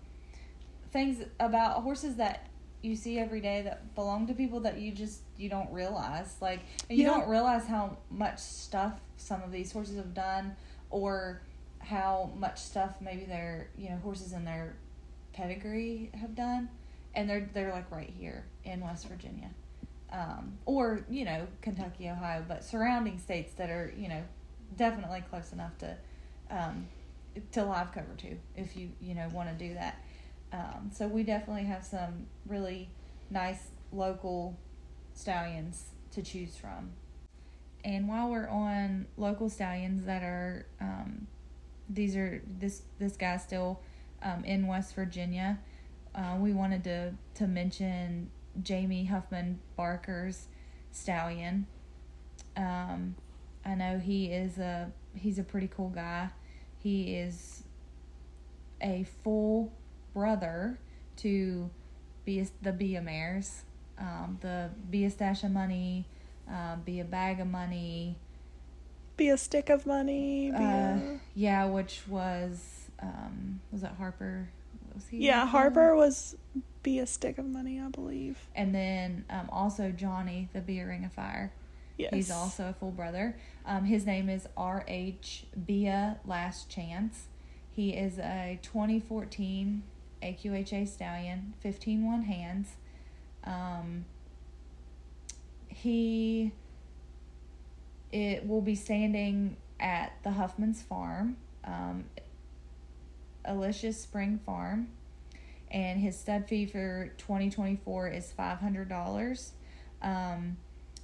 things 0.91 1.25
about 1.39 1.81
horses 1.81 2.15
that 2.17 2.47
you 2.83 2.95
see 2.95 3.17
every 3.17 3.41
day 3.41 3.63
that 3.63 3.95
belong 3.95 4.27
to 4.27 4.33
people 4.35 4.59
that 4.59 4.77
you 4.77 4.91
just 4.91 5.21
you 5.35 5.49
don't 5.49 5.71
realize. 5.71 6.35
Like 6.41 6.59
you 6.89 7.03
yeah. 7.03 7.07
don't 7.07 7.27
realize 7.27 7.65
how 7.65 7.97
much 8.11 8.37
stuff 8.37 8.93
some 9.17 9.41
of 9.41 9.51
these 9.51 9.71
horses 9.71 9.97
have 9.97 10.13
done 10.13 10.55
or 10.89 11.41
how 11.79 12.31
much 12.37 12.59
stuff 12.59 12.95
maybe 12.99 13.25
their 13.25 13.69
you 13.77 13.89
know 13.89 13.97
horses 13.97 14.33
in 14.33 14.45
their 14.45 14.75
pedigree 15.33 16.09
have 16.19 16.35
done, 16.35 16.69
and 17.13 17.29
they're 17.29 17.49
they're 17.53 17.71
like 17.71 17.89
right 17.91 18.13
here 18.17 18.45
in 18.63 18.81
West 18.81 19.07
Virginia, 19.07 19.49
um, 20.11 20.57
or 20.65 21.05
you 21.09 21.25
know 21.25 21.47
Kentucky, 21.61 22.09
Ohio, 22.09 22.43
but 22.47 22.63
surrounding 22.63 23.19
states 23.19 23.53
that 23.55 23.69
are 23.69 23.93
you 23.97 24.09
know 24.09 24.23
definitely 24.77 25.23
close 25.29 25.51
enough 25.51 25.77
to 25.79 25.95
um, 26.49 26.87
to 27.51 27.63
live 27.63 27.91
cover 27.91 28.13
too 28.17 28.37
if 28.55 28.75
you 28.75 28.89
you 29.01 29.13
know 29.13 29.29
want 29.29 29.49
to 29.49 29.67
do 29.67 29.73
that. 29.73 30.03
Um, 30.53 30.91
so 30.93 31.07
we 31.07 31.23
definitely 31.23 31.65
have 31.65 31.83
some 31.83 32.27
really 32.47 32.89
nice 33.29 33.67
local 33.91 34.57
stallions 35.13 35.85
to 36.11 36.21
choose 36.21 36.55
from. 36.55 36.91
And 37.85 38.07
while 38.07 38.31
we're 38.31 38.49
on 38.49 39.05
local 39.15 39.47
stallions 39.47 40.03
that 40.05 40.23
are, 40.23 40.65
um, 40.81 41.27
these 41.87 42.15
are 42.15 42.41
this 42.59 42.81
this 42.97 43.15
guy's 43.15 43.43
still 43.43 43.79
um, 44.23 44.43
in 44.43 44.65
West 44.65 44.95
Virginia. 44.95 45.59
Uh, 46.15 46.35
we 46.39 46.51
wanted 46.51 46.83
to 46.85 47.13
to 47.35 47.45
mention 47.45 48.31
Jamie 48.63 49.05
Huffman 49.05 49.59
Barker's 49.77 50.47
stallion. 50.91 51.67
Um, 52.57 53.15
I 53.63 53.75
know 53.75 53.99
he 53.99 54.31
is 54.31 54.57
a 54.57 54.91
he's 55.13 55.37
a 55.37 55.43
pretty 55.43 55.67
cool 55.67 55.89
guy. 55.89 56.29
He 56.79 57.15
is 57.15 57.65
a 58.81 59.05
full 59.23 59.71
brother 60.11 60.79
to 61.17 61.69
be 62.25 62.47
the 62.63 62.73
Bia 62.73 63.01
mares, 63.01 63.61
um, 63.99 64.39
the 64.41 65.09
Stash 65.11 65.43
of 65.43 65.51
Money, 65.51 66.07
uh, 66.51 66.77
be 66.77 66.99
a 66.99 67.05
bag 67.05 67.39
of 67.39 67.47
money, 67.47 68.17
be 69.17 69.29
a 69.29 69.37
stick 69.37 69.69
of 69.69 69.85
money. 69.85 70.51
Uh, 70.51 70.59
a... 70.59 71.19
Yeah, 71.33 71.65
which 71.65 72.01
was 72.07 72.89
um, 73.01 73.61
was 73.71 73.81
that 73.81 73.95
Harper? 73.97 74.49
Was 74.93 75.07
he? 75.07 75.25
Yeah, 75.25 75.45
Harper 75.45 75.95
was 75.95 76.35
be 76.83 76.99
a 76.99 77.07
stick 77.07 77.37
of 77.37 77.45
money, 77.45 77.79
I 77.79 77.87
believe. 77.89 78.37
And 78.55 78.73
then 78.73 79.25
um, 79.29 79.49
also 79.51 79.91
Johnny, 79.91 80.49
the 80.53 80.61
Be 80.61 80.79
a 80.79 80.85
Ring 80.85 81.03
of 81.03 81.13
Fire. 81.13 81.51
Yes. 81.97 82.13
He's 82.13 82.31
also 82.31 82.69
a 82.69 82.73
full 82.73 82.91
brother. 82.91 83.37
Um, 83.65 83.85
his 83.85 84.05
name 84.05 84.29
is 84.29 84.47
R.H. 84.57 85.45
Bia 85.65 86.19
Last 86.25 86.69
Chance. 86.69 87.27
He 87.71 87.91
is 87.91 88.19
a 88.19 88.59
2014 88.61 89.81
AQHA 90.21 90.87
stallion, 90.87 91.53
15 91.61 92.05
1 92.05 92.21
hands. 92.23 92.75
Um, 93.43 94.05
he 95.85 96.51
it 98.11 98.47
will 98.47 98.61
be 98.61 98.73
standing 98.73 99.55
at 99.79 100.13
the 100.23 100.31
Huffman's 100.31 100.81
farm, 100.81 101.37
um, 101.63 102.05
Alicia's 103.43 103.99
Spring 103.99 104.39
Farm, 104.45 104.87
and 105.69 105.99
his 105.99 106.17
stud 106.17 106.47
fee 106.47 106.65
for 106.65 107.11
2024 107.17 108.07
is 108.07 108.33
$500. 108.37 109.49
Um, 110.01 110.57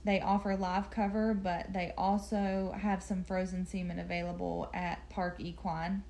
they 0.04 0.20
offer 0.20 0.56
live 0.56 0.90
cover, 0.90 1.36
but 1.36 1.72
they 1.74 1.94
also 1.96 2.74
have 2.76 3.04
some 3.04 3.24
frozen 3.24 3.68
semen 3.68 4.00
available 4.00 4.72
at 4.74 5.08
Park 5.10 5.36
Equine. 5.40 6.04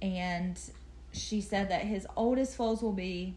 And 0.00 0.60
she 1.10 1.40
said 1.40 1.68
that 1.70 1.82
his 1.82 2.06
oldest 2.16 2.54
foals 2.54 2.80
will 2.80 2.92
be 2.92 3.34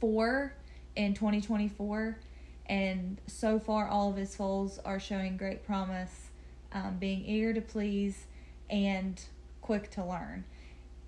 four 0.00 0.54
in 0.96 1.14
2024 1.14 2.18
and 2.66 3.20
so 3.26 3.58
far 3.58 3.88
all 3.88 4.10
of 4.10 4.16
his 4.16 4.34
foals 4.36 4.78
are 4.84 4.98
showing 4.98 5.36
great 5.36 5.64
promise 5.66 6.30
um, 6.72 6.96
being 6.98 7.24
eager 7.24 7.52
to 7.54 7.60
please 7.60 8.26
and 8.70 9.22
quick 9.60 9.90
to 9.90 10.04
learn 10.04 10.44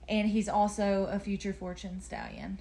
and 0.09 0.29
he's 0.29 0.49
also 0.49 1.09
a 1.11 1.19
future 1.19 1.53
fortune 1.53 2.01
stallion. 2.01 2.59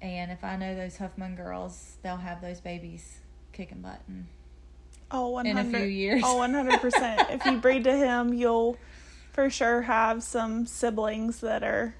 And 0.00 0.30
if 0.30 0.44
I 0.44 0.56
know 0.56 0.74
those 0.74 0.98
Huffman 0.98 1.34
girls, 1.34 1.96
they'll 2.02 2.18
have 2.18 2.40
those 2.40 2.60
babies 2.60 3.18
kicking 3.52 3.80
butt. 3.80 4.00
And 4.06 4.26
Oh, 5.10 5.28
100. 5.30 5.58
In 5.58 5.74
a 5.74 5.78
few 5.78 5.86
years. 5.86 6.22
Oh, 6.24 6.36
100%. 6.36 7.30
if 7.34 7.44
you 7.44 7.58
breed 7.58 7.84
to 7.84 7.96
him, 7.96 8.32
you'll 8.34 8.76
for 9.32 9.50
sure 9.50 9.82
have 9.82 10.22
some 10.22 10.66
siblings 10.66 11.40
that 11.40 11.62
are 11.62 11.94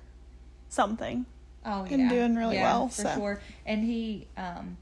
something. 0.69 1.27
oh, 1.65 1.85
yeah. 1.85 1.95
And 1.95 2.09
doing 2.11 2.37
really 2.37 2.57
Yeah, 2.57 2.63
well, 2.73 2.89
for 2.89 3.03
so. 3.03 3.15
sure. 3.15 3.41
And 3.67 3.85
he, 3.85 4.27
um, 4.37 4.77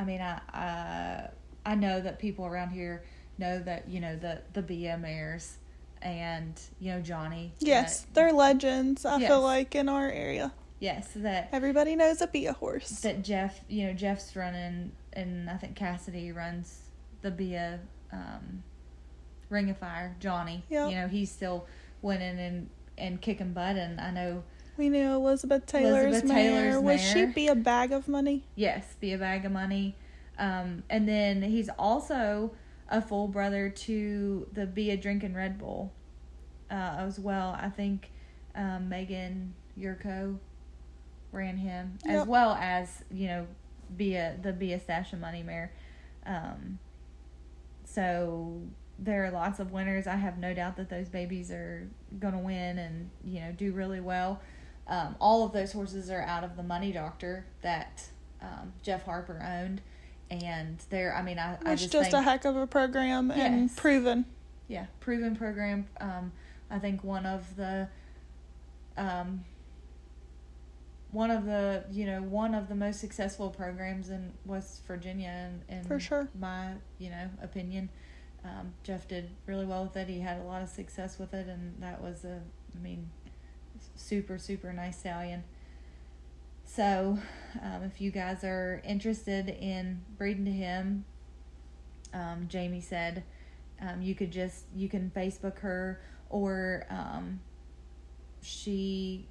I 0.00 0.04
mean, 0.04 0.20
I, 0.22 0.40
I, 0.52 1.28
I 1.72 1.74
know 1.74 2.00
that 2.00 2.18
people 2.18 2.46
around 2.46 2.70
here 2.70 3.04
know 3.38 3.58
that 3.60 3.86
you 3.88 4.00
know 4.00 4.16
the 4.16 4.40
the 4.54 4.62
BM 4.62 5.02
mares, 5.02 5.58
and 6.00 6.58
you 6.80 6.92
know 6.92 7.02
Johnny. 7.02 7.52
Yes, 7.58 8.00
that- 8.00 8.14
they're 8.14 8.32
legends, 8.32 9.04
I 9.04 9.18
Yes. 9.18 9.28
feel 9.28 9.42
like, 9.42 9.74
in 9.74 9.88
our 9.90 10.10
area. 10.10 10.52
yes, 10.78 11.08
that 11.16 11.50
Everybody 11.52 11.96
knows 11.96 12.22
a 12.22 12.26
Bia 12.26 12.54
horse. 12.54 12.88
that 13.00 13.22
Jeff, 13.22 13.60
you 13.68 13.86
know, 13.86 13.92
Jeff's 13.92 14.34
running, 14.34 14.92
and 15.12 15.50
I 15.50 15.56
think 15.58 15.76
Cassidy 15.76 16.32
runs 16.32 16.80
the 17.20 17.30
Bia 17.30 17.80
um, 18.10 18.62
Ring 19.50 19.68
of 19.68 19.76
Fire. 19.76 20.16
Johnny, 20.18 20.64
Yeah. 20.70 20.88
you 20.88 20.94
know, 20.94 21.08
he's 21.08 21.30
still 21.30 21.66
winning 22.00 22.38
and 22.38 22.70
and 22.96 23.20
kicking 23.20 23.52
butt, 23.52 23.76
and 23.76 24.00
I 24.00 24.10
know, 24.10 24.44
We 24.80 24.88
knew 24.88 25.12
Elizabeth 25.12 25.66
Taylor's 25.66 26.06
Elizabeth 26.06 26.30
mare. 26.30 26.70
Taylor's 26.70 26.82
Was 26.82 27.00
she 27.02 27.26
be 27.26 27.48
a 27.48 27.54
bag 27.54 27.92
of 27.92 28.08
money? 28.08 28.44
yes, 28.54 28.96
be 28.98 29.12
a 29.12 29.18
bag 29.18 29.44
of 29.44 29.52
money, 29.52 29.94
um, 30.38 30.84
and 30.88 31.06
then 31.06 31.42
he's 31.42 31.68
also 31.78 32.52
a 32.88 33.02
full 33.02 33.28
brother 33.28 33.68
to 33.68 34.48
the 34.54 34.64
Be 34.64 34.90
a 34.90 34.96
Drinking 34.96 35.34
Red 35.34 35.58
Bull, 35.58 35.92
uh, 36.70 36.96
as 36.98 37.20
well. 37.20 37.58
I 37.60 37.68
think 37.68 38.10
um, 38.54 38.88
Megan 38.88 39.52
Yurko 39.78 40.38
ran 41.30 41.58
him 41.58 41.98
as 42.06 42.26
well 42.26 42.52
as 42.58 43.04
you 43.10 43.26
know 43.26 43.46
be 43.96 44.14
a 44.14 44.34
the 44.42 44.52
be 44.52 44.72
a 44.72 44.80
stash 44.80 45.12
of 45.12 45.20
money 45.20 45.42
mare 45.42 45.72
um 46.26 46.78
so 47.84 48.60
there 48.98 49.24
are 49.24 49.30
lots 49.30 49.60
of 49.60 49.70
winners 49.70 50.06
i 50.08 50.16
have 50.16 50.38
no 50.38 50.52
doubt 50.52 50.76
that 50.76 50.88
those 50.88 51.08
babies 51.08 51.50
are 51.52 51.88
going 52.18 52.34
to 52.34 52.40
win 52.40 52.78
and 52.78 53.10
you 53.24 53.40
know 53.40 53.52
do 53.52 53.72
really 53.72 54.00
well 54.00 54.40
um, 54.90 55.14
all 55.20 55.44
of 55.46 55.52
those 55.52 55.72
horses 55.72 56.10
are 56.10 56.20
out 56.22 56.44
of 56.44 56.56
the 56.56 56.62
money 56.62 56.92
doctor 56.92 57.46
that 57.62 58.04
um, 58.42 58.72
jeff 58.82 59.04
harper 59.04 59.42
owned 59.42 59.80
and 60.30 60.82
they're 60.90 61.14
i 61.16 61.22
mean 61.22 61.38
i, 61.38 61.56
I 61.64 61.72
It's 61.72 61.82
just, 61.82 61.92
just, 61.92 62.10
think, 62.10 62.20
a 62.20 62.22
heck 62.22 62.44
of 62.44 62.56
a 62.56 62.66
program 62.66 63.30
and 63.30 63.62
Yes. 63.70 63.74
proven. 63.76 64.26
yeah 64.68 64.86
proven 65.00 65.34
program 65.36 65.86
um 66.00 66.32
i 66.70 66.78
think 66.78 67.02
one 67.02 67.24
of 67.26 67.56
the 67.56 67.88
um 68.96 69.44
one 71.12 71.30
of 71.30 71.44
the 71.44 71.84
you 71.90 72.06
know 72.06 72.22
one 72.22 72.54
of 72.54 72.68
the 72.68 72.74
most 72.74 73.00
successful 73.00 73.50
programs 73.50 74.10
in 74.10 74.32
west 74.44 74.82
virginia 74.86 75.50
in, 75.68 75.78
in 75.78 75.84
For 75.84 75.98
sure. 75.98 76.28
my 76.38 76.74
you 76.98 77.10
know 77.10 77.28
opinion 77.42 77.88
um, 78.44 78.72
jeff 78.84 79.06
did 79.08 79.28
really 79.46 79.66
well 79.66 79.82
with 79.84 79.96
it 79.96 80.08
he 80.08 80.20
had 80.20 80.38
a 80.40 80.44
lot 80.44 80.62
of 80.62 80.68
success 80.68 81.18
with 81.18 81.34
it 81.34 81.46
and 81.48 81.74
that 81.82 82.00
was 82.00 82.24
a 82.24 82.40
i 82.78 82.82
mean 82.82 83.10
super 84.00 84.38
super 84.38 84.72
nice 84.72 84.98
stallion. 84.98 85.44
So 86.64 87.18
um, 87.62 87.82
if 87.82 88.00
you 88.00 88.10
guys 88.10 88.44
are 88.44 88.80
interested 88.84 89.48
in 89.48 90.02
breeding 90.16 90.44
to 90.44 90.52
him 90.52 91.04
um, 92.12 92.46
jamie 92.48 92.80
said 92.80 93.22
um, 93.80 94.02
you 94.02 94.14
could 94.14 94.30
just 94.30 94.64
you 94.74 94.88
can 94.88 95.10
facebook 95.14 95.58
her 95.60 96.00
or 96.28 96.86
um, 96.90 97.40
she 98.42 99.26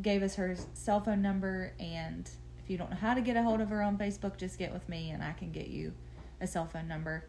gave 0.00 0.22
us 0.22 0.34
her 0.34 0.56
cell 0.74 1.00
phone 1.00 1.22
number 1.22 1.72
and 1.78 2.30
if 2.62 2.70
you 2.70 2.76
don't 2.76 2.90
know 2.90 2.96
how 2.96 3.14
to 3.14 3.20
get 3.20 3.36
a 3.36 3.42
hold 3.42 3.60
of 3.60 3.68
her 3.68 3.82
on 3.82 3.96
facebook 3.96 4.36
just 4.36 4.58
get 4.58 4.72
with 4.72 4.88
me 4.88 5.10
and 5.10 5.22
i 5.22 5.32
can 5.32 5.50
get 5.50 5.68
you 5.68 5.92
a 6.40 6.46
cell 6.46 6.66
phone 6.66 6.88
number. 6.88 7.24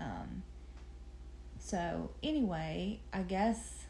Um, 0.00 0.42
so 1.60 2.10
anyway 2.22 3.00
i 3.12 3.22
guess 3.22 3.86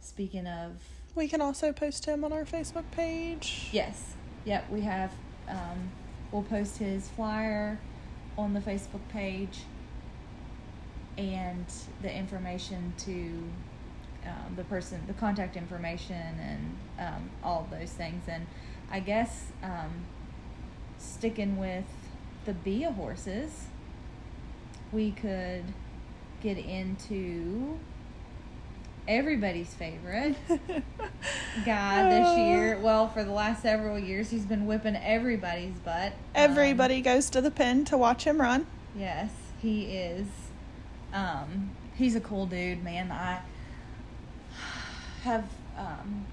speaking 0.00 0.46
of 0.46 0.72
We 1.18 1.26
can 1.26 1.40
also 1.40 1.72
post 1.72 2.04
him 2.04 2.22
on 2.22 2.32
our 2.32 2.44
Facebook 2.44 2.88
page. 2.92 3.70
Yes. 3.72 4.14
Yep, 4.44 4.70
we 4.70 4.82
have 4.82 5.10
um, 5.48 5.90
we'll 6.30 6.44
post 6.44 6.78
his 6.78 7.08
flyer 7.08 7.80
on 8.38 8.54
the 8.54 8.60
Facebook 8.60 9.00
page 9.08 9.62
and 11.16 11.66
the 12.02 12.14
information 12.14 12.94
to 12.98 13.42
um, 14.28 14.54
the 14.54 14.62
person, 14.62 15.02
the 15.08 15.12
contact 15.14 15.56
information, 15.56 16.38
and 16.40 16.76
um, 17.00 17.30
all 17.42 17.66
those 17.68 17.90
things. 17.90 18.22
And 18.28 18.46
I 18.88 19.00
guess 19.00 19.46
um, 19.64 19.90
sticking 20.98 21.56
with 21.56 21.86
the 22.44 22.52
Bia 22.52 22.92
horses, 22.92 23.64
we 24.92 25.10
could 25.10 25.64
get 26.40 26.58
into 26.58 27.80
everybody's 29.08 29.72
favorite 29.74 30.36
guy 31.64 32.08
this 32.08 32.38
year. 32.38 32.78
Well, 32.78 33.08
for 33.08 33.24
the 33.24 33.32
last 33.32 33.62
several 33.62 33.98
years, 33.98 34.30
he's 34.30 34.44
been 34.44 34.66
whipping 34.66 34.94
everybody's 34.96 35.74
butt. 35.78 36.12
Um, 36.12 36.12
Everybody 36.34 37.00
goes 37.00 37.30
to 37.30 37.40
the 37.40 37.50
pen 37.50 37.84
to 37.86 37.96
watch 37.98 38.24
him 38.24 38.40
run. 38.40 38.66
yes, 38.94 39.30
he 39.60 39.84
is. 39.86 40.26
Um, 41.12 41.70
he's 41.96 42.14
a 42.14 42.20
cool 42.20 42.46
dude, 42.46 42.84
man. 42.84 43.10
I 43.10 43.40
have 45.24 45.46
um, 45.76 46.26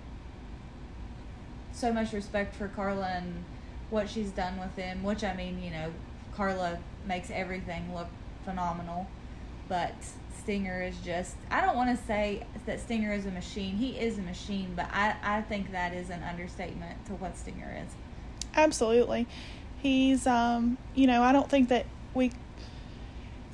so 1.72 1.92
much 1.94 2.12
respect 2.12 2.56
for 2.56 2.68
Carla 2.68 3.08
and 3.08 3.46
what 3.90 4.10
she's 4.10 4.30
done 4.32 4.60
with 4.60 4.76
him. 4.76 5.02
Which 5.02 5.24
I 5.24 5.34
mean, 5.34 5.64
you 5.64 5.72
know, 5.72 5.92
Carla 6.36 6.78
makes 7.08 7.32
everything 7.32 7.94
look 7.96 8.08
phenomenal, 8.44 9.08
but 9.70 9.96
Stinger 10.40 10.82
is 10.82 10.98
just. 11.00 11.36
I 11.50 11.62
don't 11.62 11.76
want 11.76 11.98
to 11.98 12.06
say 12.06 12.46
that 12.66 12.80
Stinger 12.80 13.14
is 13.14 13.26
a 13.26 13.32
machine. 13.32 13.76
He 13.76 13.98
is 13.98 14.18
a 14.18 14.22
machine, 14.22 14.74
but 14.76 14.88
I 14.92 15.16
I 15.24 15.42
think 15.42 15.72
that 15.72 15.94
is 15.94 16.10
an 16.10 16.24
understatement 16.24 17.06
to 17.08 17.14
what 17.14 17.38
Stinger 17.38 17.76
is. 17.84 17.94
Absolutely. 18.56 19.28
He's, 19.82 20.26
um, 20.26 20.78
you 20.96 21.08
know, 21.08 21.22
I 21.22 21.32
don't 21.32 21.50
think 21.50 21.70
that 21.70 21.86
we, 22.14 22.32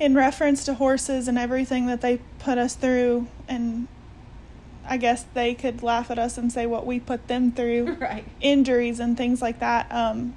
in 0.00 0.14
reference 0.14 0.64
to 0.64 0.74
horses 0.74 1.28
and 1.28 1.36
everything 1.36 1.86
that 1.86 2.00
they 2.00 2.20
put 2.38 2.56
us 2.56 2.74
through, 2.74 3.26
and 3.48 3.88
I 4.88 4.96
guess 4.96 5.24
they 5.34 5.54
could 5.54 5.82
laugh 5.82 6.10
at 6.10 6.18
us 6.18 6.38
and 6.38 6.52
say 6.52 6.66
what 6.66 6.86
we 6.86 7.00
put 7.00 7.28
them 7.28 7.52
through, 7.52 7.94
right. 8.00 8.24
injuries 8.40 9.00
and 9.00 9.16
things 9.16 9.42
like 9.42 9.58
that. 9.58 9.90
Um, 9.92 10.34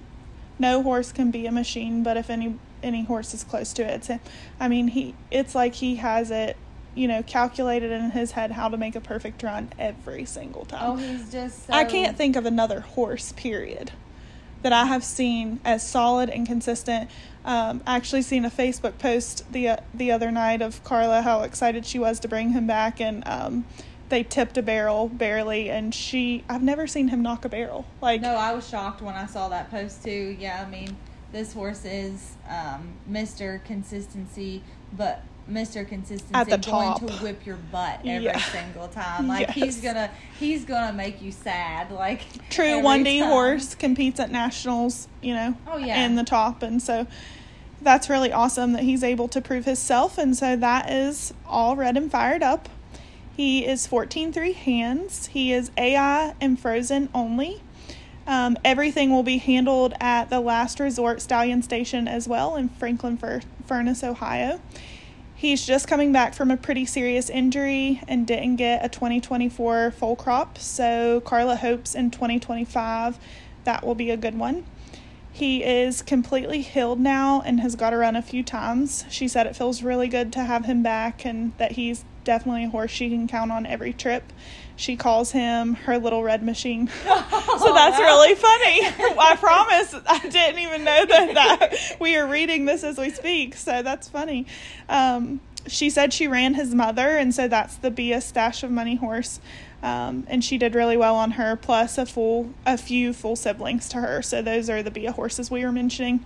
no 0.59 0.81
horse 0.83 1.11
can 1.11 1.31
be 1.31 1.45
a 1.45 1.51
machine, 1.51 2.03
but 2.03 2.17
if 2.17 2.29
any 2.29 2.57
any 2.85 3.03
horses 3.03 3.43
close 3.43 3.73
to 3.73 3.83
it, 3.83 4.05
him. 4.05 4.19
I 4.59 4.67
mean, 4.67 4.89
he 4.89 5.15
it's 5.31 5.55
like 5.55 5.75
he 5.75 5.95
has 5.97 6.31
it, 6.31 6.55
you 6.93 7.07
know, 7.07 7.23
calculated 7.23 7.91
in 7.91 8.11
his 8.11 8.31
head 8.31 8.51
how 8.51 8.69
to 8.69 8.77
make 8.77 8.95
a 8.95 9.01
perfect 9.01 9.43
run 9.43 9.71
every 9.77 10.25
single 10.25 10.65
time. 10.65 10.91
Oh, 10.91 10.95
he's 10.95 11.31
just. 11.31 11.67
So, 11.67 11.73
I 11.73 11.83
can't 11.83 12.15
think 12.15 12.35
of 12.35 12.45
another 12.45 12.81
horse, 12.81 13.33
period, 13.33 13.91
that 14.61 14.71
I 14.71 14.85
have 14.85 15.03
seen 15.03 15.59
as 15.65 15.85
solid 15.85 16.29
and 16.29 16.45
consistent. 16.45 17.09
Um, 17.43 17.81
I 17.85 17.95
actually 17.95 18.21
seen 18.21 18.45
a 18.45 18.49
Facebook 18.49 18.97
post 18.97 19.51
the 19.51 19.69
uh, 19.69 19.77
the 19.93 20.11
other 20.11 20.31
night 20.31 20.61
of 20.61 20.83
Carla 20.83 21.21
how 21.21 21.41
excited 21.41 21.85
she 21.85 21.99
was 21.99 22.19
to 22.21 22.27
bring 22.27 22.51
him 22.51 22.65
back, 22.65 23.01
and 23.01 23.27
um, 23.27 23.65
they 24.09 24.23
tipped 24.23 24.57
a 24.57 24.61
barrel 24.61 25.09
barely, 25.09 25.69
and 25.69 25.93
she 25.93 26.43
I've 26.49 26.63
never 26.63 26.87
seen 26.87 27.09
him 27.09 27.21
knock 27.21 27.45
a 27.45 27.49
barrel. 27.49 27.85
Like 28.01 28.21
No, 28.21 28.35
I 28.35 28.53
was 28.53 28.67
shocked 28.67 29.01
when 29.01 29.15
I 29.15 29.25
saw 29.25 29.49
that 29.49 29.69
post 29.71 30.03
too. 30.03 30.35
Yeah, 30.39 30.63
I 30.65 30.69
mean, 30.69 30.95
this 31.35 31.51
horse 31.51 31.83
is 31.83 32.31
um, 32.49 32.93
Mr. 33.11 33.61
Consistency, 33.65 34.63
but 34.95 35.21
Mr. 35.51 35.85
Consistency 35.85 36.33
At 36.33 36.49
the 36.49 36.57
going 36.57 36.87
top. 36.87 37.05
to 37.05 37.13
whip 37.17 37.45
your 37.45 37.57
butt 37.57 37.99
every 38.05 38.23
Yeah. 38.23 38.39
single 38.39 38.87
time. 38.87 39.27
Like 39.27 39.49
he's 39.51 39.81
gonna 39.81 40.09
he's 40.39 40.63
gonna 40.63 40.93
make 40.93 41.21
you 41.21 41.33
sad. 41.33 41.91
Like 41.91 42.21
true 42.49 42.79
one 42.81 43.03
D 43.03 43.19
horse 43.19 43.75
competes 43.75 44.19
at 44.21 44.31
nationals, 44.31 45.09
you 45.21 45.33
know, 45.35 45.55
Oh, 45.67 45.77
yeah. 45.77 46.05
in 46.05 46.15
the 46.15 46.23
top, 46.23 46.63
and 46.63 46.81
so 46.81 47.05
that's 47.81 48.09
really 48.09 48.31
awesome 48.31 48.71
that 48.71 48.83
he's 48.83 49.03
able 49.03 49.27
to 49.27 49.41
prove 49.41 49.65
himself. 49.65 50.17
And 50.17 50.35
so 50.37 50.55
that 50.55 50.89
is 50.89 51.33
all 51.45 51.75
red 51.75 51.97
and 51.97 52.09
fired 52.09 52.41
up. 52.43 52.69
He 53.35 53.65
is 53.65 53.85
14 53.85 54.31
three 54.31 54.53
hands. 54.53 55.27
He 55.27 55.51
is 55.51 55.69
AI 55.77 56.33
and 56.39 56.57
frozen 56.57 57.09
only. 57.13 57.61
Um, 58.27 58.57
everything 58.65 59.11
will 59.11 59.23
be 59.23 59.37
handled 59.37 59.93
at 59.99 60.29
the 60.29 60.39
Last 60.39 60.79
Resort 60.79 61.21
Stallion 61.21 61.61
Station 61.61 62.07
as 62.07 62.27
well 62.27 62.55
in 62.55 62.69
Franklin 62.69 63.17
Fur- 63.17 63.41
Furnace, 63.65 64.03
Ohio. 64.03 64.59
He's 65.35 65.65
just 65.65 65.87
coming 65.87 66.11
back 66.11 66.33
from 66.33 66.49
a 66.49 66.57
pretty 66.57 66.85
serious 66.85 67.29
injury 67.29 68.01
and 68.07 68.25
didn't 68.25 68.55
get 68.55 68.83
a 68.83 68.89
2024 68.89 69.91
foal 69.91 70.15
crop. 70.15 70.57
So 70.57 71.21
Carla 71.21 71.57
hopes 71.57 71.93
in 71.93 72.09
2025 72.09 73.19
that 73.65 73.85
will 73.85 73.95
be 73.95 74.09
a 74.09 74.17
good 74.17 74.37
one. 74.37 74.65
He 75.31 75.63
is 75.63 76.01
completely 76.01 76.61
healed 76.61 76.99
now 76.99 77.41
and 77.45 77.59
has 77.59 77.75
got 77.75 77.89
to 77.89 77.97
run 77.97 78.15
a 78.15 78.21
few 78.21 78.41
times. 78.41 79.03
She 79.09 79.27
said 79.27 79.45
it 79.45 79.55
feels 79.55 79.83
really 79.83 80.07
good 80.07 80.31
to 80.33 80.45
have 80.45 80.63
him 80.63 80.81
back 80.81 81.25
and 81.25 81.51
that 81.57 81.73
he's 81.73 82.05
definitely 82.23 82.63
a 82.63 82.69
horse 82.69 82.91
she 82.91 83.09
can 83.09 83.27
count 83.27 83.51
on 83.51 83.65
every 83.65 83.91
trip. 83.91 84.31
She 84.75 84.95
calls 84.97 85.31
him 85.31 85.75
her 85.75 85.97
little 85.97 86.23
red 86.23 86.43
machine. 86.43 86.87
so 87.03 87.73
that's 87.73 87.99
really 87.99 88.35
funny. 88.35 89.17
I 89.17 89.35
promise 89.39 89.95
I 90.05 90.19
didn't 90.19 90.59
even 90.59 90.83
know 90.83 91.05
that, 91.05 91.33
that 91.33 91.97
we 91.99 92.17
are 92.17 92.27
reading 92.27 92.65
this 92.65 92.83
as 92.83 92.97
we 92.97 93.09
speak. 93.09 93.55
So 93.55 93.81
that's 93.81 94.09
funny. 94.09 94.45
Um, 94.89 95.39
she 95.67 95.89
said 95.89 96.13
she 96.13 96.27
ran 96.27 96.53
his 96.53 96.75
mother, 96.75 97.17
and 97.17 97.33
so 97.33 97.47
that's 97.47 97.75
the 97.77 97.89
Be 97.89 98.13
a 98.13 98.21
Stash 98.21 98.63
of 98.63 98.71
Money 98.71 98.95
horse. 98.95 99.39
Um, 99.81 100.25
and 100.27 100.43
she 100.43 100.57
did 100.57 100.75
really 100.75 100.97
well 100.97 101.15
on 101.15 101.31
her, 101.31 101.55
plus 101.55 101.97
a 101.97 102.05
full, 102.05 102.53
a 102.65 102.77
few 102.77 103.13
full 103.13 103.35
siblings 103.35 103.87
to 103.89 103.97
her. 103.97 104.21
So 104.21 104.41
those 104.41 104.69
are 104.69 104.83
the 104.83 104.91
Be 104.91 105.05
a 105.05 105.11
horses 105.11 105.49
we 105.51 105.63
were 105.63 105.71
mentioning. 105.71 106.25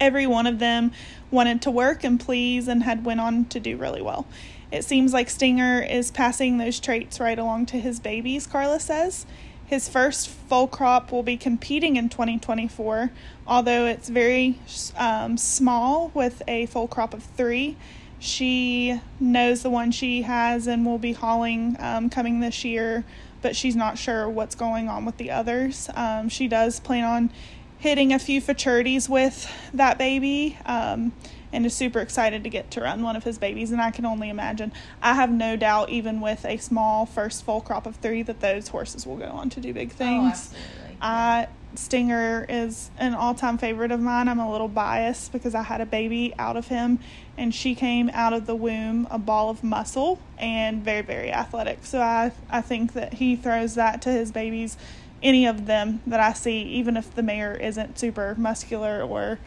Every 0.00 0.26
one 0.26 0.46
of 0.46 0.58
them 0.58 0.92
wanted 1.30 1.62
to 1.62 1.70
work 1.70 2.04
and 2.04 2.18
please, 2.18 2.68
and 2.68 2.82
had 2.82 3.04
went 3.04 3.20
on 3.20 3.44
to 3.46 3.60
do 3.60 3.76
really 3.76 4.02
well. 4.02 4.26
It 4.74 4.84
seems 4.84 5.12
like 5.12 5.30
Stinger 5.30 5.80
is 5.80 6.10
passing 6.10 6.58
those 6.58 6.80
traits 6.80 7.20
right 7.20 7.38
along 7.38 7.66
to 7.66 7.78
his 7.78 8.00
babies, 8.00 8.48
Carla 8.48 8.80
says. 8.80 9.24
His 9.64 9.88
first 9.88 10.28
foal 10.28 10.66
crop 10.66 11.12
will 11.12 11.22
be 11.22 11.36
competing 11.36 11.94
in 11.94 12.08
2024, 12.08 13.12
although 13.46 13.86
it's 13.86 14.08
very 14.08 14.58
um, 14.96 15.36
small 15.36 16.10
with 16.12 16.42
a 16.48 16.66
foal 16.66 16.88
crop 16.88 17.14
of 17.14 17.22
three. 17.22 17.76
She 18.18 19.00
knows 19.20 19.62
the 19.62 19.70
one 19.70 19.92
she 19.92 20.22
has 20.22 20.66
and 20.66 20.84
will 20.84 20.98
be 20.98 21.12
hauling 21.12 21.76
um, 21.78 22.10
coming 22.10 22.40
this 22.40 22.64
year, 22.64 23.04
but 23.42 23.54
she's 23.54 23.76
not 23.76 23.96
sure 23.96 24.28
what's 24.28 24.56
going 24.56 24.88
on 24.88 25.04
with 25.04 25.18
the 25.18 25.30
others. 25.30 25.88
Um, 25.94 26.28
she 26.28 26.48
does 26.48 26.80
plan 26.80 27.04
on 27.04 27.30
hitting 27.78 28.12
a 28.12 28.18
few 28.18 28.40
futurities 28.40 29.08
with 29.08 29.48
that 29.72 29.98
baby. 29.98 30.58
Um, 30.66 31.12
and 31.54 31.64
is 31.64 31.72
super 31.74 32.00
excited 32.00 32.42
to 32.44 32.50
get 32.50 32.70
to 32.72 32.80
run 32.80 33.02
one 33.02 33.16
of 33.16 33.24
his 33.24 33.38
babies. 33.38 33.70
And 33.70 33.80
I 33.80 33.90
can 33.90 34.04
only 34.04 34.28
imagine. 34.28 34.72
I 35.00 35.14
have 35.14 35.30
no 35.30 35.56
doubt, 35.56 35.88
even 35.90 36.20
with 36.20 36.44
a 36.44 36.56
small 36.58 37.06
first 37.06 37.44
foal 37.44 37.60
crop 37.60 37.86
of 37.86 37.96
three, 37.96 38.22
that 38.22 38.40
those 38.40 38.68
horses 38.68 39.06
will 39.06 39.16
go 39.16 39.26
on 39.26 39.48
to 39.50 39.60
do 39.60 39.72
big 39.72 39.90
Oh, 39.92 39.96
things. 39.96 40.32
absolutely. 40.32 40.98
I 41.00 41.48
Stinger 41.76 42.46
is 42.48 42.90
an 42.98 43.14
all 43.14 43.34
time 43.34 43.58
favorite 43.58 43.90
of 43.90 43.98
mine. 43.98 44.28
I'm 44.28 44.38
a 44.38 44.50
little 44.50 44.68
biased 44.68 45.32
because 45.32 45.56
I 45.56 45.62
had 45.62 45.80
a 45.80 45.86
baby 45.86 46.32
out 46.38 46.56
of 46.56 46.68
him, 46.68 47.00
and 47.36 47.52
she 47.52 47.74
came 47.74 48.10
out 48.12 48.32
of 48.32 48.46
the 48.46 48.54
womb 48.54 49.08
a 49.10 49.18
ball 49.18 49.50
of 49.50 49.64
muscle 49.64 50.20
and 50.38 50.84
very, 50.84 51.02
very 51.02 51.32
athletic. 51.32 51.84
So 51.84 52.00
I, 52.00 52.30
I 52.48 52.60
think 52.60 52.92
that 52.92 53.14
he 53.14 53.34
throws 53.34 53.74
that 53.74 54.02
to 54.02 54.10
his 54.12 54.30
babies, 54.30 54.76
any 55.20 55.46
of 55.46 55.66
them 55.66 56.00
that 56.06 56.20
I 56.20 56.32
see, 56.32 56.62
even 56.62 56.96
if 56.96 57.12
the 57.12 57.24
mare 57.24 57.56
isn't 57.56 57.98
super 57.98 58.36
muscular 58.38 59.02
or 59.02 59.40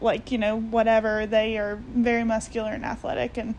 like, 0.00 0.30
you 0.30 0.38
know, 0.38 0.58
whatever, 0.58 1.26
they 1.26 1.58
are 1.58 1.76
very 1.76 2.24
muscular 2.24 2.72
and 2.72 2.84
athletic. 2.84 3.36
And 3.36 3.54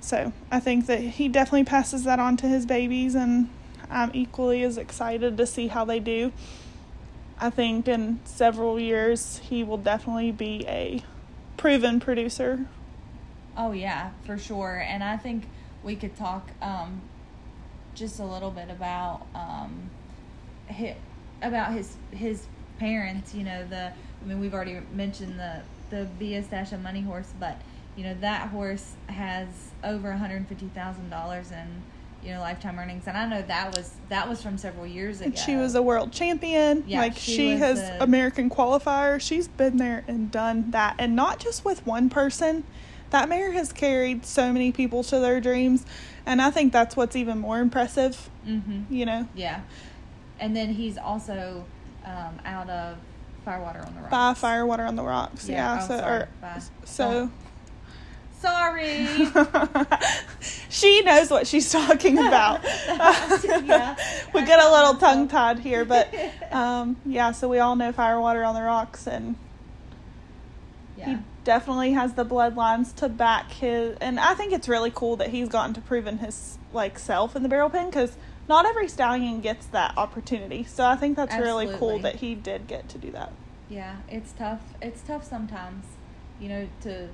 so 0.00 0.32
I 0.50 0.60
think 0.60 0.86
that 0.86 1.00
he 1.00 1.28
definitely 1.28 1.64
passes 1.64 2.04
that 2.04 2.18
on 2.18 2.36
to 2.38 2.46
his 2.46 2.66
babies, 2.66 3.14
and 3.14 3.48
I'm 3.90 4.10
equally 4.14 4.62
as 4.62 4.78
excited 4.78 5.36
to 5.36 5.46
see 5.46 5.68
how 5.68 5.84
they 5.84 6.00
do. 6.00 6.32
I 7.38 7.50
think 7.50 7.86
in 7.86 8.20
several 8.24 8.80
years 8.80 9.38
he 9.38 9.62
will 9.62 9.76
definitely 9.76 10.32
be 10.32 10.64
a 10.66 11.02
proven 11.56 12.00
producer. 12.00 12.66
Oh 13.56 13.72
yeah, 13.72 14.10
for 14.24 14.38
sure. 14.38 14.82
And 14.86 15.02
I 15.02 15.16
think 15.16 15.44
we 15.82 15.96
could 15.96 16.16
talk 16.16 16.50
um, 16.62 17.00
just 17.94 18.20
a 18.20 18.24
little 18.24 18.50
bit 18.50 18.70
about 18.70 19.26
um, 19.34 19.90
hi 20.70 20.96
about 21.42 21.72
his 21.72 21.96
his 22.10 22.46
parents. 22.78 23.34
You 23.34 23.44
know, 23.44 23.66
the 23.66 23.92
I 24.26 24.28
mean, 24.28 24.40
we've 24.40 24.54
already 24.54 24.80
mentioned 24.92 25.38
the 25.38 25.62
the 26.18 26.42
Stash 26.42 26.72
of 26.72 26.82
Money 26.82 27.02
horse, 27.02 27.32
but 27.38 27.60
you 27.96 28.02
know 28.02 28.14
that 28.20 28.48
horse 28.48 28.94
has 29.06 29.46
over 29.84 30.08
one 30.08 30.18
hundred 30.18 30.46
fifty 30.48 30.66
thousand 30.66 31.10
dollars 31.10 31.52
in 31.52 31.82
you 32.24 32.34
know 32.34 32.40
lifetime 32.40 32.76
earnings, 32.76 33.04
and 33.06 33.16
I 33.16 33.28
know 33.28 33.42
that 33.42 33.76
was 33.76 33.92
that 34.08 34.28
was 34.28 34.42
from 34.42 34.58
several 34.58 34.84
years 34.84 35.20
ago. 35.20 35.26
And 35.26 35.38
she 35.38 35.54
was 35.54 35.76
a 35.76 35.82
world 35.82 36.12
champion. 36.12 36.82
Yeah, 36.88 36.98
like 36.98 37.16
she 37.16 37.36
she, 37.36 37.50
has 37.52 37.78
a- 37.78 37.98
American 38.00 38.50
qualifier. 38.50 39.20
She's 39.20 39.46
been 39.46 39.76
there 39.76 40.02
and 40.08 40.30
done 40.30 40.72
that, 40.72 40.96
and 40.98 41.14
not 41.14 41.38
just 41.38 41.64
with 41.64 41.86
one 41.86 42.10
person. 42.10 42.64
That 43.10 43.28
mare 43.28 43.52
has 43.52 43.72
carried 43.72 44.26
so 44.26 44.52
many 44.52 44.72
people 44.72 45.04
to 45.04 45.20
their 45.20 45.40
dreams, 45.40 45.86
and 46.26 46.42
I 46.42 46.50
think 46.50 46.72
that's 46.72 46.96
what's 46.96 47.14
even 47.14 47.38
more 47.38 47.60
impressive. 47.60 48.28
Mm-hmm. 48.44 48.92
You 48.92 49.06
know, 49.06 49.28
Yeah, 49.36 49.60
and 50.40 50.56
then 50.56 50.70
he's 50.74 50.98
also 50.98 51.64
um, 52.04 52.40
out 52.44 52.68
of 52.68 52.98
Firewater 53.46 53.78
on 53.78 53.94
the 53.94 54.00
Rocks. 54.00 54.10
by 54.10 54.34
Firewater 54.34 54.84
on 54.84 54.96
the 54.96 55.04
Rocks. 55.04 55.48
Yeah. 55.48 55.78
oh, 55.80 55.86
so, 55.86 55.98
sorry, 55.98 56.22
or, 56.22 56.60
so 56.84 57.30
Sorry. 58.40 59.08
she 60.68 61.02
knows 61.02 61.30
what 61.30 61.46
she's 61.46 61.70
talking 61.70 62.18
about. 62.18 62.64
Yeah. 63.46 63.96
we 64.34 64.44
get 64.44 64.60
a 64.60 64.70
little 64.70 64.94
tongue 64.94 65.28
tied 65.28 65.58
here, 65.58 65.84
but 65.84 66.12
um, 66.52 66.96
yeah. 67.04 67.32
So 67.32 67.48
we 67.48 67.58
all 67.58 67.76
know 67.76 67.92
Firewater 67.92 68.44
on 68.44 68.54
the 68.54 68.62
Rocks, 68.62 69.06
and 69.06 69.36
he 70.96 71.18
definitely 71.44 71.92
has 71.92 72.14
the 72.14 72.24
bloodlines 72.24 72.94
to 72.96 73.08
back 73.08 73.52
his. 73.52 73.96
And 74.00 74.18
I 74.20 74.34
think 74.34 74.52
it's 74.52 74.68
really 74.68 74.92
cool 74.94 75.16
that 75.16 75.30
he's 75.30 75.48
gotten 75.48 75.74
to 75.74 75.80
proven 75.80 76.18
his 76.18 76.58
like 76.72 76.98
self 76.98 77.36
in 77.36 77.42
the 77.42 77.48
barrel 77.48 77.70
pin 77.70 77.86
because 77.86 78.16
not 78.48 78.66
every 78.66 78.88
stallion 78.88 79.40
gets 79.40 79.66
that 79.66 79.96
opportunity. 79.96 80.64
So 80.64 80.84
I 80.84 80.96
think 80.96 81.16
that's 81.16 81.36
really 81.36 81.68
cool 81.78 81.98
that 82.00 82.16
he 82.16 82.34
did 82.34 82.66
get 82.66 82.88
to 82.90 82.98
do 82.98 83.10
that. 83.12 83.32
Yeah, 83.68 83.96
it's 84.08 84.32
tough. 84.32 84.60
It's 84.80 85.02
tough 85.02 85.24
sometimes, 85.24 85.84
you 86.40 86.48
know, 86.48 86.68
to 86.82 87.08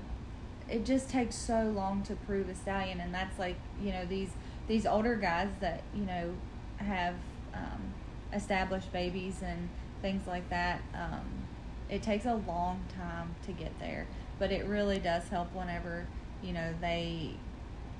it 0.69 0.85
just 0.85 1.11
takes 1.11 1.35
so 1.35 1.65
long 1.75 2.03
to 2.03 2.15
prove 2.15 2.49
a 2.49 2.55
stallion 2.55 3.01
and 3.01 3.13
that's 3.13 3.39
like, 3.39 3.57
you 3.83 3.93
know, 3.93 4.05
these 4.07 4.31
these 4.69 4.87
older 4.87 5.17
guys 5.17 5.49
that, 5.61 5.83
you 5.95 6.05
know, 6.05 6.35
have 6.77 7.15
um, 7.55 7.95
established 8.33 8.93
babies 8.93 9.43
and 9.43 9.69
things 10.01 10.27
like 10.27 10.49
that. 10.51 10.81
Um, 10.95 11.27
it 11.89 12.03
takes 12.03 12.25
a 12.25 12.35
long 12.35 12.85
time 12.97 13.35
to 13.45 13.53
get 13.53 13.79
there, 13.79 14.07
but 14.39 14.51
it 14.51 14.67
really 14.67 14.99
does 14.99 15.29
help 15.29 15.53
whenever, 15.55 16.07
you 16.43 16.53
know, 16.53 16.75
they 16.81 17.35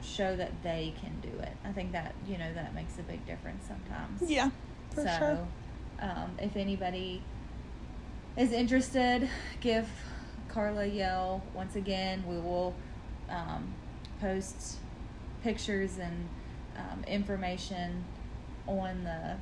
show 0.03 0.37
that 0.37 0.53
they 0.63 0.95
can 1.01 1.21
do 1.21 1.39
it. 1.41 1.53
I 1.65 1.73
think 1.73 1.93
that, 1.93 2.15
you 2.27 2.39
know, 2.39 2.53
that 2.55 2.75
makes 2.75 2.99
a 2.99 3.03
big 3.03 3.25
difference 3.27 3.67
sometimes. 3.67 4.23
Yeah, 4.29 4.51
for 4.91 5.03
so, 5.03 5.19
sure. 5.19 5.49
um, 6.01 6.33
if 6.39 6.57
anybody 6.57 7.23
is 8.37 8.53
interested, 8.53 9.29
give 9.61 9.89
Carla 10.49 10.87
yell. 10.87 11.43
Once 11.55 11.77
again, 11.77 12.25
we 12.27 12.37
will 12.37 12.75
um, 13.29 13.75
post 14.21 14.77
pictures 15.43 15.99
and 15.99 16.29
um, 16.77 17.05
information 17.05 18.05
on 18.67 19.05
the 19.05 19.37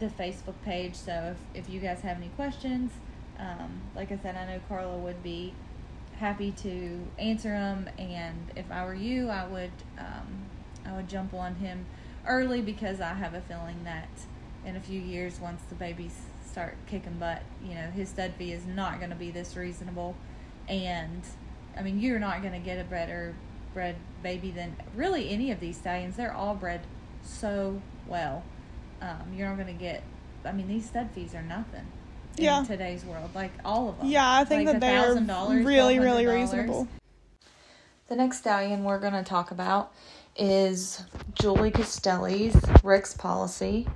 the 0.00 0.06
Facebook 0.06 0.54
page. 0.64 0.94
So 0.94 1.34
if, 1.54 1.66
if 1.66 1.72
you 1.72 1.80
guys 1.80 2.00
have 2.02 2.18
any 2.18 2.28
questions, 2.36 2.92
um, 3.38 3.80
like 3.96 4.12
I 4.12 4.18
said, 4.18 4.36
I 4.36 4.46
know 4.46 4.60
Carla 4.68 4.96
would 4.96 5.22
be 5.24 5.54
happy 6.18 6.50
to 6.50 7.00
answer 7.18 7.50
them. 7.50 7.88
And 7.98 8.50
if 8.56 8.70
I 8.70 8.84
were 8.84 8.94
you, 8.94 9.28
I 9.28 9.46
would 9.46 9.72
um, 9.98 10.46
I 10.84 10.94
would 10.94 11.08
jump 11.08 11.34
on 11.34 11.56
him 11.56 11.86
early 12.26 12.60
because 12.60 13.00
I 13.00 13.14
have 13.14 13.34
a 13.34 13.40
feeling 13.40 13.84
that 13.84 14.08
in 14.64 14.76
a 14.76 14.80
few 14.80 15.00
years, 15.00 15.40
once 15.40 15.62
the 15.68 15.74
babies 15.74 16.14
start 16.44 16.76
kicking 16.86 17.18
butt, 17.18 17.42
you 17.66 17.74
know, 17.74 17.90
his 17.90 18.08
stud 18.08 18.34
fee 18.36 18.52
is 18.52 18.66
not 18.66 18.98
going 18.98 19.10
to 19.10 19.16
be 19.16 19.30
this 19.30 19.56
reasonable. 19.56 20.16
And 20.68 21.22
I 21.76 21.82
mean, 21.82 22.00
you're 22.00 22.18
not 22.18 22.42
going 22.42 22.54
to 22.54 22.58
get 22.58 22.78
a 22.78 22.84
better 22.84 23.34
bred 23.72 23.96
baby 24.22 24.50
than 24.50 24.76
really 24.94 25.30
any 25.30 25.50
of 25.52 25.60
these 25.60 25.76
stallions. 25.76 26.16
They're 26.16 26.34
all 26.34 26.54
bred 26.54 26.80
so 27.22 27.80
well. 28.06 28.42
Um, 29.00 29.32
you're 29.34 29.48
not 29.48 29.56
going 29.56 29.68
to 29.68 29.80
get. 29.80 30.02
I 30.44 30.52
mean, 30.52 30.68
these 30.68 30.86
stud 30.86 31.10
fees 31.14 31.34
are 31.34 31.42
nothing 31.42 31.86
in 32.38 32.44
Yeah. 32.44 32.64
today's 32.64 33.04
world. 33.04 33.30
Like 33.34 33.52
all 33.64 33.88
of 33.88 33.98
them. 33.98 34.08
Yeah, 34.08 34.30
I 34.30 34.44
think 34.44 34.66
like 34.66 34.80
that 34.80 34.80
they 34.80 34.96
are 34.96 35.62
really, 35.62 35.98
really 35.98 36.26
reasonable. 36.26 36.88
The 38.08 38.16
next 38.16 38.38
stallion 38.38 38.84
we're 38.84 38.98
going 38.98 39.12
to 39.12 39.22
talk 39.22 39.50
about 39.50 39.92
is 40.36 41.02
Julie 41.34 41.70
Costelli's 41.70 42.56
Rick's 42.82 43.14
Policy. 43.14 43.86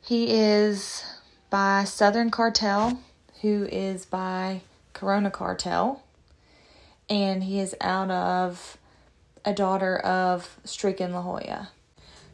He 0.00 0.30
is 0.30 1.04
by 1.50 1.84
Southern 1.84 2.30
Cartel, 2.30 3.00
who 3.42 3.66
is 3.70 4.06
by 4.06 4.62
Corona 4.92 5.30
Cartel, 5.30 6.02
and 7.10 7.44
he 7.44 7.58
is 7.60 7.74
out 7.80 8.10
of 8.10 8.78
a 9.44 9.52
daughter 9.52 9.98
of 9.98 10.56
Streakin' 10.64 11.12
La 11.12 11.20
Jolla. 11.22 11.68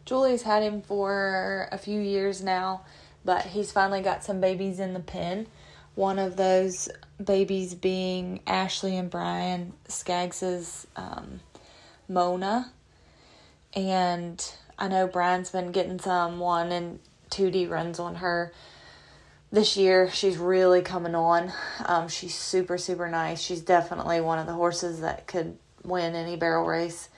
Julie's 0.05 0.43
had 0.43 0.62
him 0.62 0.82
for 0.82 1.68
a 1.72 1.78
few 1.78 2.01
years 2.01 2.43
now, 2.43 2.82
but 3.24 3.47
he's 3.47 3.72
finally 3.72 4.02
got 4.02 4.24
some 4.24 4.40
babies 4.40 4.80
in 4.80 4.94
the 4.94 5.01
pen. 5.01 5.47
One 5.94 6.18
of 6.18 6.36
those 6.36 6.88
babies 7.22 7.74
being 7.74 8.40
Ashley 8.47 8.97
and 8.97 9.10
Brian 9.10 9.72
Skaggs's 9.88 10.86
um, 10.97 11.40
Mona. 12.09 12.72
And 13.74 14.52
I 14.78 14.88
know 14.88 15.06
Brian's 15.06 15.51
been 15.51 15.72
getting 15.72 15.98
some 15.98 16.38
one 16.38 16.72
and 16.72 17.01
2D 17.30 17.68
runs 17.68 17.98
on 17.98 18.16
her 18.16 18.52
this 19.52 19.76
year. 19.76 20.10
She's 20.10 20.38
really 20.38 20.82
coming 20.82 21.14
on. 21.14 21.52
Um, 21.84 22.09
she's 22.09 22.34
super, 22.34 22.78
super 22.78 23.09
nice. 23.09 23.40
She's 23.40 23.60
definitely 23.60 24.20
one 24.20 24.38
of 24.38 24.47
the 24.47 24.55
horses 24.55 25.01
that 25.01 25.26
could 25.26 25.56
win 25.84 26.14
any 26.14 26.36
barrel 26.36 26.66
race. 26.66 27.09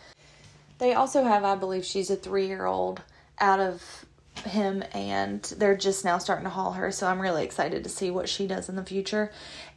They 0.78 0.94
also 0.94 1.24
have, 1.24 1.44
I 1.44 1.54
believe, 1.54 1.84
she's 1.84 2.10
a 2.10 2.16
three 2.16 2.46
year 2.46 2.66
old 2.66 3.02
out 3.38 3.60
of 3.60 4.04
him, 4.36 4.82
and 4.92 5.42
they're 5.58 5.76
just 5.76 6.04
now 6.04 6.18
starting 6.18 6.44
to 6.44 6.50
haul 6.50 6.72
her. 6.72 6.90
So 6.90 7.06
I'm 7.06 7.20
really 7.20 7.44
excited 7.44 7.84
to 7.84 7.90
see 7.90 8.10
what 8.10 8.28
she 8.28 8.46
does 8.46 8.68
in 8.68 8.76
the 8.76 8.84
future. 8.84 9.30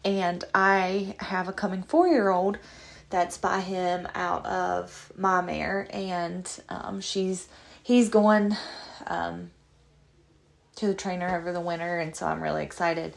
And 0.04 0.44
I 0.54 1.16
have 1.20 1.48
a 1.48 1.54
coming 1.54 1.84
four 1.84 2.08
year 2.08 2.30
old 2.30 2.58
that's 3.10 3.38
by 3.38 3.62
him 3.62 4.08
out 4.16 4.46
of 4.46 5.12
my 5.18 5.42
mare, 5.42 5.88
and 5.92 6.50
um, 6.70 7.02
she's 7.02 7.48
he's 7.84 8.10
going 8.10 8.56
um, 9.08 9.52
to 10.76 10.88
the 10.88 10.94
trainer 10.94 11.38
over 11.38 11.52
the 11.52 11.62
winter, 11.62 12.00
and 12.00 12.16
so 12.16 12.26
I'm 12.26 12.42
really 12.42 12.64
excited 12.64 13.16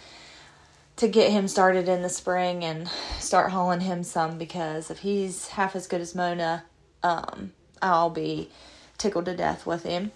to 0.96 1.08
get 1.08 1.30
him 1.30 1.46
started 1.46 1.88
in 1.88 2.02
the 2.02 2.08
spring 2.08 2.64
and 2.64 2.88
start 3.20 3.52
hauling 3.52 3.80
him 3.80 4.02
some 4.02 4.36
because 4.36 4.90
if 4.90 4.98
he's 4.98 5.48
half 5.48 5.76
as 5.76 5.86
good 5.86 6.00
as 6.00 6.12
Mona, 6.12 6.64
um, 7.04 7.52
I'll 7.80 8.10
be 8.10 8.50
tickled 8.98 9.26
to 9.26 9.36
death 9.36 9.64
with 9.64 9.84
him. 9.84 10.10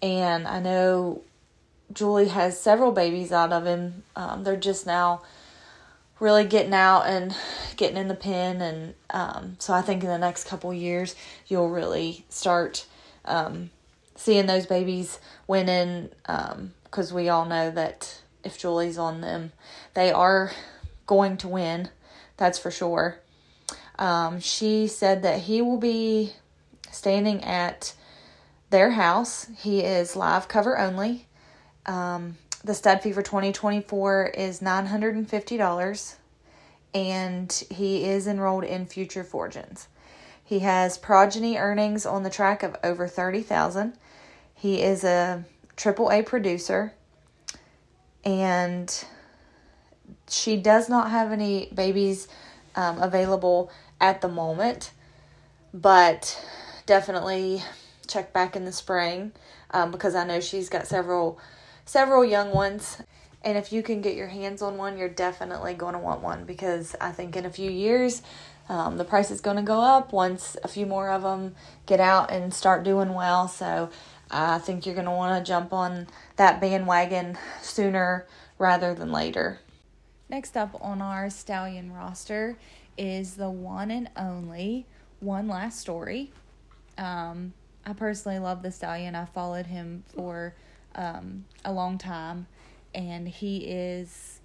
And 0.00 0.46
I 0.46 0.60
know 0.60 1.22
Julie 1.92 2.28
has 2.28 2.60
several 2.60 2.92
babies 2.92 3.32
out 3.32 3.52
of 3.52 3.66
him. 3.66 4.02
Um, 4.14 4.44
they're 4.44 4.56
just 4.56 4.86
now 4.86 5.22
really 6.20 6.44
getting 6.44 6.74
out 6.74 7.02
and 7.02 7.34
getting 7.76 7.96
in 7.96 8.08
the 8.08 8.14
pen, 8.14 8.60
and 8.60 8.94
um, 9.10 9.56
so 9.58 9.72
I 9.72 9.82
think 9.82 10.02
in 10.02 10.08
the 10.08 10.18
next 10.18 10.48
couple 10.48 10.72
years 10.74 11.14
you'll 11.46 11.70
really 11.70 12.24
start 12.28 12.86
um, 13.24 13.70
seeing 14.16 14.46
those 14.46 14.66
babies 14.66 15.18
winning. 15.46 16.10
Because 16.22 17.10
um, 17.10 17.16
we 17.16 17.28
all 17.28 17.44
know 17.44 17.70
that 17.70 18.20
if 18.44 18.58
Julie's 18.58 18.98
on 18.98 19.20
them, 19.20 19.52
they 19.94 20.10
are 20.10 20.52
going 21.06 21.36
to 21.38 21.48
win. 21.48 21.88
That's 22.36 22.58
for 22.58 22.70
sure. 22.70 23.18
Um, 23.98 24.38
she 24.40 24.86
said 24.86 25.22
that 25.22 25.40
he 25.40 25.60
will 25.60 25.78
be 25.78 26.34
standing 26.92 27.42
at 27.42 27.94
their 28.70 28.90
house. 28.90 29.46
He 29.56 29.80
is 29.80 30.16
live 30.16 30.48
cover 30.48 30.78
only. 30.78 31.26
Um, 31.86 32.36
the 32.64 32.74
stud 32.74 33.02
fee 33.02 33.12
for 33.12 33.22
2024 33.22 34.26
is 34.36 34.60
$950 34.60 36.14
and 36.94 37.64
he 37.70 38.04
is 38.04 38.26
enrolled 38.26 38.64
in 38.64 38.86
Future 38.86 39.24
Fortunes. 39.24 39.88
He 40.44 40.60
has 40.60 40.98
progeny 40.98 41.56
earnings 41.56 42.06
on 42.06 42.22
the 42.22 42.30
track 42.30 42.62
of 42.62 42.76
over 42.82 43.06
30,000. 43.06 43.94
He 44.54 44.82
is 44.82 45.04
a 45.04 45.44
triple 45.76 46.10
A 46.10 46.22
producer 46.22 46.92
and 48.24 49.04
she 50.28 50.56
does 50.56 50.88
not 50.88 51.10
have 51.10 51.32
any 51.32 51.70
babies 51.74 52.28
um, 52.76 53.00
available 53.00 53.70
at 54.00 54.20
the 54.20 54.28
moment, 54.28 54.92
but 55.72 56.38
definitely 56.86 57.62
check 58.08 58.32
back 58.32 58.56
in 58.56 58.64
the 58.64 58.72
spring 58.72 59.32
um, 59.70 59.90
because 59.90 60.14
I 60.14 60.24
know 60.24 60.40
she's 60.40 60.68
got 60.68 60.86
several 60.86 61.38
several 61.84 62.24
young 62.24 62.52
ones. 62.52 63.00
And 63.44 63.56
if 63.56 63.72
you 63.72 63.82
can 63.82 64.00
get 64.00 64.16
your 64.16 64.26
hands 64.26 64.62
on 64.62 64.76
one, 64.76 64.98
you're 64.98 65.08
definitely 65.08 65.74
going 65.74 65.92
to 65.92 66.00
want 66.00 66.22
one 66.22 66.44
because 66.44 66.96
I 67.00 67.12
think 67.12 67.36
in 67.36 67.44
a 67.44 67.50
few 67.50 67.70
years, 67.70 68.20
um, 68.68 68.96
the 68.96 69.04
price 69.04 69.30
is 69.30 69.40
going 69.40 69.56
to 69.56 69.62
go 69.62 69.80
up 69.80 70.12
once 70.12 70.56
a 70.62 70.68
few 70.68 70.86
more 70.86 71.10
of 71.10 71.22
them 71.22 71.54
get 71.86 72.00
out 72.00 72.30
and 72.30 72.52
start 72.52 72.82
doing 72.82 73.14
well. 73.14 73.48
So 73.48 73.90
I 74.30 74.58
think 74.58 74.84
you're 74.84 74.94
going 74.94 75.06
to 75.06 75.12
want 75.12 75.42
to 75.42 75.48
jump 75.48 75.72
on 75.72 76.08
that 76.36 76.60
bandwagon 76.60 77.38
sooner 77.62 78.26
rather 78.58 78.94
than 78.94 79.12
later. 79.12 79.60
Next 80.28 80.56
up 80.56 80.76
on 80.82 81.00
our 81.00 81.30
stallion 81.30 81.92
roster 81.92 82.58
is 82.98 83.36
the 83.36 83.48
one 83.48 83.90
and 83.90 84.10
only 84.16 84.84
One 85.20 85.48
Last 85.48 85.80
Story. 85.80 86.32
Um, 86.98 87.54
I 87.88 87.94
personally 87.94 88.38
love 88.38 88.62
the 88.62 88.70
stallion. 88.70 89.14
I 89.14 89.24
followed 89.24 89.66
him 89.66 90.04
for 90.14 90.54
um, 90.94 91.46
a 91.64 91.72
long 91.72 91.96
time, 91.96 92.46
and 92.94 93.26
he 93.26 93.58
is 93.58 94.40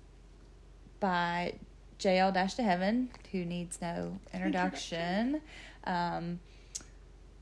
by 1.02 1.56
JL 2.00 2.34
Dash 2.34 2.54
Ta 2.56 2.64
Heaven, 2.64 3.10
who 3.34 3.44
needs 3.44 3.82
no 3.82 4.18
introduction. 4.34 5.42
um, 5.84 6.40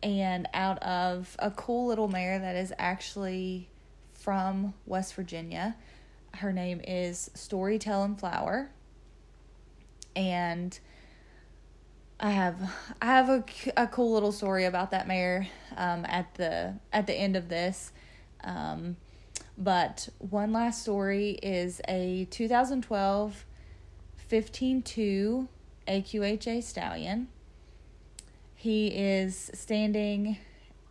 and 0.01 0.47
out 0.55 0.81
of 0.81 1.35
a 1.37 1.51
cool 1.51 1.85
little 1.85 2.07
mare 2.07 2.39
that 2.39 2.55
is 2.55 2.73
actually 2.79 3.69
from 4.15 4.73
West 4.87 5.13
Virginia. 5.13 5.75
Her 6.33 6.51
name 6.51 6.81
is 6.83 7.29
Storytelling 7.35 8.15
Flower. 8.15 8.71
And 10.15 10.77
I 12.23 12.29
have 12.29 12.71
I 13.01 13.05
have 13.07 13.29
a, 13.29 13.43
a 13.75 13.87
cool 13.87 14.13
little 14.13 14.31
story 14.31 14.65
about 14.65 14.91
that 14.91 15.07
mare 15.07 15.47
um, 15.75 16.05
at 16.05 16.35
the 16.35 16.75
at 16.93 17.07
the 17.07 17.15
end 17.15 17.35
of 17.35 17.49
this. 17.49 17.91
Um, 18.43 18.97
but 19.57 20.07
one 20.19 20.53
last 20.53 20.83
story 20.83 21.31
is 21.41 21.81
a 21.87 22.27
2012 22.29 23.45
15-2 24.29 25.47
AQHA 25.87 26.63
stallion. 26.63 27.27
He 28.55 28.87
is 28.87 29.51
standing 29.53 30.37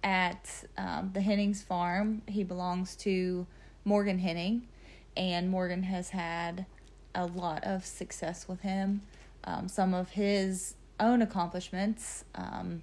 at 0.03 0.65
um, 0.77 1.11
the 1.15 1.21
Hennings 1.21 1.63
farm. 1.63 2.23
He 2.27 2.45
belongs 2.45 2.97
to 2.97 3.47
Morgan 3.85 4.19
Henning, 4.19 4.67
and 5.17 5.49
Morgan 5.49 5.85
has 5.85 6.11
had 6.11 6.67
a 7.15 7.25
lot 7.25 7.65
of 7.65 7.87
success 7.87 8.47
with 8.47 8.61
him. 8.61 9.03
Um, 9.45 9.69
some 9.69 9.95
of 9.95 10.11
his 10.11 10.75
own 11.01 11.23
accomplishments 11.23 12.25
um, 12.35 12.83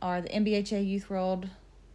are 0.00 0.20
the 0.20 0.28
NBHA 0.28 0.86
Youth 0.86 1.10
World 1.10 1.48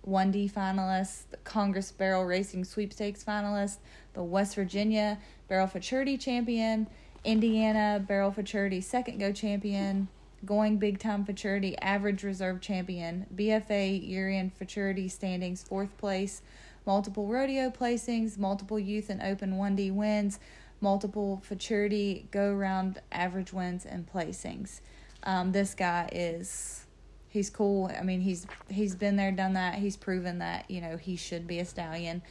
1D 0.08 0.52
finalist, 0.52 1.30
the 1.32 1.38
Congress 1.38 1.92
Barrel 1.92 2.26
Racing 2.26 2.66
Sweepstakes 2.66 3.24
finalist, 3.24 3.78
the 4.14 4.24
West 4.24 4.56
Virginia 4.56 5.18
Barrel 5.48 5.68
Futurity 5.68 6.18
champion, 6.18 6.88
Indiana 7.24 8.04
Barrel 8.06 8.32
Futurity 8.32 8.82
second 8.82 9.20
go 9.20 9.32
champion, 9.32 10.08
going 10.46 10.78
big 10.78 11.00
time 11.00 11.26
futurity 11.26 11.78
average 11.80 12.24
reserve 12.24 12.62
champion, 12.62 13.26
BFA 13.36 14.08
Urian 14.08 14.50
futurity 14.50 15.08
standings 15.08 15.64
fourth 15.64 15.96
place, 15.98 16.42
multiple 16.86 17.28
rodeo 17.28 17.70
placings, 17.70 18.38
multiple 18.38 18.80
youth 18.80 19.10
and 19.10 19.22
open 19.22 19.58
1D 19.58 19.94
wins, 19.94 20.40
multiple 20.82 21.42
futurity 21.44 22.28
go 22.32 22.54
round 22.54 23.02
average 23.12 23.52
wins 23.52 23.86
and 23.86 24.12
placings. 24.12 24.80
Um, 25.24 25.52
this 25.52 25.76
guy 25.76 26.10
is 26.12 26.86
he's 27.30 27.50
cool. 27.50 27.92
I 27.98 28.04
mean, 28.04 28.22
he's 28.22 28.48
he's 28.70 28.96
been 28.96 29.16
there, 29.16 29.32
done 29.32 29.54
that. 29.54 29.76
He's 29.76 29.98
proven 29.98 30.40
that 30.40 30.70
you 30.70 30.82
know 30.82 30.98
he 30.98 31.16
should 31.16 31.48
be 31.48 31.60
a 31.60 31.66
stallion, 31.66 32.22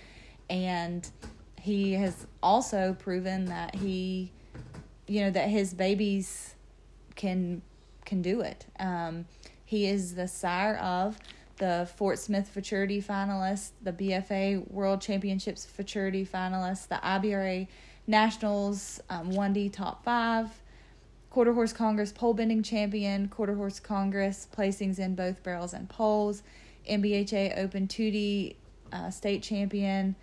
and 0.51 1.09
he 1.61 1.95
has 1.95 2.27
also 2.43 2.97
proven 2.99 3.47
that 3.47 3.75
he, 3.75 4.33
you 5.07 5.23
know, 5.23 5.31
that 5.31 5.49
his 5.49 5.75
babies 5.75 6.55
can 7.15 7.63
can 8.05 8.23
do 8.23 8.41
it. 8.41 8.67
Um, 8.79 9.27
he 9.65 9.87
is 9.87 10.15
the 10.15 10.27
sire 10.27 10.77
of 10.77 11.19
the 11.59 11.89
Fort 11.97 12.19
Smith 12.19 12.49
Futurity 12.49 13.03
finalist, 13.03 13.73
the 13.83 13.93
BFA 13.93 14.71
World 14.71 15.01
Championships 15.01 15.67
Futurity 15.67 16.25
finalist, 16.25 16.89
the 16.89 16.97
IBRA 16.97 17.67
Nationals 18.07 19.01
um, 19.11 19.33
1D 19.33 19.73
Top 19.73 20.05
5, 20.05 20.49
Quarter 21.39 21.53
Horse 21.53 21.73
Congress 21.73 22.11
pole 22.11 22.35
bending 22.35 22.65
champion, 22.65 23.29
Quarter 23.29 23.55
Horse 23.55 23.79
Congress 23.79 24.49
placings 24.53 24.99
in 24.99 25.15
both 25.15 25.41
barrels 25.45 25.73
and 25.73 25.89
poles, 25.89 26.43
NBHA 26.91 27.57
Open 27.57 27.87
2D 27.87 28.57
uh, 28.93 29.09
state 29.11 29.41
champion, 29.41 30.17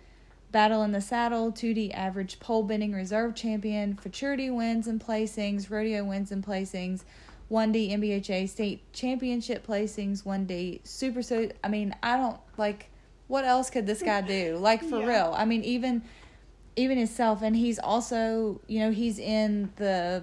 Battle 0.52 0.82
in 0.82 0.92
the 0.92 1.00
Saddle 1.00 1.50
2D 1.50 1.94
average 1.94 2.38
pole 2.38 2.64
bending 2.64 2.92
reserve 2.92 3.34
champion, 3.34 3.96
Futurity 3.96 4.50
wins 4.50 4.86
and 4.86 5.00
placings, 5.00 5.70
Rodeo 5.70 6.04
wins 6.04 6.30
and 6.30 6.44
placings, 6.44 7.04
1D 7.50 7.92
NBHA 7.92 8.46
state 8.50 8.82
championship 8.92 9.66
placings, 9.66 10.22
1D 10.22 10.86
super 10.86 11.22
so 11.22 11.48
I 11.64 11.68
mean, 11.68 11.96
I 12.02 12.18
don't 12.18 12.40
like 12.58 12.90
what 13.26 13.46
else 13.46 13.70
could 13.70 13.86
this 13.86 14.02
guy 14.02 14.20
do? 14.20 14.58
Like 14.60 14.82
for 14.82 15.00
yeah. 15.00 15.06
real. 15.06 15.34
I 15.34 15.46
mean, 15.46 15.64
even 15.64 16.02
even 16.76 16.98
himself 16.98 17.40
and 17.40 17.56
he's 17.56 17.78
also, 17.78 18.60
you 18.66 18.80
know, 18.80 18.90
he's 18.90 19.18
in 19.18 19.72
the 19.76 20.22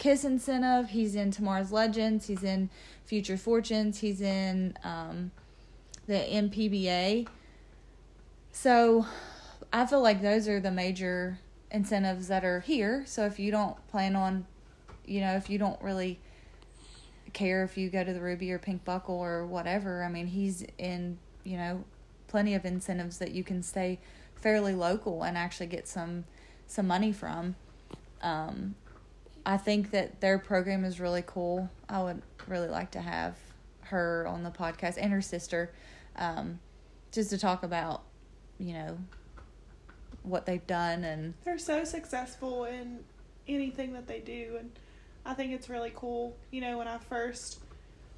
Kiss 0.00 0.24
incentive, 0.24 0.88
he's 0.88 1.14
in 1.14 1.30
Tomorrow's 1.30 1.72
Legends, 1.72 2.26
he's 2.26 2.42
in 2.42 2.70
Future 3.04 3.36
Fortunes, 3.36 3.98
he's 3.98 4.22
in 4.22 4.74
um, 4.82 5.30
the 6.06 6.14
MPBA. 6.14 7.28
So 8.50 9.04
I 9.70 9.84
feel 9.84 10.00
like 10.00 10.22
those 10.22 10.48
are 10.48 10.58
the 10.58 10.70
major 10.70 11.38
incentives 11.70 12.28
that 12.28 12.46
are 12.46 12.60
here. 12.60 13.04
So 13.04 13.26
if 13.26 13.38
you 13.38 13.50
don't 13.50 13.76
plan 13.88 14.16
on, 14.16 14.46
you 15.04 15.20
know, 15.20 15.34
if 15.34 15.50
you 15.50 15.58
don't 15.58 15.80
really 15.82 16.18
care 17.34 17.62
if 17.62 17.76
you 17.76 17.90
go 17.90 18.02
to 18.02 18.14
the 18.14 18.22
Ruby 18.22 18.50
or 18.52 18.58
Pink 18.58 18.86
Buckle 18.86 19.16
or 19.16 19.44
whatever, 19.44 20.02
I 20.02 20.08
mean, 20.08 20.28
he's 20.28 20.64
in, 20.78 21.18
you 21.44 21.58
know, 21.58 21.84
plenty 22.26 22.54
of 22.54 22.64
incentives 22.64 23.18
that 23.18 23.32
you 23.32 23.44
can 23.44 23.62
stay 23.62 23.98
fairly 24.34 24.74
local 24.74 25.24
and 25.24 25.36
actually 25.36 25.66
get 25.66 25.86
some 25.86 26.24
some 26.66 26.86
money 26.86 27.12
from. 27.12 27.56
Um, 28.22 28.76
I 29.44 29.56
think 29.56 29.90
that 29.92 30.20
their 30.20 30.38
program 30.38 30.84
is 30.84 31.00
really 31.00 31.24
cool. 31.26 31.70
I 31.88 32.02
would 32.02 32.22
really 32.46 32.68
like 32.68 32.90
to 32.92 33.00
have 33.00 33.36
her 33.82 34.26
on 34.28 34.42
the 34.42 34.50
podcast 34.50 34.98
and 35.00 35.12
her 35.12 35.22
sister, 35.22 35.72
um, 36.16 36.60
just 37.12 37.30
to 37.30 37.38
talk 37.38 37.62
about, 37.62 38.02
you 38.58 38.74
know, 38.74 38.98
what 40.22 40.46
they've 40.46 40.66
done 40.66 41.04
and 41.04 41.34
They're 41.44 41.58
so 41.58 41.84
successful 41.84 42.64
in 42.64 43.00
anything 43.48 43.92
that 43.94 44.06
they 44.06 44.20
do, 44.20 44.56
and 44.58 44.70
I 45.24 45.34
think 45.34 45.52
it's 45.52 45.68
really 45.68 45.92
cool. 45.94 46.36
You 46.50 46.60
know, 46.60 46.78
when 46.78 46.88
I 46.88 46.98
first 46.98 47.60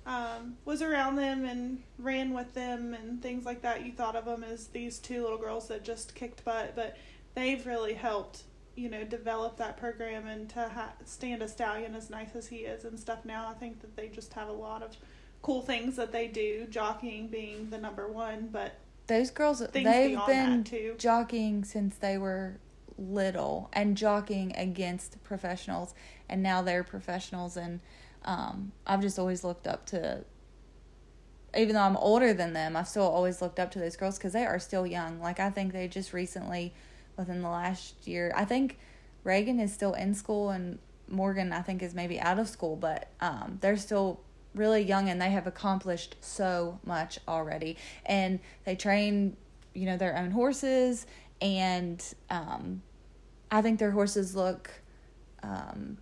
um, 0.05 0.57
was 0.65 0.83
around 0.83 1.17
them 1.17 1.45
and 1.45 1.83
ran 1.99 2.33
with 2.33 2.53
them 2.55 2.95
and 2.95 3.23
things 3.23 3.45
like 3.45 3.63
that, 3.63 3.87
you 3.87 3.93
thought 3.93 4.17
of 4.17 4.25
them 4.25 4.45
as 4.45 4.69
these 4.69 4.99
two 4.99 5.23
little 5.23 5.39
girls 5.39 5.69
that 5.69 5.85
just 5.85 6.15
kicked 6.15 6.45
butt, 6.45 6.75
but 6.75 6.97
they've 7.35 7.65
really 7.67 7.95
helped 7.95 8.43
you 8.75 8.89
know 8.89 9.05
develop 9.05 9.57
that 9.59 9.77
program 9.77 10.27
and 10.27 10.49
to 10.49 10.69
ha- 10.69 10.93
stand 11.05 11.43
a 11.43 11.49
stallion 11.49 11.95
as 11.95 12.09
nice 12.09 12.35
as 12.35 12.47
he 12.47 12.59
is 12.59 12.85
and 12.85 12.99
stuff 12.99 13.25
now 13.25 13.47
i 13.49 13.53
think 13.55 13.81
that 13.81 13.95
they 13.97 14.09
just 14.09 14.33
have 14.33 14.49
a 14.49 14.53
lot 14.53 14.83
of 14.83 14.97
cool 15.43 15.61
things 15.61 15.97
that 15.97 16.13
they 16.13 16.29
do. 16.29 16.67
Jockeying 16.71 17.29
being 17.29 17.69
the 17.69 17.79
number 17.79 18.09
one 18.09 18.49
but 18.51 18.79
those 19.09 19.31
girls 19.31 19.59
they've 19.59 20.17
been 20.27 20.65
jockeying 20.97 21.65
since 21.65 21.97
they 21.97 22.17
were 22.17 22.59
little 22.97 23.69
and 23.73 23.97
jockeying 23.97 24.55
against 24.57 25.23
professionals 25.25 25.95
and 26.29 26.43
now 26.43 26.63
they're 26.63 26.85
professionals. 26.85 27.57
And 27.57 27.81
um, 28.25 28.71
i've 28.87 29.01
just 29.01 29.19
always 29.19 29.43
looked 29.43 29.67
up 29.67 29.85
to 29.87 30.25
even 31.57 31.75
though 31.75 31.83
i'm 31.83 31.97
older 31.97 32.33
than 32.33 32.53
them 32.53 32.77
i've 32.77 32.87
still 32.87 33.03
always 33.03 33.43
looked 33.43 33.59
up 33.59 33.73
to 33.73 33.81
those 33.81 33.97
girls 33.97 34.17
because 34.17 34.33
they 34.33 34.47
are 34.47 34.61
still 34.61 34.87
young. 34.87 35.21
Like 35.21 35.41
i 35.41 35.51
think 35.51 35.73
they 35.73 35.89
just 35.89 36.13
recently 36.13 36.73
within 37.17 37.43
the 37.43 37.49
last 37.49 38.07
year. 38.07 38.33
I 38.35 38.45
think 38.45 38.79
reagan 39.25 39.61
is 39.61 39.73
still 39.73 39.95
in 39.95 40.15
school 40.15 40.51
and 40.51 40.79
morgan 41.09 41.53
i 41.53 41.61
think 41.61 41.83
is 41.83 41.95
maybe 41.95 42.19
out 42.19 42.39
of 42.39 42.49
school 42.49 42.75
but 42.75 43.09
um, 43.21 43.59
they're 43.61 43.77
still 43.77 44.19
really 44.55 44.83
young 44.83 45.09
and 45.09 45.21
they 45.21 45.31
have 45.31 45.47
accomplished 45.47 46.17
so 46.21 46.79
much 46.85 47.19
already. 47.27 47.77
And 48.05 48.41
they 48.65 48.77
train 48.77 49.37
you 49.75 49.87
know 49.87 49.97
their 49.97 50.17
own 50.19 50.31
horses 50.31 51.07
and 51.41 52.05
um, 52.29 52.83
i 53.51 53.63
think 53.63 53.79
their 53.79 53.91
horses 53.91 54.37
look 54.37 54.71
um, 55.43 55.97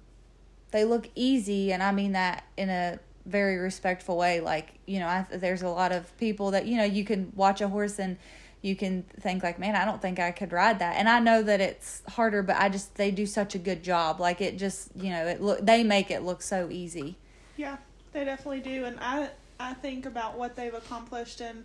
they 0.72 0.84
look 0.84 1.08
easy. 1.14 1.72
And 1.72 1.82
i 1.82 1.92
mean 1.92 2.12
that 2.12 2.44
in 2.56 2.70
a 2.70 2.98
very 3.26 3.56
respectful 3.58 4.16
way. 4.16 4.40
Like 4.40 4.74
you 4.86 4.98
know 4.98 5.06
I, 5.06 5.26
there's 5.30 5.62
a 5.62 5.68
lot 5.68 5.92
of 5.92 6.16
people 6.18 6.50
that 6.52 6.66
you 6.66 6.76
know 6.76 6.84
you 6.84 7.04
can 7.04 7.32
watch 7.34 7.60
a 7.60 7.68
horse 7.68 7.98
and 7.98 8.16
you 8.62 8.76
can 8.76 9.02
think 9.20 9.42
like 9.42 9.58
man 9.58 9.74
i 9.74 9.84
don't 9.84 10.02
think 10.02 10.18
i 10.18 10.30
could 10.30 10.52
ride 10.52 10.78
that. 10.80 10.96
And 10.96 11.08
i 11.08 11.18
know 11.18 11.42
that 11.42 11.60
it's 11.60 12.02
harder 12.08 12.42
but 12.42 12.56
i 12.56 12.68
just 12.68 12.94
they 12.96 13.10
do 13.10 13.26
such 13.26 13.54
a 13.54 13.58
good 13.58 13.82
job. 13.82 14.20
Like 14.20 14.40
it 14.40 14.58
just 14.58 14.90
you 14.94 15.10
know 15.10 15.26
it 15.26 15.40
look 15.40 15.64
they 15.64 15.82
make 15.82 16.10
it 16.10 16.22
look 16.22 16.42
so 16.42 16.68
easy. 16.70 17.16
Yeah, 17.56 17.76
they 18.12 18.24
definitely 18.24 18.60
do, 18.60 18.84
and 18.84 18.98
I 19.00 19.30
I 19.58 19.74
think 19.74 20.06
about 20.06 20.38
what 20.38 20.56
they've 20.56 20.74
accomplished 20.74 21.40
in 21.40 21.64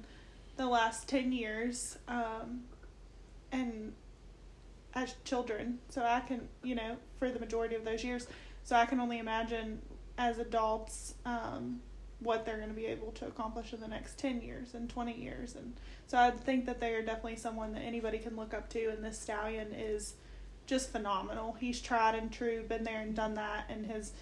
the 0.58 0.68
last 0.68 1.08
ten 1.08 1.32
years, 1.32 1.98
um, 2.08 2.64
and 3.52 3.94
as 4.94 5.16
children. 5.24 5.80
So 5.90 6.04
I 6.04 6.22
can, 6.22 6.48
you 6.64 6.76
know, 6.76 6.98
for 7.20 7.32
the 7.32 7.40
majority 7.40 7.76
of 7.76 7.86
those 7.86 8.04
years, 8.04 8.28
so 8.64 8.76
I 8.76 8.86
can 8.86 9.00
only 9.00 9.20
imagine 9.20 9.82
as 10.18 10.40
adults 10.40 11.16
um, 11.26 11.82
what 12.20 12.46
they're 12.46 12.58
going 12.58 12.70
to 12.70 12.76
be 12.76 12.86
able 12.86 13.12
to 13.14 13.28
accomplish 13.28 13.74
in 13.74 13.82
the 13.82 13.88
next 13.88 14.18
ten 14.18 14.42
years 14.42 14.74
and 14.74 14.90
twenty 14.90 15.18
years, 15.18 15.56
and 15.56 15.74
so 16.08 16.18
I 16.18 16.32
think 16.32 16.66
that 16.66 16.80
they 16.80 16.94
are 16.94 17.02
definitely 17.02 17.38
someone 17.38 17.74
that 17.74 17.82
anybody 17.82 18.20
can 18.20 18.36
look 18.36 18.54
up 18.54 18.70
to, 18.70 18.88
and 18.90 19.04
this 19.04 19.20
stallion 19.20 19.74
is 19.74 20.14
just 20.68 20.92
phenomenal. 20.92 21.56
He's 21.60 21.82
tried 21.82 22.16
and 22.16 22.32
true, 22.32 22.64
been 22.64 22.84
there 22.84 23.02
and 23.02 23.16
done 23.16 23.36
that, 23.36 23.66
and 23.70 23.86
his 23.86 24.14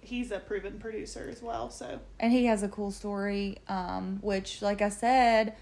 he's 0.00 0.30
a 0.30 0.38
proven 0.38 0.78
producer 0.78 1.28
as 1.30 1.42
well. 1.42 1.70
So 1.70 2.00
and 2.18 2.32
he 2.32 2.46
has 2.46 2.62
a 2.62 2.68
cool 2.68 2.90
story 2.90 3.58
um, 3.68 4.18
which 4.22 4.62
like 4.62 4.80
i 4.80 4.88
said 4.88 5.54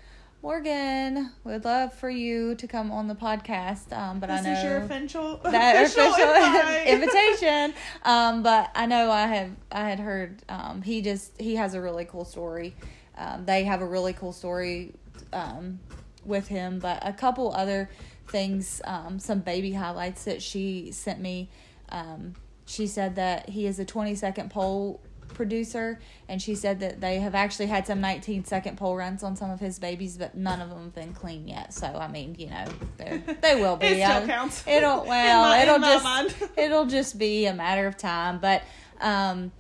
morgan 0.43 1.33
would 1.45 1.65
love 1.65 1.93
for 1.93 2.11
you 2.11 2.55
to 2.55 2.69
come 2.69 2.93
on 2.93 3.09
the 3.09 3.15
podcast 3.15 3.93
um, 3.97 4.21
but 4.21 4.29
this 4.29 4.41
i 4.41 4.43
know 4.43 4.53
is 4.53 4.65
your 4.65 4.77
official 4.77 5.37
that 5.45 5.85
official, 5.85 6.13
official 6.13 6.85
invitation. 6.87 7.75
Um, 8.05 8.43
but 8.43 8.71
I 8.75 8.87
know 8.87 9.11
I 9.11 9.27
have 9.27 9.51
I 9.73 9.89
had 9.89 9.99
heard 9.99 10.43
um, 10.49 10.83
he 10.83 11.03
just 11.03 11.41
he 11.41 11.57
has 11.57 11.75
a 11.75 11.81
really 11.81 12.05
cool 12.05 12.25
story. 12.25 12.75
Um, 13.19 13.47
they 13.47 13.65
have 13.65 13.81
a 13.81 13.87
really 13.87 14.13
cool 14.13 14.33
story 14.33 14.93
um, 15.33 15.79
with 16.25 16.49
him, 16.49 16.79
but 16.79 16.99
a 17.07 17.13
couple 17.13 17.53
other 17.55 17.89
things, 18.29 18.81
um, 18.85 19.19
some 19.19 19.41
baby 19.41 19.73
highlights 19.73 20.25
that 20.25 20.43
she 20.43 20.91
sent 20.93 21.21
me. 21.21 21.49
Um, 21.91 22.35
she 22.65 22.87
said 22.89 23.15
that 23.17 23.49
he 23.49 23.67
is 23.67 23.79
a 23.79 23.85
20 23.85 24.15
second 24.17 24.51
pole 24.51 25.01
producer 25.35 25.99
and 26.29 26.41
she 26.41 26.55
said 26.55 26.81
that 26.81 27.01
they 27.01 27.19
have 27.19 27.35
actually 27.35 27.67
had 27.67 27.87
some 27.87 28.01
19 28.01 28.45
second 28.45 28.77
pole 28.79 28.97
runs 28.97 29.23
on 29.25 29.35
some 29.37 29.51
of 29.51 29.59
his 29.61 29.79
babies 29.79 30.17
but 30.17 30.35
none 30.37 30.61
of 30.61 30.71
them 30.71 30.85
have 30.85 30.95
been 30.95 31.13
clean 31.13 31.47
yet 31.49 31.75
so 31.75 31.87
i 31.89 32.07
mean 32.09 32.35
you 32.39 32.49
know 32.49 32.65
they're- 32.97 33.59
will 33.59 33.77
be 33.77 33.87
It 33.89 34.05
still 34.07 34.23
I- 34.23 34.27
counts. 34.27 34.65
it'll 34.69 35.05
well 35.05 35.43
my- 35.43 35.63
it'll 35.63 35.79
just 35.81 36.37
it'll 36.57 36.87
just 36.87 37.19
be 37.19 37.47
a 37.47 37.53
matter 37.53 37.87
of 37.89 37.97
time 37.99 38.39
but 38.39 38.63
um 39.01 39.51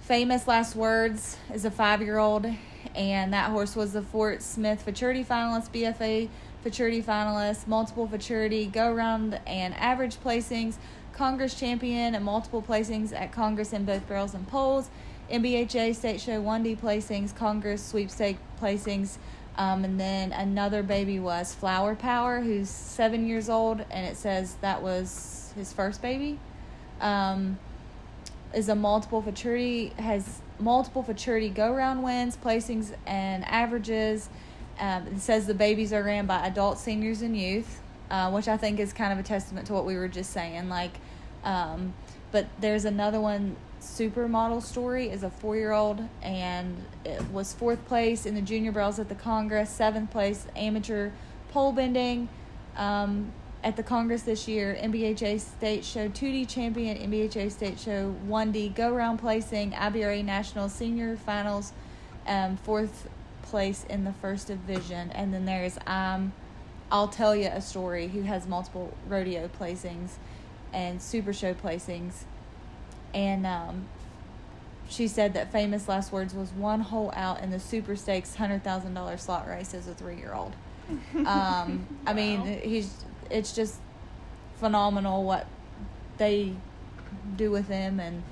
famous 0.00 0.46
last 0.48 0.74
words 0.74 1.36
is 1.54 1.64
a 1.64 1.70
five 1.70 2.02
year 2.02 2.18
old 2.18 2.44
and 2.94 3.32
that 3.32 3.50
horse 3.50 3.74
was 3.74 3.92
the 3.92 4.02
fort 4.02 4.42
smith 4.42 4.82
futurity 4.82 5.24
finalist 5.24 5.70
bfa 5.70 6.28
futurity 6.62 7.02
finalist 7.02 7.66
multiple 7.66 8.06
futurity 8.06 8.66
go 8.66 8.92
round 8.92 9.40
and 9.46 9.74
average 9.74 10.16
placings 10.16 10.76
congress 11.12 11.54
champion 11.54 12.14
and 12.14 12.24
multiple 12.24 12.62
placings 12.62 13.12
at 13.12 13.32
congress 13.32 13.72
in 13.72 13.84
both 13.84 14.06
barrels 14.08 14.34
and 14.34 14.46
poles 14.48 14.90
nbha 15.30 15.94
state 15.94 16.20
show 16.20 16.42
1d 16.42 16.78
placings 16.78 17.34
congress 17.34 17.84
sweepstake 17.84 18.36
placings 18.60 19.18
um, 19.56 19.84
and 19.84 20.00
then 20.00 20.32
another 20.32 20.82
baby 20.82 21.18
was 21.18 21.54
flower 21.54 21.94
power 21.94 22.40
who's 22.40 22.70
seven 22.70 23.26
years 23.26 23.50
old 23.50 23.84
and 23.90 24.06
it 24.06 24.16
says 24.16 24.56
that 24.62 24.82
was 24.82 25.52
his 25.54 25.72
first 25.72 26.00
baby. 26.02 26.38
Um, 27.00 27.58
is 28.54 28.68
a 28.68 28.74
multiple 28.74 29.22
futurity 29.22 29.92
has 29.98 30.40
multiple 30.62 31.02
futurity 31.02 31.48
go 31.48 31.74
round 31.74 32.02
wins, 32.02 32.36
placings, 32.36 32.94
and 33.06 33.44
averages. 33.46 34.28
Um, 34.78 35.06
it 35.08 35.20
says 35.20 35.46
the 35.46 35.54
babies 35.54 35.92
are 35.92 36.02
ran 36.02 36.26
by 36.26 36.46
adults, 36.46 36.80
seniors, 36.80 37.22
and 37.22 37.36
youth, 37.36 37.80
uh, 38.10 38.30
which 38.30 38.48
I 38.48 38.56
think 38.56 38.80
is 38.80 38.92
kind 38.92 39.12
of 39.12 39.18
a 39.18 39.22
testament 39.22 39.66
to 39.66 39.72
what 39.72 39.84
we 39.84 39.96
were 39.96 40.08
just 40.08 40.30
saying. 40.30 40.68
Like, 40.68 40.92
um, 41.44 41.94
but 42.30 42.46
there's 42.60 42.84
another 42.84 43.20
one. 43.20 43.56
Supermodel 43.80 44.62
story 44.62 45.10
is 45.10 45.24
a 45.24 45.30
four 45.30 45.56
year 45.56 45.72
old 45.72 46.00
and 46.22 46.84
it 47.04 47.20
was 47.32 47.52
fourth 47.52 47.84
place 47.86 48.26
in 48.26 48.36
the 48.36 48.40
junior 48.40 48.70
barrels 48.70 49.00
at 49.00 49.08
the 49.08 49.16
Congress, 49.16 49.70
seventh 49.70 50.12
place 50.12 50.46
amateur 50.54 51.10
pole 51.50 51.72
bending. 51.72 52.28
Um, 52.76 53.32
at 53.62 53.76
the 53.76 53.82
Congress 53.82 54.22
this 54.22 54.48
year, 54.48 54.76
NBHA 54.80 55.40
State 55.40 55.84
Show 55.84 56.08
2D 56.08 56.48
champion, 56.48 56.96
NBHA 56.98 57.50
State 57.52 57.78
Show 57.78 58.14
1D 58.26 58.74
go 58.74 58.92
round 58.92 59.18
placing, 59.20 59.72
IBRA 59.72 60.24
National 60.24 60.68
Senior 60.68 61.16
Finals, 61.16 61.72
um, 62.26 62.56
fourth 62.56 63.08
place 63.42 63.84
in 63.88 64.04
the 64.04 64.12
first 64.14 64.48
division. 64.48 65.10
And 65.12 65.32
then 65.32 65.44
there's 65.44 65.78
um, 65.86 66.32
I'll 66.90 67.08
tell 67.08 67.34
you 67.36 67.46
a 67.48 67.60
story 67.60 68.08
who 68.08 68.22
has 68.22 68.46
multiple 68.46 68.94
rodeo 69.08 69.48
placings 69.60 70.10
and 70.72 71.00
super 71.00 71.32
show 71.32 71.54
placings. 71.54 72.24
And 73.14 73.46
um, 73.46 73.86
she 74.88 75.06
said 75.06 75.34
that 75.34 75.52
famous 75.52 75.88
last 75.88 76.12
words 76.12 76.34
was 76.34 76.50
one 76.50 76.80
hole 76.80 77.12
out 77.14 77.40
in 77.40 77.50
the 77.50 77.60
super 77.60 77.94
stakes 77.94 78.34
hundred 78.34 78.64
thousand 78.64 78.94
dollar 78.94 79.16
slot 79.18 79.46
race 79.48 79.72
as 79.72 79.86
a 79.86 79.94
three 79.94 80.16
year 80.16 80.34
old. 80.34 80.54
Um, 81.26 81.86
I 82.06 82.12
mean, 82.12 82.40
Wow. 82.40 82.58
he's 82.64 82.92
it's 83.32 83.52
just 83.52 83.80
phenomenal 84.58 85.24
what 85.24 85.46
they 86.18 86.54
do 87.36 87.50
with 87.50 87.68
him 87.68 87.98
and 87.98 88.22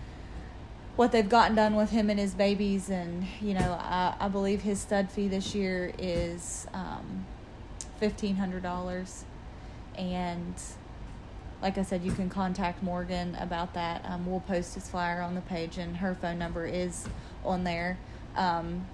what 0.97 1.13
they've 1.13 1.29
gotten 1.29 1.57
done 1.57 1.77
with 1.77 1.91
him 1.91 2.11
and 2.11 2.21
his 2.21 2.35
babies. 2.35 2.91
And 2.91 3.27
you 3.41 3.55
know, 3.55 3.79
I, 3.81 4.15
I 4.21 4.29
believe 4.29 4.63
his 4.63 4.81
stud 4.81 5.11
fee 5.11 5.29
this 5.29 5.55
year 5.55 5.93
is 5.99 6.67
um, 6.75 7.27
fifteen 7.99 8.37
hundred 8.37 8.63
dollars, 8.63 9.25
and 9.97 10.55
like 11.63 11.77
I 11.79 11.83
said, 11.83 12.03
you 12.03 12.13
can 12.13 12.31
contact 12.31 12.83
Morgan 12.83 13.35
about 13.37 13.75
that. 13.75 14.05
Um, 14.05 14.27
we'll 14.27 14.41
post 14.41 14.75
his 14.75 14.89
flyer 14.89 15.21
on 15.21 15.35
the 15.35 15.43
page, 15.43 15.79
and 15.79 15.97
her 15.99 16.15
phone 16.15 16.39
number 16.39 16.67
is 16.67 17.07
on 17.45 17.65
there. 17.65 17.99
Um, 18.37 18.87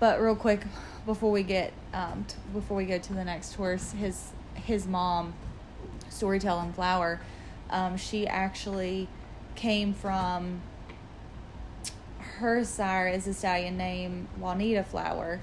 but 0.00 0.20
real 0.20 0.36
quick, 0.36 0.62
before 1.06 1.32
we 1.32 1.42
get 1.42 1.72
um, 1.92 2.24
t- 2.28 2.36
before 2.52 2.76
we 2.76 2.84
go 2.84 2.98
to 2.98 3.12
the 3.12 3.24
next 3.24 3.54
horse, 3.54 3.92
his 3.92 4.30
his 4.68 4.86
mom, 4.86 5.32
Storytelling 6.10 6.74
Flower, 6.74 7.20
um, 7.70 7.96
she 7.96 8.26
actually 8.26 9.08
came 9.56 9.94
from 9.94 10.60
her 12.20 12.64
sire 12.64 13.08
is 13.08 13.26
a 13.26 13.34
stallion 13.34 13.78
named 13.78 14.28
Juanita 14.38 14.84
Flower, 14.84 15.40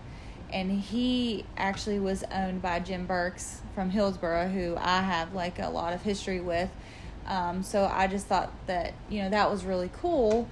and 0.54 0.72
he 0.72 1.44
actually 1.58 2.00
was 2.00 2.24
owned 2.32 2.62
by 2.62 2.80
Jim 2.80 3.08
Burks 3.08 3.62
from 3.74 3.90
Hillsboro, 3.90 4.48
who 4.48 4.78
I 4.78 5.02
have 5.02 5.34
like 5.34 5.58
a 5.58 5.70
lot 5.70 5.94
of 5.94 6.04
history 6.04 6.40
with. 6.40 6.70
Um, 7.26 7.64
so 7.64 7.90
I 7.92 8.06
just 8.06 8.28
thought 8.28 8.54
that 8.68 8.94
you 9.10 9.24
know 9.24 9.30
that 9.32 9.50
was 9.50 9.66
really 9.66 9.90
cool. 10.02 10.48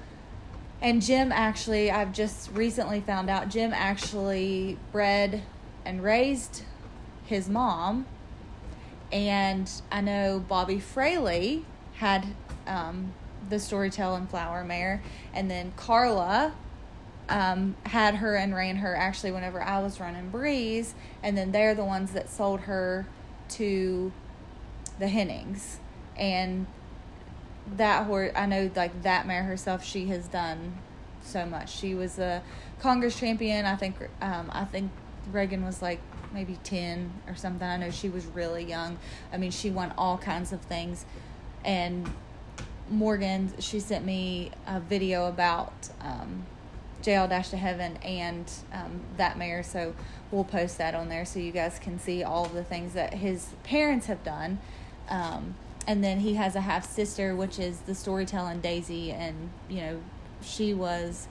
And 0.82 1.00
Jim 1.00 1.32
actually, 1.32 1.92
I've 1.92 2.12
just 2.12 2.52
recently 2.52 3.02
found 3.02 3.30
out 3.30 3.50
Jim 3.50 3.72
actually 3.72 4.80
bred 4.92 5.44
and 5.86 6.04
raised 6.04 6.64
his 7.26 7.48
mom. 7.48 8.08
And 9.14 9.70
I 9.92 10.02
know 10.02 10.44
Bobby 10.46 10.80
Fraley 10.80 11.66
had 11.98 12.26
um, 12.66 13.14
the 13.48 13.60
Storytelling 13.60 14.26
Flower 14.26 14.64
Mare, 14.64 15.04
and 15.36 15.52
then 15.52 15.72
Carla 15.76 16.56
um, 17.30 17.76
had 17.86 18.16
her 18.16 18.36
and 18.36 18.56
ran 18.56 18.78
her 18.78 18.96
actually 18.96 19.32
whenever 19.32 19.62
I 19.62 19.80
was 19.84 20.00
running 20.00 20.30
Breeze, 20.30 20.96
and 21.22 21.38
then 21.38 21.52
they're 21.52 21.76
the 21.76 21.86
ones 21.86 22.14
that 22.14 22.28
sold 22.28 22.62
her 22.62 23.06
to 23.50 24.12
the 24.98 25.08
Hennings, 25.08 25.78
and 26.18 26.66
that 27.76 28.08
horse 28.08 28.32
I 28.36 28.48
know 28.48 28.72
like 28.76 29.04
that 29.04 29.28
mare 29.28 29.44
herself 29.44 29.86
she 29.86 30.08
has 30.08 30.28
done 30.28 30.74
so 31.22 31.46
much. 31.46 31.72
She 31.72 31.94
was 31.94 32.18
a 32.18 32.42
Congress 32.80 33.18
champion. 33.20 33.66
I 33.66 33.76
think 33.76 33.96
um, 34.22 34.50
I 34.52 34.66
think 34.66 34.92
Reagan 35.32 35.64
was 35.64 35.84
like 35.84 36.00
maybe 36.34 36.58
10 36.64 37.12
or 37.28 37.36
something. 37.36 37.68
I 37.68 37.78
know 37.78 37.92
she 37.92 38.10
was 38.10 38.26
really 38.26 38.64
young. 38.64 38.98
I 39.32 39.38
mean, 39.38 39.52
she 39.52 39.70
won 39.70 39.94
all 39.98 40.18
kinds 40.18 40.52
of 40.52 40.62
things. 40.62 41.06
And 41.64 42.12
Morgan, 42.90 43.54
she 43.60 43.80
sent 43.80 44.06
me 44.06 44.52
a 44.68 44.80
video 44.80 45.28
about 45.28 45.90
um, 46.02 46.46
JL 47.02 47.30
Dash 47.30 47.50
Ta 47.50 47.58
Heaven 47.58 47.98
and 47.98 48.52
um, 48.72 49.02
that 49.18 49.38
mare. 49.38 49.64
So 49.64 49.94
we'll 50.32 50.44
post 50.44 50.78
that 50.78 50.96
on 50.96 51.10
there 51.10 51.26
so 51.26 51.40
you 51.40 51.52
guys 51.52 51.80
can 51.80 52.00
see 52.00 52.24
all 52.24 52.46
the 52.46 52.64
things 52.64 52.94
that 52.94 53.14
his 53.14 53.50
parents 53.64 54.08
have 54.08 54.24
done. 54.24 54.60
Um, 55.10 55.56
and 55.86 56.04
then 56.04 56.20
he 56.20 56.36
has 56.36 56.56
a 56.56 56.62
half 56.62 56.90
sister, 56.90 57.36
which 57.36 57.60
is 57.60 57.80
the 57.82 57.96
storytelling 57.96 58.62
Daisy, 58.62 59.12
and 59.12 59.50
you 59.68 59.82
know 59.82 60.02
she 60.42 60.74
was 60.74 61.28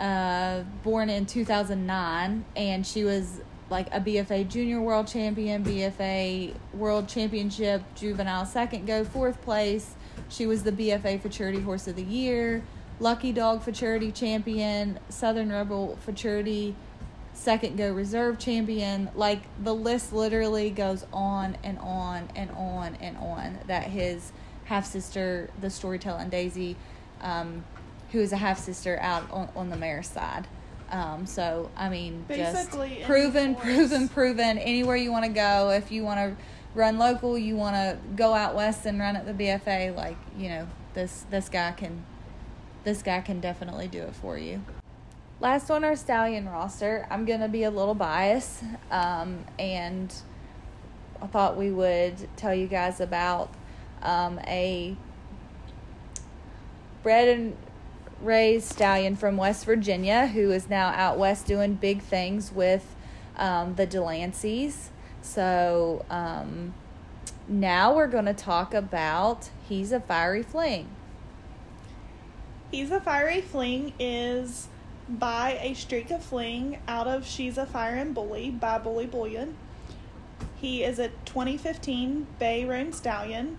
uh, 0.00 0.62
born 0.82 1.10
in 1.10 1.26
2009, 1.26 2.44
and 2.56 2.86
she 2.86 3.04
was 3.04 3.42
like 3.70 3.86
a 3.94 4.00
BFA 4.00 4.48
Junior 4.48 4.80
World 4.80 5.06
Champion, 5.06 5.64
BFA 5.64 6.54
World 6.74 7.08
Championship 7.08 7.82
Juvenile 7.94 8.44
Second 8.44 8.86
Go 8.86 9.04
Fourth 9.04 9.40
Place. 9.42 9.94
She 10.28 10.46
was 10.46 10.64
the 10.64 10.72
BFA 10.72 11.20
Futurity 11.20 11.60
Horse 11.60 11.86
of 11.86 11.96
the 11.96 12.02
Year, 12.02 12.62
Lucky 12.98 13.32
Dog 13.32 13.62
Futurity 13.62 14.10
Champion, 14.10 14.98
Southern 15.08 15.50
Rebel 15.50 15.96
Futurity 16.02 16.74
Second 17.32 17.78
Go 17.78 17.92
Reserve 17.92 18.38
Champion. 18.38 19.08
Like 19.14 19.42
the 19.62 19.74
list 19.74 20.12
literally 20.12 20.70
goes 20.70 21.06
on 21.12 21.56
and 21.62 21.78
on 21.78 22.28
and 22.34 22.50
on 22.50 22.96
and 22.96 23.16
on. 23.16 23.58
That 23.68 23.84
his 23.84 24.32
half 24.64 24.84
sister, 24.84 25.48
the 25.60 25.70
storytelling 25.70 26.28
Daisy, 26.28 26.76
um, 27.20 27.64
who 28.10 28.20
is 28.20 28.32
a 28.32 28.36
half 28.36 28.58
sister 28.58 28.98
out 29.00 29.30
on, 29.30 29.48
on 29.54 29.70
the 29.70 29.76
mare's 29.76 30.08
side. 30.08 30.48
Um, 30.90 31.26
so 31.26 31.70
I 31.76 31.88
mean, 31.88 32.24
Basically, 32.26 32.96
just 32.96 33.06
proven, 33.06 33.54
proven, 33.54 34.08
proven. 34.08 34.58
Anywhere 34.58 34.96
you 34.96 35.12
want 35.12 35.24
to 35.24 35.30
go, 35.30 35.70
if 35.70 35.92
you 35.92 36.04
want 36.04 36.18
to 36.18 36.44
run 36.74 36.98
local, 36.98 37.38
you 37.38 37.56
want 37.56 37.76
to 37.76 37.98
go 38.16 38.34
out 38.34 38.54
west 38.54 38.86
and 38.86 38.98
run 38.98 39.16
at 39.16 39.26
the 39.26 39.32
BFA. 39.32 39.94
Like 39.94 40.16
you 40.36 40.48
know, 40.48 40.68
this 40.94 41.24
this 41.30 41.48
guy 41.48 41.72
can, 41.72 42.04
this 42.84 43.02
guy 43.02 43.20
can 43.20 43.40
definitely 43.40 43.88
do 43.88 44.02
it 44.02 44.14
for 44.14 44.36
you. 44.36 44.62
Last 45.40 45.70
on 45.70 45.84
our 45.84 45.96
stallion 45.96 46.48
roster, 46.48 47.06
I'm 47.10 47.24
gonna 47.24 47.48
be 47.48 47.62
a 47.62 47.70
little 47.70 47.94
biased, 47.94 48.62
um, 48.90 49.44
and 49.58 50.14
I 51.22 51.26
thought 51.26 51.56
we 51.56 51.70
would 51.70 52.28
tell 52.36 52.54
you 52.54 52.66
guys 52.66 53.00
about 53.00 53.54
um, 54.02 54.38
a 54.46 54.96
bred 57.02 57.28
and 57.28 57.56
raised 58.20 58.70
stallion 58.70 59.16
from 59.16 59.36
West 59.36 59.64
Virginia 59.64 60.26
who 60.26 60.50
is 60.50 60.68
now 60.68 60.88
out 60.88 61.18
west 61.18 61.46
doing 61.46 61.74
big 61.74 62.02
things 62.02 62.52
with 62.52 62.94
um, 63.36 63.74
the 63.74 63.86
Delanceys. 63.86 64.88
So 65.22 66.04
um, 66.10 66.74
now 67.48 67.94
we're 67.94 68.08
going 68.08 68.26
to 68.26 68.34
talk 68.34 68.74
about 68.74 69.50
He's 69.68 69.92
a 69.92 70.00
Fiery 70.00 70.42
Fling. 70.42 70.88
He's 72.70 72.90
a 72.90 73.00
Fiery 73.00 73.40
Fling 73.40 73.92
is 73.98 74.68
by 75.08 75.58
a 75.60 75.74
streak 75.74 76.10
of 76.10 76.22
fling 76.22 76.78
out 76.86 77.08
of 77.08 77.26
She's 77.26 77.58
a 77.58 77.66
Fire 77.66 77.96
and 77.96 78.14
Bully 78.14 78.50
by 78.50 78.78
Bully 78.78 79.06
Bullion. 79.06 79.56
He 80.56 80.84
is 80.84 80.98
a 80.98 81.08
2015 81.24 82.26
Bay 82.38 82.64
Roan 82.64 82.92
Stallion. 82.92 83.58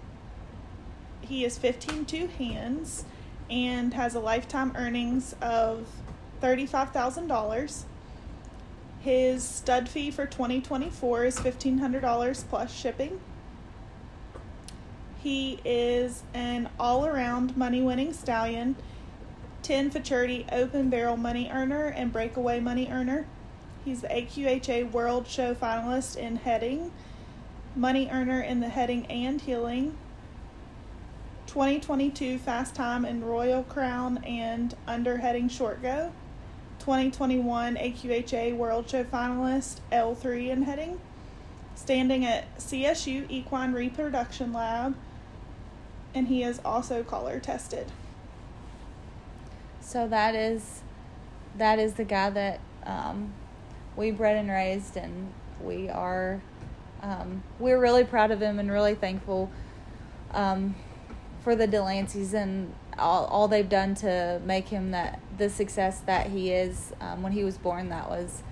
He 1.22 1.44
is 1.44 1.58
15 1.58 2.06
two 2.06 2.28
hands 2.28 3.06
and 3.52 3.94
has 3.94 4.16
a 4.16 4.20
lifetime 4.20 4.74
earnings 4.76 5.36
of 5.42 5.86
$35,000. 6.42 7.84
His 9.02 9.44
stud 9.44 9.90
fee 9.90 10.10
for 10.10 10.26
2024 10.26 11.26
is 11.26 11.40
$1,500 11.40 12.48
plus 12.48 12.74
shipping. 12.74 13.20
He 15.20 15.60
is 15.66 16.24
an 16.34 16.70
all 16.80 17.06
around 17.06 17.56
money 17.58 17.82
winning 17.82 18.14
stallion, 18.14 18.76
10 19.64 19.92
futurity 19.92 20.46
open 20.52 20.90
barrel 20.90 21.18
money 21.18 21.50
earner, 21.52 21.88
and 21.88 22.12
breakaway 22.12 22.60
money 22.60 22.88
earner. 22.90 23.28
He's 23.84 24.02
the 24.02 24.08
AQHA 24.08 24.92
World 24.92 25.28
Show 25.28 25.54
finalist 25.54 26.16
in 26.16 26.38
heading, 26.38 26.92
money 27.76 28.10
earner 28.12 28.42
in 28.42 28.60
the 28.62 28.70
heading 28.70 29.06
and 29.08 29.42
heeling, 29.42 29.98
2022 31.52 32.38
fast 32.38 32.74
time 32.74 33.04
in 33.04 33.22
Royal 33.22 33.64
Crown 33.64 34.24
and 34.24 34.74
Underheading 34.88 35.52
short 35.52 35.82
go, 35.82 36.14
2021 36.80 37.76
AQHA 37.76 38.56
World 38.56 38.90
Show 38.90 39.04
finalist 39.04 39.80
L3 39.92 40.48
in 40.48 40.62
heading, 40.62 41.02
standing 41.76 42.24
at 42.24 42.58
CSU 42.58 43.30
Equine 43.30 43.74
Reproduction 43.74 44.54
Lab, 44.54 44.96
and 46.16 46.30
he 46.30 46.42
is 46.42 46.62
also 46.64 47.04
collar 47.04 47.38
tested. 47.42 47.92
So 49.82 50.08
that 50.08 50.36
is 50.36 50.84
that 51.58 51.80
is 51.80 51.96
the 51.96 52.06
guy 52.06 52.30
that 52.30 52.62
um, 52.86 53.34
we 53.98 54.12
bred 54.12 54.38
and 54.38 54.50
raised, 54.50 54.96
and 54.96 55.34
we 55.62 55.90
are 55.90 56.42
um, 57.02 57.44
we're 57.60 57.78
really 57.78 58.06
proud 58.06 58.32
of 58.32 58.42
him 58.42 58.58
and 58.58 58.72
really 58.72 58.96
thankful 58.96 59.52
um, 60.34 60.76
for 61.44 61.56
the 61.56 61.68
Delanceys 61.68 62.34
and 62.34 62.74
all, 62.98 63.26
all 63.26 63.48
they've 63.48 63.68
done 63.68 63.96
to 63.96 64.42
make 64.46 64.70
him 64.70 64.92
that 64.92 65.20
the 65.38 65.50
success 65.50 66.00
that 66.02 66.28
he 66.28 66.52
is. 66.52 66.94
Um, 67.02 67.24
when 67.24 67.32
he 67.32 67.44
was 67.44 67.58
born, 67.58 67.90
that 67.90 68.10
was 68.10 68.44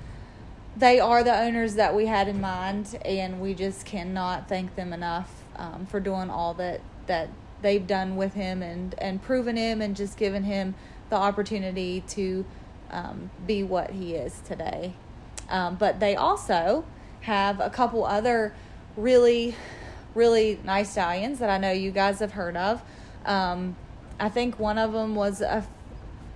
they 0.76 1.00
are 1.00 1.24
the 1.24 1.38
owners 1.38 1.76
that 1.76 1.96
we 1.96 2.06
had 2.06 2.28
in 2.28 2.40
mind, 2.40 2.98
and 3.04 3.42
we 3.42 3.54
just 3.54 3.86
cannot 3.86 4.48
thank 4.48 4.76
them 4.76 4.94
enough 4.94 5.44
um, 5.56 5.86
for 5.86 6.00
doing 6.00 6.30
all 6.30 6.54
that 6.56 6.82
that 7.08 7.30
they've 7.62 7.86
done 7.86 8.16
with 8.16 8.34
him 8.34 8.62
and 8.64 8.96
and 8.98 9.22
proven 9.22 9.58
him 9.58 9.82
and 9.82 9.96
just 9.96 10.18
given 10.18 10.44
him 10.44 10.76
the 11.10 11.16
opportunity 11.16 12.02
to 12.08 12.46
um, 12.92 13.30
be 13.46 13.64
what 13.64 13.92
he 13.92 14.16
is 14.16 14.42
today. 14.46 14.94
Um, 15.50 15.76
but 15.76 16.00
they 16.00 16.16
also 16.16 16.86
have 17.22 17.60
a 17.60 17.70
couple 17.70 18.06
other 18.06 18.54
really 18.96 19.56
really 20.16 20.60
nice 20.64 20.92
stallions 20.92 21.40
that 21.40 21.50
I 21.50 21.58
know 21.58 21.72
you 21.72 21.92
guys 21.92 22.20
have 22.20 22.34
heard 22.34 22.58
of. 22.58 22.82
Um, 23.26 23.76
I 24.20 24.30
think 24.30 24.60
one 24.60 24.78
of 24.78 24.94
them 24.94 25.16
was 25.16 25.42
a 25.42 25.68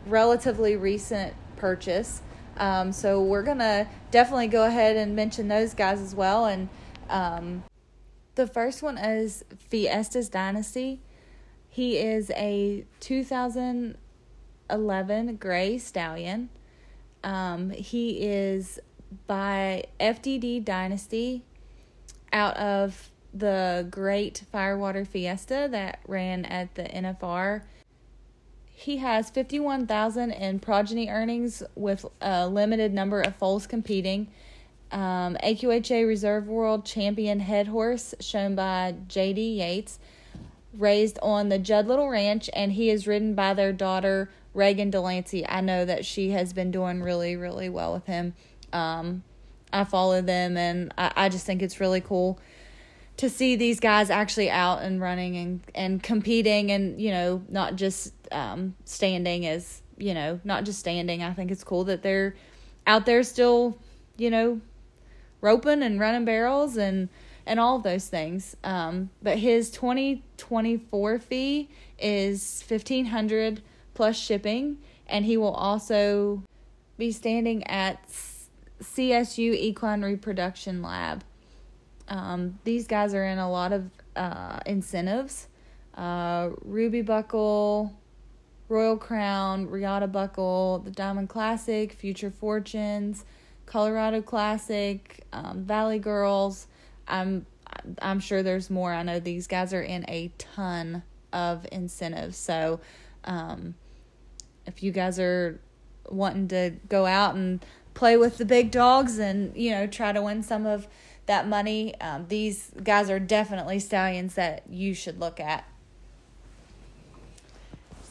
relatively 0.05 0.75
recent 0.75 1.33
purchase. 1.55 2.21
Um, 2.57 2.91
so 2.91 3.21
we're 3.21 3.43
gonna 3.43 3.87
definitely 4.11 4.47
go 4.47 4.65
ahead 4.65 4.95
and 4.95 5.15
mention 5.15 5.47
those 5.47 5.73
guys 5.73 6.01
as 6.01 6.13
well. 6.13 6.45
And 6.45 6.69
um, 7.09 7.63
the 8.35 8.45
first 8.47 8.83
one 8.83 8.97
is 8.97 9.43
Fiesta's 9.57 10.29
Dynasty. 10.29 11.01
He 11.69 11.97
is 11.97 12.31
a 12.31 12.85
2011 12.99 15.35
gray 15.37 15.77
stallion. 15.77 16.49
Um, 17.23 17.69
he 17.71 18.21
is 18.21 18.79
by 19.27 19.85
FDD 19.99 20.63
Dynasty 20.63 21.43
out 22.31 22.55
of 22.57 23.11
the 23.33 23.87
Great 23.89 24.43
Firewater 24.51 25.05
Fiesta 25.05 25.67
that 25.71 25.99
ran 26.07 26.45
at 26.45 26.75
the 26.75 26.83
NFR. 26.83 27.63
He 28.75 28.97
has 28.97 29.29
51,000 29.29 30.31
in 30.31 30.59
progeny 30.59 31.09
earnings 31.09 31.63
with 31.75 32.05
a 32.21 32.47
limited 32.47 32.93
number 32.93 33.21
of 33.21 33.35
foals 33.35 33.65
competing. 33.65 34.27
Um, 34.91 35.37
AQHA 35.43 36.07
Reserve 36.07 36.47
World 36.47 36.85
Champion 36.85 37.39
Head 37.39 37.67
Horse, 37.67 38.13
shown 38.19 38.55
by 38.55 38.95
JD 39.07 39.57
Yates, 39.57 39.99
raised 40.77 41.17
on 41.21 41.49
the 41.49 41.57
Judd 41.57 41.87
Little 41.87 42.09
Ranch, 42.09 42.49
and 42.53 42.73
he 42.73 42.89
is 42.89 43.07
ridden 43.07 43.33
by 43.33 43.53
their 43.53 43.73
daughter, 43.73 44.29
Reagan 44.53 44.91
Delancey. 44.91 45.47
I 45.47 45.61
know 45.61 45.85
that 45.85 46.05
she 46.05 46.31
has 46.31 46.53
been 46.53 46.69
doing 46.69 47.01
really, 47.01 47.35
really 47.35 47.69
well 47.69 47.93
with 47.93 48.05
him. 48.05 48.35
Um, 48.71 49.23
I 49.71 49.83
follow 49.83 50.21
them, 50.21 50.57
and 50.57 50.93
I, 50.95 51.11
I 51.15 51.29
just 51.29 51.45
think 51.45 51.63
it's 51.63 51.79
really 51.79 52.01
cool 52.01 52.39
to 53.17 53.29
see 53.29 53.55
these 53.55 53.79
guys 53.79 54.09
actually 54.09 54.49
out 54.49 54.81
and 54.81 54.99
running 54.99 55.37
and 55.37 55.61
and 55.75 56.03
competing 56.03 56.71
and 56.71 56.99
you 56.99 57.11
know 57.11 57.43
not 57.49 57.75
just 57.75 58.13
um, 58.31 58.75
standing 58.85 59.45
as 59.45 59.81
you 59.97 60.13
know 60.13 60.39
not 60.43 60.65
just 60.65 60.79
standing. 60.79 61.23
I 61.23 61.33
think 61.33 61.51
it's 61.51 61.63
cool 61.63 61.83
that 61.85 62.01
they're 62.03 62.35
out 62.85 63.05
there 63.05 63.23
still, 63.23 63.77
you 64.17 64.29
know, 64.29 64.61
roping 65.41 65.83
and 65.83 65.99
running 65.99 66.25
barrels 66.25 66.77
and 66.77 67.09
and 67.45 67.59
all 67.59 67.79
those 67.79 68.07
things. 68.07 68.55
Um, 68.63 69.09
but 69.21 69.37
his 69.37 69.69
2024 69.71 71.19
fee 71.19 71.69
is 71.99 72.63
1500 72.67 73.61
plus 73.93 74.17
shipping 74.17 74.77
and 75.07 75.25
he 75.25 75.37
will 75.37 75.53
also 75.53 76.43
be 76.97 77.11
standing 77.11 77.65
at 77.67 78.07
CSU 78.81 79.53
Equine 79.53 80.03
Reproduction 80.03 80.81
Lab. 80.81 81.23
Um, 82.07 82.59
these 82.63 82.87
guys 82.87 83.13
are 83.13 83.25
in 83.25 83.39
a 83.39 83.49
lot 83.49 83.73
of 83.73 83.89
uh, 84.15 84.59
incentives. 84.65 85.47
Uh, 85.95 86.49
Ruby 86.63 87.01
Buckle, 87.01 87.93
Royal 88.69 88.97
Crown, 88.97 89.69
Riata 89.69 90.07
Buckle, 90.07 90.81
the 90.83 90.91
Diamond 90.91 91.29
Classic, 91.29 91.93
Future 91.93 92.31
Fortunes, 92.31 93.25
Colorado 93.65 94.21
Classic, 94.21 95.25
um, 95.31 95.63
Valley 95.63 95.99
Girls. 95.99 96.67
I'm 97.07 97.45
I'm 98.01 98.19
sure 98.19 98.43
there's 98.43 98.69
more. 98.69 98.93
I 98.93 99.03
know 99.03 99.19
these 99.19 99.47
guys 99.47 99.73
are 99.73 99.81
in 99.81 100.05
a 100.07 100.31
ton 100.37 101.03
of 101.31 101.65
incentives. 101.71 102.37
So, 102.37 102.79
um, 103.23 103.75
if 104.65 104.83
you 104.83 104.91
guys 104.91 105.19
are 105.19 105.59
wanting 106.09 106.47
to 106.49 106.71
go 106.89 107.05
out 107.05 107.35
and 107.35 107.65
play 107.93 108.17
with 108.17 108.37
the 108.37 108.45
big 108.45 108.71
dogs 108.71 109.17
and 109.17 109.55
you 109.55 109.71
know 109.71 109.87
try 109.87 110.11
to 110.11 110.21
win 110.21 110.43
some 110.43 110.65
of 110.65 110.87
that 111.25 111.47
money, 111.47 111.99
um, 112.01 112.25
these 112.27 112.71
guys 112.83 113.09
are 113.09 113.19
definitely 113.19 113.79
stallions 113.79 114.35
that 114.35 114.63
you 114.69 114.93
should 114.93 115.19
look 115.19 115.39
at. 115.39 115.65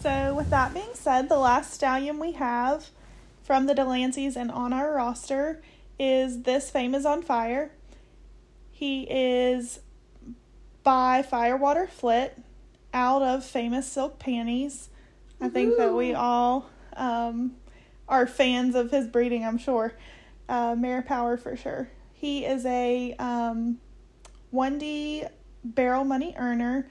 So, 0.00 0.34
with 0.34 0.50
that 0.50 0.74
being 0.74 0.94
said, 0.94 1.28
the 1.28 1.38
last 1.38 1.72
stallion 1.72 2.18
we 2.18 2.32
have 2.32 2.88
from 3.44 3.66
the 3.66 3.74
Delanceys 3.74 4.34
and 4.34 4.50
on 4.50 4.72
our 4.72 4.92
roster 4.94 5.62
is 5.98 6.42
This 6.42 6.70
Fame 6.70 6.94
is 6.94 7.06
on 7.06 7.22
Fire. 7.22 7.70
He 8.70 9.06
is 9.08 9.80
by 10.82 11.22
Firewater 11.22 11.86
Flit 11.86 12.36
out 12.92 13.22
of 13.22 13.44
Famous 13.44 13.86
Silk 13.86 14.18
Panties. 14.18 14.88
I 15.40 15.48
think 15.48 15.76
that 15.76 15.92
we 15.94 16.14
all 16.14 16.70
um, 16.96 17.56
are 18.08 18.26
fans 18.26 18.74
of 18.74 18.90
his 18.90 19.06
breeding, 19.06 19.44
I'm 19.44 19.58
sure. 19.58 19.94
Uh, 20.48 20.74
Mare 20.76 21.02
Power 21.02 21.36
for 21.36 21.56
sure. 21.56 21.88
He 22.22 22.44
is 22.44 22.64
a 22.64 23.16
um, 23.18 23.80
1D 24.54 25.28
barrel 25.64 26.04
money 26.04 26.36
earner. 26.38 26.86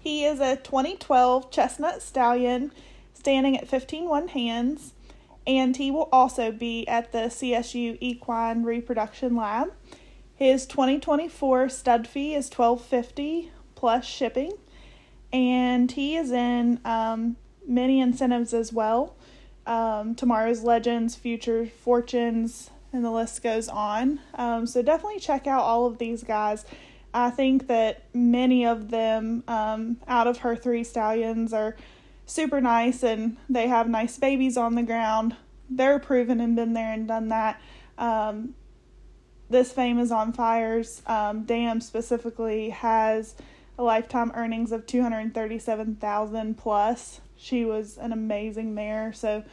He 0.00 0.24
is 0.24 0.40
a 0.40 0.56
2012 0.56 1.48
chestnut 1.52 2.02
stallion 2.02 2.72
standing 3.12 3.56
at 3.56 3.68
15 3.68 4.08
one 4.08 4.26
hands, 4.26 4.94
and 5.46 5.76
he 5.76 5.92
will 5.92 6.08
also 6.10 6.50
be 6.50 6.84
at 6.88 7.12
the 7.12 7.28
CSU 7.28 7.96
Equine 8.00 8.64
Reproduction 8.64 9.36
Lab. 9.36 9.72
His 10.34 10.66
2024 10.66 11.68
stud 11.68 12.08
fee 12.08 12.34
is 12.34 12.50
1250 12.50 13.52
plus 13.76 14.04
shipping, 14.04 14.54
and 15.32 15.92
he 15.92 16.16
is 16.16 16.32
in 16.32 16.80
um, 16.84 17.36
many 17.64 18.00
incentives 18.00 18.52
as 18.52 18.72
well. 18.72 19.14
Um, 19.66 20.16
tomorrow's 20.16 20.64
Legends, 20.64 21.14
Future 21.14 21.64
Fortunes, 21.66 22.70
and 22.94 23.04
the 23.04 23.10
list 23.10 23.42
goes 23.42 23.68
on. 23.68 24.20
Um, 24.34 24.66
so 24.66 24.80
definitely 24.80 25.20
check 25.20 25.46
out 25.46 25.62
all 25.62 25.84
of 25.84 25.98
these 25.98 26.24
guys. 26.24 26.64
I 27.12 27.30
think 27.30 27.66
that 27.66 28.04
many 28.14 28.64
of 28.64 28.90
them 28.90 29.44
um, 29.46 29.98
out 30.08 30.26
of 30.26 30.38
her 30.38 30.56
three 30.56 30.84
stallions 30.84 31.52
are 31.52 31.76
super 32.26 32.60
nice 32.60 33.02
and 33.02 33.36
they 33.50 33.68
have 33.68 33.88
nice 33.88 34.16
babies 34.16 34.56
on 34.56 34.74
the 34.74 34.82
ground. 34.82 35.36
They're 35.68 35.98
proven 35.98 36.40
and 36.40 36.56
been 36.56 36.72
there 36.72 36.92
and 36.92 37.06
done 37.06 37.28
that. 37.28 37.60
Um, 37.98 38.54
this 39.50 39.72
fame 39.72 39.98
is 39.98 40.10
on 40.10 40.32
fires. 40.32 41.02
Um, 41.06 41.44
Dam 41.44 41.80
specifically 41.80 42.70
has 42.70 43.34
a 43.78 43.82
lifetime 43.82 44.32
earnings 44.34 44.72
of 44.72 44.86
two 44.86 45.02
hundred 45.02 45.34
thirty-seven 45.34 45.96
thousand 45.96 46.56
plus. 46.56 47.20
She 47.36 47.64
was 47.64 47.98
an 47.98 48.12
amazing 48.12 48.74
mare, 48.74 49.12
so 49.12 49.44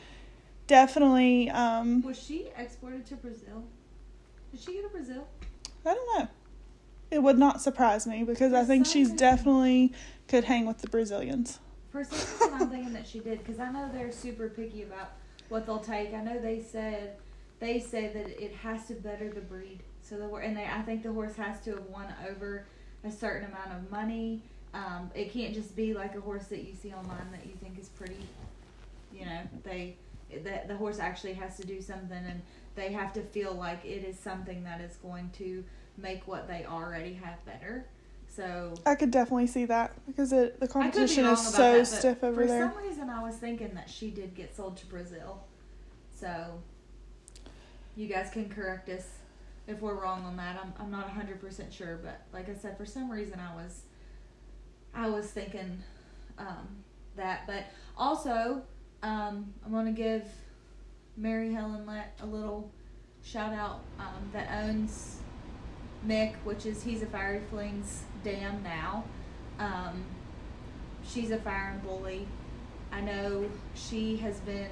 definitely. 0.71 1.49
Um, 1.49 2.01
was 2.01 2.17
she 2.17 2.47
exported 2.57 3.05
to 3.07 3.15
Brazil? 3.15 3.63
Did 4.51 4.61
she 4.61 4.75
go 4.75 4.83
to 4.83 4.89
Brazil? 4.89 5.27
I 5.85 5.93
don't 5.93 6.19
know. 6.19 6.27
It 7.11 7.21
would 7.21 7.37
not 7.37 7.61
surprise 7.61 8.07
me 8.07 8.23
because 8.23 8.53
I 8.53 8.63
think 8.63 8.85
she's 8.85 9.11
definitely 9.11 9.91
could 10.29 10.45
hang 10.45 10.65
with 10.65 10.77
the 10.77 10.87
Brazilians. 10.87 11.59
For 11.91 12.05
some 12.05 12.17
reason, 12.17 12.61
I'm 12.61 12.69
thinking 12.69 12.93
that 12.93 13.05
she 13.05 13.19
did 13.19 13.39
because 13.39 13.59
I 13.59 13.69
know 13.69 13.89
they're 13.93 14.13
super 14.13 14.47
picky 14.47 14.83
about 14.83 15.11
what 15.49 15.65
they'll 15.65 15.79
take. 15.79 16.13
I 16.13 16.23
know 16.23 16.39
they 16.39 16.61
said 16.61 17.17
they 17.59 17.77
said 17.79 18.13
that 18.15 18.41
it 18.41 18.55
has 18.55 18.87
to 18.87 18.93
better 18.93 19.29
the 19.29 19.41
breed. 19.41 19.83
So 20.01 20.17
the 20.17 20.33
and 20.35 20.55
they, 20.55 20.65
I 20.65 20.81
think 20.83 21.03
the 21.03 21.11
horse 21.11 21.35
has 21.35 21.59
to 21.65 21.71
have 21.71 21.85
won 21.87 22.07
over 22.29 22.65
a 23.03 23.11
certain 23.11 23.49
amount 23.49 23.73
of 23.73 23.91
money. 23.91 24.41
Um, 24.73 25.11
it 25.13 25.33
can't 25.33 25.53
just 25.53 25.75
be 25.75 25.93
like 25.93 26.15
a 26.15 26.21
horse 26.21 26.45
that 26.45 26.63
you 26.63 26.73
see 26.73 26.93
online 26.93 27.29
that 27.33 27.45
you 27.45 27.55
think 27.61 27.77
is 27.77 27.89
pretty. 27.89 28.25
You 29.13 29.25
know, 29.25 29.41
they 29.63 29.97
the 30.43 30.61
the 30.67 30.75
horse 30.75 30.99
actually 30.99 31.33
has 31.33 31.57
to 31.57 31.65
do 31.65 31.81
something, 31.81 32.23
and 32.25 32.41
they 32.75 32.91
have 32.91 33.13
to 33.13 33.21
feel 33.21 33.53
like 33.53 33.83
it 33.85 34.03
is 34.03 34.19
something 34.19 34.63
that 34.63 34.81
is 34.81 34.95
going 34.97 35.29
to 35.37 35.63
make 35.97 36.27
what 36.27 36.47
they 36.47 36.65
already 36.65 37.13
have 37.13 37.43
better. 37.45 37.85
So 38.27 38.73
I 38.85 38.95
could 38.95 39.11
definitely 39.11 39.47
see 39.47 39.65
that 39.65 39.93
because 40.07 40.31
it 40.31 40.59
the 40.59 40.67
competition 40.67 41.25
is 41.25 41.45
so 41.45 41.79
that, 41.79 41.85
stiff 41.85 42.23
over 42.23 42.41
for 42.41 42.47
there. 42.47 42.69
For 42.69 42.75
some 42.75 42.83
reason, 42.83 43.09
I 43.09 43.21
was 43.21 43.35
thinking 43.35 43.73
that 43.73 43.89
she 43.89 44.09
did 44.09 44.35
get 44.35 44.55
sold 44.55 44.77
to 44.77 44.85
Brazil. 44.85 45.43
So 46.15 46.61
you 47.95 48.07
guys 48.07 48.29
can 48.31 48.47
correct 48.47 48.87
us 48.89 49.05
if 49.67 49.81
we're 49.81 50.01
wrong 50.01 50.23
on 50.23 50.37
that. 50.37 50.57
I'm 50.61 50.73
I'm 50.79 50.91
not 50.91 51.09
hundred 51.09 51.41
percent 51.41 51.73
sure, 51.73 51.99
but 52.01 52.21
like 52.31 52.49
I 52.49 52.53
said, 52.53 52.77
for 52.77 52.85
some 52.85 53.11
reason 53.11 53.39
I 53.39 53.53
was 53.53 53.81
I 54.93 55.09
was 55.09 55.25
thinking 55.27 55.83
um, 56.37 56.67
that. 57.15 57.45
But 57.47 57.65
also, 57.97 58.63
um, 59.03 59.53
I'm 59.65 59.71
gonna 59.71 59.91
give 59.91 60.23
Mary 61.17 61.53
Helen 61.53 61.85
Let 61.85 62.17
a 62.21 62.25
little 62.25 62.69
shout 63.23 63.53
out 63.53 63.81
um, 63.99 64.29
that 64.33 64.49
owns 64.63 65.17
Mick, 66.05 66.35
which 66.43 66.65
is 66.65 66.83
he's 66.83 67.01
a 67.01 67.05
Fiery 67.05 67.41
Flings 67.49 68.03
dam 68.23 68.63
now. 68.63 69.03
Um, 69.59 70.03
she's 71.03 71.31
a 71.31 71.37
fire 71.37 71.71
and 71.73 71.83
bully. 71.83 72.27
I 72.91 73.01
know 73.01 73.49
she 73.75 74.17
has 74.17 74.39
been 74.39 74.69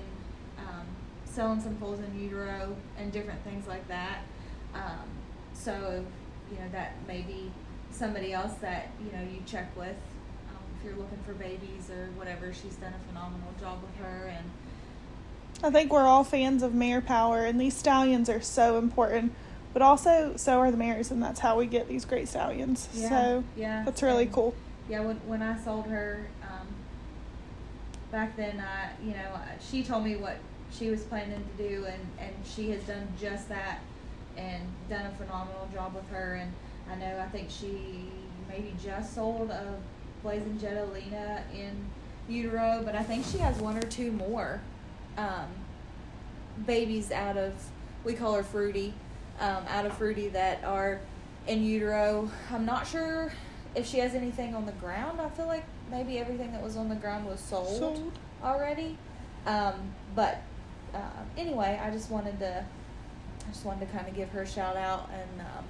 um, 0.57 0.85
selling 1.25 1.61
some 1.61 1.77
foals 1.77 1.99
in 1.99 2.19
utero 2.19 2.75
and 2.97 3.11
different 3.11 3.43
things 3.43 3.67
like 3.67 3.87
that. 3.87 4.19
Um, 4.73 5.07
so, 5.53 6.03
you 6.51 6.57
know, 6.57 6.69
that 6.71 6.93
may 7.07 7.21
be 7.21 7.51
somebody 7.91 8.33
else 8.33 8.53
that, 8.55 8.89
you 9.03 9.11
know, 9.11 9.23
you 9.23 9.41
check 9.45 9.75
with 9.77 9.95
if 10.79 10.85
you're 10.85 10.97
looking 10.97 11.19
for 11.25 11.33
babies 11.33 11.89
or 11.89 12.09
whatever. 12.15 12.53
She's 12.53 12.75
done 12.75 12.93
a 12.93 13.07
phenomenal 13.07 13.53
job 13.59 13.81
with 13.81 13.95
her. 14.05 14.27
And 14.27 14.49
I 15.63 15.71
think 15.71 15.91
we're 15.91 16.07
all 16.07 16.23
fans 16.23 16.63
of 16.63 16.73
mare 16.73 17.01
power, 17.01 17.45
and 17.45 17.59
these 17.59 17.75
stallions 17.75 18.29
are 18.29 18.41
so 18.41 18.77
important. 18.77 19.33
But 19.73 19.81
also, 19.81 20.33
so 20.35 20.59
are 20.59 20.71
the 20.71 20.77
mares, 20.77 21.11
and 21.11 21.21
that's 21.21 21.39
how 21.39 21.57
we 21.57 21.67
get 21.67 21.87
these 21.87 22.05
great 22.05 22.27
stallions. 22.27 22.89
Yeah, 22.93 23.09
so 23.09 23.43
yeah, 23.55 23.83
that's 23.85 24.01
really 24.01 24.23
and, 24.23 24.33
cool. 24.33 24.55
Yeah, 24.89 25.01
when 25.01 25.17
when 25.27 25.43
I 25.43 25.59
sold 25.59 25.85
her 25.87 26.27
um, 26.41 26.67
back 28.11 28.35
then, 28.35 28.59
I 28.59 28.91
you 29.03 29.11
know 29.11 29.39
she 29.59 29.83
told 29.83 30.05
me 30.05 30.15
what 30.15 30.37
she 30.71 30.89
was 30.89 31.01
planning 31.03 31.43
to 31.57 31.69
do, 31.69 31.85
and 31.85 32.01
and 32.17 32.33
she 32.43 32.71
has 32.71 32.81
done 32.83 33.07
just 33.19 33.47
that 33.49 33.81
and 34.37 34.63
done 34.89 35.05
a 35.05 35.11
phenomenal 35.11 35.69
job 35.71 35.93
with 35.93 36.09
her. 36.09 36.41
And 36.41 36.51
I 36.91 36.95
know 36.95 37.19
I 37.19 37.29
think 37.29 37.51
she 37.51 38.09
maybe 38.49 38.73
just 38.83 39.13
sold 39.13 39.51
a 39.51 39.77
Blazing 40.23 40.57
Jetalina 40.57 41.41
in 41.53 41.75
utero, 42.27 42.81
but 42.85 42.95
I 42.95 43.03
think 43.03 43.25
she 43.25 43.37
has 43.39 43.57
one 43.57 43.77
or 43.77 43.83
two 43.87 44.11
more 44.11 44.61
um, 45.17 45.47
babies 46.65 47.11
out 47.11 47.37
of 47.37 47.53
we 48.03 48.13
call 48.13 48.33
her 48.33 48.43
Fruity, 48.43 48.93
um, 49.39 49.65
out 49.67 49.85
of 49.85 49.93
Fruity 49.97 50.29
that 50.29 50.63
are 50.63 51.01
in 51.47 51.63
utero. 51.63 52.29
I'm 52.51 52.65
not 52.65 52.87
sure 52.87 53.31
if 53.75 53.85
she 53.85 53.99
has 53.99 54.15
anything 54.15 54.55
on 54.55 54.65
the 54.65 54.71
ground. 54.73 55.19
I 55.19 55.29
feel 55.29 55.47
like 55.47 55.63
maybe 55.91 56.17
everything 56.17 56.51
that 56.53 56.61
was 56.61 56.77
on 56.77 56.89
the 56.89 56.95
ground 56.95 57.25
was 57.27 57.39
sold, 57.39 57.77
sold. 57.77 58.11
already. 58.43 58.97
Um, 59.45 59.93
but 60.15 60.41
uh, 60.93 60.99
anyway, 61.37 61.79
I 61.83 61.91
just 61.91 62.09
wanted 62.09 62.39
to 62.39 62.65
I 62.65 63.51
just 63.51 63.65
wanted 63.65 63.87
to 63.87 63.97
kind 63.97 64.07
of 64.07 64.15
give 64.15 64.29
her 64.29 64.43
a 64.43 64.47
shout 64.47 64.75
out 64.75 65.09
and 65.11 65.41
um, 65.41 65.65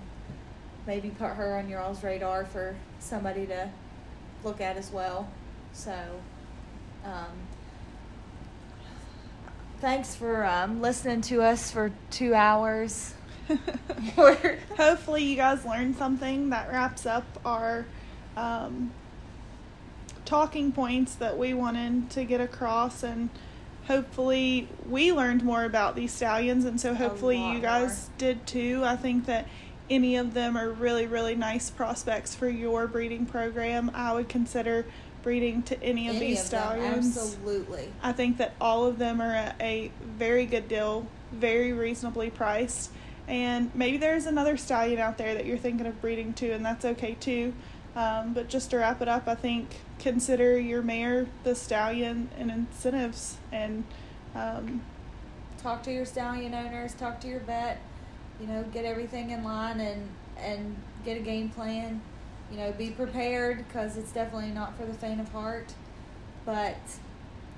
maybe 0.85 1.09
put 1.09 1.29
her 1.29 1.57
on 1.57 1.69
your 1.69 1.79
all's 1.79 2.03
radar 2.03 2.45
for 2.45 2.75
somebody 2.99 3.45
to 3.47 3.69
look 4.43 4.61
at 4.61 4.77
as 4.77 4.91
well. 4.91 5.29
So, 5.73 6.21
um, 7.05 7.47
thanks 9.79 10.15
for 10.15 10.45
um, 10.45 10.81
listening 10.81 11.21
to 11.21 11.41
us 11.41 11.71
for 11.71 11.91
two 12.11 12.33
hours. 12.33 13.13
Hopefully 14.77 15.23
you 15.23 15.35
guys 15.35 15.65
learned 15.65 15.95
something 15.95 16.49
that 16.49 16.69
wraps 16.69 17.05
up 17.05 17.25
our 17.45 17.85
um, 18.37 18.91
talking 20.25 20.71
points 20.71 21.15
that 21.15 21.37
we 21.37 21.53
wanted 21.53 22.09
to 22.11 22.23
get 22.23 22.39
across 22.39 23.01
and 23.01 23.29
hopefully 23.87 24.67
we 24.87 25.11
learned 25.11 25.43
more 25.43 25.63
about 25.63 25.95
these 25.95 26.13
stallions 26.13 26.65
and 26.65 26.79
so 26.79 26.93
hopefully 26.93 27.43
you 27.51 27.59
guys 27.59 28.11
did 28.19 28.45
too 28.45 28.83
i 28.85 28.95
think 28.95 29.25
that 29.25 29.47
any 29.89 30.15
of 30.15 30.33
them 30.33 30.55
are 30.57 30.69
really 30.69 31.07
really 31.07 31.35
nice 31.35 31.69
prospects 31.69 32.35
for 32.35 32.49
your 32.49 32.87
breeding 32.87 33.25
program 33.25 33.91
i 33.93 34.13
would 34.13 34.29
consider 34.29 34.85
breeding 35.21 35.61
to 35.63 35.81
any 35.83 36.09
of 36.09 36.15
Any 36.15 36.27
these 36.27 36.43
of 36.45 36.51
them, 36.51 36.61
stallions 36.61 37.17
absolutely. 37.17 37.91
I 38.01 38.11
think 38.11 38.37
that 38.37 38.53
all 38.59 38.85
of 38.85 38.97
them 38.97 39.21
are 39.21 39.33
at 39.33 39.55
a 39.59 39.91
very 40.01 40.45
good 40.45 40.67
deal, 40.67 41.07
very 41.31 41.73
reasonably 41.73 42.29
priced. 42.29 42.91
And 43.27 43.69
maybe 43.75 43.97
there's 43.97 44.25
another 44.25 44.57
stallion 44.57 44.99
out 44.99 45.17
there 45.17 45.35
that 45.35 45.45
you're 45.45 45.57
thinking 45.57 45.85
of 45.85 46.01
breeding 46.01 46.33
to, 46.33 46.51
and 46.51 46.65
that's 46.65 46.83
okay 46.83 47.15
too. 47.19 47.53
Um, 47.95 48.33
but 48.33 48.49
just 48.49 48.71
to 48.71 48.77
wrap 48.77 49.01
it 49.01 49.07
up, 49.07 49.27
I 49.27 49.35
think 49.35 49.67
consider 49.99 50.57
your 50.57 50.81
mare 50.81 51.27
the 51.43 51.53
stallion 51.53 52.29
and 52.37 52.49
incentives. 52.49 53.37
And 53.51 53.83
um, 54.33 54.81
talk 55.57 55.83
to 55.83 55.91
your 55.91 56.05
stallion 56.05 56.53
owners, 56.53 56.93
talk 56.93 57.19
to 57.21 57.27
your 57.27 57.41
vet, 57.41 57.81
you 58.39 58.47
know, 58.47 58.63
get 58.73 58.85
everything 58.85 59.31
in 59.31 59.43
line 59.43 59.79
and 59.79 60.09
and 60.37 60.75
get 61.05 61.17
a 61.17 61.21
game 61.21 61.49
plan. 61.49 62.01
You 62.51 62.57
know, 62.57 62.71
be 62.71 62.89
prepared 62.89 63.65
because 63.67 63.95
it's 63.97 64.11
definitely 64.11 64.49
not 64.49 64.77
for 64.77 64.85
the 64.85 64.93
faint 64.93 65.19
of 65.19 65.29
heart. 65.29 65.73
But, 66.45 66.77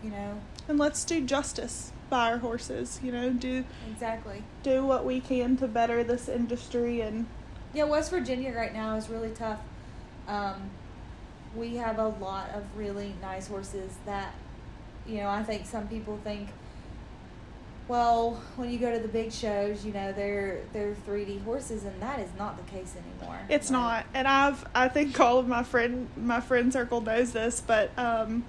you 0.03 0.09
know, 0.09 0.41
and 0.67 0.77
let's 0.77 1.05
do 1.05 1.21
justice 1.21 1.93
by 2.09 2.31
our 2.31 2.39
horses. 2.39 2.99
You 3.01 3.11
know, 3.11 3.29
do 3.31 3.63
exactly. 3.89 4.43
do 4.63 4.85
what 4.85 5.05
we 5.05 5.21
can 5.21 5.55
to 5.57 5.67
better 5.67 6.03
this 6.03 6.27
industry 6.27 7.01
and 7.01 7.25
Yeah, 7.73 7.85
West 7.85 8.11
Virginia 8.11 8.53
right 8.53 8.73
now 8.73 8.97
is 8.97 9.07
really 9.09 9.29
tough. 9.29 9.59
Um, 10.27 10.71
we 11.55 11.75
have 11.75 11.99
a 11.99 12.07
lot 12.07 12.49
of 12.51 12.63
really 12.75 13.13
nice 13.21 13.47
horses 13.47 13.93
that, 14.05 14.33
you 15.07 15.17
know, 15.17 15.29
I 15.29 15.43
think 15.43 15.65
some 15.65 15.87
people 15.87 16.19
think, 16.23 16.49
well, 17.91 18.41
when 18.55 18.71
you 18.71 18.79
go 18.79 18.89
to 18.89 18.99
the 18.99 19.09
big 19.09 19.33
shows, 19.33 19.85
you 19.85 19.91
know, 19.91 20.13
they're 20.13 20.61
they're 20.71 20.95
3D 21.05 21.43
horses, 21.43 21.83
and 21.83 22.01
that 22.01 22.19
is 22.19 22.29
not 22.39 22.55
the 22.55 22.71
case 22.71 22.95
anymore. 22.95 23.37
It's 23.49 23.69
Like, 23.69 23.79
not, 23.79 24.05
and 24.13 24.27
I've 24.29 24.65
I 24.73 24.87
think 24.87 25.19
all 25.19 25.39
of 25.39 25.47
my 25.49 25.61
friend 25.61 26.07
my 26.15 26.39
friend 26.39 26.71
circle 26.71 27.01
knows 27.01 27.33
this, 27.33 27.59
but 27.59 27.91
um, 27.99 28.45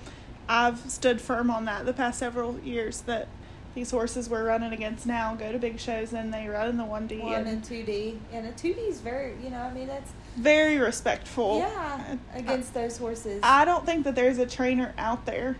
I've 0.48 0.78
stood 0.88 1.20
firm 1.20 1.50
on 1.50 1.64
that 1.64 1.86
the 1.86 1.92
past 1.92 2.20
several 2.20 2.60
years 2.60 3.00
that 3.02 3.26
these 3.74 3.90
horses 3.90 4.28
we're 4.28 4.44
running 4.44 4.72
against 4.72 5.06
now 5.06 5.34
go 5.34 5.50
to 5.50 5.58
big 5.58 5.80
shows 5.80 6.12
and 6.12 6.32
they 6.32 6.46
run 6.46 6.68
in 6.68 6.76
the 6.76 6.84
one 6.84 7.08
D 7.08 7.18
One 7.18 7.44
and 7.48 7.64
two 7.64 7.82
D, 7.82 8.20
and 8.32 8.46
a 8.46 8.52
two 8.52 8.74
D 8.74 8.80
is 8.82 9.00
very, 9.00 9.34
you 9.42 9.50
know, 9.50 9.62
I 9.62 9.72
mean, 9.74 9.88
that's 9.88 10.12
very 10.36 10.78
respectful. 10.78 11.58
yeah 11.58 12.16
I- 12.32 12.38
against 12.38 12.74
those 12.74 12.96
horses. 12.96 13.40
I 13.42 13.64
don't 13.64 13.84
think 13.84 14.04
that 14.04 14.14
there's 14.14 14.38
a 14.38 14.46
trainer 14.46 14.94
out 14.96 15.26
there 15.26 15.56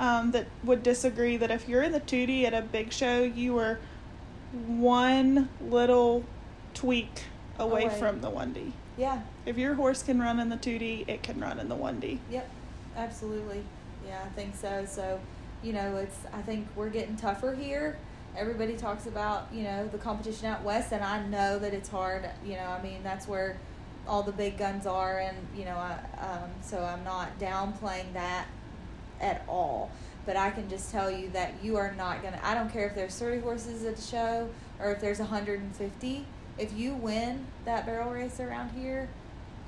um, 0.00 0.30
that 0.32 0.46
would 0.64 0.82
disagree 0.82 1.36
that 1.36 1.50
if 1.50 1.68
you're 1.68 1.82
in 1.82 1.92
the 1.92 2.00
2D 2.00 2.44
at 2.44 2.54
a 2.54 2.62
big 2.62 2.92
show, 2.92 3.22
you 3.22 3.58
are 3.58 3.78
one 4.66 5.48
little 5.60 6.24
tweak 6.74 7.24
away, 7.58 7.84
Away. 7.84 7.98
from 7.98 8.20
the 8.20 8.30
1D. 8.30 8.72
yeah, 8.96 9.22
If 9.46 9.58
your 9.58 9.74
horse 9.74 10.02
can 10.02 10.20
run 10.20 10.40
in 10.40 10.48
the 10.48 10.56
2D, 10.56 11.08
it 11.08 11.22
can 11.22 11.40
run 11.40 11.58
in 11.58 11.68
the 11.68 11.76
1D. 11.76 12.18
Yep, 12.30 12.48
absolutely. 12.96 13.62
Yeah, 14.06 14.20
I 14.24 14.28
think 14.30 14.54
so. 14.56 14.84
So, 14.86 15.20
you 15.62 15.72
know, 15.72 15.96
it's 15.96 16.18
I 16.32 16.42
think 16.42 16.66
we're 16.76 16.90
getting 16.90 17.16
tougher 17.16 17.54
here. 17.54 17.96
Everybody 18.36 18.76
talks 18.76 19.06
about, 19.06 19.48
you 19.52 19.62
know, 19.62 19.86
the 19.86 19.98
competition 19.98 20.46
out 20.46 20.62
west 20.62 20.92
and 20.92 21.02
I 21.02 21.24
know 21.26 21.58
that 21.58 21.72
it's 21.72 21.88
hard. 21.88 22.28
You 22.44 22.56
know, 22.56 22.66
I 22.66 22.82
mean, 22.82 23.02
that's 23.02 23.26
where 23.28 23.56
all 24.06 24.22
the 24.22 24.32
big 24.32 24.58
guns 24.58 24.86
are 24.86 25.20
and, 25.20 25.36
you 25.56 25.64
know, 25.64 25.76
I 25.76 25.98
um 26.18 26.50
so 26.60 26.82
I'm 26.82 27.04
not 27.04 27.38
downplaying 27.38 28.12
that 28.14 28.46
at 29.20 29.44
all. 29.48 29.90
But 30.26 30.36
I 30.36 30.50
can 30.50 30.68
just 30.70 30.90
tell 30.90 31.10
you 31.10 31.28
that 31.30 31.52
you 31.62 31.76
are 31.76 31.92
not 31.96 32.22
going 32.22 32.34
to 32.34 32.46
I 32.46 32.54
don't 32.54 32.70
care 32.72 32.86
if 32.86 32.94
there's 32.94 33.14
30 33.18 33.40
horses 33.40 33.84
at 33.84 33.96
the 33.96 34.02
show 34.02 34.48
or 34.80 34.92
if 34.92 35.00
there's 35.00 35.18
150. 35.18 36.26
If 36.56 36.72
you 36.72 36.94
win 36.94 37.46
that 37.64 37.84
barrel 37.84 38.10
race 38.10 38.40
around 38.40 38.70
here, 38.70 39.08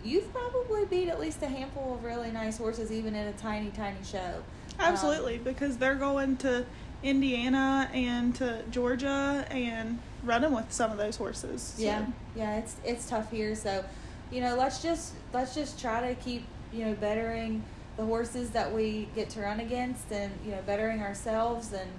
you've 0.04 0.32
probably 0.32 0.84
beat 0.86 1.08
at 1.08 1.20
least 1.20 1.42
a 1.42 1.46
handful 1.48 1.94
of 1.94 2.04
really 2.04 2.30
nice 2.30 2.58
horses, 2.58 2.90
even 2.92 3.14
in 3.14 3.26
a 3.26 3.32
tiny, 3.34 3.70
tiny 3.70 3.98
show. 4.04 4.42
Um, 4.78 4.92
Absolutely, 4.92 5.38
because 5.38 5.76
they're 5.78 5.94
going 5.96 6.36
to 6.38 6.64
Indiana 7.02 7.90
and 7.92 8.34
to 8.36 8.62
Georgia 8.70 9.46
and 9.50 9.98
running 10.22 10.52
with 10.52 10.72
some 10.72 10.90
of 10.90 10.98
those 10.98 11.16
horses. 11.16 11.62
So- 11.76 11.82
Yeah, 11.82 12.06
yeah, 12.34 12.56
it's 12.58 12.76
it's 12.84 13.08
tough 13.08 13.30
here. 13.30 13.54
So, 13.54 13.84
you 14.30 14.40
know, 14.40 14.54
let's 14.56 14.82
just 14.82 15.12
let's 15.32 15.54
just 15.54 15.80
try 15.80 16.00
to 16.08 16.14
keep 16.16 16.44
you 16.72 16.84
know 16.84 16.94
bettering 16.94 17.62
the 17.96 18.04
horses 18.04 18.50
that 18.50 18.72
we 18.72 19.08
get 19.14 19.30
to 19.30 19.40
run 19.40 19.60
against, 19.60 20.10
and 20.10 20.32
you 20.44 20.52
know, 20.52 20.62
bettering 20.66 21.00
ourselves, 21.00 21.72
and 21.72 21.90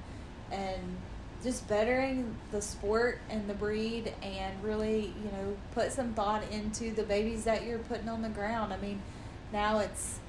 and 0.52 0.82
just 1.44 1.68
bettering 1.68 2.36
the 2.52 2.61
sport 2.61 3.19
and 3.30 3.49
the 3.49 3.53
breed, 3.53 4.14
and 4.22 4.64
really 4.64 5.14
you 5.24 5.32
know 5.32 5.57
put 5.74 5.91
some 5.91 6.14
thought 6.14 6.44
into 6.52 6.91
the 6.91 7.03
babies 7.03 7.44
that 7.44 7.64
you're 7.64 7.80
putting 7.80 8.10
on 8.10 8.22
the 8.22 8.30
ground. 8.30 8.74
I 8.74 8.78
mean, 8.78 9.02
now 9.52 9.80
it's 9.80 10.19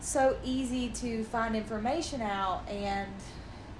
so 0.00 0.36
easy 0.44 0.88
to 0.88 1.22
find 1.24 1.54
information 1.54 2.22
out 2.22 2.66
and 2.68 3.08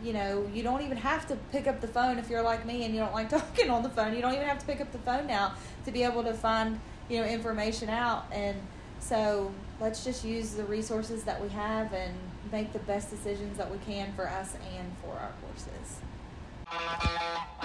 you 0.03 0.13
know 0.13 0.49
you 0.53 0.63
don't 0.63 0.83
even 0.83 0.97
have 0.97 1.27
to 1.27 1.35
pick 1.51 1.67
up 1.67 1.81
the 1.81 1.89
phone 1.89 2.19
if 2.19 2.29
you're 2.29 2.43
like 2.43 2.65
me 2.67 2.85
and 2.85 2.95
you 2.95 3.01
don't 3.01 3.13
like 3.13 3.29
talking 3.31 3.71
on 3.71 3.83
the 3.83 3.89
phone 3.89 4.15
you 4.15 4.21
don't 4.21 4.35
even 4.35 4.47
have 4.47 4.59
to 4.59 4.67
pick 4.67 4.81
up 4.81 4.93
the 4.93 4.99
phone 4.99 5.27
now 5.27 5.55
to 5.85 5.91
be 5.91 6.03
able 6.03 6.23
to 6.23 6.35
find 6.35 6.79
you 7.09 7.19
know 7.19 7.27
information 7.27 7.89
out 7.89 8.27
and 8.33 8.57
so 9.01 9.53
let's 9.81 10.05
just 10.05 10.25
use 10.25 10.51
the 10.53 10.65
resources 10.65 11.25
that 11.25 11.41
we 11.41 11.49
have 11.49 11.93
and 11.93 12.15
make 12.53 12.73
the 12.73 12.79
best 12.81 13.11
decisions 13.11 13.57
that 13.57 13.71
we 13.71 13.79
can 13.79 14.13
for 14.15 14.29
us 14.29 14.55
and 14.77 14.91
for 15.03 15.13
our 15.13 15.33
horses 15.47 16.01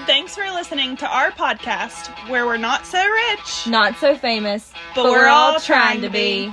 Thanks 0.07 0.33
for 0.35 0.43
listening 0.51 0.97
to 0.97 1.07
our 1.07 1.29
podcast 1.31 2.07
where 2.29 2.45
we're 2.45 2.57
not 2.57 2.85
so 2.87 3.07
rich. 3.07 3.67
not 3.67 3.95
so 3.97 4.15
famous 4.15 4.73
But 4.95 5.05
we're 5.05 5.27
all 5.27 5.59
trying 5.59 6.01
to 6.01 6.09
be. 6.09 6.51